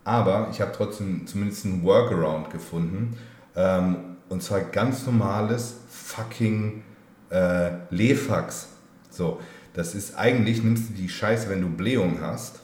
Aber 0.04 0.50
ich 0.52 0.62
habe 0.62 0.72
trotzdem 0.76 1.26
zumindest 1.26 1.66
einen 1.66 1.84
Workaround 1.84 2.52
gefunden. 2.52 3.18
Ähm, 3.56 4.15
und 4.30 4.44
zwar 4.44 4.62
ganz 4.62 5.06
normales 5.06 5.76
fucking 5.90 6.84
äh, 7.30 7.72
Lefax. 7.90 8.68
So, 9.10 9.40
das 9.74 9.96
ist 9.96 10.18
eigentlich, 10.18 10.64
nimmst 10.64 10.90
du 10.90 10.94
die 10.94 11.10
Scheiße, 11.10 11.50
wenn 11.50 11.62
du 11.62 11.70
Blähung 11.70 12.20
hast. 12.22 12.60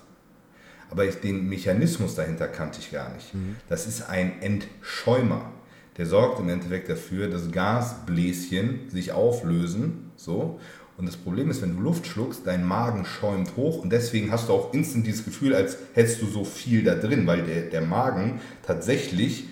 Aber 0.89 1.05
ich, 1.05 1.15
den 1.15 1.47
Mechanismus 1.47 2.15
dahinter 2.15 2.47
kannte 2.47 2.79
ich 2.79 2.91
gar 2.91 3.13
nicht. 3.13 3.33
Das 3.69 3.87
ist 3.87 4.09
ein 4.09 4.41
Entschäumer. 4.41 5.51
Der 5.97 6.05
sorgt 6.05 6.39
im 6.39 6.49
Endeffekt 6.49 6.89
dafür, 6.89 7.29
dass 7.29 7.51
Gasbläschen 7.51 8.89
sich 8.89 9.11
auflösen. 9.11 10.11
So. 10.17 10.59
Und 10.97 11.05
das 11.05 11.15
Problem 11.17 11.49
ist, 11.49 11.61
wenn 11.61 11.75
du 11.75 11.81
Luft 11.81 12.05
schluckst, 12.07 12.45
dein 12.45 12.65
Magen 12.65 13.05
schäumt 13.05 13.55
hoch 13.55 13.81
und 13.81 13.91
deswegen 13.91 14.31
hast 14.31 14.49
du 14.49 14.53
auch 14.53 14.73
instant 14.73 15.07
dieses 15.07 15.25
Gefühl, 15.25 15.55
als 15.55 15.77
hättest 15.93 16.21
du 16.21 16.27
so 16.27 16.43
viel 16.43 16.83
da 16.83 16.95
drin, 16.95 17.25
weil 17.25 17.43
der, 17.43 17.61
der 17.63 17.81
Magen 17.81 18.39
tatsächlich 18.61 19.45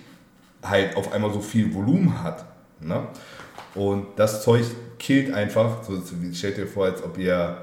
halt 0.62 0.96
auf 0.96 1.12
einmal 1.12 1.32
so 1.32 1.40
viel 1.40 1.72
Volumen 1.74 2.22
hat. 2.22 2.44
Ne? 2.80 3.08
Und 3.74 4.06
das 4.16 4.42
Zeug 4.42 4.64
killt 4.98 5.32
einfach, 5.32 5.82
so, 5.82 6.00
stellt 6.32 6.56
dir 6.56 6.66
vor, 6.66 6.86
als 6.86 7.02
ob 7.02 7.18
ihr 7.18 7.56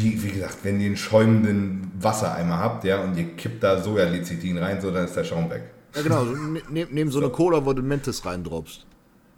wie, 0.00 0.22
wie 0.22 0.30
gesagt, 0.32 0.58
wenn 0.62 0.80
ihr 0.80 0.86
einen 0.86 0.96
schäumenden 0.96 1.92
Wassereimer 1.98 2.58
habt, 2.58 2.84
ja, 2.84 3.02
und 3.02 3.16
ihr 3.16 3.36
kippt 3.36 3.62
da 3.62 3.82
Sojalecithin 3.82 4.58
rein, 4.58 4.80
so, 4.80 4.90
dann 4.90 5.04
ist 5.04 5.16
der 5.16 5.24
Schaum 5.24 5.50
weg. 5.50 5.64
ja 5.94 6.02
genau, 6.02 6.24
so, 6.24 6.32
ne, 6.32 6.62
ne, 6.68 6.86
neben 6.90 7.10
so 7.10 7.20
eine 7.20 7.30
Cola, 7.30 7.64
wo 7.64 7.72
du 7.72 7.82
Mentes 7.82 8.24
reindroppst. 8.24 8.86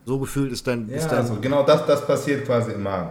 So 0.04 0.18
gefühlt 0.18 0.52
ist 0.52 0.66
dein, 0.66 0.88
ist 0.88 1.04
Ja, 1.04 1.10
dein 1.10 1.18
also 1.18 1.36
genau 1.40 1.64
das, 1.64 1.86
das 1.86 2.06
passiert 2.06 2.44
quasi 2.44 2.72
im 2.72 2.82
Magen. 2.82 3.10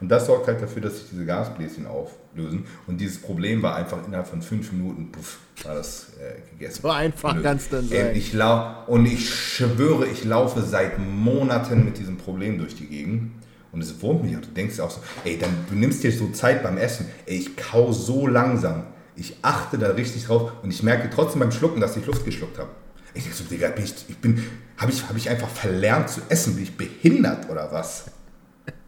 Und 0.00 0.08
das 0.08 0.26
sorgt 0.26 0.48
halt 0.48 0.60
dafür, 0.60 0.82
dass 0.82 0.98
sich 0.98 1.10
diese 1.10 1.24
Gasbläschen 1.24 1.86
auflösen. 1.86 2.64
Und 2.88 3.00
dieses 3.00 3.22
Problem 3.22 3.62
war 3.62 3.76
einfach 3.76 4.04
innerhalb 4.04 4.26
von 4.26 4.42
fünf 4.42 4.72
Minuten, 4.72 5.12
puff, 5.12 5.38
war 5.62 5.76
das 5.76 6.08
äh, 6.18 6.40
gegessen. 6.50 6.82
So 6.82 6.90
einfach 6.90 7.40
kann's 7.40 7.68
dann 7.68 7.88
sein. 7.88 8.16
Ich 8.16 8.32
lau 8.32 8.84
und 8.88 9.06
ich 9.06 9.32
schwöre, 9.32 10.06
ich 10.06 10.24
laufe 10.24 10.60
seit 10.62 10.98
Monaten 10.98 11.84
mit 11.84 11.98
diesem 11.98 12.16
Problem 12.16 12.58
durch 12.58 12.74
die 12.74 12.86
Gegend. 12.86 13.30
Und 13.70 13.80
es 13.80 14.02
wurmt 14.02 14.24
mich. 14.24 14.34
Und 14.34 14.44
du 14.44 14.50
denkst 14.50 14.80
auch 14.80 14.90
so, 14.90 15.00
ey, 15.24 15.38
dann 15.38 15.50
du 15.70 15.76
nimmst 15.76 16.02
dir 16.02 16.10
so 16.10 16.28
Zeit 16.30 16.64
beim 16.64 16.78
Essen. 16.78 17.06
Ey, 17.26 17.36
ich 17.36 17.56
kau 17.56 17.92
so 17.92 18.26
langsam. 18.26 18.84
Ich 19.14 19.36
achte 19.42 19.78
da 19.78 19.90
richtig 19.90 20.24
drauf 20.26 20.52
und 20.62 20.70
ich 20.70 20.82
merke 20.82 21.10
trotzdem 21.10 21.40
beim 21.40 21.52
Schlucken, 21.52 21.80
dass 21.80 21.96
ich 21.96 22.04
Luft 22.06 22.24
geschluckt 22.24 22.58
habe. 22.58 22.70
Ich 23.14 23.22
denke 23.22 23.36
so, 23.36 23.44
Digga, 23.44 23.72
ich 23.76 24.16
bin, 24.16 24.42
habe 24.76 24.92
ich, 24.92 25.08
hab 25.08 25.16
ich 25.16 25.28
einfach 25.28 25.48
verlernt 25.48 26.08
zu 26.08 26.20
essen? 26.28 26.54
Bin 26.54 26.64
ich 26.64 26.76
behindert 26.76 27.48
oder 27.50 27.70
was? 27.72 28.06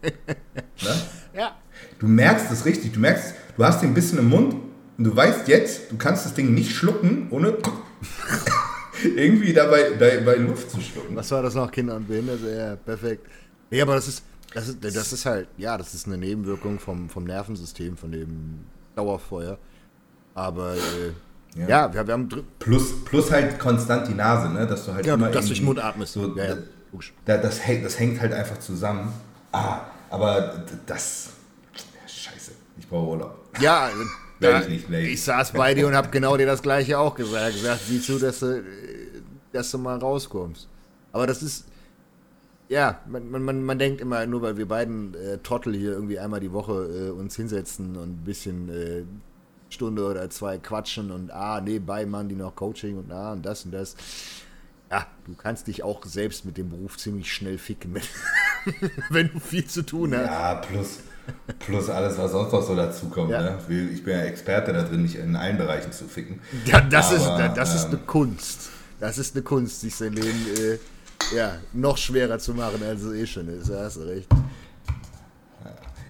ne? 0.01 0.11
Ja. 1.33 1.53
Du 1.99 2.07
merkst 2.07 2.49
es 2.49 2.63
richtig, 2.63 2.93
du 2.93 2.99
merkst, 3.01 3.33
du 3.57 3.63
hast 3.65 3.81
den 3.81 3.93
Bissen 3.93 4.17
im 4.19 4.29
Mund 4.29 4.55
und 4.97 5.03
du 5.03 5.13
weißt 5.13 5.49
jetzt, 5.49 5.91
du 5.91 5.97
kannst 5.97 6.25
das 6.25 6.33
Ding 6.33 6.53
nicht 6.53 6.71
schlucken, 6.71 7.27
ohne 7.29 7.57
irgendwie 9.03 9.51
dabei, 9.51 9.91
dabei 9.99 10.35
Luft 10.35 10.71
zu 10.71 10.79
schlucken. 10.79 11.15
Was 11.15 11.29
war 11.31 11.43
das 11.43 11.55
noch? 11.55 11.69
Kinder 11.69 11.97
und 11.97 12.07
Behinderte? 12.07 12.55
Ja, 12.55 12.75
perfekt. 12.77 13.27
Nee, 13.69 13.81
aber 13.81 13.95
das 13.95 14.07
ist, 14.07 14.23
das 14.53 14.69
ist, 14.69 14.83
das 14.83 15.11
ist 15.11 15.25
halt, 15.25 15.49
ja, 15.57 15.77
das 15.77 15.93
ist 15.93 16.07
eine 16.07 16.17
Nebenwirkung 16.17 16.79
vom, 16.79 17.09
vom 17.09 17.25
Nervensystem, 17.25 17.97
von 17.97 18.11
dem 18.13 18.59
Dauerfeuer. 18.95 19.57
Aber 20.33 20.75
äh, 20.75 21.11
Ja, 21.55 21.67
ja 21.67 21.93
wir, 21.93 22.07
wir, 22.07 22.13
haben. 22.13 22.29
Plus, 22.59 23.03
plus 23.05 23.31
halt 23.31 23.57
konstant 23.59 24.07
die 24.07 24.13
Nase, 24.13 24.49
ne? 24.49 24.67
dass 24.67 24.85
du 24.85 24.93
halt 24.93 25.05
ja, 25.05 25.13
immer. 25.13 25.29
Dass 25.29 25.45
du 25.45 25.49
durch 25.49 25.59
den 25.59 25.65
Mund 25.65 25.83
atmest. 25.83 26.13
So, 26.13 26.35
ja, 26.35 26.45
ja. 26.45 26.57
Da, 27.25 27.37
das, 27.37 27.59
das 27.83 27.99
hängt 27.99 28.21
halt 28.21 28.33
einfach 28.33 28.59
zusammen. 28.59 29.13
Ah, 29.51 29.79
aber 30.09 30.65
das. 30.85 31.29
Scheiße, 32.07 32.51
ich 32.77 32.87
brauche 32.87 33.07
Urlaub. 33.07 33.37
Ja, 33.59 33.89
da, 34.39 34.61
ich, 34.61 34.89
nicht, 34.89 34.89
ich 34.89 35.23
saß 35.23 35.53
bei 35.53 35.73
dir 35.73 35.87
und 35.87 35.95
habe 35.95 36.09
genau 36.09 36.35
dir 36.37 36.45
das 36.45 36.61
gleiche 36.61 36.99
auch 36.99 37.15
gesagt. 37.15 37.53
Gesagt, 37.53 37.81
sieh 37.87 38.01
zu, 38.01 38.19
dass 38.19 38.39
du, 38.39 38.63
dass 39.53 39.71
du 39.71 39.77
mal 39.77 39.97
rauskommst. 39.97 40.67
Aber 41.11 41.25
das 41.25 41.41
ist. 41.41 41.65
Ja, 42.67 42.99
man, 43.07 43.29
man, 43.29 43.63
man 43.63 43.77
denkt 43.77 44.01
immer, 44.01 44.25
nur 44.25 44.41
weil 44.41 44.57
wir 44.57 44.67
beiden 44.67 45.13
äh, 45.13 45.37
Trottel 45.37 45.75
hier 45.75 45.91
irgendwie 45.91 46.17
einmal 46.17 46.39
die 46.39 46.51
Woche 46.51 46.73
äh, 46.73 47.09
uns 47.11 47.35
hinsetzen 47.35 47.95
und 47.95 48.21
ein 48.21 48.23
bisschen 48.25 48.69
äh, 48.69 49.03
Stunde 49.75 50.05
oder 50.05 50.29
zwei 50.29 50.57
quatschen 50.57 51.11
und 51.11 51.31
ah, 51.31 51.61
nebenbei 51.61 52.05
machen 52.05 52.29
die 52.29 52.35
noch 52.35 52.55
Coaching 52.55 52.97
und 52.97 53.11
ah, 53.11 53.33
und 53.33 53.45
das 53.45 53.65
und 53.65 53.71
das. 53.71 53.95
Ja, 54.89 55.05
du 55.25 55.33
kannst 55.35 55.67
dich 55.67 55.83
auch 55.83 56.03
selbst 56.05 56.45
mit 56.45 56.57
dem 56.57 56.69
Beruf 56.69 56.97
ziemlich 56.97 57.31
schnell 57.31 57.57
ficken, 57.57 57.95
wenn, 57.95 58.91
wenn 59.09 59.31
du 59.31 59.39
viel 59.39 59.65
zu 59.65 59.83
tun 59.83 60.15
hast. 60.15 60.25
Ja, 60.25 60.55
plus, 60.55 60.99
plus 61.59 61.89
alles, 61.89 62.17
was 62.17 62.31
sonst 62.31 62.51
noch 62.51 62.61
so 62.61 62.75
dazukommt. 62.75 63.31
Ja. 63.31 63.41
Ne? 63.41 63.89
Ich 63.93 64.03
bin 64.03 64.13
ja 64.13 64.23
Experte 64.23 64.73
da 64.73 64.83
drin, 64.83 65.01
mich 65.01 65.17
in 65.17 65.35
allen 65.35 65.57
Bereichen 65.57 65.91
zu 65.91 66.05
ficken. 66.05 66.39
Ja, 66.65 66.81
das, 66.81 67.07
Aber, 67.07 67.45
ist, 67.45 67.57
das 67.57 67.71
ähm, 67.71 67.75
ist 67.75 67.85
eine 67.87 67.97
Kunst. 67.97 68.69
Das 68.99 69.17
ist 69.17 69.35
eine 69.35 69.43
Kunst, 69.43 69.81
sich 69.81 69.95
sein 69.95 70.13
Leben 70.13 70.45
äh, 70.57 71.35
ja, 71.35 71.57
noch 71.73 71.97
schwerer 71.97 72.39
zu 72.39 72.53
machen, 72.53 72.81
als 72.83 73.01
es 73.01 73.13
eh 73.13 73.25
schon 73.25 73.47
ist. 73.49 73.69
Da 73.69 73.83
hast 73.83 73.97
du 73.97 74.01
recht. 74.01 74.29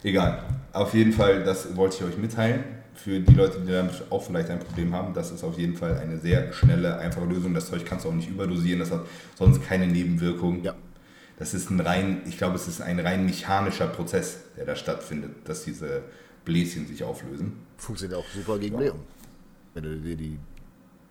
Egal. 0.03 0.43
Auf 0.71 0.93
jeden 0.93 1.13
Fall, 1.13 1.43
das 1.43 1.75
wollte 1.75 1.95
ich 1.95 2.03
euch 2.03 2.17
mitteilen. 2.17 2.63
Für 3.05 3.19
die 3.19 3.35
Leute, 3.35 3.59
die 3.59 3.71
damit 3.71 3.93
auch 4.09 4.23
vielleicht 4.23 4.49
ein 4.49 4.57
Problem 4.57 4.95
haben, 4.95 5.13
das 5.13 5.29
ist 5.29 5.43
auf 5.43 5.59
jeden 5.59 5.77
Fall 5.77 5.95
eine 5.99 6.17
sehr 6.17 6.51
schnelle, 6.51 6.97
einfache 6.97 7.27
Lösung. 7.27 7.53
Das 7.53 7.67
Zeug 7.67 7.85
kannst 7.85 8.03
du 8.03 8.09
auch 8.09 8.13
nicht 8.13 8.27
überdosieren, 8.27 8.79
das 8.79 8.89
hat 8.89 9.05
sonst 9.37 9.63
keine 9.63 9.85
Nebenwirkungen. 9.85 10.63
Ja. 10.63 10.73
Das 11.37 11.53
ist 11.53 11.69
ein 11.69 11.79
rein, 11.81 12.23
ich 12.25 12.39
glaube, 12.39 12.55
es 12.55 12.67
ist 12.67 12.81
ein 12.81 12.99
rein 12.99 13.23
mechanischer 13.23 13.85
Prozess, 13.85 14.39
der 14.57 14.65
da 14.65 14.75
stattfindet, 14.75 15.33
dass 15.43 15.63
diese 15.65 16.01
Bläschen 16.45 16.87
sich 16.87 17.03
auflösen. 17.03 17.53
Funktioniert 17.77 18.19
auch 18.19 18.25
super 18.33 18.57
gegen 18.57 18.79
Leon. 18.79 18.99
Wenn 19.75 19.83
du 19.83 19.97
dir 19.97 20.15
die, 20.15 20.39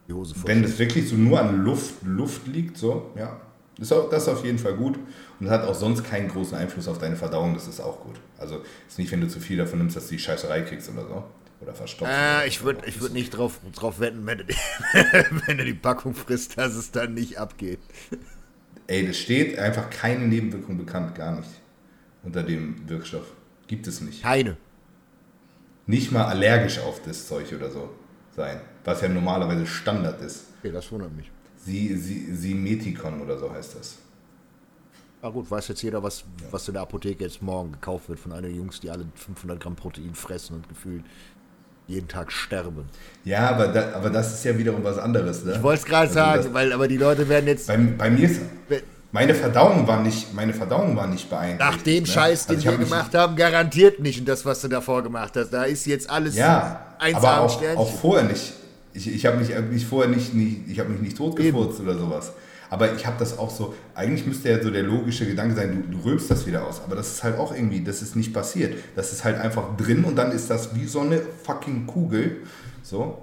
die 0.09 0.13
Hose 0.13 0.35
vorstellst. 0.35 0.65
Wenn 0.65 0.69
es 0.69 0.77
wirklich 0.81 1.09
so 1.09 1.15
nur 1.15 1.41
an 1.41 1.63
Luft, 1.63 2.03
Luft 2.03 2.49
liegt, 2.49 2.77
so, 2.77 3.13
ja, 3.17 3.41
das 3.79 3.93
ist 4.25 4.29
auf 4.29 4.45
jeden 4.45 4.59
Fall 4.59 4.75
gut 4.75 4.99
und 5.39 5.49
hat 5.49 5.63
auch 5.63 5.77
sonst 5.77 6.03
keinen 6.03 6.27
großen 6.27 6.59
Einfluss 6.59 6.89
auf 6.89 6.99
deine 6.99 7.15
Verdauung, 7.15 7.55
das 7.55 7.69
ist 7.69 7.79
auch 7.79 8.01
gut. 8.01 8.17
Also 8.37 8.63
ist 8.89 8.99
nicht, 8.99 9.13
wenn 9.13 9.21
du 9.21 9.29
zu 9.29 9.39
viel 9.39 9.59
davon 9.59 9.79
nimmst, 9.79 9.95
dass 9.95 10.09
du 10.09 10.17
die 10.17 10.19
Scheißerei 10.19 10.63
kriegst 10.63 10.91
oder 10.91 11.07
so. 11.07 11.25
Oder 11.61 11.75
verstopft. 11.75 12.13
Äh, 12.13 12.47
ich 12.47 12.63
würde 12.63 12.83
würd 13.01 13.13
nicht 13.13 13.31
drauf, 13.31 13.61
drauf 13.75 14.01
wetten, 14.01 14.27
wenn 14.27 14.39
du, 14.39 14.45
die, 14.45 14.55
wenn 15.47 15.59
du 15.59 15.65
die 15.65 15.75
Packung 15.75 16.15
frisst, 16.15 16.59
dass 16.59 16.75
es 16.75 16.91
dann 16.91 17.15
nicht 17.15 17.39
abgeht. 17.39 17.81
Ey, 18.87 19.07
das 19.07 19.17
steht 19.17 19.59
einfach 19.59 19.89
keine 19.89 20.27
Nebenwirkung 20.27 20.77
bekannt, 20.77 21.15
gar 21.15 21.37
nicht. 21.37 21.49
Unter 22.23 22.43
dem 22.43 22.89
Wirkstoff. 22.89 23.33
Gibt 23.67 23.87
es 23.87 24.01
nicht. 24.01 24.23
Keine. 24.23 24.57
Nicht 25.87 26.13
mal 26.13 26.25
allergisch 26.25 26.79
auf 26.79 27.03
das 27.03 27.27
Zeug 27.27 27.53
oder 27.53 27.71
so 27.71 27.91
sein. 28.35 28.61
Was 28.85 29.01
ja 29.01 29.09
normalerweise 29.09 29.67
Standard 29.67 30.21
ist. 30.21 30.47
Okay, 30.59 30.73
das 30.73 30.91
wundert 30.91 31.15
mich. 31.15 31.31
Sie, 31.57 31.97
Sie, 31.97 32.35
Simeticon 32.35 33.21
oder 33.23 33.39
so 33.39 33.51
heißt 33.51 33.77
das. 33.77 33.99
Na 35.23 35.31
gut, 35.31 35.51
weiß 35.51 35.69
jetzt 35.69 35.83
jeder, 35.83 36.03
was, 36.03 36.21
ja. 36.21 36.49
was 36.51 36.69
in 36.69 36.75
der 36.75 36.83
Apotheke 36.83 37.25
jetzt 37.25 37.41
morgen 37.41 37.73
gekauft 37.73 38.11
wird 38.11 38.19
von 38.19 38.33
einer 38.33 38.49
Jungs, 38.49 38.81
die 38.81 38.91
alle 38.91 39.07
500 39.15 39.59
Gramm 39.59 39.75
Protein 39.75 40.15
fressen 40.15 40.57
und 40.57 40.69
gefühlt 40.69 41.05
jeden 41.87 42.09
Tag 42.09 42.33
sterben. 42.33 42.89
Ja, 43.25 43.51
aber, 43.51 43.69
da, 43.69 43.93
aber 43.95 44.11
das 44.11 44.35
ist 44.35 44.45
ja 44.45 44.57
wiederum 44.57 44.83
was 44.85 44.99
anderes. 44.99 45.45
Ne? 45.45 45.55
Ich 45.57 45.63
wollte 45.63 45.81
es 45.81 45.87
gerade 45.87 46.03
also 46.03 46.15
sagen, 46.15 46.55
weil 46.55 46.73
aber 46.73 46.89
die 46.89 46.97
Leute 46.97 47.29
werden 47.29 47.47
jetzt. 47.47 47.67
Bei, 47.67 47.77
bei 47.77 48.11
mir 48.11 48.29
ist. 48.29 48.41
Meine 49.13 49.33
Verdauung 49.33 49.87
war 49.87 50.03
nicht, 50.03 50.35
meine 50.35 50.53
Verdauung 50.53 50.97
war 50.97 51.07
nicht 51.07 51.31
beeinträchtigt. 51.31 51.61
Nach 51.61 51.83
dem 51.83 52.03
ne? 52.03 52.09
Scheiß, 52.09 52.47
den 52.47 52.57
also 52.57 52.71
wir 52.71 52.79
gemacht 52.79 53.15
haben, 53.15 53.37
garantiert 53.37 54.01
nicht. 54.01 54.19
Und 54.19 54.29
das, 54.29 54.45
was 54.45 54.61
du 54.61 54.67
davor 54.67 55.05
gemacht 55.05 55.37
hast, 55.37 55.51
da 55.51 55.63
ist 55.63 55.87
jetzt 55.87 56.11
alles 56.11 56.35
ja, 56.35 56.81
aber 56.99 57.43
auch, 57.43 57.63
auch 57.77 58.01
vorher 58.01 58.25
nicht. 58.25 58.55
Ich, 58.93 59.07
ich 59.07 59.25
habe 59.25 59.37
mich, 59.37 59.57
mich 59.71 59.87
vorher 59.87 60.11
nicht, 60.11 60.35
nicht 60.35 60.69
ich 60.69 60.81
habe 60.81 60.89
mich 60.89 61.01
nicht 61.01 61.17
totgefurzt 61.17 61.81
oder 61.81 61.97
sowas. 61.97 62.33
Aber 62.71 62.95
ich 62.95 63.07
habe 63.07 63.17
das 63.19 63.39
auch 63.39 63.51
so, 63.51 63.75
eigentlich 63.95 64.27
müsste 64.27 64.51
ja 64.51 64.63
so 64.63 64.71
der 64.71 64.83
logische 64.83 65.27
Gedanke 65.27 65.55
sein, 65.55 65.87
du, 65.91 65.97
du 65.97 66.05
rülpst 66.05 66.31
das 66.31 66.47
wieder 66.47 66.67
aus. 66.67 66.81
Aber 66.83 66.97
das 66.97 67.13
ist 67.13 67.23
halt 67.23 67.39
auch 67.39 67.55
irgendwie, 67.55 67.83
das 67.83 68.03
ist 68.03 68.17
nicht 68.17 68.33
passiert. 68.33 68.77
Das 68.97 69.13
ist 69.13 69.25
halt 69.25 69.39
einfach 69.39 69.77
drin 69.77 70.05
und 70.05 70.17
dann 70.17 70.33
ist 70.33 70.51
das 70.51 70.75
wie 70.75 70.87
so 70.87 71.01
eine 71.01 71.21
fucking 71.45 71.87
Kugel. 71.87 72.39
So. 72.83 73.23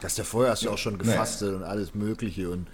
Das 0.00 0.12
ist 0.12 0.18
ja 0.18 0.24
vorher 0.24 0.52
hast 0.52 0.64
du 0.64 0.70
auch 0.70 0.78
schon 0.78 0.98
gefastet 0.98 1.50
nee. 1.50 1.56
und 1.56 1.64
alles 1.64 1.94
Mögliche 1.94 2.50
und. 2.50 2.66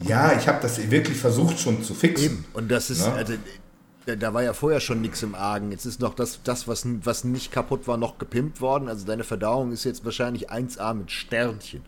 Ja, 0.00 0.32
ich 0.38 0.46
habe 0.46 0.58
das 0.62 0.90
wirklich 0.90 1.18
versucht 1.18 1.58
schon 1.58 1.82
zu 1.82 1.92
fixen. 1.92 2.24
Eben. 2.24 2.44
Und 2.52 2.70
das 2.70 2.88
ist, 2.88 3.04
ja? 3.04 3.14
also, 3.14 3.34
da 4.06 4.32
war 4.32 4.42
ja 4.42 4.52
vorher 4.52 4.80
schon 4.80 5.00
nichts 5.00 5.22
im 5.22 5.34
Argen. 5.34 5.70
Jetzt 5.72 5.84
ist 5.84 6.00
noch 6.00 6.14
das, 6.14 6.40
das 6.44 6.68
was, 6.68 6.86
was 7.04 7.24
nicht 7.24 7.52
kaputt 7.52 7.86
war, 7.88 7.96
noch 7.96 8.18
gepimpt 8.18 8.60
worden. 8.60 8.88
Also 8.88 9.06
deine 9.06 9.24
Verdauung 9.24 9.72
ist 9.72 9.84
jetzt 9.84 10.04
wahrscheinlich 10.04 10.50
1A 10.50 10.94
mit 10.94 11.10
Sternchen. 11.10 11.82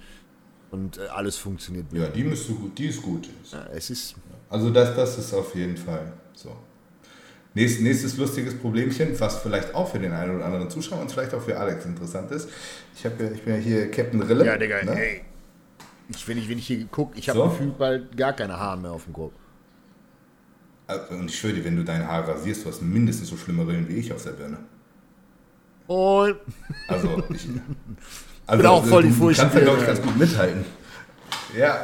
Und 0.70 0.98
äh, 0.98 1.02
alles 1.08 1.36
funktioniert. 1.36 1.86
Ja, 1.92 2.06
die, 2.08 2.22
müsste 2.22 2.52
gut, 2.52 2.78
die 2.78 2.86
ist 2.86 3.02
gut. 3.02 3.28
Ja, 3.50 3.66
es 3.72 3.90
ist 3.90 4.14
also 4.50 4.70
das, 4.70 4.96
das 4.96 5.16
ist 5.16 5.32
auf 5.32 5.54
jeden 5.54 5.76
Fall 5.76 6.12
so. 6.34 6.54
Nächstes, 7.54 7.82
nächstes 7.82 8.16
lustiges 8.16 8.56
Problemchen, 8.58 9.18
was 9.18 9.38
vielleicht 9.38 9.74
auch 9.74 9.90
für 9.90 9.98
den 9.98 10.12
einen 10.12 10.36
oder 10.36 10.44
anderen 10.44 10.68
Zuschauer 10.68 11.00
und 11.00 11.10
vielleicht 11.10 11.32
auch 11.34 11.42
für 11.42 11.58
Alex 11.58 11.84
interessant 11.84 12.30
ist. 12.32 12.48
Ich, 12.94 13.06
hab 13.06 13.20
ja, 13.20 13.30
ich 13.30 13.42
bin 13.42 13.54
ja 13.54 13.60
hier 13.60 13.90
Captain 13.90 14.20
Rille. 14.20 14.44
Ja, 14.44 14.56
Digga, 14.56 14.84
ne? 14.84 14.92
ey. 14.92 15.22
Ich, 16.08 16.26
wenn, 16.26 16.38
ich, 16.38 16.48
wenn 16.48 16.58
ich 16.58 16.66
hier 16.66 16.84
gucke, 16.86 17.16
ich 17.16 17.28
habe 17.28 17.38
so? 17.38 17.44
gefühlt 17.46 17.78
bald 17.78 18.16
gar 18.16 18.32
keine 18.32 18.58
Haare 18.58 18.78
mehr 18.78 18.92
auf 18.92 19.04
dem 19.04 19.12
Kopf. 19.12 19.32
Und 21.10 21.30
ich 21.30 21.38
schwöre 21.38 21.54
dir, 21.54 21.64
wenn 21.64 21.76
du 21.76 21.84
deine 21.84 22.06
Haare 22.08 22.34
rasierst, 22.34 22.64
du 22.64 22.68
hast 22.68 22.82
mindestens 22.82 23.28
so 23.28 23.36
schlimme 23.36 23.66
Rillen 23.66 23.88
wie 23.88 23.94
ich 23.94 24.12
auf 24.12 24.24
der 24.24 24.32
Birne. 24.32 24.58
Und. 25.86 26.36
Also, 26.88 27.22
ich. 27.30 27.48
Also, 28.50 28.62
bin 28.62 28.70
auch 28.70 28.84
voll 28.84 29.04
die 29.04 29.10
Furcht. 29.10 29.38
Du 29.38 29.42
kannst 29.42 29.56
ja, 29.56 29.62
glaube 29.62 29.80
ich, 29.80 29.86
ganz 29.86 30.02
gut 30.02 30.16
mithalten. 30.18 30.64
Ja. 31.56 31.82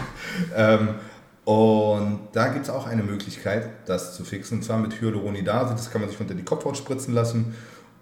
ähm, 0.56 0.88
und 1.44 2.28
da 2.32 2.48
gibt 2.48 2.64
es 2.64 2.70
auch 2.70 2.86
eine 2.86 3.02
Möglichkeit, 3.02 3.68
das 3.84 4.16
zu 4.16 4.24
fixen, 4.24 4.58
und 4.58 4.64
zwar 4.64 4.78
mit 4.78 4.98
Hyaluronidase. 5.00 5.74
Das 5.74 5.90
kann 5.90 6.00
man 6.00 6.08
sich 6.08 6.18
unter 6.18 6.34
die 6.34 6.42
Kopfhaut 6.42 6.76
spritzen 6.76 7.12
lassen. 7.12 7.54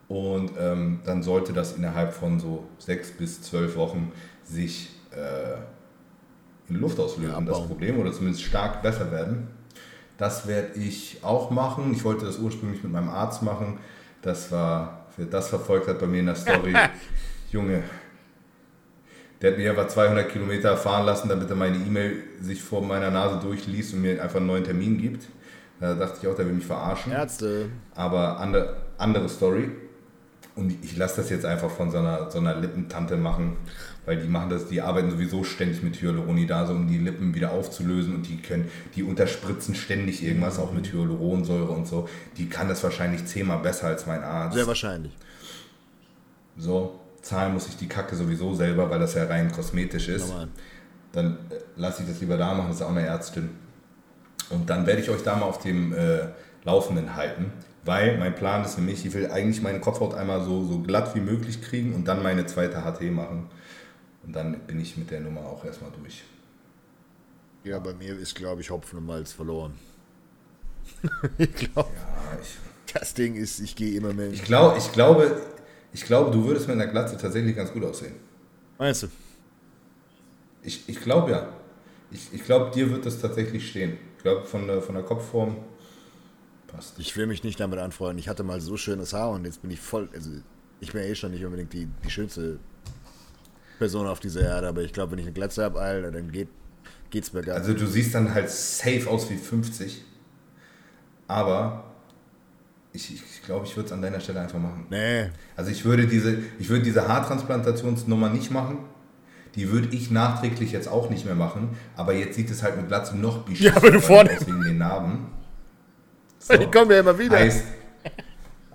Und 0.07 0.53
ähm, 0.61 1.01
dann 1.05 1.25
sollte 1.25 1.53
das 1.53 1.77
innerhalb 1.77 2.13
von 2.13 2.39
so 2.39 2.65
sechs 2.79 3.11
bis 3.11 3.43
zwölf 3.43 3.75
Wochen 3.75 4.13
sich 4.45 4.91
äh, 5.11 6.71
in 6.71 6.77
Luft 6.77 7.01
auslösen, 7.01 7.33
ja, 7.33 7.41
das 7.41 7.67
Problem, 7.67 7.99
oder 7.99 8.13
zumindest 8.13 8.45
stark 8.45 8.81
besser 8.83 9.11
werden. 9.11 9.49
Das 10.19 10.47
werde 10.47 10.79
ich 10.79 11.19
auch 11.23 11.51
machen. 11.51 11.93
Ich 11.93 12.05
wollte 12.05 12.27
das 12.27 12.39
ursprünglich 12.39 12.83
mit 12.85 12.93
meinem 12.93 13.09
Arzt 13.09 13.43
machen. 13.43 13.79
Das 14.23 14.53
war, 14.53 15.07
wer 15.17 15.27
das 15.27 15.49
verfolgt 15.49 15.89
hat 15.89 15.99
bei 15.99 16.07
mir 16.07 16.21
in 16.21 16.27
der 16.27 16.37
Story, 16.37 16.75
Junge, 17.51 17.83
der 19.45 19.53
hat 19.53 19.59
mir 19.59 19.71
aber 19.73 19.87
200 19.87 20.31
Kilometer 20.31 20.75
fahren 20.75 21.05
lassen, 21.05 21.29
damit 21.29 21.51
er 21.51 21.57
meine 21.57 21.77
E-Mail 21.77 22.17
sich 22.41 22.63
vor 22.63 22.83
meiner 22.83 23.11
Nase 23.11 23.41
durchliest 23.47 23.93
und 23.93 24.01
mir 24.01 24.23
einfach 24.23 24.39
einen 24.39 24.47
neuen 24.47 24.65
Termin 24.65 24.97
gibt. 24.97 25.27
Da 25.81 25.93
dachte 25.95 26.19
ich 26.23 26.27
auch, 26.27 26.35
der 26.35 26.47
will 26.47 26.55
mich 26.55 26.65
verarschen. 26.65 27.13
Ärzte. 27.13 27.67
Aber 27.95 28.41
andere, 28.41 28.75
andere 28.97 29.29
Story. 29.29 29.71
Und 30.57 30.83
ich 30.83 30.97
lasse 30.97 31.21
das 31.21 31.29
jetzt 31.29 31.45
einfach 31.45 31.69
von 31.69 31.91
so 31.91 31.99
einer, 31.99 32.31
so 32.31 32.39
einer 32.39 32.55
Lippentante 32.55 33.19
machen, 33.19 33.59
weil 34.07 34.17
die 34.17 34.29
machen 34.29 34.49
das, 34.49 34.69
die 34.69 34.81
arbeiten 34.81 35.11
sowieso 35.11 35.45
ständig 35.45 35.83
mit 35.83 36.01
Hyaluronidase, 36.01 36.73
um 36.73 36.89
die 36.89 36.97
Lippen 36.97 37.35
wieder 37.35 37.53
aufzulösen 37.53 38.15
und 38.15 38.27
die 38.27 38.41
können, 38.41 38.71
die 38.97 39.03
unterspritzen 39.03 39.75
ständig 39.75 40.25
irgendwas, 40.25 40.59
auch 40.59 40.73
mit 40.73 40.91
Hyaluronsäure 40.91 41.71
und 41.71 41.87
so. 41.87 42.09
Die 42.39 42.49
kann 42.49 42.69
das 42.69 42.83
wahrscheinlich 42.83 43.27
zehnmal 43.27 43.59
besser 43.59 43.89
als 43.89 44.07
mein 44.07 44.25
Arzt. 44.25 44.55
Sehr 44.55 44.67
wahrscheinlich. 44.67 45.13
So, 46.57 46.99
zahlen 47.25 47.55
muss 47.55 47.67
ich 47.69 47.77
die 47.77 47.89
Kacke 47.89 48.15
sowieso 48.15 48.55
selber, 48.55 48.91
weil 48.91 49.01
das 49.01 49.15
ja 49.15 49.25
rein 49.25 49.51
kosmetisch 49.51 50.09
ist. 50.09 50.29
Normal. 50.29 50.49
Dann 51.13 51.39
äh, 51.51 51.55
lasse 51.77 52.03
ich 52.03 52.09
das 52.09 52.21
lieber 52.21 52.37
da 52.37 52.55
machen, 52.55 52.69
das 52.69 52.77
ist 52.77 52.83
auch 52.83 52.91
eine 52.91 53.07
Ärztin. 53.07 53.51
Und 54.51 54.69
dann 54.69 54.87
werde 54.87 55.01
ich 55.01 55.11
euch 55.11 55.23
da 55.23 55.37
mal 55.37 55.47
auf 55.47 55.59
dem 55.59 55.93
äh, 55.93 56.29
Laufenden 56.65 57.17
halten, 57.17 57.53
weil 57.85 58.19
mein 58.19 58.35
Plan 58.35 58.65
ist 58.65 58.77
nämlich, 58.79 59.05
ich 59.07 59.15
will 59.15 59.31
eigentlich 59.31 59.63
meine 59.63 59.81
Kopfhaut 59.81 60.15
einmal 60.15 60.45
so, 60.45 60.65
so 60.65 60.81
glatt 60.81 61.15
wie 61.15 61.21
möglich 61.21 61.63
kriegen 61.63 61.95
und 61.95 62.07
dann 62.07 62.23
meine 62.23 62.47
zweite 62.47 62.85
HT 62.85 63.03
machen. 63.11 63.49
Und 64.23 64.35
dann 64.35 64.61
bin 64.61 64.81
ich 64.81 64.97
mit 64.97 65.11
der 65.11 65.21
Nummer 65.21 65.43
auch 65.43 65.65
erstmal 65.65 65.91
durch. 65.91 66.25
Ja, 67.65 67.79
bei 67.79 67.95
mir 67.95 68.19
ist, 68.19 68.35
glaube 68.35 68.61
ich, 68.61 68.71
Hopfen 68.71 68.99
und 68.99 69.07
Malz 69.07 69.33
verloren. 69.33 69.75
ich 71.39 71.55
glaube, 71.55 71.91
ja, 71.95 72.39
das 72.93 73.15
Ding 73.15 73.35
ist, 73.35 73.61
ich 73.61 73.75
gehe 73.75 73.97
immer 73.97 74.13
mehr. 74.13 74.31
Ich, 74.31 74.45
glaub, 74.45 74.77
ich 74.77 74.93
glaube, 74.93 75.41
ich 75.95 76.05
glaube, 76.05 76.33
du 76.33 76.45
würdest 76.45 76.67
mit 76.67 76.77
einer 76.77 76.89
Glatze 76.91 77.17
tatsächlich 77.17 77.55
ganz 77.57 77.73
gut 77.73 77.85
aussehen. 77.85 78.17
Meinst 78.79 79.05
du? 79.05 79.09
Ich, 80.63 80.89
ich 80.89 81.01
glaube 81.01 81.31
ja. 81.31 81.49
Ich, 82.11 82.33
ich 82.33 82.45
glaube, 82.45 82.73
dir 82.75 82.91
wird 82.91 83.07
das 83.07 83.21
tatsächlich 83.21 83.69
stehen. 83.69 83.97
Ich 84.17 84.23
glaube, 84.23 84.45
von 84.45 84.67
der, 84.67 84.83
von 84.83 84.97
der 84.97 85.05
Kopfform 85.05 85.57
passt. 86.67 86.99
Ich 86.99 87.17
will 87.17 87.27
mich 87.27 87.45
nicht 87.45 87.61
damit 87.61 87.79
anfreunden. 87.79 88.19
Ich 88.19 88.29
hatte 88.29 88.43
mal 88.43 88.61
so 88.61 88.77
schönes 88.77 89.13
Haar 89.13 89.31
und 89.31 89.45
jetzt 89.45 89.63
bin 89.63 89.71
ich 89.71 89.81
voll. 89.81 90.09
Also, 90.13 90.31
ich 90.81 90.93
bin 90.93 91.03
ja 91.03 91.09
eh 91.09 91.15
schon 91.15 91.31
nicht 91.31 91.45
unbedingt 91.45 91.73
die, 91.73 91.87
die 92.05 92.11
schönste 92.11 92.59
Person 93.79 94.07
auf 94.09 94.19
dieser 94.19 94.43
Erde, 94.43 94.69
aber 94.69 94.83
ich 94.83 94.93
glaube, 94.93 95.13
wenn 95.13 95.19
ich 95.21 95.27
eine 95.27 95.33
Glatze 95.33 95.63
habe, 95.63 95.81
Alter, 95.81 96.11
dann 96.11 96.33
geht, 96.33 96.49
geht's 97.11 97.33
mir 97.33 97.43
gar 97.43 97.57
Also 97.57 97.73
du 97.73 97.87
siehst 97.87 98.15
dann 98.15 98.35
halt 98.35 98.51
safe 98.51 99.09
aus 99.09 99.31
wie 99.31 99.37
50. 99.37 100.03
Aber 101.29 101.94
ich 102.95 103.07
glaube, 103.09 103.21
ich, 103.35 103.43
glaub, 103.45 103.65
ich 103.65 103.77
würde 103.77 103.87
es 103.89 103.93
an 103.93 104.01
deiner 104.03 104.21
Stelle 104.21 104.41
einfach 104.41 104.59
machen. 104.59 104.87
Nee. 104.89 105.27
Also 105.57 105.71
ich 105.71 105.85
würde 105.85 106.07
diese, 106.07 106.39
ich 106.59 106.69
würde 106.69 106.85
diese 106.85 107.07
Haartransplantationsnummer 107.09 108.31
nicht 108.31 108.51
machen. 108.51 108.79
Die 109.57 109.71
würde 109.71 109.89
ich 109.95 110.11
nachträglich 110.11 110.73
jetzt 110.73 110.89
auch 110.89 111.11
nicht 111.11 111.25
mehr 111.27 111.35
machen. 111.35 111.77
Aber 111.97 112.13
jetzt 112.15 112.35
sieht 112.37 112.51
es 112.51 112.63
halt 112.63 112.77
mit 112.77 112.89
Glatze 112.89 113.17
noch 113.17 113.49
Ja, 113.59 113.77
aber 113.77 113.91
du 113.91 114.01
vorne- 114.01 114.31
aus 114.37 114.47
wegen 114.47 114.63
den 114.63 114.79
Narben. 114.79 115.27
Die 116.51 116.67
kommen 116.71 116.91
ja 116.91 117.01
immer 117.01 117.19
wieder. 117.19 117.37
Heißt, 117.39 117.65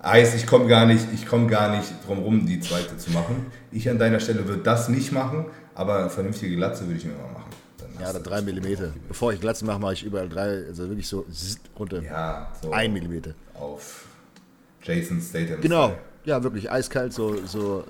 heißt 0.02 0.34
ich 0.36 0.46
komme 0.46 0.66
gar 0.66 0.86
nicht, 0.86 1.06
ich 1.14 1.26
komme 1.26 1.46
gar 1.46 1.76
nicht 1.76 1.92
drum 2.06 2.18
rum, 2.18 2.46
die 2.46 2.58
zweite 2.60 2.96
zu 2.96 3.10
machen. 3.12 3.46
Ich 3.70 3.88
an 3.88 3.98
deiner 3.98 4.20
Stelle 4.20 4.46
würde 4.48 4.62
das 4.62 4.88
nicht 4.88 5.12
machen, 5.12 5.46
aber 5.74 5.98
eine 6.00 6.10
vernünftige 6.10 6.56
Glatze 6.56 6.84
würde 6.86 6.96
ich 6.98 7.04
mir 7.04 7.12
mal 7.12 7.32
machen. 7.32 7.50
Dann 7.78 7.88
Ja, 7.94 8.06
hast 8.06 8.14
da 8.14 8.18
du- 8.18 8.28
drei 8.28 8.42
Millimeter. 8.42 8.92
Bevor 9.08 9.32
ich 9.32 9.40
Glatzen 9.40 9.66
mache, 9.66 9.78
mache 9.78 9.92
ich 9.94 10.04
überall 10.04 10.28
drei, 10.28 10.64
also 10.66 10.88
wirklich 10.88 11.06
so 11.06 11.24
runter. 11.78 12.02
Ja, 12.02 12.50
so 12.60 12.72
Ein 12.72 12.92
Millimeter. 12.92 13.34
auf 13.54 14.06
Jason 14.82 15.20
Statham. 15.20 15.60
Genau. 15.60 15.86
Style. 15.88 16.00
Ja, 16.24 16.42
wirklich 16.42 16.70
eiskalt, 16.70 17.12
so, 17.12 17.36
so 17.46 17.84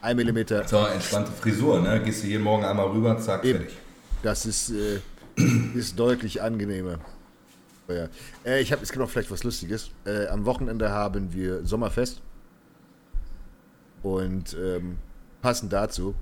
ein 0.00 0.16
Millimeter. 0.16 0.66
So, 0.66 0.84
entspannte 0.86 1.32
Frisur, 1.32 1.80
ne? 1.80 2.00
Gehst 2.02 2.22
du 2.22 2.28
jeden 2.28 2.44
Morgen 2.44 2.64
einmal 2.64 2.86
rüber, 2.86 3.18
zack, 3.18 3.44
Eben. 3.44 3.58
fertig. 3.60 3.76
Das 4.22 4.46
ist, 4.46 4.70
äh, 4.70 5.00
ist 5.74 5.98
deutlich 5.98 6.40
angenehmer. 6.42 6.98
Aber 7.88 7.96
Ja. 7.96 8.08
Äh, 8.44 8.60
ich 8.60 8.70
habe, 8.72 8.82
es 8.82 8.90
gibt 8.90 9.00
noch 9.00 9.10
vielleicht 9.10 9.30
was 9.30 9.42
Lustiges. 9.42 9.90
Äh, 10.04 10.26
am 10.28 10.44
Wochenende 10.46 10.90
haben 10.90 11.32
wir 11.32 11.64
Sommerfest. 11.66 12.20
Und 14.02 14.56
ähm, 14.58 14.98
passend 15.42 15.72
dazu, 15.72 16.14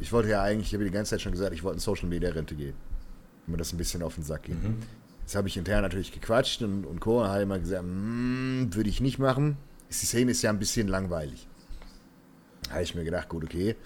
ich 0.00 0.12
wollte 0.12 0.28
ja 0.28 0.42
eigentlich, 0.42 0.68
ich 0.68 0.74
habe 0.74 0.84
die 0.84 0.90
ganze 0.90 1.10
Zeit 1.10 1.22
schon 1.22 1.32
gesagt, 1.32 1.52
ich 1.52 1.62
wollte 1.62 1.76
in 1.76 1.80
Social 1.80 2.08
Media 2.08 2.30
Rente 2.30 2.54
gehen. 2.54 2.74
Mir 3.46 3.56
das 3.56 3.72
ein 3.72 3.78
bisschen 3.78 4.02
auf 4.02 4.14
den 4.14 4.24
Sack 4.24 4.44
geht. 4.44 4.56
Das 5.24 5.34
habe 5.36 5.48
ich 5.48 5.56
intern 5.56 5.82
natürlich 5.82 6.12
gequatscht 6.12 6.62
und, 6.62 6.84
und 6.84 7.00
Co. 7.00 7.22
Und 7.22 7.28
habe 7.28 7.42
immer 7.42 7.58
gesagt, 7.58 7.84
"Mm, 7.84 8.74
würde 8.74 8.90
ich 8.90 9.00
nicht 9.00 9.18
machen. 9.18 9.56
Die 9.90 10.06
Szene 10.06 10.32
ist 10.32 10.42
ja 10.42 10.50
ein 10.50 10.58
bisschen 10.58 10.88
langweilig. 10.88 11.48
Da 12.64 12.72
habe 12.72 12.82
ich 12.82 12.94
mir 12.94 13.04
gedacht, 13.04 13.28
gut, 13.28 13.44
okay. 13.44 13.76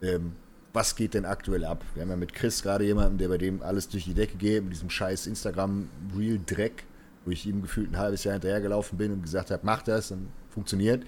Ähm, 0.00 0.32
was 0.72 0.96
geht 0.96 1.14
denn 1.14 1.24
aktuell 1.24 1.64
ab? 1.64 1.84
Wir 1.94 2.02
haben 2.02 2.10
ja 2.10 2.16
mit 2.16 2.32
Chris 2.32 2.62
gerade 2.62 2.84
jemanden, 2.84 3.18
der 3.18 3.28
bei 3.28 3.38
dem 3.38 3.62
alles 3.62 3.88
durch 3.88 4.04
die 4.04 4.14
Decke 4.14 4.36
geht, 4.36 4.62
mit 4.62 4.72
diesem 4.72 4.88
scheiß 4.88 5.26
Instagram-Real-Dreck, 5.26 6.84
wo 7.24 7.30
ich 7.30 7.46
ihm 7.46 7.62
gefühlt 7.62 7.92
ein 7.92 7.98
halbes 7.98 8.24
Jahr 8.24 8.32
hinterhergelaufen 8.34 8.96
bin 8.96 9.12
und 9.12 9.22
gesagt 9.22 9.50
habe, 9.50 9.62
mach 9.64 9.82
das, 9.82 10.08
dann 10.08 10.28
funktioniert. 10.50 11.04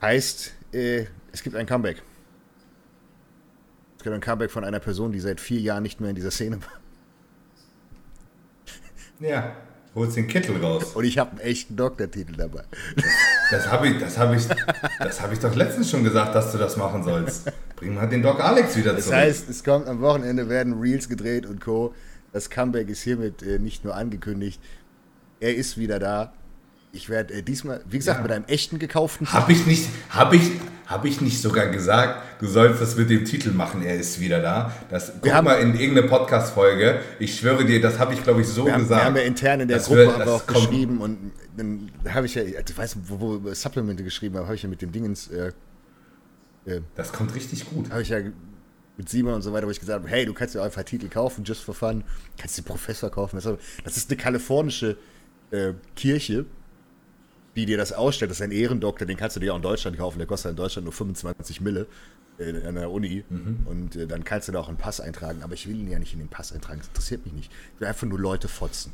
Heißt, 0.00 0.52
äh, 0.72 1.06
es 1.32 1.42
gibt 1.42 1.56
ein 1.56 1.66
Comeback. 1.66 2.02
Es 3.98 4.04
gibt 4.04 4.14
ein 4.14 4.20
Comeback 4.20 4.50
von 4.50 4.64
einer 4.64 4.80
Person, 4.80 5.12
die 5.12 5.20
seit 5.20 5.40
vier 5.40 5.60
Jahren 5.60 5.82
nicht 5.82 6.00
mehr 6.00 6.10
in 6.10 6.16
dieser 6.16 6.30
Szene 6.30 6.60
war. 6.62 6.83
Ja, 9.20 9.52
holst 9.94 10.16
den 10.16 10.26
Kittel 10.26 10.56
raus. 10.62 10.92
Und 10.94 11.04
ich 11.04 11.18
habe 11.18 11.30
einen 11.32 11.40
echten 11.40 11.76
Doktortitel 11.76 12.34
dabei. 12.36 12.64
Das 13.50 13.70
habe 13.70 13.88
ich, 13.88 13.98
das 13.98 14.18
habe 14.18 14.36
ich, 14.36 14.42
das 14.98 15.20
habe 15.20 15.34
ich 15.34 15.38
doch 15.40 15.54
letztens 15.54 15.90
schon 15.90 16.02
gesagt, 16.04 16.34
dass 16.34 16.50
du 16.52 16.58
das 16.58 16.76
machen 16.76 17.02
sollst. 17.04 17.50
Bring 17.76 17.94
mal 17.94 18.06
den 18.08 18.22
Doc 18.22 18.40
Alex 18.40 18.76
wieder 18.76 18.92
Das 18.94 19.04
zurück. 19.04 19.16
heißt, 19.18 19.48
es 19.48 19.62
kommt 19.62 19.86
am 19.86 20.00
Wochenende, 20.00 20.48
werden 20.48 20.80
Reels 20.80 21.08
gedreht 21.08 21.46
und 21.46 21.60
Co. 21.60 21.94
Das 22.32 22.50
Comeback 22.50 22.88
ist 22.88 23.02
hiermit 23.02 23.42
äh, 23.42 23.58
nicht 23.58 23.84
nur 23.84 23.94
angekündigt. 23.94 24.60
Er 25.40 25.54
ist 25.54 25.78
wieder 25.78 25.98
da. 25.98 26.32
Ich 26.94 27.08
werde 27.08 27.34
äh, 27.34 27.42
diesmal, 27.42 27.82
wie 27.88 27.98
gesagt, 27.98 28.18
Ja. 28.18 28.22
mit 28.22 28.32
einem 28.32 28.44
echten 28.46 28.78
gekauften 28.78 29.30
Habe 29.32 29.52
ich 29.52 29.66
nicht, 29.66 29.88
habe 30.10 30.36
ich, 30.36 30.50
habe 30.86 31.08
ich 31.08 31.20
nicht 31.20 31.40
sogar 31.42 31.66
gesagt, 31.68 32.40
du 32.40 32.46
sollst 32.46 32.80
das 32.80 32.96
mit 32.96 33.10
dem 33.10 33.24
Titel 33.24 33.50
machen, 33.50 33.82
er 33.82 33.96
ist 33.96 34.20
wieder 34.20 34.40
da. 34.40 34.72
Das, 34.90 35.12
guck 35.20 35.32
haben- 35.32 35.44
mal 35.46 35.54
in 35.60 35.74
irgendeine 35.78 36.06
Podcast-Folge. 36.08 37.00
Ich 37.18 37.38
schwöre 37.38 37.64
dir, 37.64 37.80
das 37.80 37.98
habe 37.98 38.14
ich, 38.14 38.22
glaube 38.22 38.42
ich, 38.42 38.48
so 38.48 38.66
Wir 38.66 38.74
haben, 38.74 38.82
gesagt. 38.82 39.00
wir 39.02 39.06
haben 39.06 39.16
ja 39.16 39.22
intern 39.22 39.60
in 39.60 39.68
der 39.68 39.78
Das 39.78 39.86
Gruppe 39.86 40.06
haben 40.06 40.18
wir 40.18 40.24
das 40.24 40.28
auch 40.34 40.46
kommt- 40.46 40.68
geschrieben 40.70 41.00
und 41.00 41.32
dann 41.56 41.90
habe 42.08 42.26
ich 42.26 42.34
ja, 42.34 42.42
du 42.44 42.76
weißt, 42.76 42.96
wo, 43.08 43.20
wo 43.20 43.30
wir 43.30 43.36
über 43.36 43.54
Supplemente 43.54 44.04
geschrieben 44.04 44.36
habe, 44.36 44.46
habe 44.46 44.54
ich 44.56 44.62
ja 44.62 44.68
mit 44.68 44.80
dem 44.82 44.92
Dingens, 44.92 45.28
äh, 45.28 45.50
Das 46.94 47.12
kommt 47.12 47.34
richtig 47.34 47.68
gut. 47.68 47.90
habe 47.90 48.02
ich 48.02 48.08
ja 48.08 48.18
mit 48.96 49.08
Simon 49.08 49.34
und 49.34 49.42
so 49.42 49.52
weiter, 49.52 49.66
wo 49.66 49.70
ich 49.70 49.80
gesagt 49.80 50.00
habe, 50.02 50.08
hey, 50.08 50.24
du 50.24 50.32
kannst 50.32 50.54
dir 50.54 50.62
einfach 50.62 50.82
Titel 50.84 51.08
kaufen, 51.08 51.44
just 51.44 51.62
for 51.64 51.74
fun, 51.74 52.04
kannst 52.38 52.56
dir 52.56 52.62
Professor 52.62 53.10
kaufen. 53.10 53.36
Das, 53.42 53.48
das 53.84 53.96
ist 53.96 54.08
eine 54.10 54.16
kalifornische 54.16 54.96
äh, 55.50 55.72
Kirche, 55.96 56.46
die 57.56 57.66
dir 57.66 57.76
das 57.76 57.92
ausstellt. 57.92 58.30
Das 58.30 58.38
ist 58.38 58.42
ein 58.42 58.52
Ehrendoktor, 58.52 59.06
den 59.06 59.16
kannst 59.16 59.36
du 59.36 59.40
dir 59.40 59.52
auch 59.52 59.56
in 59.56 59.62
Deutschland 59.62 59.96
kaufen, 59.96 60.18
der 60.18 60.26
kostet 60.26 60.50
in 60.50 60.56
Deutschland 60.56 60.84
nur 60.84 60.92
25 60.92 61.60
Mille 61.60 61.86
äh, 62.38 62.66
an 62.66 62.74
der 62.74 62.90
Uni. 62.90 63.24
Und 63.66 63.96
äh, 63.96 64.06
dann 64.06 64.24
kannst 64.24 64.48
du 64.48 64.52
da 64.52 64.60
auch 64.60 64.68
einen 64.68 64.76
Pass 64.76 65.00
eintragen. 65.00 65.42
Aber 65.42 65.54
ich 65.54 65.66
will 65.68 65.78
ihn 65.78 65.88
ja 65.88 65.98
nicht 65.98 66.12
in 66.12 66.18
den 66.18 66.28
Pass 66.28 66.52
eintragen, 66.52 66.78
das 66.80 66.88
interessiert 66.88 67.24
mich 67.24 67.34
nicht. 67.34 67.52
Ich 67.74 67.80
will 67.80 67.88
einfach 67.88 68.06
nur 68.06 68.18
Leute 68.18 68.48
fotzen. 68.48 68.92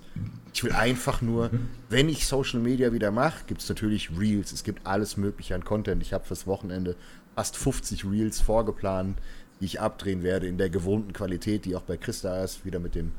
Ich 0.52 0.62
will 0.62 0.72
einfach 0.72 1.22
nur, 1.22 1.50
wenn 1.88 2.08
ich 2.08 2.26
Social 2.26 2.60
Media 2.60 2.92
wieder 2.92 3.10
mache, 3.10 3.44
gibt 3.46 3.62
es 3.62 3.68
natürlich 3.68 4.10
Reels, 4.18 4.52
es 4.52 4.64
gibt 4.64 4.86
alles 4.86 5.16
Mögliche 5.16 5.54
an 5.54 5.64
Content. 5.64 6.02
Ich 6.02 6.12
habe 6.12 6.24
fürs 6.24 6.46
Wochenende 6.46 6.96
fast 7.34 7.56
50 7.56 8.04
Reels 8.04 8.40
vorgeplant, 8.40 9.18
die 9.60 9.64
ich 9.64 9.80
abdrehen 9.80 10.22
werde 10.22 10.46
in 10.46 10.58
der 10.58 10.68
gewohnten 10.70 11.12
Qualität, 11.12 11.64
die 11.64 11.76
auch 11.76 11.82
bei 11.82 11.96
Christa 11.96 12.42
ist, 12.42 12.64
wieder 12.64 12.78
mit 12.78 12.94
dem, 12.94 13.12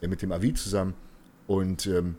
äh, 0.00 0.08
mit 0.08 0.22
dem 0.22 0.32
Avi 0.32 0.52
zusammen. 0.54 0.94
Und 1.46 1.86
ähm, 1.86 2.16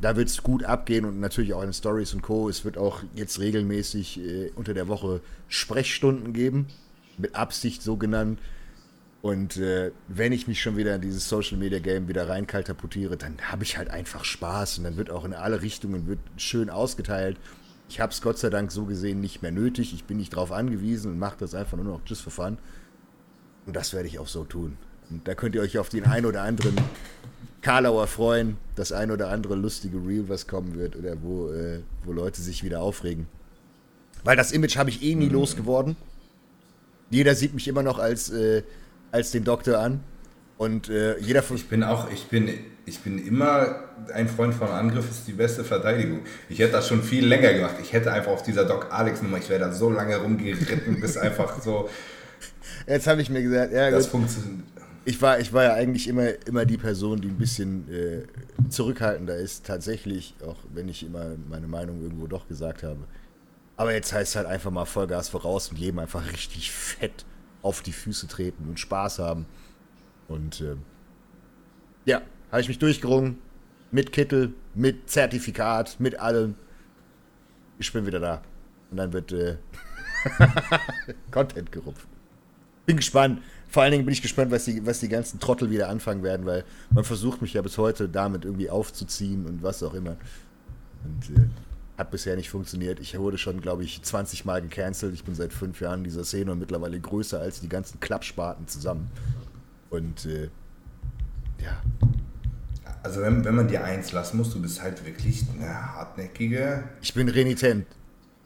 da 0.00 0.16
wird 0.16 0.28
es 0.28 0.42
gut 0.42 0.64
abgehen 0.64 1.04
und 1.04 1.20
natürlich 1.20 1.54
auch 1.54 1.62
in 1.62 1.72
Stories 1.72 2.12
und 2.14 2.22
Co. 2.22 2.48
Es 2.48 2.64
wird 2.64 2.76
auch 2.76 3.02
jetzt 3.14 3.40
regelmäßig 3.40 4.20
äh, 4.20 4.50
unter 4.54 4.74
der 4.74 4.88
Woche 4.88 5.20
Sprechstunden 5.48 6.32
geben, 6.32 6.66
mit 7.16 7.34
Absicht 7.34 7.82
so 7.82 7.96
genannt. 7.96 8.38
Und 9.22 9.56
äh, 9.56 9.92
wenn 10.08 10.32
ich 10.32 10.46
mich 10.46 10.60
schon 10.60 10.76
wieder 10.76 10.94
in 10.94 11.00
dieses 11.00 11.28
Social 11.28 11.56
Media 11.56 11.78
Game 11.78 12.08
wieder 12.08 12.28
rein 12.28 12.46
katapultiere, 12.46 13.16
dann 13.16 13.38
habe 13.50 13.64
ich 13.64 13.76
halt 13.76 13.88
einfach 13.90 14.24
Spaß 14.24 14.78
und 14.78 14.84
dann 14.84 14.96
wird 14.96 15.10
auch 15.10 15.24
in 15.24 15.32
alle 15.32 15.62
Richtungen 15.62 16.06
wird 16.06 16.20
schön 16.36 16.70
ausgeteilt. 16.70 17.38
Ich 17.88 18.00
habe 18.00 18.12
es 18.12 18.20
Gott 18.20 18.38
sei 18.38 18.50
Dank 18.50 18.70
so 18.70 18.84
gesehen 18.84 19.20
nicht 19.20 19.42
mehr 19.42 19.52
nötig. 19.52 19.94
Ich 19.94 20.04
bin 20.04 20.18
nicht 20.18 20.30
drauf 20.30 20.52
angewiesen 20.52 21.12
und 21.12 21.18
mache 21.18 21.38
das 21.38 21.54
einfach 21.54 21.76
nur 21.76 21.86
noch 21.86 22.00
just 22.06 22.22
for 22.22 22.32
fun. 22.32 22.58
Und 23.64 23.74
das 23.74 23.94
werde 23.94 24.08
ich 24.08 24.18
auch 24.18 24.28
so 24.28 24.44
tun. 24.44 24.76
Und 25.10 25.26
da 25.26 25.34
könnt 25.34 25.54
ihr 25.54 25.62
euch 25.62 25.78
auf 25.78 25.88
den 25.88 26.04
ein 26.04 26.26
oder 26.26 26.42
anderen 26.42 26.74
Karlauer 27.62 28.06
freuen, 28.06 28.56
das 28.76 28.92
ein 28.92 29.10
oder 29.10 29.28
andere 29.30 29.54
lustige 29.54 29.98
Reel, 29.98 30.28
was 30.28 30.46
kommen 30.46 30.76
wird, 30.78 30.96
oder 30.96 31.16
wo, 31.22 31.50
äh, 31.50 31.80
wo 32.04 32.12
Leute 32.12 32.40
sich 32.40 32.62
wieder 32.62 32.80
aufregen. 32.80 33.26
Weil 34.24 34.36
das 34.36 34.52
Image 34.52 34.76
habe 34.76 34.90
ich 34.90 35.02
eh 35.02 35.14
nie 35.14 35.28
losgeworden. 35.28 35.96
Jeder 37.10 37.34
sieht 37.34 37.54
mich 37.54 37.68
immer 37.68 37.82
noch 37.82 37.98
als, 37.98 38.30
äh, 38.30 38.62
als 39.12 39.30
den 39.30 39.44
Doktor 39.44 39.78
an. 39.78 40.00
Und 40.58 40.88
äh, 40.88 41.18
jeder 41.18 41.42
von. 41.42 41.56
Ich 41.56 41.68
bin 41.68 41.82
auch, 41.82 42.10
ich 42.10 42.26
bin, 42.26 42.48
ich 42.86 43.00
bin 43.00 43.24
immer 43.24 43.80
ein 44.12 44.28
Freund 44.28 44.54
von 44.54 44.68
Angriff 44.68 45.10
ist 45.10 45.26
die 45.26 45.32
beste 45.32 45.64
Verteidigung. 45.64 46.20
Ich 46.48 46.58
hätte 46.58 46.72
das 46.72 46.88
schon 46.88 47.02
viel 47.02 47.26
länger 47.26 47.52
gemacht. 47.52 47.76
Ich 47.82 47.92
hätte 47.92 48.12
einfach 48.12 48.32
auf 48.32 48.42
dieser 48.42 48.64
Doc 48.64 48.88
Alex 48.90 49.22
Nummer, 49.22 49.38
ich 49.38 49.48
wäre 49.48 49.60
da 49.60 49.72
so 49.72 49.90
lange 49.90 50.16
rumgeritten, 50.16 51.00
bis 51.00 51.16
einfach 51.16 51.60
so 51.60 51.88
Jetzt 52.86 53.06
habe 53.06 53.20
ich 53.20 53.30
mir 53.30 53.42
gesagt, 53.42 53.72
ja, 53.72 53.90
das 53.90 54.06
funktioniert. 54.06 54.64
Ich 55.06 55.22
war, 55.22 55.38
ich 55.38 55.52
war 55.52 55.62
ja 55.62 55.74
eigentlich 55.74 56.08
immer, 56.08 56.30
immer 56.48 56.64
die 56.64 56.78
Person, 56.78 57.20
die 57.20 57.28
ein 57.28 57.38
bisschen 57.38 57.88
äh, 57.88 58.26
zurückhaltender 58.68 59.36
ist, 59.36 59.64
tatsächlich, 59.64 60.34
auch 60.44 60.56
wenn 60.74 60.88
ich 60.88 61.04
immer 61.04 61.36
meine 61.48 61.68
Meinung 61.68 62.02
irgendwo 62.02 62.26
doch 62.26 62.48
gesagt 62.48 62.82
habe. 62.82 62.98
Aber 63.76 63.94
jetzt 63.94 64.12
heißt 64.12 64.30
es 64.30 64.36
halt 64.36 64.48
einfach 64.48 64.72
mal 64.72 64.84
Vollgas 64.84 65.28
voraus 65.28 65.68
und 65.68 65.78
jedem 65.78 66.00
einfach 66.00 66.26
richtig 66.32 66.72
fett 66.72 67.24
auf 67.62 67.82
die 67.82 67.92
Füße 67.92 68.26
treten 68.26 68.68
und 68.68 68.80
Spaß 68.80 69.20
haben. 69.20 69.46
Und 70.26 70.60
äh, 70.60 70.74
ja, 72.04 72.22
habe 72.50 72.62
ich 72.62 72.68
mich 72.68 72.80
durchgerungen. 72.80 73.38
Mit 73.92 74.10
Kittel, 74.10 74.54
mit 74.74 75.08
Zertifikat, 75.08 76.00
mit 76.00 76.18
allem. 76.18 76.56
Ich 77.78 77.92
bin 77.92 78.06
wieder 78.06 78.18
da. 78.18 78.42
Und 78.90 78.96
dann 78.96 79.12
wird 79.12 79.30
äh, 79.30 79.58
Content 81.30 81.70
gerupft. 81.70 82.08
Bin 82.86 82.96
gespannt. 82.96 83.40
Vor 83.68 83.82
allen 83.82 83.92
Dingen 83.92 84.04
bin 84.04 84.12
ich 84.12 84.22
gespannt, 84.22 84.50
was 84.50 84.64
die, 84.64 84.84
was 84.86 85.00
die 85.00 85.08
ganzen 85.08 85.40
Trottel 85.40 85.70
wieder 85.70 85.88
anfangen 85.88 86.22
werden, 86.22 86.46
weil 86.46 86.64
man 86.90 87.04
versucht 87.04 87.42
mich 87.42 87.52
ja 87.54 87.62
bis 87.62 87.78
heute 87.78 88.08
damit 88.08 88.44
irgendwie 88.44 88.70
aufzuziehen 88.70 89.44
und 89.46 89.62
was 89.62 89.82
auch 89.82 89.94
immer. 89.94 90.16
Und 91.04 91.36
äh, 91.36 91.48
hat 91.98 92.10
bisher 92.10 92.36
nicht 92.36 92.50
funktioniert. 92.50 93.00
Ich 93.00 93.18
wurde 93.18 93.38
schon, 93.38 93.60
glaube 93.60 93.82
ich, 93.84 94.02
20 94.02 94.44
Mal 94.44 94.60
gecancelt. 94.62 95.14
Ich 95.14 95.24
bin 95.24 95.34
seit 95.34 95.52
fünf 95.52 95.80
Jahren 95.80 96.00
in 96.00 96.04
dieser 96.04 96.24
Szene 96.24 96.52
und 96.52 96.58
mittlerweile 96.58 96.98
größer 97.00 97.40
als 97.40 97.60
die 97.60 97.68
ganzen 97.68 98.00
Klappspaten 98.00 98.68
zusammen. 98.68 99.10
Und 99.90 100.26
äh, 100.26 100.50
ja, 101.62 101.82
Also 103.02 103.22
wenn, 103.22 103.44
wenn 103.44 103.54
man 103.54 103.68
dir 103.68 103.82
eins 103.84 104.12
lassen 104.12 104.36
muss, 104.36 104.52
du 104.52 104.60
bist 104.60 104.82
halt 104.82 105.04
wirklich 105.06 105.44
eine 105.54 105.68
hartnäckige. 105.94 106.84
ich 107.00 107.14
bin 107.14 107.28
renitent. 107.28 107.86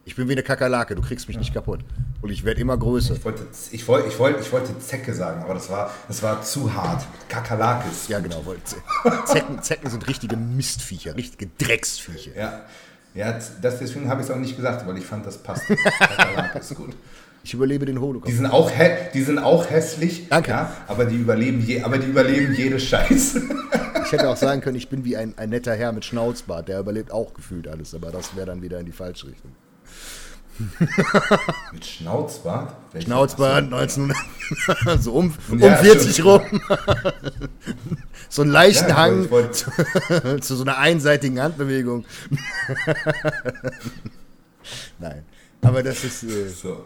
Ich 0.04 0.16
bin 0.16 0.28
wie 0.28 0.32
eine 0.32 0.42
Kakerlake, 0.42 0.94
du 0.94 1.02
kriegst 1.02 1.28
mich 1.28 1.38
nicht 1.38 1.52
kaputt. 1.54 1.80
Und 2.22 2.30
ich 2.30 2.44
werde 2.44 2.60
immer 2.60 2.76
größer. 2.76 3.14
Ich 3.14 3.24
wollte, 3.24 3.44
ich 3.70 3.86
wollte, 3.86 4.08
ich 4.08 4.18
wollte, 4.18 4.40
ich 4.40 4.52
wollte 4.52 4.78
Zecke 4.78 5.14
sagen, 5.14 5.42
aber 5.42 5.54
das 5.54 5.70
war, 5.70 5.90
das 6.08 6.22
war 6.22 6.42
zu 6.42 6.72
hart. 6.74 7.04
Kakerlakis. 7.28 8.08
Ja, 8.08 8.18
genau. 8.18 8.44
wollte- 8.44 8.62
Zecken, 9.26 9.62
Zecken 9.62 9.90
sind 9.90 10.08
richtige 10.08 10.36
Mistviecher, 10.36 11.14
richtige 11.16 11.50
Drecksviecher. 11.58 12.32
Ja. 12.36 12.60
Ja, 13.14 13.32
das, 13.32 13.52
deswegen 13.80 14.08
habe 14.08 14.20
ich 14.22 14.28
es 14.28 14.32
auch 14.32 14.38
nicht 14.38 14.56
gesagt, 14.56 14.86
weil 14.86 14.96
ich 14.96 15.04
fand, 15.04 15.26
das 15.26 15.38
passt. 15.38 15.64
Kakerlake 15.98 16.58
ist 16.58 16.74
gut. 16.74 16.94
Ich 17.42 17.54
überlebe 17.54 17.86
den 17.86 18.00
Holocaust. 18.00 18.30
Die 18.30 18.36
sind 18.36 18.46
auch, 18.46 18.70
die 19.14 19.22
sind 19.22 19.38
auch 19.38 19.68
hässlich, 19.70 20.28
Danke. 20.28 20.50
Ja, 20.50 20.72
aber, 20.86 21.06
die 21.06 21.16
überleben 21.16 21.60
je, 21.64 21.82
aber 21.82 21.98
die 21.98 22.06
überleben 22.08 22.54
jede 22.54 22.80
Scheiße. 22.80 23.42
Ich 24.06 24.12
hätte 24.12 24.28
auch 24.28 24.36
sagen 24.36 24.60
können, 24.60 24.74
ich 24.76 24.88
bin 24.88 25.04
wie 25.04 25.16
ein, 25.16 25.34
ein 25.38 25.50
netter 25.50 25.72
Herr 25.72 25.92
mit 25.92 26.04
Schnauzbart. 26.04 26.66
Der 26.66 26.80
überlebt 26.80 27.12
auch 27.12 27.32
gefühlt 27.32 27.68
alles, 27.68 27.94
aber 27.94 28.10
das 28.10 28.34
wäre 28.34 28.46
dann 28.46 28.60
wieder 28.60 28.80
in 28.80 28.86
die 28.86 28.90
falsche 28.90 29.28
Richtung. 29.28 29.52
Mit 31.72 31.84
Schnauzbart? 31.84 32.74
Welcher? 32.92 33.06
Schnauzbart 33.06 33.64
1900, 33.64 34.16
so 35.02 35.12
um, 35.14 35.34
um 35.50 35.58
Ja, 35.58 35.76
40 35.76 36.12
stimmt. 36.12 36.28
rum. 36.28 36.42
so 38.28 38.42
einen 38.42 38.50
leichten 38.50 38.88
Ja, 38.90 39.30
wollte- 39.30 39.52
zu, 39.52 39.70
zu 40.40 40.56
so 40.56 40.62
einer 40.64 40.78
einseitigen 40.78 41.40
Handbewegung. 41.40 42.04
Nein, 44.98 45.24
aber 45.62 45.82
das 45.82 46.04
ist. 46.04 46.22
Äh, 46.24 46.48
So. 46.48 46.84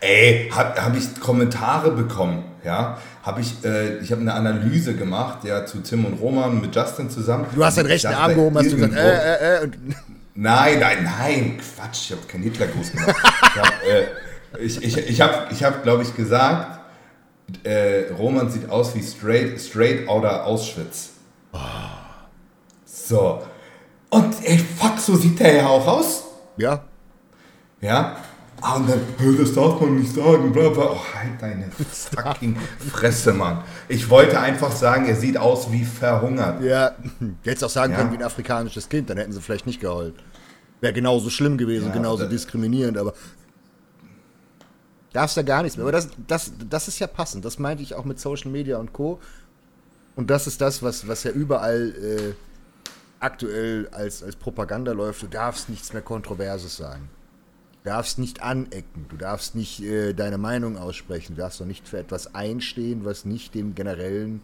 Ey, 0.00 0.48
habe 0.54 0.80
hab 0.80 0.96
ich 0.96 1.18
Kommentare 1.20 1.90
bekommen, 1.90 2.44
ja? 2.64 2.96
Habe 3.24 3.40
ich, 3.40 3.64
äh, 3.64 3.98
ich 3.98 4.12
habe 4.12 4.20
eine 4.20 4.32
Analyse 4.34 4.94
gemacht, 4.94 5.42
ja, 5.44 5.66
zu 5.66 5.78
Tim 5.80 6.04
und 6.04 6.20
Roman 6.20 6.60
mit 6.60 6.74
Justin 6.76 7.10
zusammen. 7.10 7.46
du 7.52 7.64
hast 7.64 7.76
deinen 7.78 7.86
Ich 7.86 7.92
rechten 8.04 8.14
Arm 8.14 8.34
gehoben, 8.34 8.56
hast 8.56 8.70
du 8.70 8.76
gesagt, 8.76 8.94
äh, 8.94 9.34
äh, 9.62 9.64
äh. 9.64 9.68
Nein, 10.34 10.80
nein, 10.80 11.04
nein, 11.04 11.58
Quatsch, 11.58 12.06
ich 12.06 12.12
habe 12.12 12.26
keinen 12.26 12.42
Hitlergruß 12.42 12.92
gemacht. 12.92 13.14
ich 13.16 13.62
habe, 13.62 13.72
äh, 13.88 14.64
ich, 14.64 14.82
ich, 14.82 14.96
ich 14.96 15.20
hab, 15.20 15.52
ich 15.52 15.62
hab, 15.62 15.82
glaube 15.84 16.02
ich, 16.02 16.14
gesagt, 16.16 16.80
äh, 17.62 18.12
Roman 18.18 18.50
sieht 18.50 18.68
aus 18.68 18.94
wie 18.94 19.02
straight, 19.02 19.60
straight 19.60 20.08
outer 20.08 20.44
Auschwitz. 20.44 21.10
So. 22.84 23.42
Und 24.10 24.34
ey, 24.44 24.58
fuck, 24.58 24.98
so 24.98 25.14
sieht 25.16 25.38
der 25.38 25.54
ja 25.56 25.66
auch 25.66 25.86
aus. 25.86 26.24
ja, 26.56 26.82
Ja? 27.80 28.16
Ah, 28.66 28.76
und 28.76 28.88
dann, 28.88 28.98
"Hä, 29.18 29.36
das 29.38 29.52
darf 29.52 29.78
man 29.78 29.96
nicht 29.96 30.14
sagen, 30.14 30.50
bla 30.50 30.70
bla. 30.70 30.92
Oh, 30.92 30.98
halt 31.14 31.40
deine 31.42 31.70
fucking 31.70 32.56
Fresse, 32.90 33.34
Mann. 33.34 33.62
Ich 33.88 34.08
wollte 34.08 34.40
einfach 34.40 34.72
sagen, 34.72 35.04
er 35.06 35.16
sieht 35.16 35.36
aus 35.36 35.70
wie 35.70 35.84
verhungert. 35.84 36.62
ja. 36.62 36.92
Hättest 37.42 37.64
auch 37.64 37.68
sagen 37.68 37.92
Ja. 37.92 37.98
können, 37.98 38.12
wie 38.12 38.16
ein 38.16 38.22
afrikanisches 38.22 38.88
Kind, 38.88 39.10
dann 39.10 39.18
hätten 39.18 39.32
sie 39.32 39.42
vielleicht 39.42 39.66
nicht 39.66 39.80
geheult. 39.80 40.14
Wäre 40.80 40.94
genauso 40.94 41.28
schlimm 41.28 41.58
gewesen, 41.58 41.88
Ja, 41.88 41.92
genauso 41.92 42.26
diskriminierend, 42.26 42.96
aber. 42.96 43.12
Darfst 45.12 45.36
da 45.36 45.42
gar 45.42 45.62
nichts 45.62 45.76
mehr. 45.76 45.84
Aber 45.84 45.92
das, 45.92 46.08
das, 46.26 46.52
das 46.68 46.88
ist 46.88 46.98
ja 46.98 47.06
passend. 47.06 47.44
Das 47.44 47.58
meinte 47.58 47.82
ich 47.82 47.94
auch 47.94 48.04
mit 48.04 48.18
Social 48.18 48.50
Media 48.50 48.78
und 48.78 48.92
Co. 48.94 49.20
Und 50.16 50.30
das 50.30 50.46
ist 50.46 50.60
das, 50.60 50.82
was, 50.82 51.06
was 51.06 51.22
ja 51.24 51.30
überall 51.32 51.90
äh, 52.02 52.34
aktuell 53.20 53.88
als, 53.92 54.22
als 54.22 54.36
Propaganda 54.36 54.92
läuft. 54.92 55.22
Du 55.22 55.26
darfst 55.26 55.68
nichts 55.68 55.92
mehr 55.92 56.02
Kontroverses 56.02 56.76
sagen. 56.76 57.10
Du 57.84 57.90
darfst 57.90 58.18
nicht 58.18 58.42
anecken. 58.42 59.04
Du 59.10 59.18
darfst 59.18 59.54
nicht 59.54 59.82
äh, 59.82 60.14
deine 60.14 60.38
Meinung 60.38 60.78
aussprechen. 60.78 61.34
Du 61.34 61.42
darfst 61.42 61.60
doch 61.60 61.66
nicht 61.66 61.86
für 61.86 61.98
etwas 61.98 62.34
einstehen, 62.34 63.04
was 63.04 63.26
nicht 63.26 63.54
dem 63.54 63.74
generellen 63.74 64.42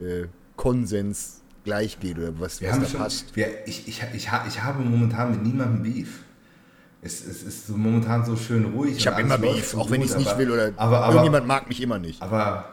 äh, 0.00 0.28
Konsens 0.56 1.42
gleichgeht 1.64 2.16
oder 2.16 2.40
was, 2.40 2.62
Wir 2.62 2.68
was 2.68 2.74
haben 2.76 2.82
da 2.82 2.88
schon, 2.88 3.00
passt. 3.00 3.36
wir, 3.36 3.68
ich, 3.68 3.86
ich, 3.86 4.02
ich, 4.14 4.30
ich 4.48 4.62
habe 4.62 4.82
momentan 4.82 5.32
mit 5.32 5.42
niemandem 5.42 5.82
Beef. 5.82 6.20
Es, 7.02 7.26
es 7.26 7.42
ist 7.42 7.66
so 7.66 7.76
momentan 7.76 8.24
so 8.24 8.34
schön 8.34 8.64
ruhig. 8.64 8.96
Ich 8.96 9.06
habe 9.06 9.20
immer 9.20 9.36
Beef, 9.36 9.68
so 9.68 9.80
auch 9.80 9.90
wenn 9.90 10.00
gut, 10.00 10.06
ich 10.06 10.12
es 10.12 10.16
nicht 10.16 10.38
will 10.38 10.50
oder 10.50 10.72
aber, 10.76 11.00
aber, 11.00 11.08
irgendjemand 11.08 11.46
mag 11.46 11.68
mich 11.68 11.82
immer 11.82 11.98
nicht. 11.98 12.22
Aber, 12.22 12.64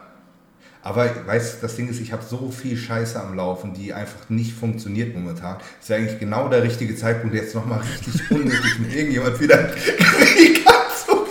aber 0.82 1.08
weißt 1.26 1.56
du, 1.56 1.60
das 1.62 1.76
Ding 1.76 1.88
ist, 1.88 2.00
ich 2.00 2.12
habe 2.12 2.24
so 2.28 2.50
viel 2.50 2.76
Scheiße 2.76 3.20
am 3.20 3.34
Laufen, 3.36 3.72
die 3.72 3.92
einfach 3.94 4.28
nicht 4.28 4.52
funktioniert 4.52 5.14
momentan. 5.14 5.58
Es 5.80 5.88
wäre 5.88 6.00
eigentlich 6.00 6.18
genau 6.18 6.48
der 6.48 6.64
richtige 6.64 6.96
Zeitpunkt, 6.96 7.36
jetzt 7.36 7.54
nochmal 7.54 7.80
richtig 7.80 8.30
unnötig 8.30 8.78
mit 8.80 8.92
irgendjemand 8.92 9.38
wieder 9.38 9.58
Krieg 9.64 10.66
anzufangen. 10.66 11.22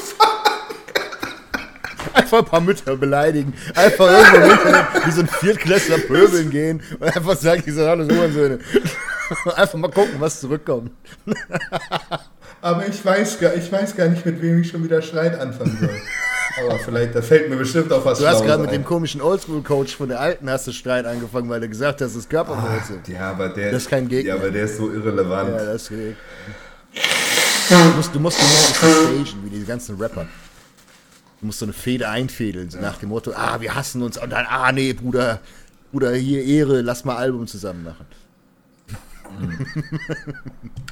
Einfach 2.13 2.39
ein 2.39 2.45
paar 2.45 2.61
Mütter 2.61 2.95
beleidigen. 2.95 3.53
Einfach 3.75 4.09
irgendwo 4.09 4.37
im 4.37 4.51
Internet 4.51 4.85
wie 5.05 5.11
so 5.11 5.21
ein 5.21 5.27
Viertklässler 5.27 5.97
pöbeln 5.97 6.49
gehen 6.49 6.81
und 6.99 7.15
einfach 7.15 7.35
sagen, 7.35 7.61
die 7.65 7.71
sind 7.71 7.85
alles 7.85 8.09
Uhrsöhne. 8.09 8.59
Einfach 9.55 9.77
mal 9.77 9.91
gucken, 9.91 10.15
was 10.19 10.39
zurückkommt. 10.39 10.91
Aber 12.61 12.87
ich 12.87 13.03
weiß, 13.03 13.39
gar, 13.39 13.53
ich 13.55 13.69
weiß 13.71 13.95
gar 13.95 14.07
nicht, 14.07 14.25
mit 14.25 14.41
wem 14.41 14.61
ich 14.61 14.69
schon 14.69 14.83
wieder 14.83 15.01
Streit 15.01 15.39
anfangen 15.39 15.77
soll. 15.79 15.89
Aber 16.59 16.79
vielleicht, 16.79 17.15
da 17.15 17.21
fällt 17.21 17.49
mir 17.49 17.55
bestimmt 17.55 17.91
auch 17.91 18.03
was 18.03 18.19
Du 18.19 18.27
hast 18.27 18.43
gerade 18.43 18.61
mit 18.61 18.71
dem 18.71 18.83
komischen 18.83 19.21
Oldschool-Coach 19.21 19.95
von 19.95 20.09
der 20.09 20.19
Alten 20.19 20.49
hast 20.49 20.67
du 20.67 20.71
Streit 20.71 21.05
angefangen, 21.05 21.49
weil 21.49 21.61
du 21.61 21.69
gesagt 21.69 22.01
hast, 22.01 22.15
es 22.15 22.27
Körpermord 22.27 22.85
sind. 22.85 23.07
Ja, 23.07 23.31
aber 23.31 23.49
der, 23.49 23.71
Das 23.71 23.83
ist 23.83 23.89
kein 23.89 24.07
Gegner. 24.07 24.29
Ja, 24.29 24.35
aber 24.35 24.51
der 24.51 24.65
ist 24.65 24.77
so 24.77 24.91
irrelevant. 24.91 25.49
Ja, 25.51 25.65
das 25.65 25.89
geht. 25.89 26.15
Du 27.69 27.75
musst, 27.95 28.13
du 28.13 28.19
musst, 28.19 28.39
du 28.39 28.43
musst 28.43 28.75
stagen, 28.75 29.25
wie 29.43 29.49
die 29.49 29.65
ganzen 29.65 29.97
Rapper. 29.97 30.27
Du 31.39 31.45
musst 31.45 31.59
so 31.59 31.65
eine 31.65 31.73
Fehde 31.73 32.09
einfädeln, 32.09 32.69
so 32.69 32.79
nach 32.79 32.97
dem 32.97 33.09
Motto, 33.09 33.31
ah, 33.33 33.61
wir 33.61 33.73
hassen 33.73 34.01
uns, 34.01 34.17
und 34.17 34.29
dann, 34.29 34.45
ah, 34.47 34.71
nee, 34.71 34.93
Bruder, 34.93 35.39
Bruder, 35.91 36.13
hier 36.13 36.43
Ehre, 36.43 36.81
lass 36.81 37.05
mal 37.05 37.15
Album 37.15 37.47
zusammen 37.47 37.83
machen. 37.83 38.05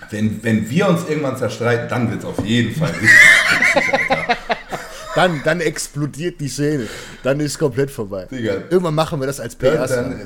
Wenn, 0.09 0.43
wenn 0.43 0.69
wir 0.69 0.87
uns 0.87 1.07
irgendwann 1.07 1.37
zerstreiten, 1.37 1.89
dann 1.89 2.09
wird 2.09 2.21
es 2.21 2.25
auf 2.25 2.43
jeden 2.43 2.73
Fall 2.73 2.91
richtig. 2.91 3.09
Dann, 5.15 5.41
dann 5.43 5.59
explodiert 5.61 6.39
die 6.39 6.47
Szene. 6.47 6.87
Dann 7.23 7.39
ist 7.39 7.57
komplett 7.57 7.91
vorbei. 7.91 8.27
Digga. 8.29 8.53
Irgendwann 8.69 8.95
machen 8.95 9.19
wir 9.19 9.27
das 9.27 9.39
als 9.39 9.57
Dann, 9.57 9.83
PS. 9.83 9.89
dann, 9.91 10.21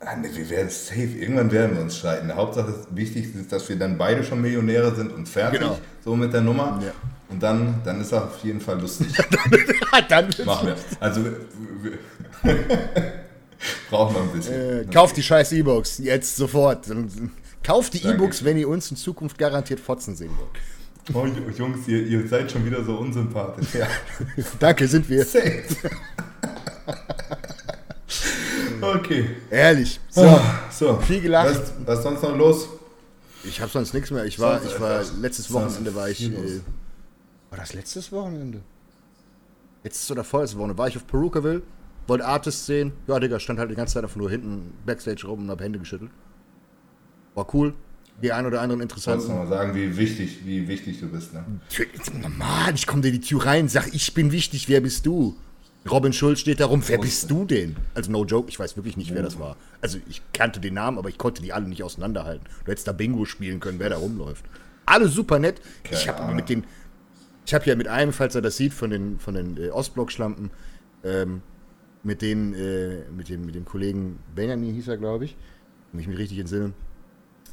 ah, 0.00 0.16
nee, 0.16 0.28
wir 0.32 0.48
werden 0.50 0.70
safe. 0.70 1.00
Irgendwann 1.18 1.50
werden 1.50 1.74
wir 1.76 1.82
uns 1.82 1.98
streiten. 1.98 2.28
Die 2.28 2.34
Hauptsache 2.34 2.70
ist 2.70 2.94
wichtig, 2.96 3.34
ist, 3.34 3.50
dass 3.52 3.68
wir 3.68 3.76
dann 3.76 3.98
beide 3.98 4.22
schon 4.24 4.40
Millionäre 4.40 4.94
sind 4.94 5.12
und 5.12 5.28
fertig. 5.28 5.60
Genau. 5.60 5.78
So 6.04 6.14
mit 6.16 6.32
der 6.32 6.40
Nummer. 6.40 6.80
Ja. 6.84 6.92
Und 7.28 7.42
dann, 7.42 7.80
dann 7.84 8.00
ist 8.00 8.12
er 8.12 8.24
auf 8.24 8.38
jeden 8.44 8.60
Fall 8.60 8.80
lustig. 8.80 9.08
dann 10.08 10.28
Machen 10.44 10.68
wir. 10.68 10.76
Also, 11.00 11.24
wir, 11.24 11.36
wir 11.82 11.98
brauchen 13.90 14.14
noch 14.14 14.22
ein 14.22 14.32
bisschen. 14.38 14.82
äh, 14.82 14.84
kauft 14.92 15.16
die 15.16 15.22
scheiß 15.22 15.52
E-Books 15.52 15.98
jetzt 15.98 16.36
sofort. 16.36 16.86
Kauft 17.64 17.94
die. 17.94 18.04
E-Books, 18.06 18.44
wenn 18.44 18.56
ihr 18.56 18.68
uns 18.68 18.90
in 18.90 18.96
Zukunft 18.96 19.38
garantiert 19.38 19.80
Fotzen 19.80 20.14
sehen 20.14 20.30
wollt. 20.38 20.50
Oh, 21.12 21.26
Jungs, 21.26 21.88
ihr, 21.88 22.06
ihr 22.06 22.28
seid 22.28 22.50
schon 22.50 22.64
wieder 22.64 22.84
so 22.84 22.96
unsympathisch. 22.96 23.74
Ja. 23.74 23.86
Danke, 24.60 24.86
sind 24.86 25.08
wir. 25.08 25.24
Safe. 25.24 25.64
okay. 28.80 29.36
Ehrlich. 29.50 30.00
So, 30.10 30.22
So, 30.22 30.40
so. 30.70 30.96
Viel 31.00 31.20
gelacht. 31.20 31.48
Was, 31.48 31.72
was 31.84 31.98
ist 31.98 32.02
sonst 32.04 32.22
noch 32.22 32.36
los? 32.36 32.68
ich 33.44 33.60
habe 33.60 33.70
sonst 33.70 33.92
nichts 33.94 34.10
mehr. 34.10 34.24
Ich 34.24 34.38
war, 34.38 34.60
Sonst 34.60 34.74
ich 34.74 34.80
war 34.80 35.02
letztes 35.20 35.52
Wochenende 35.52 35.94
war 35.94 36.08
ich. 36.08 36.22
Äh, 36.30 36.60
war 37.50 37.58
das 37.58 37.74
letztes 37.74 38.12
Wochenende? 38.12 38.62
Letztes 39.82 40.10
oder 40.10 40.22
vorletztes 40.22 40.56
Wochenende 40.58 40.78
war 40.78 40.86
ich 40.88 40.96
auf 40.96 41.06
Perukaville, 41.06 41.62
wollte 42.06 42.24
Artists 42.24 42.66
sehen. 42.66 42.92
Ja, 43.08 43.18
Digga, 43.18 43.40
stand 43.40 43.58
halt 43.58 43.70
die 43.70 43.74
ganze 43.74 43.94
Zeit 43.94 44.04
einfach 44.04 44.16
nur 44.16 44.30
hinten 44.30 44.72
Backstage 44.86 45.26
rum 45.26 45.40
und 45.40 45.50
hab 45.50 45.60
Hände 45.60 45.80
geschüttelt. 45.80 46.12
War 47.34 47.52
cool. 47.54 47.74
Die 48.20 48.32
ein 48.32 48.46
oder 48.46 48.60
anderen 48.60 48.80
Kannst 48.80 49.06
interessanten. 49.06 49.28
du 49.28 49.34
mal 49.34 49.46
sagen, 49.48 49.74
wie 49.74 49.96
wichtig, 49.96 50.44
wie 50.44 50.68
wichtig 50.68 51.00
du 51.00 51.08
bist, 51.08 51.32
ne? 51.32 51.44
Normal, 52.20 52.74
ich 52.74 52.86
komme 52.86 53.04
in 53.06 53.12
die 53.12 53.20
Tür 53.20 53.44
rein, 53.46 53.68
sag, 53.68 53.92
ich 53.94 54.14
bin 54.14 54.30
wichtig, 54.30 54.68
wer 54.68 54.80
bist 54.80 55.06
du? 55.06 55.36
Robin 55.90 56.12
Schulz 56.12 56.40
steht 56.40 56.60
da 56.60 56.66
rum, 56.66 56.82
wer 56.86 56.98
bist 56.98 57.28
du 57.30 57.44
denn? 57.44 57.76
Also 57.94 58.12
no 58.12 58.24
joke, 58.24 58.48
ich 58.48 58.58
weiß 58.58 58.76
wirklich 58.76 58.96
nicht, 58.96 59.12
wer 59.14 59.22
das 59.22 59.38
war. 59.38 59.56
Also 59.80 59.98
ich 60.08 60.22
kannte 60.32 60.60
den 60.60 60.74
Namen, 60.74 60.98
aber 60.98 61.08
ich 61.08 61.18
konnte 61.18 61.42
die 61.42 61.52
alle 61.52 61.66
nicht 61.66 61.82
auseinanderhalten. 61.82 62.46
Du 62.64 62.70
hättest 62.70 62.86
da 62.86 62.92
Bingo 62.92 63.24
spielen 63.24 63.58
können, 63.58 63.80
wer 63.80 63.90
da 63.90 63.96
rumläuft. 63.96 64.44
Alle 64.86 65.08
super 65.08 65.38
nett. 65.40 65.60
Ich 65.90 66.08
habe 66.08 66.32
mit 66.34 66.48
den, 66.48 66.64
ich 67.44 67.54
habe 67.54 67.64
ja 67.66 67.74
mit 67.74 67.88
einem, 67.88 68.12
falls 68.12 68.34
er 68.36 68.42
das 68.42 68.56
sieht, 68.56 68.72
von 68.74 68.90
den, 68.90 69.18
von 69.18 69.34
den 69.34 69.56
äh, 69.56 69.70
Ostblock-Schlampen, 69.70 70.50
ähm, 71.02 71.42
mit 72.04 72.22
denen, 72.22 72.54
äh, 72.54 73.10
mit 73.10 73.28
dem, 73.28 73.44
mit 73.44 73.56
dem 73.56 73.64
Kollegen 73.64 74.20
Benjamin 74.34 74.74
hieß 74.74 74.86
er, 74.88 74.98
glaube 74.98 75.24
ich, 75.24 75.36
wenn 75.90 76.00
ich 76.00 76.06
mich 76.06 76.18
richtig 76.18 76.38
entsinne, 76.38 76.72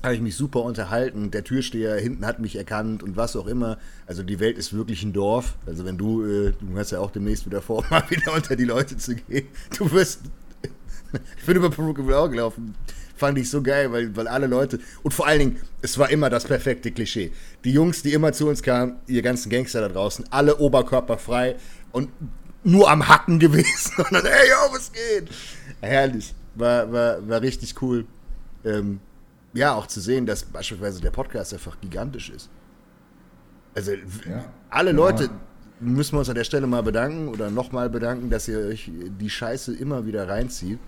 habe 0.03 0.15
ich 0.15 0.21
mich 0.21 0.35
super 0.35 0.63
unterhalten. 0.63 1.31
Der 1.31 1.43
Türsteher 1.43 1.95
hinten 1.95 2.25
hat 2.25 2.39
mich 2.39 2.55
erkannt 2.55 3.03
und 3.03 3.17
was 3.17 3.35
auch 3.35 3.47
immer. 3.47 3.77
Also 4.05 4.23
die 4.23 4.39
Welt 4.39 4.57
ist 4.57 4.73
wirklich 4.73 5.03
ein 5.03 5.13
Dorf. 5.13 5.55
Also 5.65 5.85
wenn 5.85 5.97
du, 5.97 6.25
äh, 6.25 6.53
du 6.59 6.77
hast 6.77 6.91
ja 6.91 6.99
auch 6.99 7.11
demnächst 7.11 7.45
wieder 7.45 7.61
vor, 7.61 7.85
mal 7.89 8.03
wieder 8.09 8.33
unter 8.33 8.55
die 8.55 8.65
Leute 8.65 8.97
zu 8.97 9.15
gehen. 9.15 9.47
Du 9.77 9.91
wirst, 9.91 10.21
ich 11.37 11.45
bin 11.45 11.57
über 11.57 11.69
Perukaville 11.69 12.17
auch 12.17 12.29
gelaufen. 12.29 12.75
Fand 13.15 13.37
ich 13.37 13.49
so 13.49 13.61
geil, 13.61 13.91
weil, 13.91 14.15
weil 14.15 14.29
alle 14.29 14.47
Leute, 14.47 14.79
und 15.03 15.13
vor 15.13 15.27
allen 15.27 15.39
Dingen, 15.39 15.57
es 15.81 15.97
war 15.97 16.09
immer 16.09 16.29
das 16.29 16.45
perfekte 16.45 16.91
Klischee. 16.91 17.33
Die 17.65 17.73
Jungs, 17.73 18.01
die 18.01 18.13
immer 18.13 18.31
zu 18.31 18.47
uns 18.47 18.63
kamen, 18.63 18.95
ihr 19.07 19.21
ganzen 19.21 19.49
Gangster 19.49 19.81
da 19.81 19.89
draußen, 19.89 20.25
alle 20.29 20.57
oberkörperfrei 20.57 21.57
und 21.91 22.09
nur 22.63 22.89
am 22.89 23.09
Hacken 23.09 23.39
gewesen. 23.39 23.91
Und 23.97 24.13
dann, 24.13 24.25
ey, 24.25 24.49
yo, 24.49 24.73
was 24.73 24.91
geht? 24.93 25.29
Herrlich. 25.81 26.33
War, 26.55 26.89
war, 26.91 27.27
war 27.27 27.41
richtig 27.41 27.81
cool. 27.81 28.05
Ähm, 28.63 29.01
ja, 29.53 29.73
auch 29.73 29.87
zu 29.87 29.99
sehen, 29.99 30.25
dass 30.25 30.43
beispielsweise 30.43 31.01
der 31.01 31.11
Podcast 31.11 31.53
einfach 31.53 31.79
gigantisch 31.81 32.29
ist. 32.29 32.49
Also 33.75 33.91
Ja. 33.93 34.45
alle 34.69 34.91
Ja. 34.91 34.95
Leute 34.97 35.29
müssen 35.79 36.13
wir 36.13 36.19
uns 36.19 36.29
an 36.29 36.35
der 36.35 36.43
Stelle 36.43 36.67
mal 36.67 36.83
bedanken 36.83 37.29
oder 37.29 37.49
nochmal 37.49 37.89
bedanken, 37.89 38.29
dass 38.29 38.47
ihr 38.47 38.59
euch 38.59 38.91
die 38.93 39.29
Scheiße 39.29 39.73
immer 39.75 40.05
wieder 40.05 40.27
reinzieht. 40.27 40.79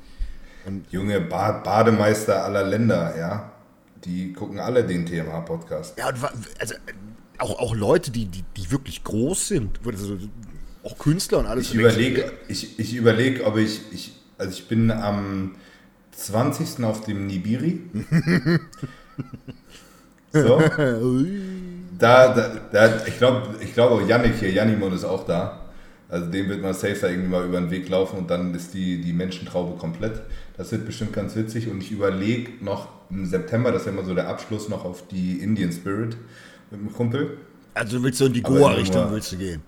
Junge 0.92 1.22
ba 1.22 1.54
Bademeister 1.54 2.44
aller 2.44 2.64
Länder, 2.64 3.18
ja. 3.18 3.52
die 4.04 4.34
gucken 4.34 4.60
alle 4.60 4.84
den 4.86 5.06
TMH-Podcast. 5.06 5.98
Ja, 5.98 6.10
und 6.10 6.18
also 6.60 6.76
auch, 7.40 7.60
auch 7.60 7.76
Leute, 7.76 8.12
die, 8.12 8.26
die, 8.26 8.44
die 8.58 8.72
wirklich 8.72 9.04
groß 9.04 9.48
sind, 9.48 9.80
also 9.86 10.18
auch 10.84 10.98
Künstler 10.98 11.40
und 11.40 11.48
alles. 11.48 11.70
Ich 11.70 11.76
überlege, 11.76 12.32
ich, 12.48 12.80
ich 12.80 12.96
überlege, 12.96 13.46
ob 13.46 13.58
ich, 13.58 13.82
ich, 13.92 14.20
also 14.38 14.52
ich 14.54 14.68
bin 14.68 14.92
am 14.92 15.56
20. 16.26 16.84
auf 16.84 17.02
dem 17.06 17.27
Nibiri. 17.27 17.81
so. 20.31 20.61
Da, 21.98 22.34
da, 22.34 22.60
da, 22.72 23.06
ich 23.06 23.18
glaube, 23.18 23.56
ich 23.60 23.73
glaube 23.73 23.95
auch 23.95 24.07
Yannick 24.07 24.35
hier, 24.35 24.52
Janimon 24.52 24.93
ist 24.93 25.03
auch 25.03 25.26
da. 25.26 25.57
Also 26.10 26.30
dem 26.30 26.49
wird 26.49 26.61
man 26.61 26.73
safe 26.73 26.98
da 26.99 27.07
irgendwie 27.07 27.30
mal 27.30 27.45
über 27.45 27.60
den 27.60 27.72
Weg 27.72 27.88
laufen 27.88 28.18
und 28.18 28.30
dann 28.30 28.53
ist 28.53 28.73
die, 28.73 29.02
die 29.02 29.14
Menschentraube 29.14 29.77
komplett. 29.77 30.22
Das 30.57 30.72
wird 30.72 30.85
bestimmt 30.85 31.14
ganz 31.14 31.35
witzig 31.35 31.69
und 31.69 31.81
ich 31.81 31.91
überlege 31.91 32.64
noch 32.64 32.89
im 33.10 33.26
September, 33.26 33.72
das 33.72 33.84
ist 33.84 33.85
ja 33.88 33.93
immer 33.93 34.03
so 34.03 34.14
der 34.14 34.27
Abschluss 34.27 34.68
noch 34.68 34.84
auf 34.84 35.07
die 35.07 35.39
Indian 35.39 35.72
Spirit 35.72 36.18
mit 36.69 36.81
dem 36.81 36.93
Kumpel. 36.93 37.38
Also 37.73 37.98
du 37.98 38.03
willst 38.03 38.19
so 38.19 38.26
in 38.26 38.34
die 38.34 38.41
Goa-Richtung 38.41 39.11
willst 39.11 39.31
du 39.31 39.38
gehen. 39.38 39.61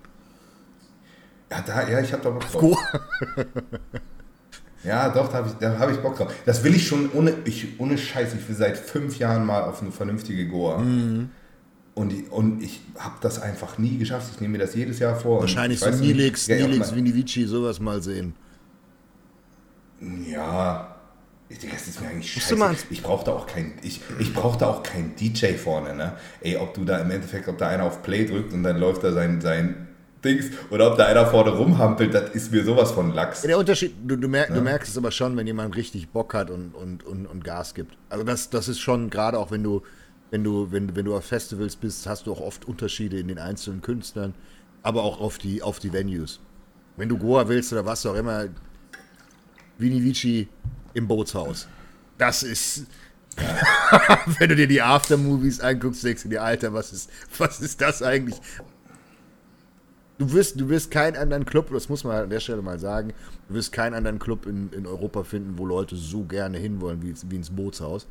Ja, 1.50 1.62
da, 1.62 1.88
ja, 1.88 2.00
ich 2.00 2.12
habe 2.12 2.22
da 2.22 2.30
Bock 2.30 2.50
drauf. 2.50 2.60
Goa? 2.60 2.78
Ja, 4.84 5.08
doch, 5.08 5.28
da 5.28 5.38
habe 5.38 5.48
ich, 5.48 5.54
da 5.54 5.78
hab 5.78 5.90
ich 5.90 5.96
Bock 5.98 6.16
drauf. 6.16 6.32
Das 6.44 6.62
will 6.62 6.74
ich 6.74 6.86
schon 6.86 7.10
ohne, 7.12 7.34
ich, 7.44 7.80
ohne 7.80 7.96
Scheiß. 7.96 8.34
Ich 8.34 8.48
will 8.48 8.54
seit 8.54 8.76
fünf 8.76 9.18
Jahren 9.18 9.46
mal 9.46 9.62
auf 9.62 9.80
eine 9.82 9.90
vernünftige 9.90 10.46
Goa. 10.46 10.78
Mhm. 10.78 11.30
Und, 11.94 12.12
ich, 12.12 12.30
und 12.30 12.62
ich 12.62 12.80
habe 12.98 13.14
das 13.20 13.40
einfach 13.40 13.78
nie 13.78 13.96
geschafft. 13.98 14.28
Ich 14.34 14.40
nehme 14.40 14.52
mir 14.52 14.64
das 14.64 14.74
jedes 14.74 14.98
Jahr 14.98 15.16
vor. 15.16 15.40
Wahrscheinlich 15.40 15.80
ich 15.80 15.92
so 15.94 16.02
Nilix, 16.02 16.46
ja, 16.48 16.56
Nilix, 16.56 16.90
mal- 16.90 16.96
Vinivici, 16.96 17.44
sowas 17.46 17.80
mal 17.80 18.02
sehen. 18.02 18.34
Ja, 20.28 20.96
ich 21.48 21.58
denke, 21.58 21.76
das 21.76 21.86
ist 21.86 22.00
mir 22.00 22.08
eigentlich 22.08 22.32
scheiße. 22.32 22.56
Ich 22.90 23.02
brauche 23.02 23.24
da 23.24 23.32
auch 23.32 23.46
kein, 23.46 23.72
ich, 23.82 24.00
ich 24.18 24.34
brauch 24.34 24.56
da 24.56 24.66
auch 24.66 24.82
keinen 24.82 25.14
DJ 25.16 25.54
vorne, 25.54 25.94
ne? 25.94 26.12
Ey, 26.40 26.56
ob 26.56 26.74
du 26.74 26.84
da 26.84 26.98
im 26.98 27.10
Endeffekt, 27.10 27.48
ob 27.48 27.58
da 27.58 27.68
einer 27.68 27.84
auf 27.84 28.02
Play 28.02 28.26
drückt 28.26 28.52
und 28.52 28.64
dann 28.64 28.78
läuft 28.78 29.04
da 29.04 29.12
sein, 29.12 29.40
sein 29.40 29.86
Dings 30.24 30.46
oder 30.70 30.90
ob 30.90 30.98
da 30.98 31.06
einer 31.06 31.26
vorne 31.26 31.50
rumhampelt, 31.50 32.14
das 32.14 32.30
ist 32.30 32.52
mir 32.52 32.64
sowas 32.64 32.92
von 32.92 33.12
Lachs. 33.12 33.42
Ja, 33.42 33.48
der 33.48 33.58
Unterschied, 33.58 33.94
du, 34.04 34.16
du, 34.16 34.28
merk, 34.28 34.52
du 34.52 34.60
merkst 34.60 34.90
es 34.90 34.98
aber 34.98 35.10
schon, 35.10 35.36
wenn 35.36 35.46
jemand 35.46 35.76
richtig 35.76 36.08
Bock 36.08 36.34
hat 36.34 36.50
und, 36.50 36.74
und, 36.74 37.04
und, 37.04 37.26
und 37.26 37.44
Gas 37.44 37.74
gibt. 37.74 37.96
Also 38.08 38.24
das, 38.24 38.50
das 38.50 38.68
ist 38.68 38.80
schon, 38.80 39.10
gerade 39.10 39.38
auch 39.38 39.50
wenn 39.50 39.62
du, 39.62 39.82
wenn 40.30 40.42
du, 40.42 40.72
wenn, 40.72 40.96
wenn 40.96 41.04
du 41.04 41.14
auf 41.14 41.24
Festivals 41.24 41.76
bist, 41.76 42.06
hast 42.06 42.26
du 42.26 42.32
auch 42.32 42.40
oft 42.40 42.66
Unterschiede 42.66 43.18
in 43.18 43.28
den 43.28 43.38
einzelnen 43.38 43.82
Künstlern, 43.82 44.34
aber 44.82 45.02
auch 45.02 45.20
auf 45.20 45.38
die, 45.38 45.62
auf 45.62 45.78
die 45.78 45.92
Venues. 45.92 46.40
Wenn 46.96 47.08
du 47.08 47.18
Goa 47.18 47.48
willst 47.48 47.72
oder 47.72 47.84
was 47.84 48.06
auch 48.06 48.14
immer, 48.14 48.46
Vini 49.78 50.02
Vici 50.02 50.48
im 50.94 51.08
Bootshaus. 51.08 51.68
Das 52.18 52.42
ist. 52.42 52.86
wenn 54.38 54.48
du 54.48 54.54
dir 54.54 54.68
die 54.68 54.80
Aftermovies 54.80 55.58
anguckst, 55.58 56.04
denkst 56.04 56.22
du 56.22 56.28
dir, 56.28 56.42
Alter, 56.42 56.72
was 56.72 56.92
ist, 56.92 57.10
was 57.36 57.60
ist 57.60 57.80
das 57.80 58.00
eigentlich? 58.00 58.36
Du 60.16 60.32
wirst, 60.32 60.60
du 60.60 60.68
wirst 60.68 60.92
keinen 60.92 61.16
anderen 61.16 61.44
Club, 61.44 61.70
das 61.72 61.88
muss 61.88 62.04
man 62.04 62.22
an 62.22 62.30
der 62.30 62.38
Stelle 62.38 62.62
mal 62.62 62.78
sagen, 62.78 63.12
du 63.48 63.54
wirst 63.54 63.72
keinen 63.72 63.94
anderen 63.94 64.20
Club 64.20 64.46
in, 64.46 64.72
in 64.72 64.86
Europa 64.86 65.24
finden, 65.24 65.58
wo 65.58 65.66
Leute 65.66 65.96
so 65.96 66.22
gerne 66.22 66.58
hinwollen 66.58 67.02
wie, 67.02 67.14
wie 67.28 67.36
ins 67.36 67.50
Bootshaus. 67.50 68.06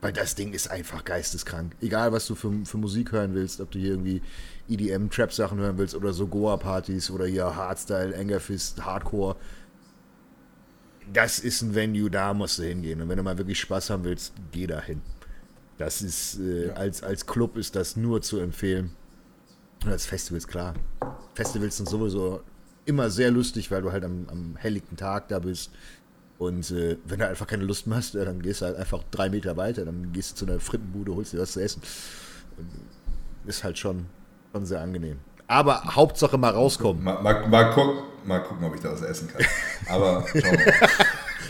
Weil 0.00 0.14
das 0.14 0.34
Ding 0.34 0.54
ist 0.54 0.70
einfach 0.70 1.04
geisteskrank. 1.04 1.76
Egal, 1.82 2.12
was 2.12 2.26
du 2.26 2.34
für, 2.34 2.50
für 2.64 2.78
Musik 2.78 3.12
hören 3.12 3.34
willst, 3.34 3.60
ob 3.60 3.70
du 3.70 3.78
hier 3.78 3.90
irgendwie 3.90 4.22
EDM, 4.66 5.10
Trap-Sachen 5.10 5.58
hören 5.58 5.76
willst 5.76 5.94
oder 5.94 6.14
so 6.14 6.26
Goa-Partys 6.26 7.10
oder 7.10 7.26
hier 7.26 7.54
Hardstyle, 7.54 8.16
Angerfist, 8.16 8.82
Hardcore. 8.82 9.36
Das 11.12 11.38
ist 11.38 11.60
ein 11.60 11.74
Venue, 11.74 12.10
da 12.10 12.32
musst 12.32 12.58
du 12.58 12.62
hingehen. 12.62 13.02
Und 13.02 13.10
wenn 13.10 13.18
du 13.18 13.22
mal 13.22 13.36
wirklich 13.36 13.60
Spaß 13.60 13.90
haben 13.90 14.04
willst, 14.04 14.32
geh 14.52 14.66
da 14.66 14.80
hin. 14.80 15.02
Das 15.76 16.00
ist, 16.00 16.40
äh, 16.40 16.70
als, 16.70 17.02
als 17.02 17.26
Club 17.26 17.58
ist 17.58 17.76
das 17.76 17.96
nur 17.96 18.22
zu 18.22 18.38
empfehlen. 18.38 18.92
Und 19.84 19.90
als 19.90 20.06
Festivals, 20.06 20.46
klar. 20.46 20.74
Festivals 21.34 21.76
sind 21.76 21.88
sowieso 21.88 22.42
immer 22.84 23.10
sehr 23.10 23.30
lustig, 23.30 23.70
weil 23.70 23.82
du 23.82 23.92
halt 23.92 24.04
am, 24.04 24.26
am 24.30 24.56
helllichten 24.56 24.96
Tag 24.96 25.28
da 25.28 25.38
bist. 25.38 25.70
Und 26.38 26.70
äh, 26.70 26.96
wenn 27.04 27.18
du 27.18 27.28
einfach 27.28 27.46
keine 27.46 27.64
Lust 27.64 27.86
mehr 27.86 27.98
hast, 27.98 28.14
dann 28.14 28.40
gehst 28.42 28.62
du 28.62 28.66
halt 28.66 28.76
einfach 28.76 29.02
drei 29.10 29.28
Meter 29.28 29.56
weiter, 29.56 29.84
dann 29.84 30.12
gehst 30.12 30.32
du 30.32 30.36
zu 30.36 30.50
einer 30.50 30.60
Frittenbude, 30.60 31.14
holst 31.14 31.32
dir 31.32 31.38
was 31.38 31.52
zu 31.52 31.62
essen. 31.62 31.82
Ist 33.46 33.62
halt 33.62 33.78
schon, 33.78 34.06
schon 34.52 34.64
sehr 34.66 34.80
angenehm. 34.80 35.18
Aber 35.46 35.82
Hauptsache 35.84 36.38
mal 36.38 36.50
rauskommen. 36.50 37.02
Mal, 37.02 37.20
mal, 37.22 37.46
mal, 37.48 37.72
guck, 37.74 38.26
mal 38.26 38.38
gucken, 38.40 38.64
ob 38.64 38.74
ich 38.74 38.80
da 38.80 38.92
was 38.92 39.02
essen 39.02 39.28
kann. 39.28 39.44
Aber 39.88 40.24
schauen 40.28 40.42
wir 40.42 40.66
mal. 40.66 40.88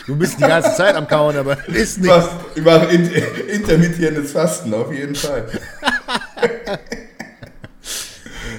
Du 0.07 0.15
bist 0.15 0.39
die 0.39 0.43
ganze 0.43 0.75
Zeit 0.75 0.95
am 0.95 1.07
Kauen, 1.07 1.37
aber 1.37 1.67
ist 1.67 1.99
nicht. 1.99 2.09
Was? 2.09 2.31
Ich 2.55 2.63
mache 2.63 2.85
in, 2.87 3.05
intermittierendes 3.05 4.31
Fasten, 4.31 4.73
auf 4.73 4.91
jeden 4.91 5.13
Fall. 5.13 5.47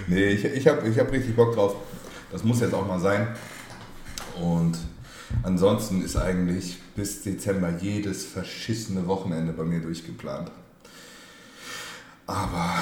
nee, 0.06 0.28
ich, 0.28 0.44
ich 0.44 0.68
habe 0.68 0.88
ich 0.88 0.98
hab 0.98 1.10
richtig 1.12 1.34
Bock 1.36 1.54
drauf. 1.54 1.76
Das 2.30 2.44
muss 2.44 2.60
jetzt 2.60 2.74
auch 2.74 2.86
mal 2.86 3.00
sein. 3.00 3.28
Und 4.40 4.78
ansonsten 5.42 6.02
ist 6.02 6.16
eigentlich 6.16 6.78
bis 6.96 7.22
Dezember 7.22 7.70
jedes 7.80 8.24
verschissene 8.24 9.06
Wochenende 9.06 9.52
bei 9.52 9.64
mir 9.64 9.80
durchgeplant. 9.80 10.50
Aber 12.26 12.74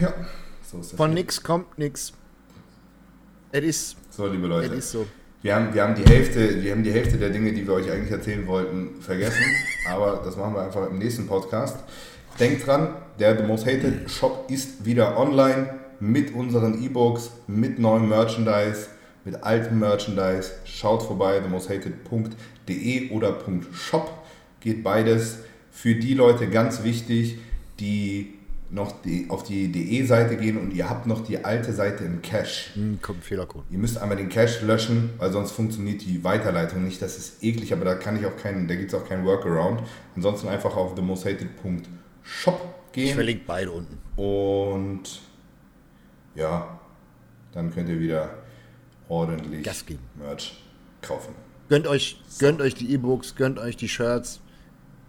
ja, 0.00 0.14
so 0.62 0.78
ist 0.80 0.92
das. 0.92 0.96
Von 0.96 1.14
nix 1.14 1.42
kommt 1.42 1.78
nix. 1.78 2.12
Es 3.52 3.64
ist, 3.64 3.96
So, 4.10 4.26
liebe 4.26 4.44
es 4.44 4.48
Leute. 4.48 4.74
ist 4.74 4.90
so. 4.90 5.06
Wir 5.42 5.54
haben, 5.54 5.72
wir, 5.74 5.82
haben 5.82 5.94
die 5.94 6.04
Hälfte, 6.04 6.62
wir 6.62 6.72
haben 6.72 6.82
die 6.82 6.92
Hälfte 6.92 7.18
der 7.18 7.30
Dinge, 7.30 7.52
die 7.52 7.66
wir 7.66 7.74
euch 7.74 7.90
eigentlich 7.90 8.10
erzählen 8.10 8.46
wollten, 8.46 9.00
vergessen. 9.00 9.44
aber 9.88 10.22
das 10.24 10.36
machen 10.36 10.54
wir 10.54 10.62
einfach 10.62 10.88
im 10.90 10.98
nächsten 10.98 11.26
Podcast. 11.26 11.76
Denkt 12.40 12.66
dran, 12.66 12.94
der 13.18 13.36
The 13.36 13.44
Most 13.44 13.66
Hated 13.66 14.10
Shop 14.10 14.50
ist 14.50 14.84
wieder 14.84 15.16
online 15.16 15.85
mit 16.00 16.34
unseren 16.34 16.82
E-Books, 16.82 17.30
mit 17.46 17.78
neuem 17.78 18.08
Merchandise, 18.08 18.88
mit 19.24 19.42
altem 19.42 19.78
Merchandise. 19.80 20.52
Schaut 20.64 21.02
vorbei, 21.02 21.40
themosthated.de 21.40 23.10
oder 23.10 23.36
.shop. 23.72 24.10
Geht 24.60 24.82
beides. 24.82 25.38
Für 25.70 25.94
die 25.94 26.14
Leute 26.14 26.48
ganz 26.48 26.82
wichtig, 26.84 27.38
die 27.80 28.32
noch 28.70 28.92
die, 29.02 29.26
auf 29.28 29.42
die 29.44 29.70
DE-Seite 29.70 30.36
gehen 30.36 30.56
und 30.58 30.72
ihr 30.74 30.88
habt 30.90 31.06
noch 31.06 31.24
die 31.24 31.44
alte 31.44 31.72
Seite 31.72 32.04
im 32.04 32.20
Cache. 32.22 32.74
Hm, 32.74 32.98
kommt 33.00 33.22
Fehlercode. 33.22 33.64
Ihr 33.70 33.78
müsst 33.78 33.98
einmal 33.98 34.16
den 34.16 34.28
Cache 34.28 34.64
löschen, 34.66 35.10
weil 35.18 35.30
sonst 35.32 35.52
funktioniert 35.52 36.02
die 36.02 36.24
Weiterleitung 36.24 36.84
nicht. 36.84 37.00
Das 37.00 37.16
ist 37.16 37.44
eklig, 37.44 37.72
aber 37.72 37.84
da 37.84 37.94
kann 37.94 38.18
ich 38.18 38.26
auch 38.26 38.36
keinen, 38.36 38.66
da 38.66 38.74
gibt 38.74 38.92
es 38.92 38.98
auch 38.98 39.08
keinen 39.08 39.24
Workaround. 39.24 39.82
Ansonsten 40.16 40.48
einfach 40.48 40.76
auf 40.76 40.94
themosthated.shop 40.96 42.74
Ich 42.88 42.92
gehen 42.92 43.14
verlinke 43.14 43.44
beide 43.46 43.70
unten. 43.70 43.98
und 44.16 45.20
ja, 46.36 46.78
dann 47.52 47.72
könnt 47.72 47.88
ihr 47.88 47.98
wieder 47.98 48.30
ordentlich 49.08 49.64
Gas 49.64 49.84
geben. 49.84 50.02
Merch 50.14 50.62
kaufen. 51.02 51.34
Gönnt 51.68 51.86
euch, 51.86 52.20
gönnt 52.38 52.60
euch 52.60 52.74
die 52.74 52.92
E-Books, 52.92 53.34
gönnt 53.34 53.58
euch 53.58 53.76
die 53.76 53.88
Shirts. 53.88 54.40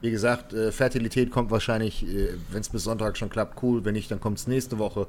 Wie 0.02 0.12
gesagt, 0.12 0.54
äh, 0.54 0.72
Fertilität 0.72 1.32
kommt 1.32 1.52
wahrscheinlich, 1.52 2.04
äh, 2.08 2.30
wenn 2.52 2.62
es 2.62 2.70
bis 2.70 2.84
Sonntag 2.84 3.18
schon 3.18 3.30
klappt, 3.30 3.62
cool. 3.62 3.84
Wenn 3.86 3.94
nicht, 3.94 4.10
dann 4.10 4.20
kommt 4.20 4.40
es 4.40 4.48
nächste 4.48 4.80
Woche. 4.80 5.08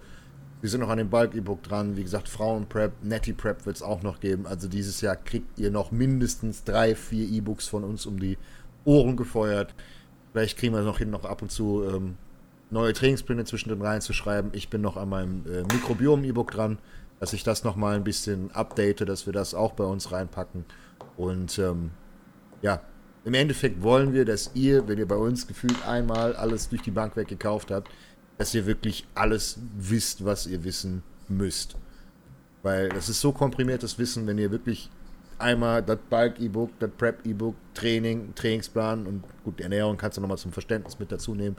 Wir 0.61 0.69
sind 0.69 0.81
noch 0.81 0.89
an 0.89 0.99
dem 0.99 1.09
Bulk-E-Book 1.09 1.63
dran. 1.63 1.97
Wie 1.97 2.03
gesagt, 2.03 2.29
Frauen-Prep, 2.29 3.05
Netty-Prep 3.05 3.65
wird 3.65 3.77
es 3.77 3.83
auch 3.83 4.03
noch 4.03 4.19
geben. 4.21 4.47
Also 4.47 4.67
dieses 4.69 5.01
Jahr 5.01 5.17
kriegt 5.17 5.59
ihr 5.59 5.71
noch 5.71 5.93
mindestens 5.93 6.65
drei, 6.65 6.95
vier 6.95 7.29
E-Books 7.29 7.69
von 7.69 7.85
uns 7.85 8.07
um 8.07 8.19
die 8.19 8.37
Ohren 8.85 9.17
gefeuert. 9.17 9.75
Vielleicht 10.33 10.59
kriegen 10.59 10.75
wir 10.75 10.83
noch 10.83 10.99
hin, 10.99 11.11
noch 11.11 11.25
ab 11.25 11.43
und 11.43 11.51
zu 11.51 11.85
ähm, 11.85 12.17
neue 12.71 12.93
Trainingspläne 12.93 13.45
zwischendrin 13.45 13.83
reinzuschreiben. 13.83 14.51
Ich 14.55 14.69
bin 14.69 14.81
noch 14.81 14.97
an 14.97 15.09
meinem 15.09 15.45
äh, 15.47 15.63
Mikrobiom-E-Book 15.63 16.51
dran, 16.51 16.79
dass 17.21 17.33
ich 17.33 17.43
das 17.43 17.65
nochmal 17.65 17.97
ein 17.97 18.05
bisschen 18.05 18.51
update, 18.53 19.09
dass 19.09 19.27
wir 19.27 19.33
das 19.33 19.55
auch 19.55 19.73
bei 19.73 19.85
uns 19.85 20.13
reinpacken. 20.13 20.65
Und 21.17 21.59
ähm, 21.59 21.91
ja, 22.63 22.83
im 23.25 23.35
Endeffekt 23.35 23.83
wollen 23.83 24.13
wir, 24.13 24.25
dass 24.25 24.53
ihr, 24.55 24.87
wenn 24.89 24.99
ihr 24.99 25.09
bei 25.09 25.17
uns 25.17 25.47
gefühlt 25.47 25.87
einmal 25.87 26.37
alles 26.37 26.69
durch 26.69 26.83
die 26.83 26.91
Bank 26.91 27.17
weggekauft 27.17 27.71
habt, 27.71 27.91
dass 28.37 28.55
ihr 28.55 28.67
wirklich 28.67 29.07
alles 29.15 29.59
wisst, 29.77 30.25
was 30.25 30.47
ihr 30.47 30.63
wissen 30.65 31.03
müsst. 31.29 31.77
Weil 32.63 32.89
das 32.89 33.09
ist 33.09 33.21
so 33.21 33.33
komprimiertes 33.33 33.99
Wissen, 33.99 34.27
wenn 34.27 34.39
ihr 34.39 34.51
wirklich 34.51 34.91
einmal 35.39 35.83
das 35.83 35.99
Bulk-E-Book, 36.11 36.71
das 36.79 36.91
Prep-E-Book, 36.97 37.55
Training, 37.75 38.35
Trainingsplan 38.35 39.07
und 39.07 39.25
gut, 39.45 39.59
die 39.59 39.63
Ernährung 39.63 39.97
kannst 39.97 40.17
du 40.17 40.21
nochmal 40.21 40.39
zum 40.39 40.53
Verständnis 40.53 40.99
mit 40.99 41.13
dazu 41.13 41.35
nehmen. 41.35 41.57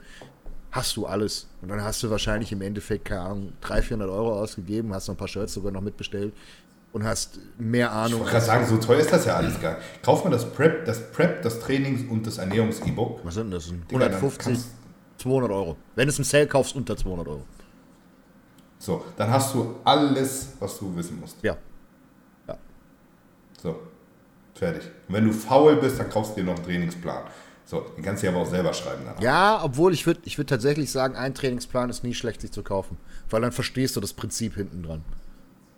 Hast 0.72 0.96
du 0.96 1.06
alles. 1.06 1.48
Und 1.62 1.68
dann 1.68 1.82
hast 1.82 2.02
du 2.02 2.10
wahrscheinlich 2.10 2.52
im 2.52 2.62
Endeffekt, 2.62 3.04
keine 3.06 3.22
Ahnung, 3.22 3.52
300, 3.60 3.84
400 3.86 4.10
Euro 4.10 4.40
ausgegeben, 4.40 4.94
hast 4.94 5.08
noch 5.08 5.14
ein 5.14 5.18
paar 5.18 5.28
Shirts 5.28 5.54
sogar 5.54 5.72
noch 5.72 5.80
mitbestellt 5.80 6.32
und 6.92 7.04
hast 7.04 7.38
mehr 7.58 7.86
Ich 7.86 7.92
Ahnung. 7.92 8.20
wollte 8.20 8.32
gerade 8.32 8.44
sagen, 8.46 8.66
so 8.66 8.76
teuer 8.76 8.98
ist 9.00 9.12
das 9.12 9.24
ja 9.24 9.36
alles 9.36 9.60
gar 9.60 9.76
nicht. 9.78 10.02
Kauft 10.02 10.24
man 10.24 10.32
das 10.32 10.44
Prep, 10.52 10.84
das 10.84 11.10
Prep, 11.12 11.42
das 11.42 11.58
Trainings- 11.60 12.08
und 12.08 12.26
das 12.26 12.38
Ernährungs-E-Book. 12.38 13.20
Was 13.24 13.34
sind 13.34 13.50
das? 13.50 13.66
Digga, 13.66 13.80
dann 13.90 14.00
150, 14.14 14.44
kannst- 14.44 14.68
200 15.18 15.50
Euro. 15.50 15.76
Wenn 15.96 16.06
du 16.06 16.10
es 16.12 16.18
im 16.18 16.24
Sale 16.24 16.46
kaufst, 16.46 16.74
unter 16.76 16.96
200 16.96 17.26
Euro. 17.28 17.42
So, 18.78 19.04
dann 19.16 19.28
hast 19.30 19.54
du 19.54 19.74
alles, 19.84 20.52
was 20.58 20.78
du 20.78 20.94
wissen 20.96 21.20
musst. 21.20 21.36
Ja. 21.42 21.56
So, 23.62 23.78
fertig. 24.54 24.84
Und 25.08 25.14
wenn 25.14 25.26
du 25.26 25.32
faul 25.32 25.76
bist, 25.76 25.98
dann 25.98 26.08
kaufst 26.08 26.32
du 26.36 26.40
dir 26.40 26.46
noch 26.46 26.56
einen 26.56 26.64
Trainingsplan. 26.64 27.24
So, 27.70 27.82
den 27.96 28.02
kannst 28.02 28.20
du 28.20 28.26
ja 28.26 28.32
aber 28.32 28.42
auch 28.42 28.50
selber 28.50 28.74
schreiben. 28.74 29.02
Danach. 29.04 29.20
Ja, 29.20 29.60
obwohl 29.62 29.94
ich 29.94 30.04
würde 30.04 30.18
ich 30.24 30.36
würd 30.38 30.48
tatsächlich 30.48 30.90
sagen, 30.90 31.14
ein 31.14 31.36
Trainingsplan 31.36 31.88
ist 31.88 32.02
nie 32.02 32.14
schlecht, 32.14 32.40
sich 32.40 32.50
zu 32.50 32.64
kaufen. 32.64 32.96
Weil 33.30 33.42
dann 33.42 33.52
verstehst 33.52 33.94
du 33.94 34.00
das 34.00 34.12
Prinzip 34.12 34.56
hinten 34.56 34.82
dran. 34.82 35.04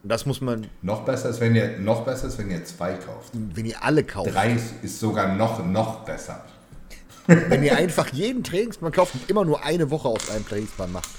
Das 0.02 0.24
muss 0.24 0.40
man, 0.40 0.68
Noch 0.80 1.04
besser 1.04 1.28
ist, 1.28 1.40
wenn 1.42 1.54
ihr, 1.54 1.78
noch 1.78 2.06
besser 2.06 2.28
ist, 2.28 2.38
wenn 2.38 2.50
ihr 2.50 2.64
zwei 2.64 2.94
kauft. 2.94 3.28
wenn 3.34 3.66
ihr 3.66 3.84
alle 3.84 4.04
kauft. 4.04 4.32
Drei 4.32 4.56
ist 4.82 5.00
sogar 5.00 5.34
noch, 5.36 5.64
noch 5.66 6.00
besser. 6.06 6.42
Wenn 7.26 7.62
ihr 7.62 7.76
einfach 7.76 8.08
jeden 8.08 8.42
Trainingsplan 8.42 8.90
kauft 8.90 9.14
und 9.14 9.28
immer 9.28 9.44
nur 9.44 9.62
eine 9.62 9.90
Woche 9.90 10.08
aus 10.08 10.30
einem 10.30 10.48
Trainingsplan 10.48 10.92
macht. 10.92 11.10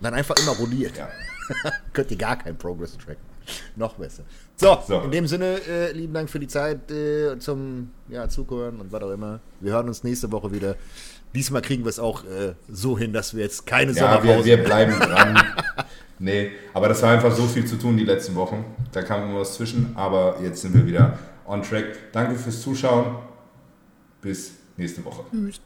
Und 0.00 0.04
dann 0.04 0.14
einfach 0.14 0.36
immer 0.42 0.52
rolliert. 0.52 0.96
Ja. 0.96 1.08
Könnt 1.92 2.10
ihr 2.10 2.16
gar 2.16 2.36
keinen 2.36 2.56
Progress 2.56 2.96
tracken. 2.96 3.33
Noch 3.76 3.94
besser. 3.94 4.24
So, 4.56 4.78
So. 4.86 5.00
in 5.00 5.10
dem 5.10 5.26
Sinne, 5.26 5.58
äh, 5.68 5.92
lieben 5.92 6.14
Dank 6.14 6.30
für 6.30 6.38
die 6.38 6.46
Zeit 6.46 6.90
äh, 6.90 7.38
zum 7.38 7.90
ja, 8.08 8.28
Zuhören 8.28 8.80
und 8.80 8.92
was 8.92 9.02
auch 9.02 9.10
immer. 9.10 9.40
Wir 9.60 9.72
hören 9.72 9.88
uns 9.88 10.04
nächste 10.04 10.30
Woche 10.30 10.52
wieder. 10.52 10.76
Diesmal 11.34 11.62
kriegen 11.62 11.82
wir 11.84 11.90
es 11.90 11.98
auch 11.98 12.24
äh, 12.24 12.54
so 12.70 12.96
hin, 12.96 13.12
dass 13.12 13.34
wir 13.34 13.42
jetzt 13.42 13.66
keine 13.66 13.92
Ja, 13.92 13.98
Sommerpause 13.98 14.44
wir, 14.44 14.58
wir 14.58 14.64
bleiben 14.64 14.92
dran. 15.00 15.42
nee, 16.20 16.52
aber 16.72 16.88
das 16.88 17.02
war 17.02 17.10
einfach 17.10 17.34
so 17.34 17.42
viel 17.46 17.64
zu 17.66 17.76
tun 17.76 17.96
die 17.96 18.04
letzten 18.04 18.34
Wochen. 18.36 18.64
Da 18.92 19.02
kam 19.02 19.28
immer 19.28 19.40
was 19.40 19.54
zwischen, 19.56 19.96
aber 19.96 20.36
jetzt 20.42 20.62
sind 20.62 20.74
wir 20.74 20.86
wieder 20.86 21.18
on 21.46 21.62
track. 21.62 22.12
Danke 22.12 22.36
fürs 22.36 22.62
Zuschauen. 22.62 23.16
Bis 24.22 24.52
nächste 24.76 25.04
Woche. 25.04 25.24
Tschüss. 25.30 25.60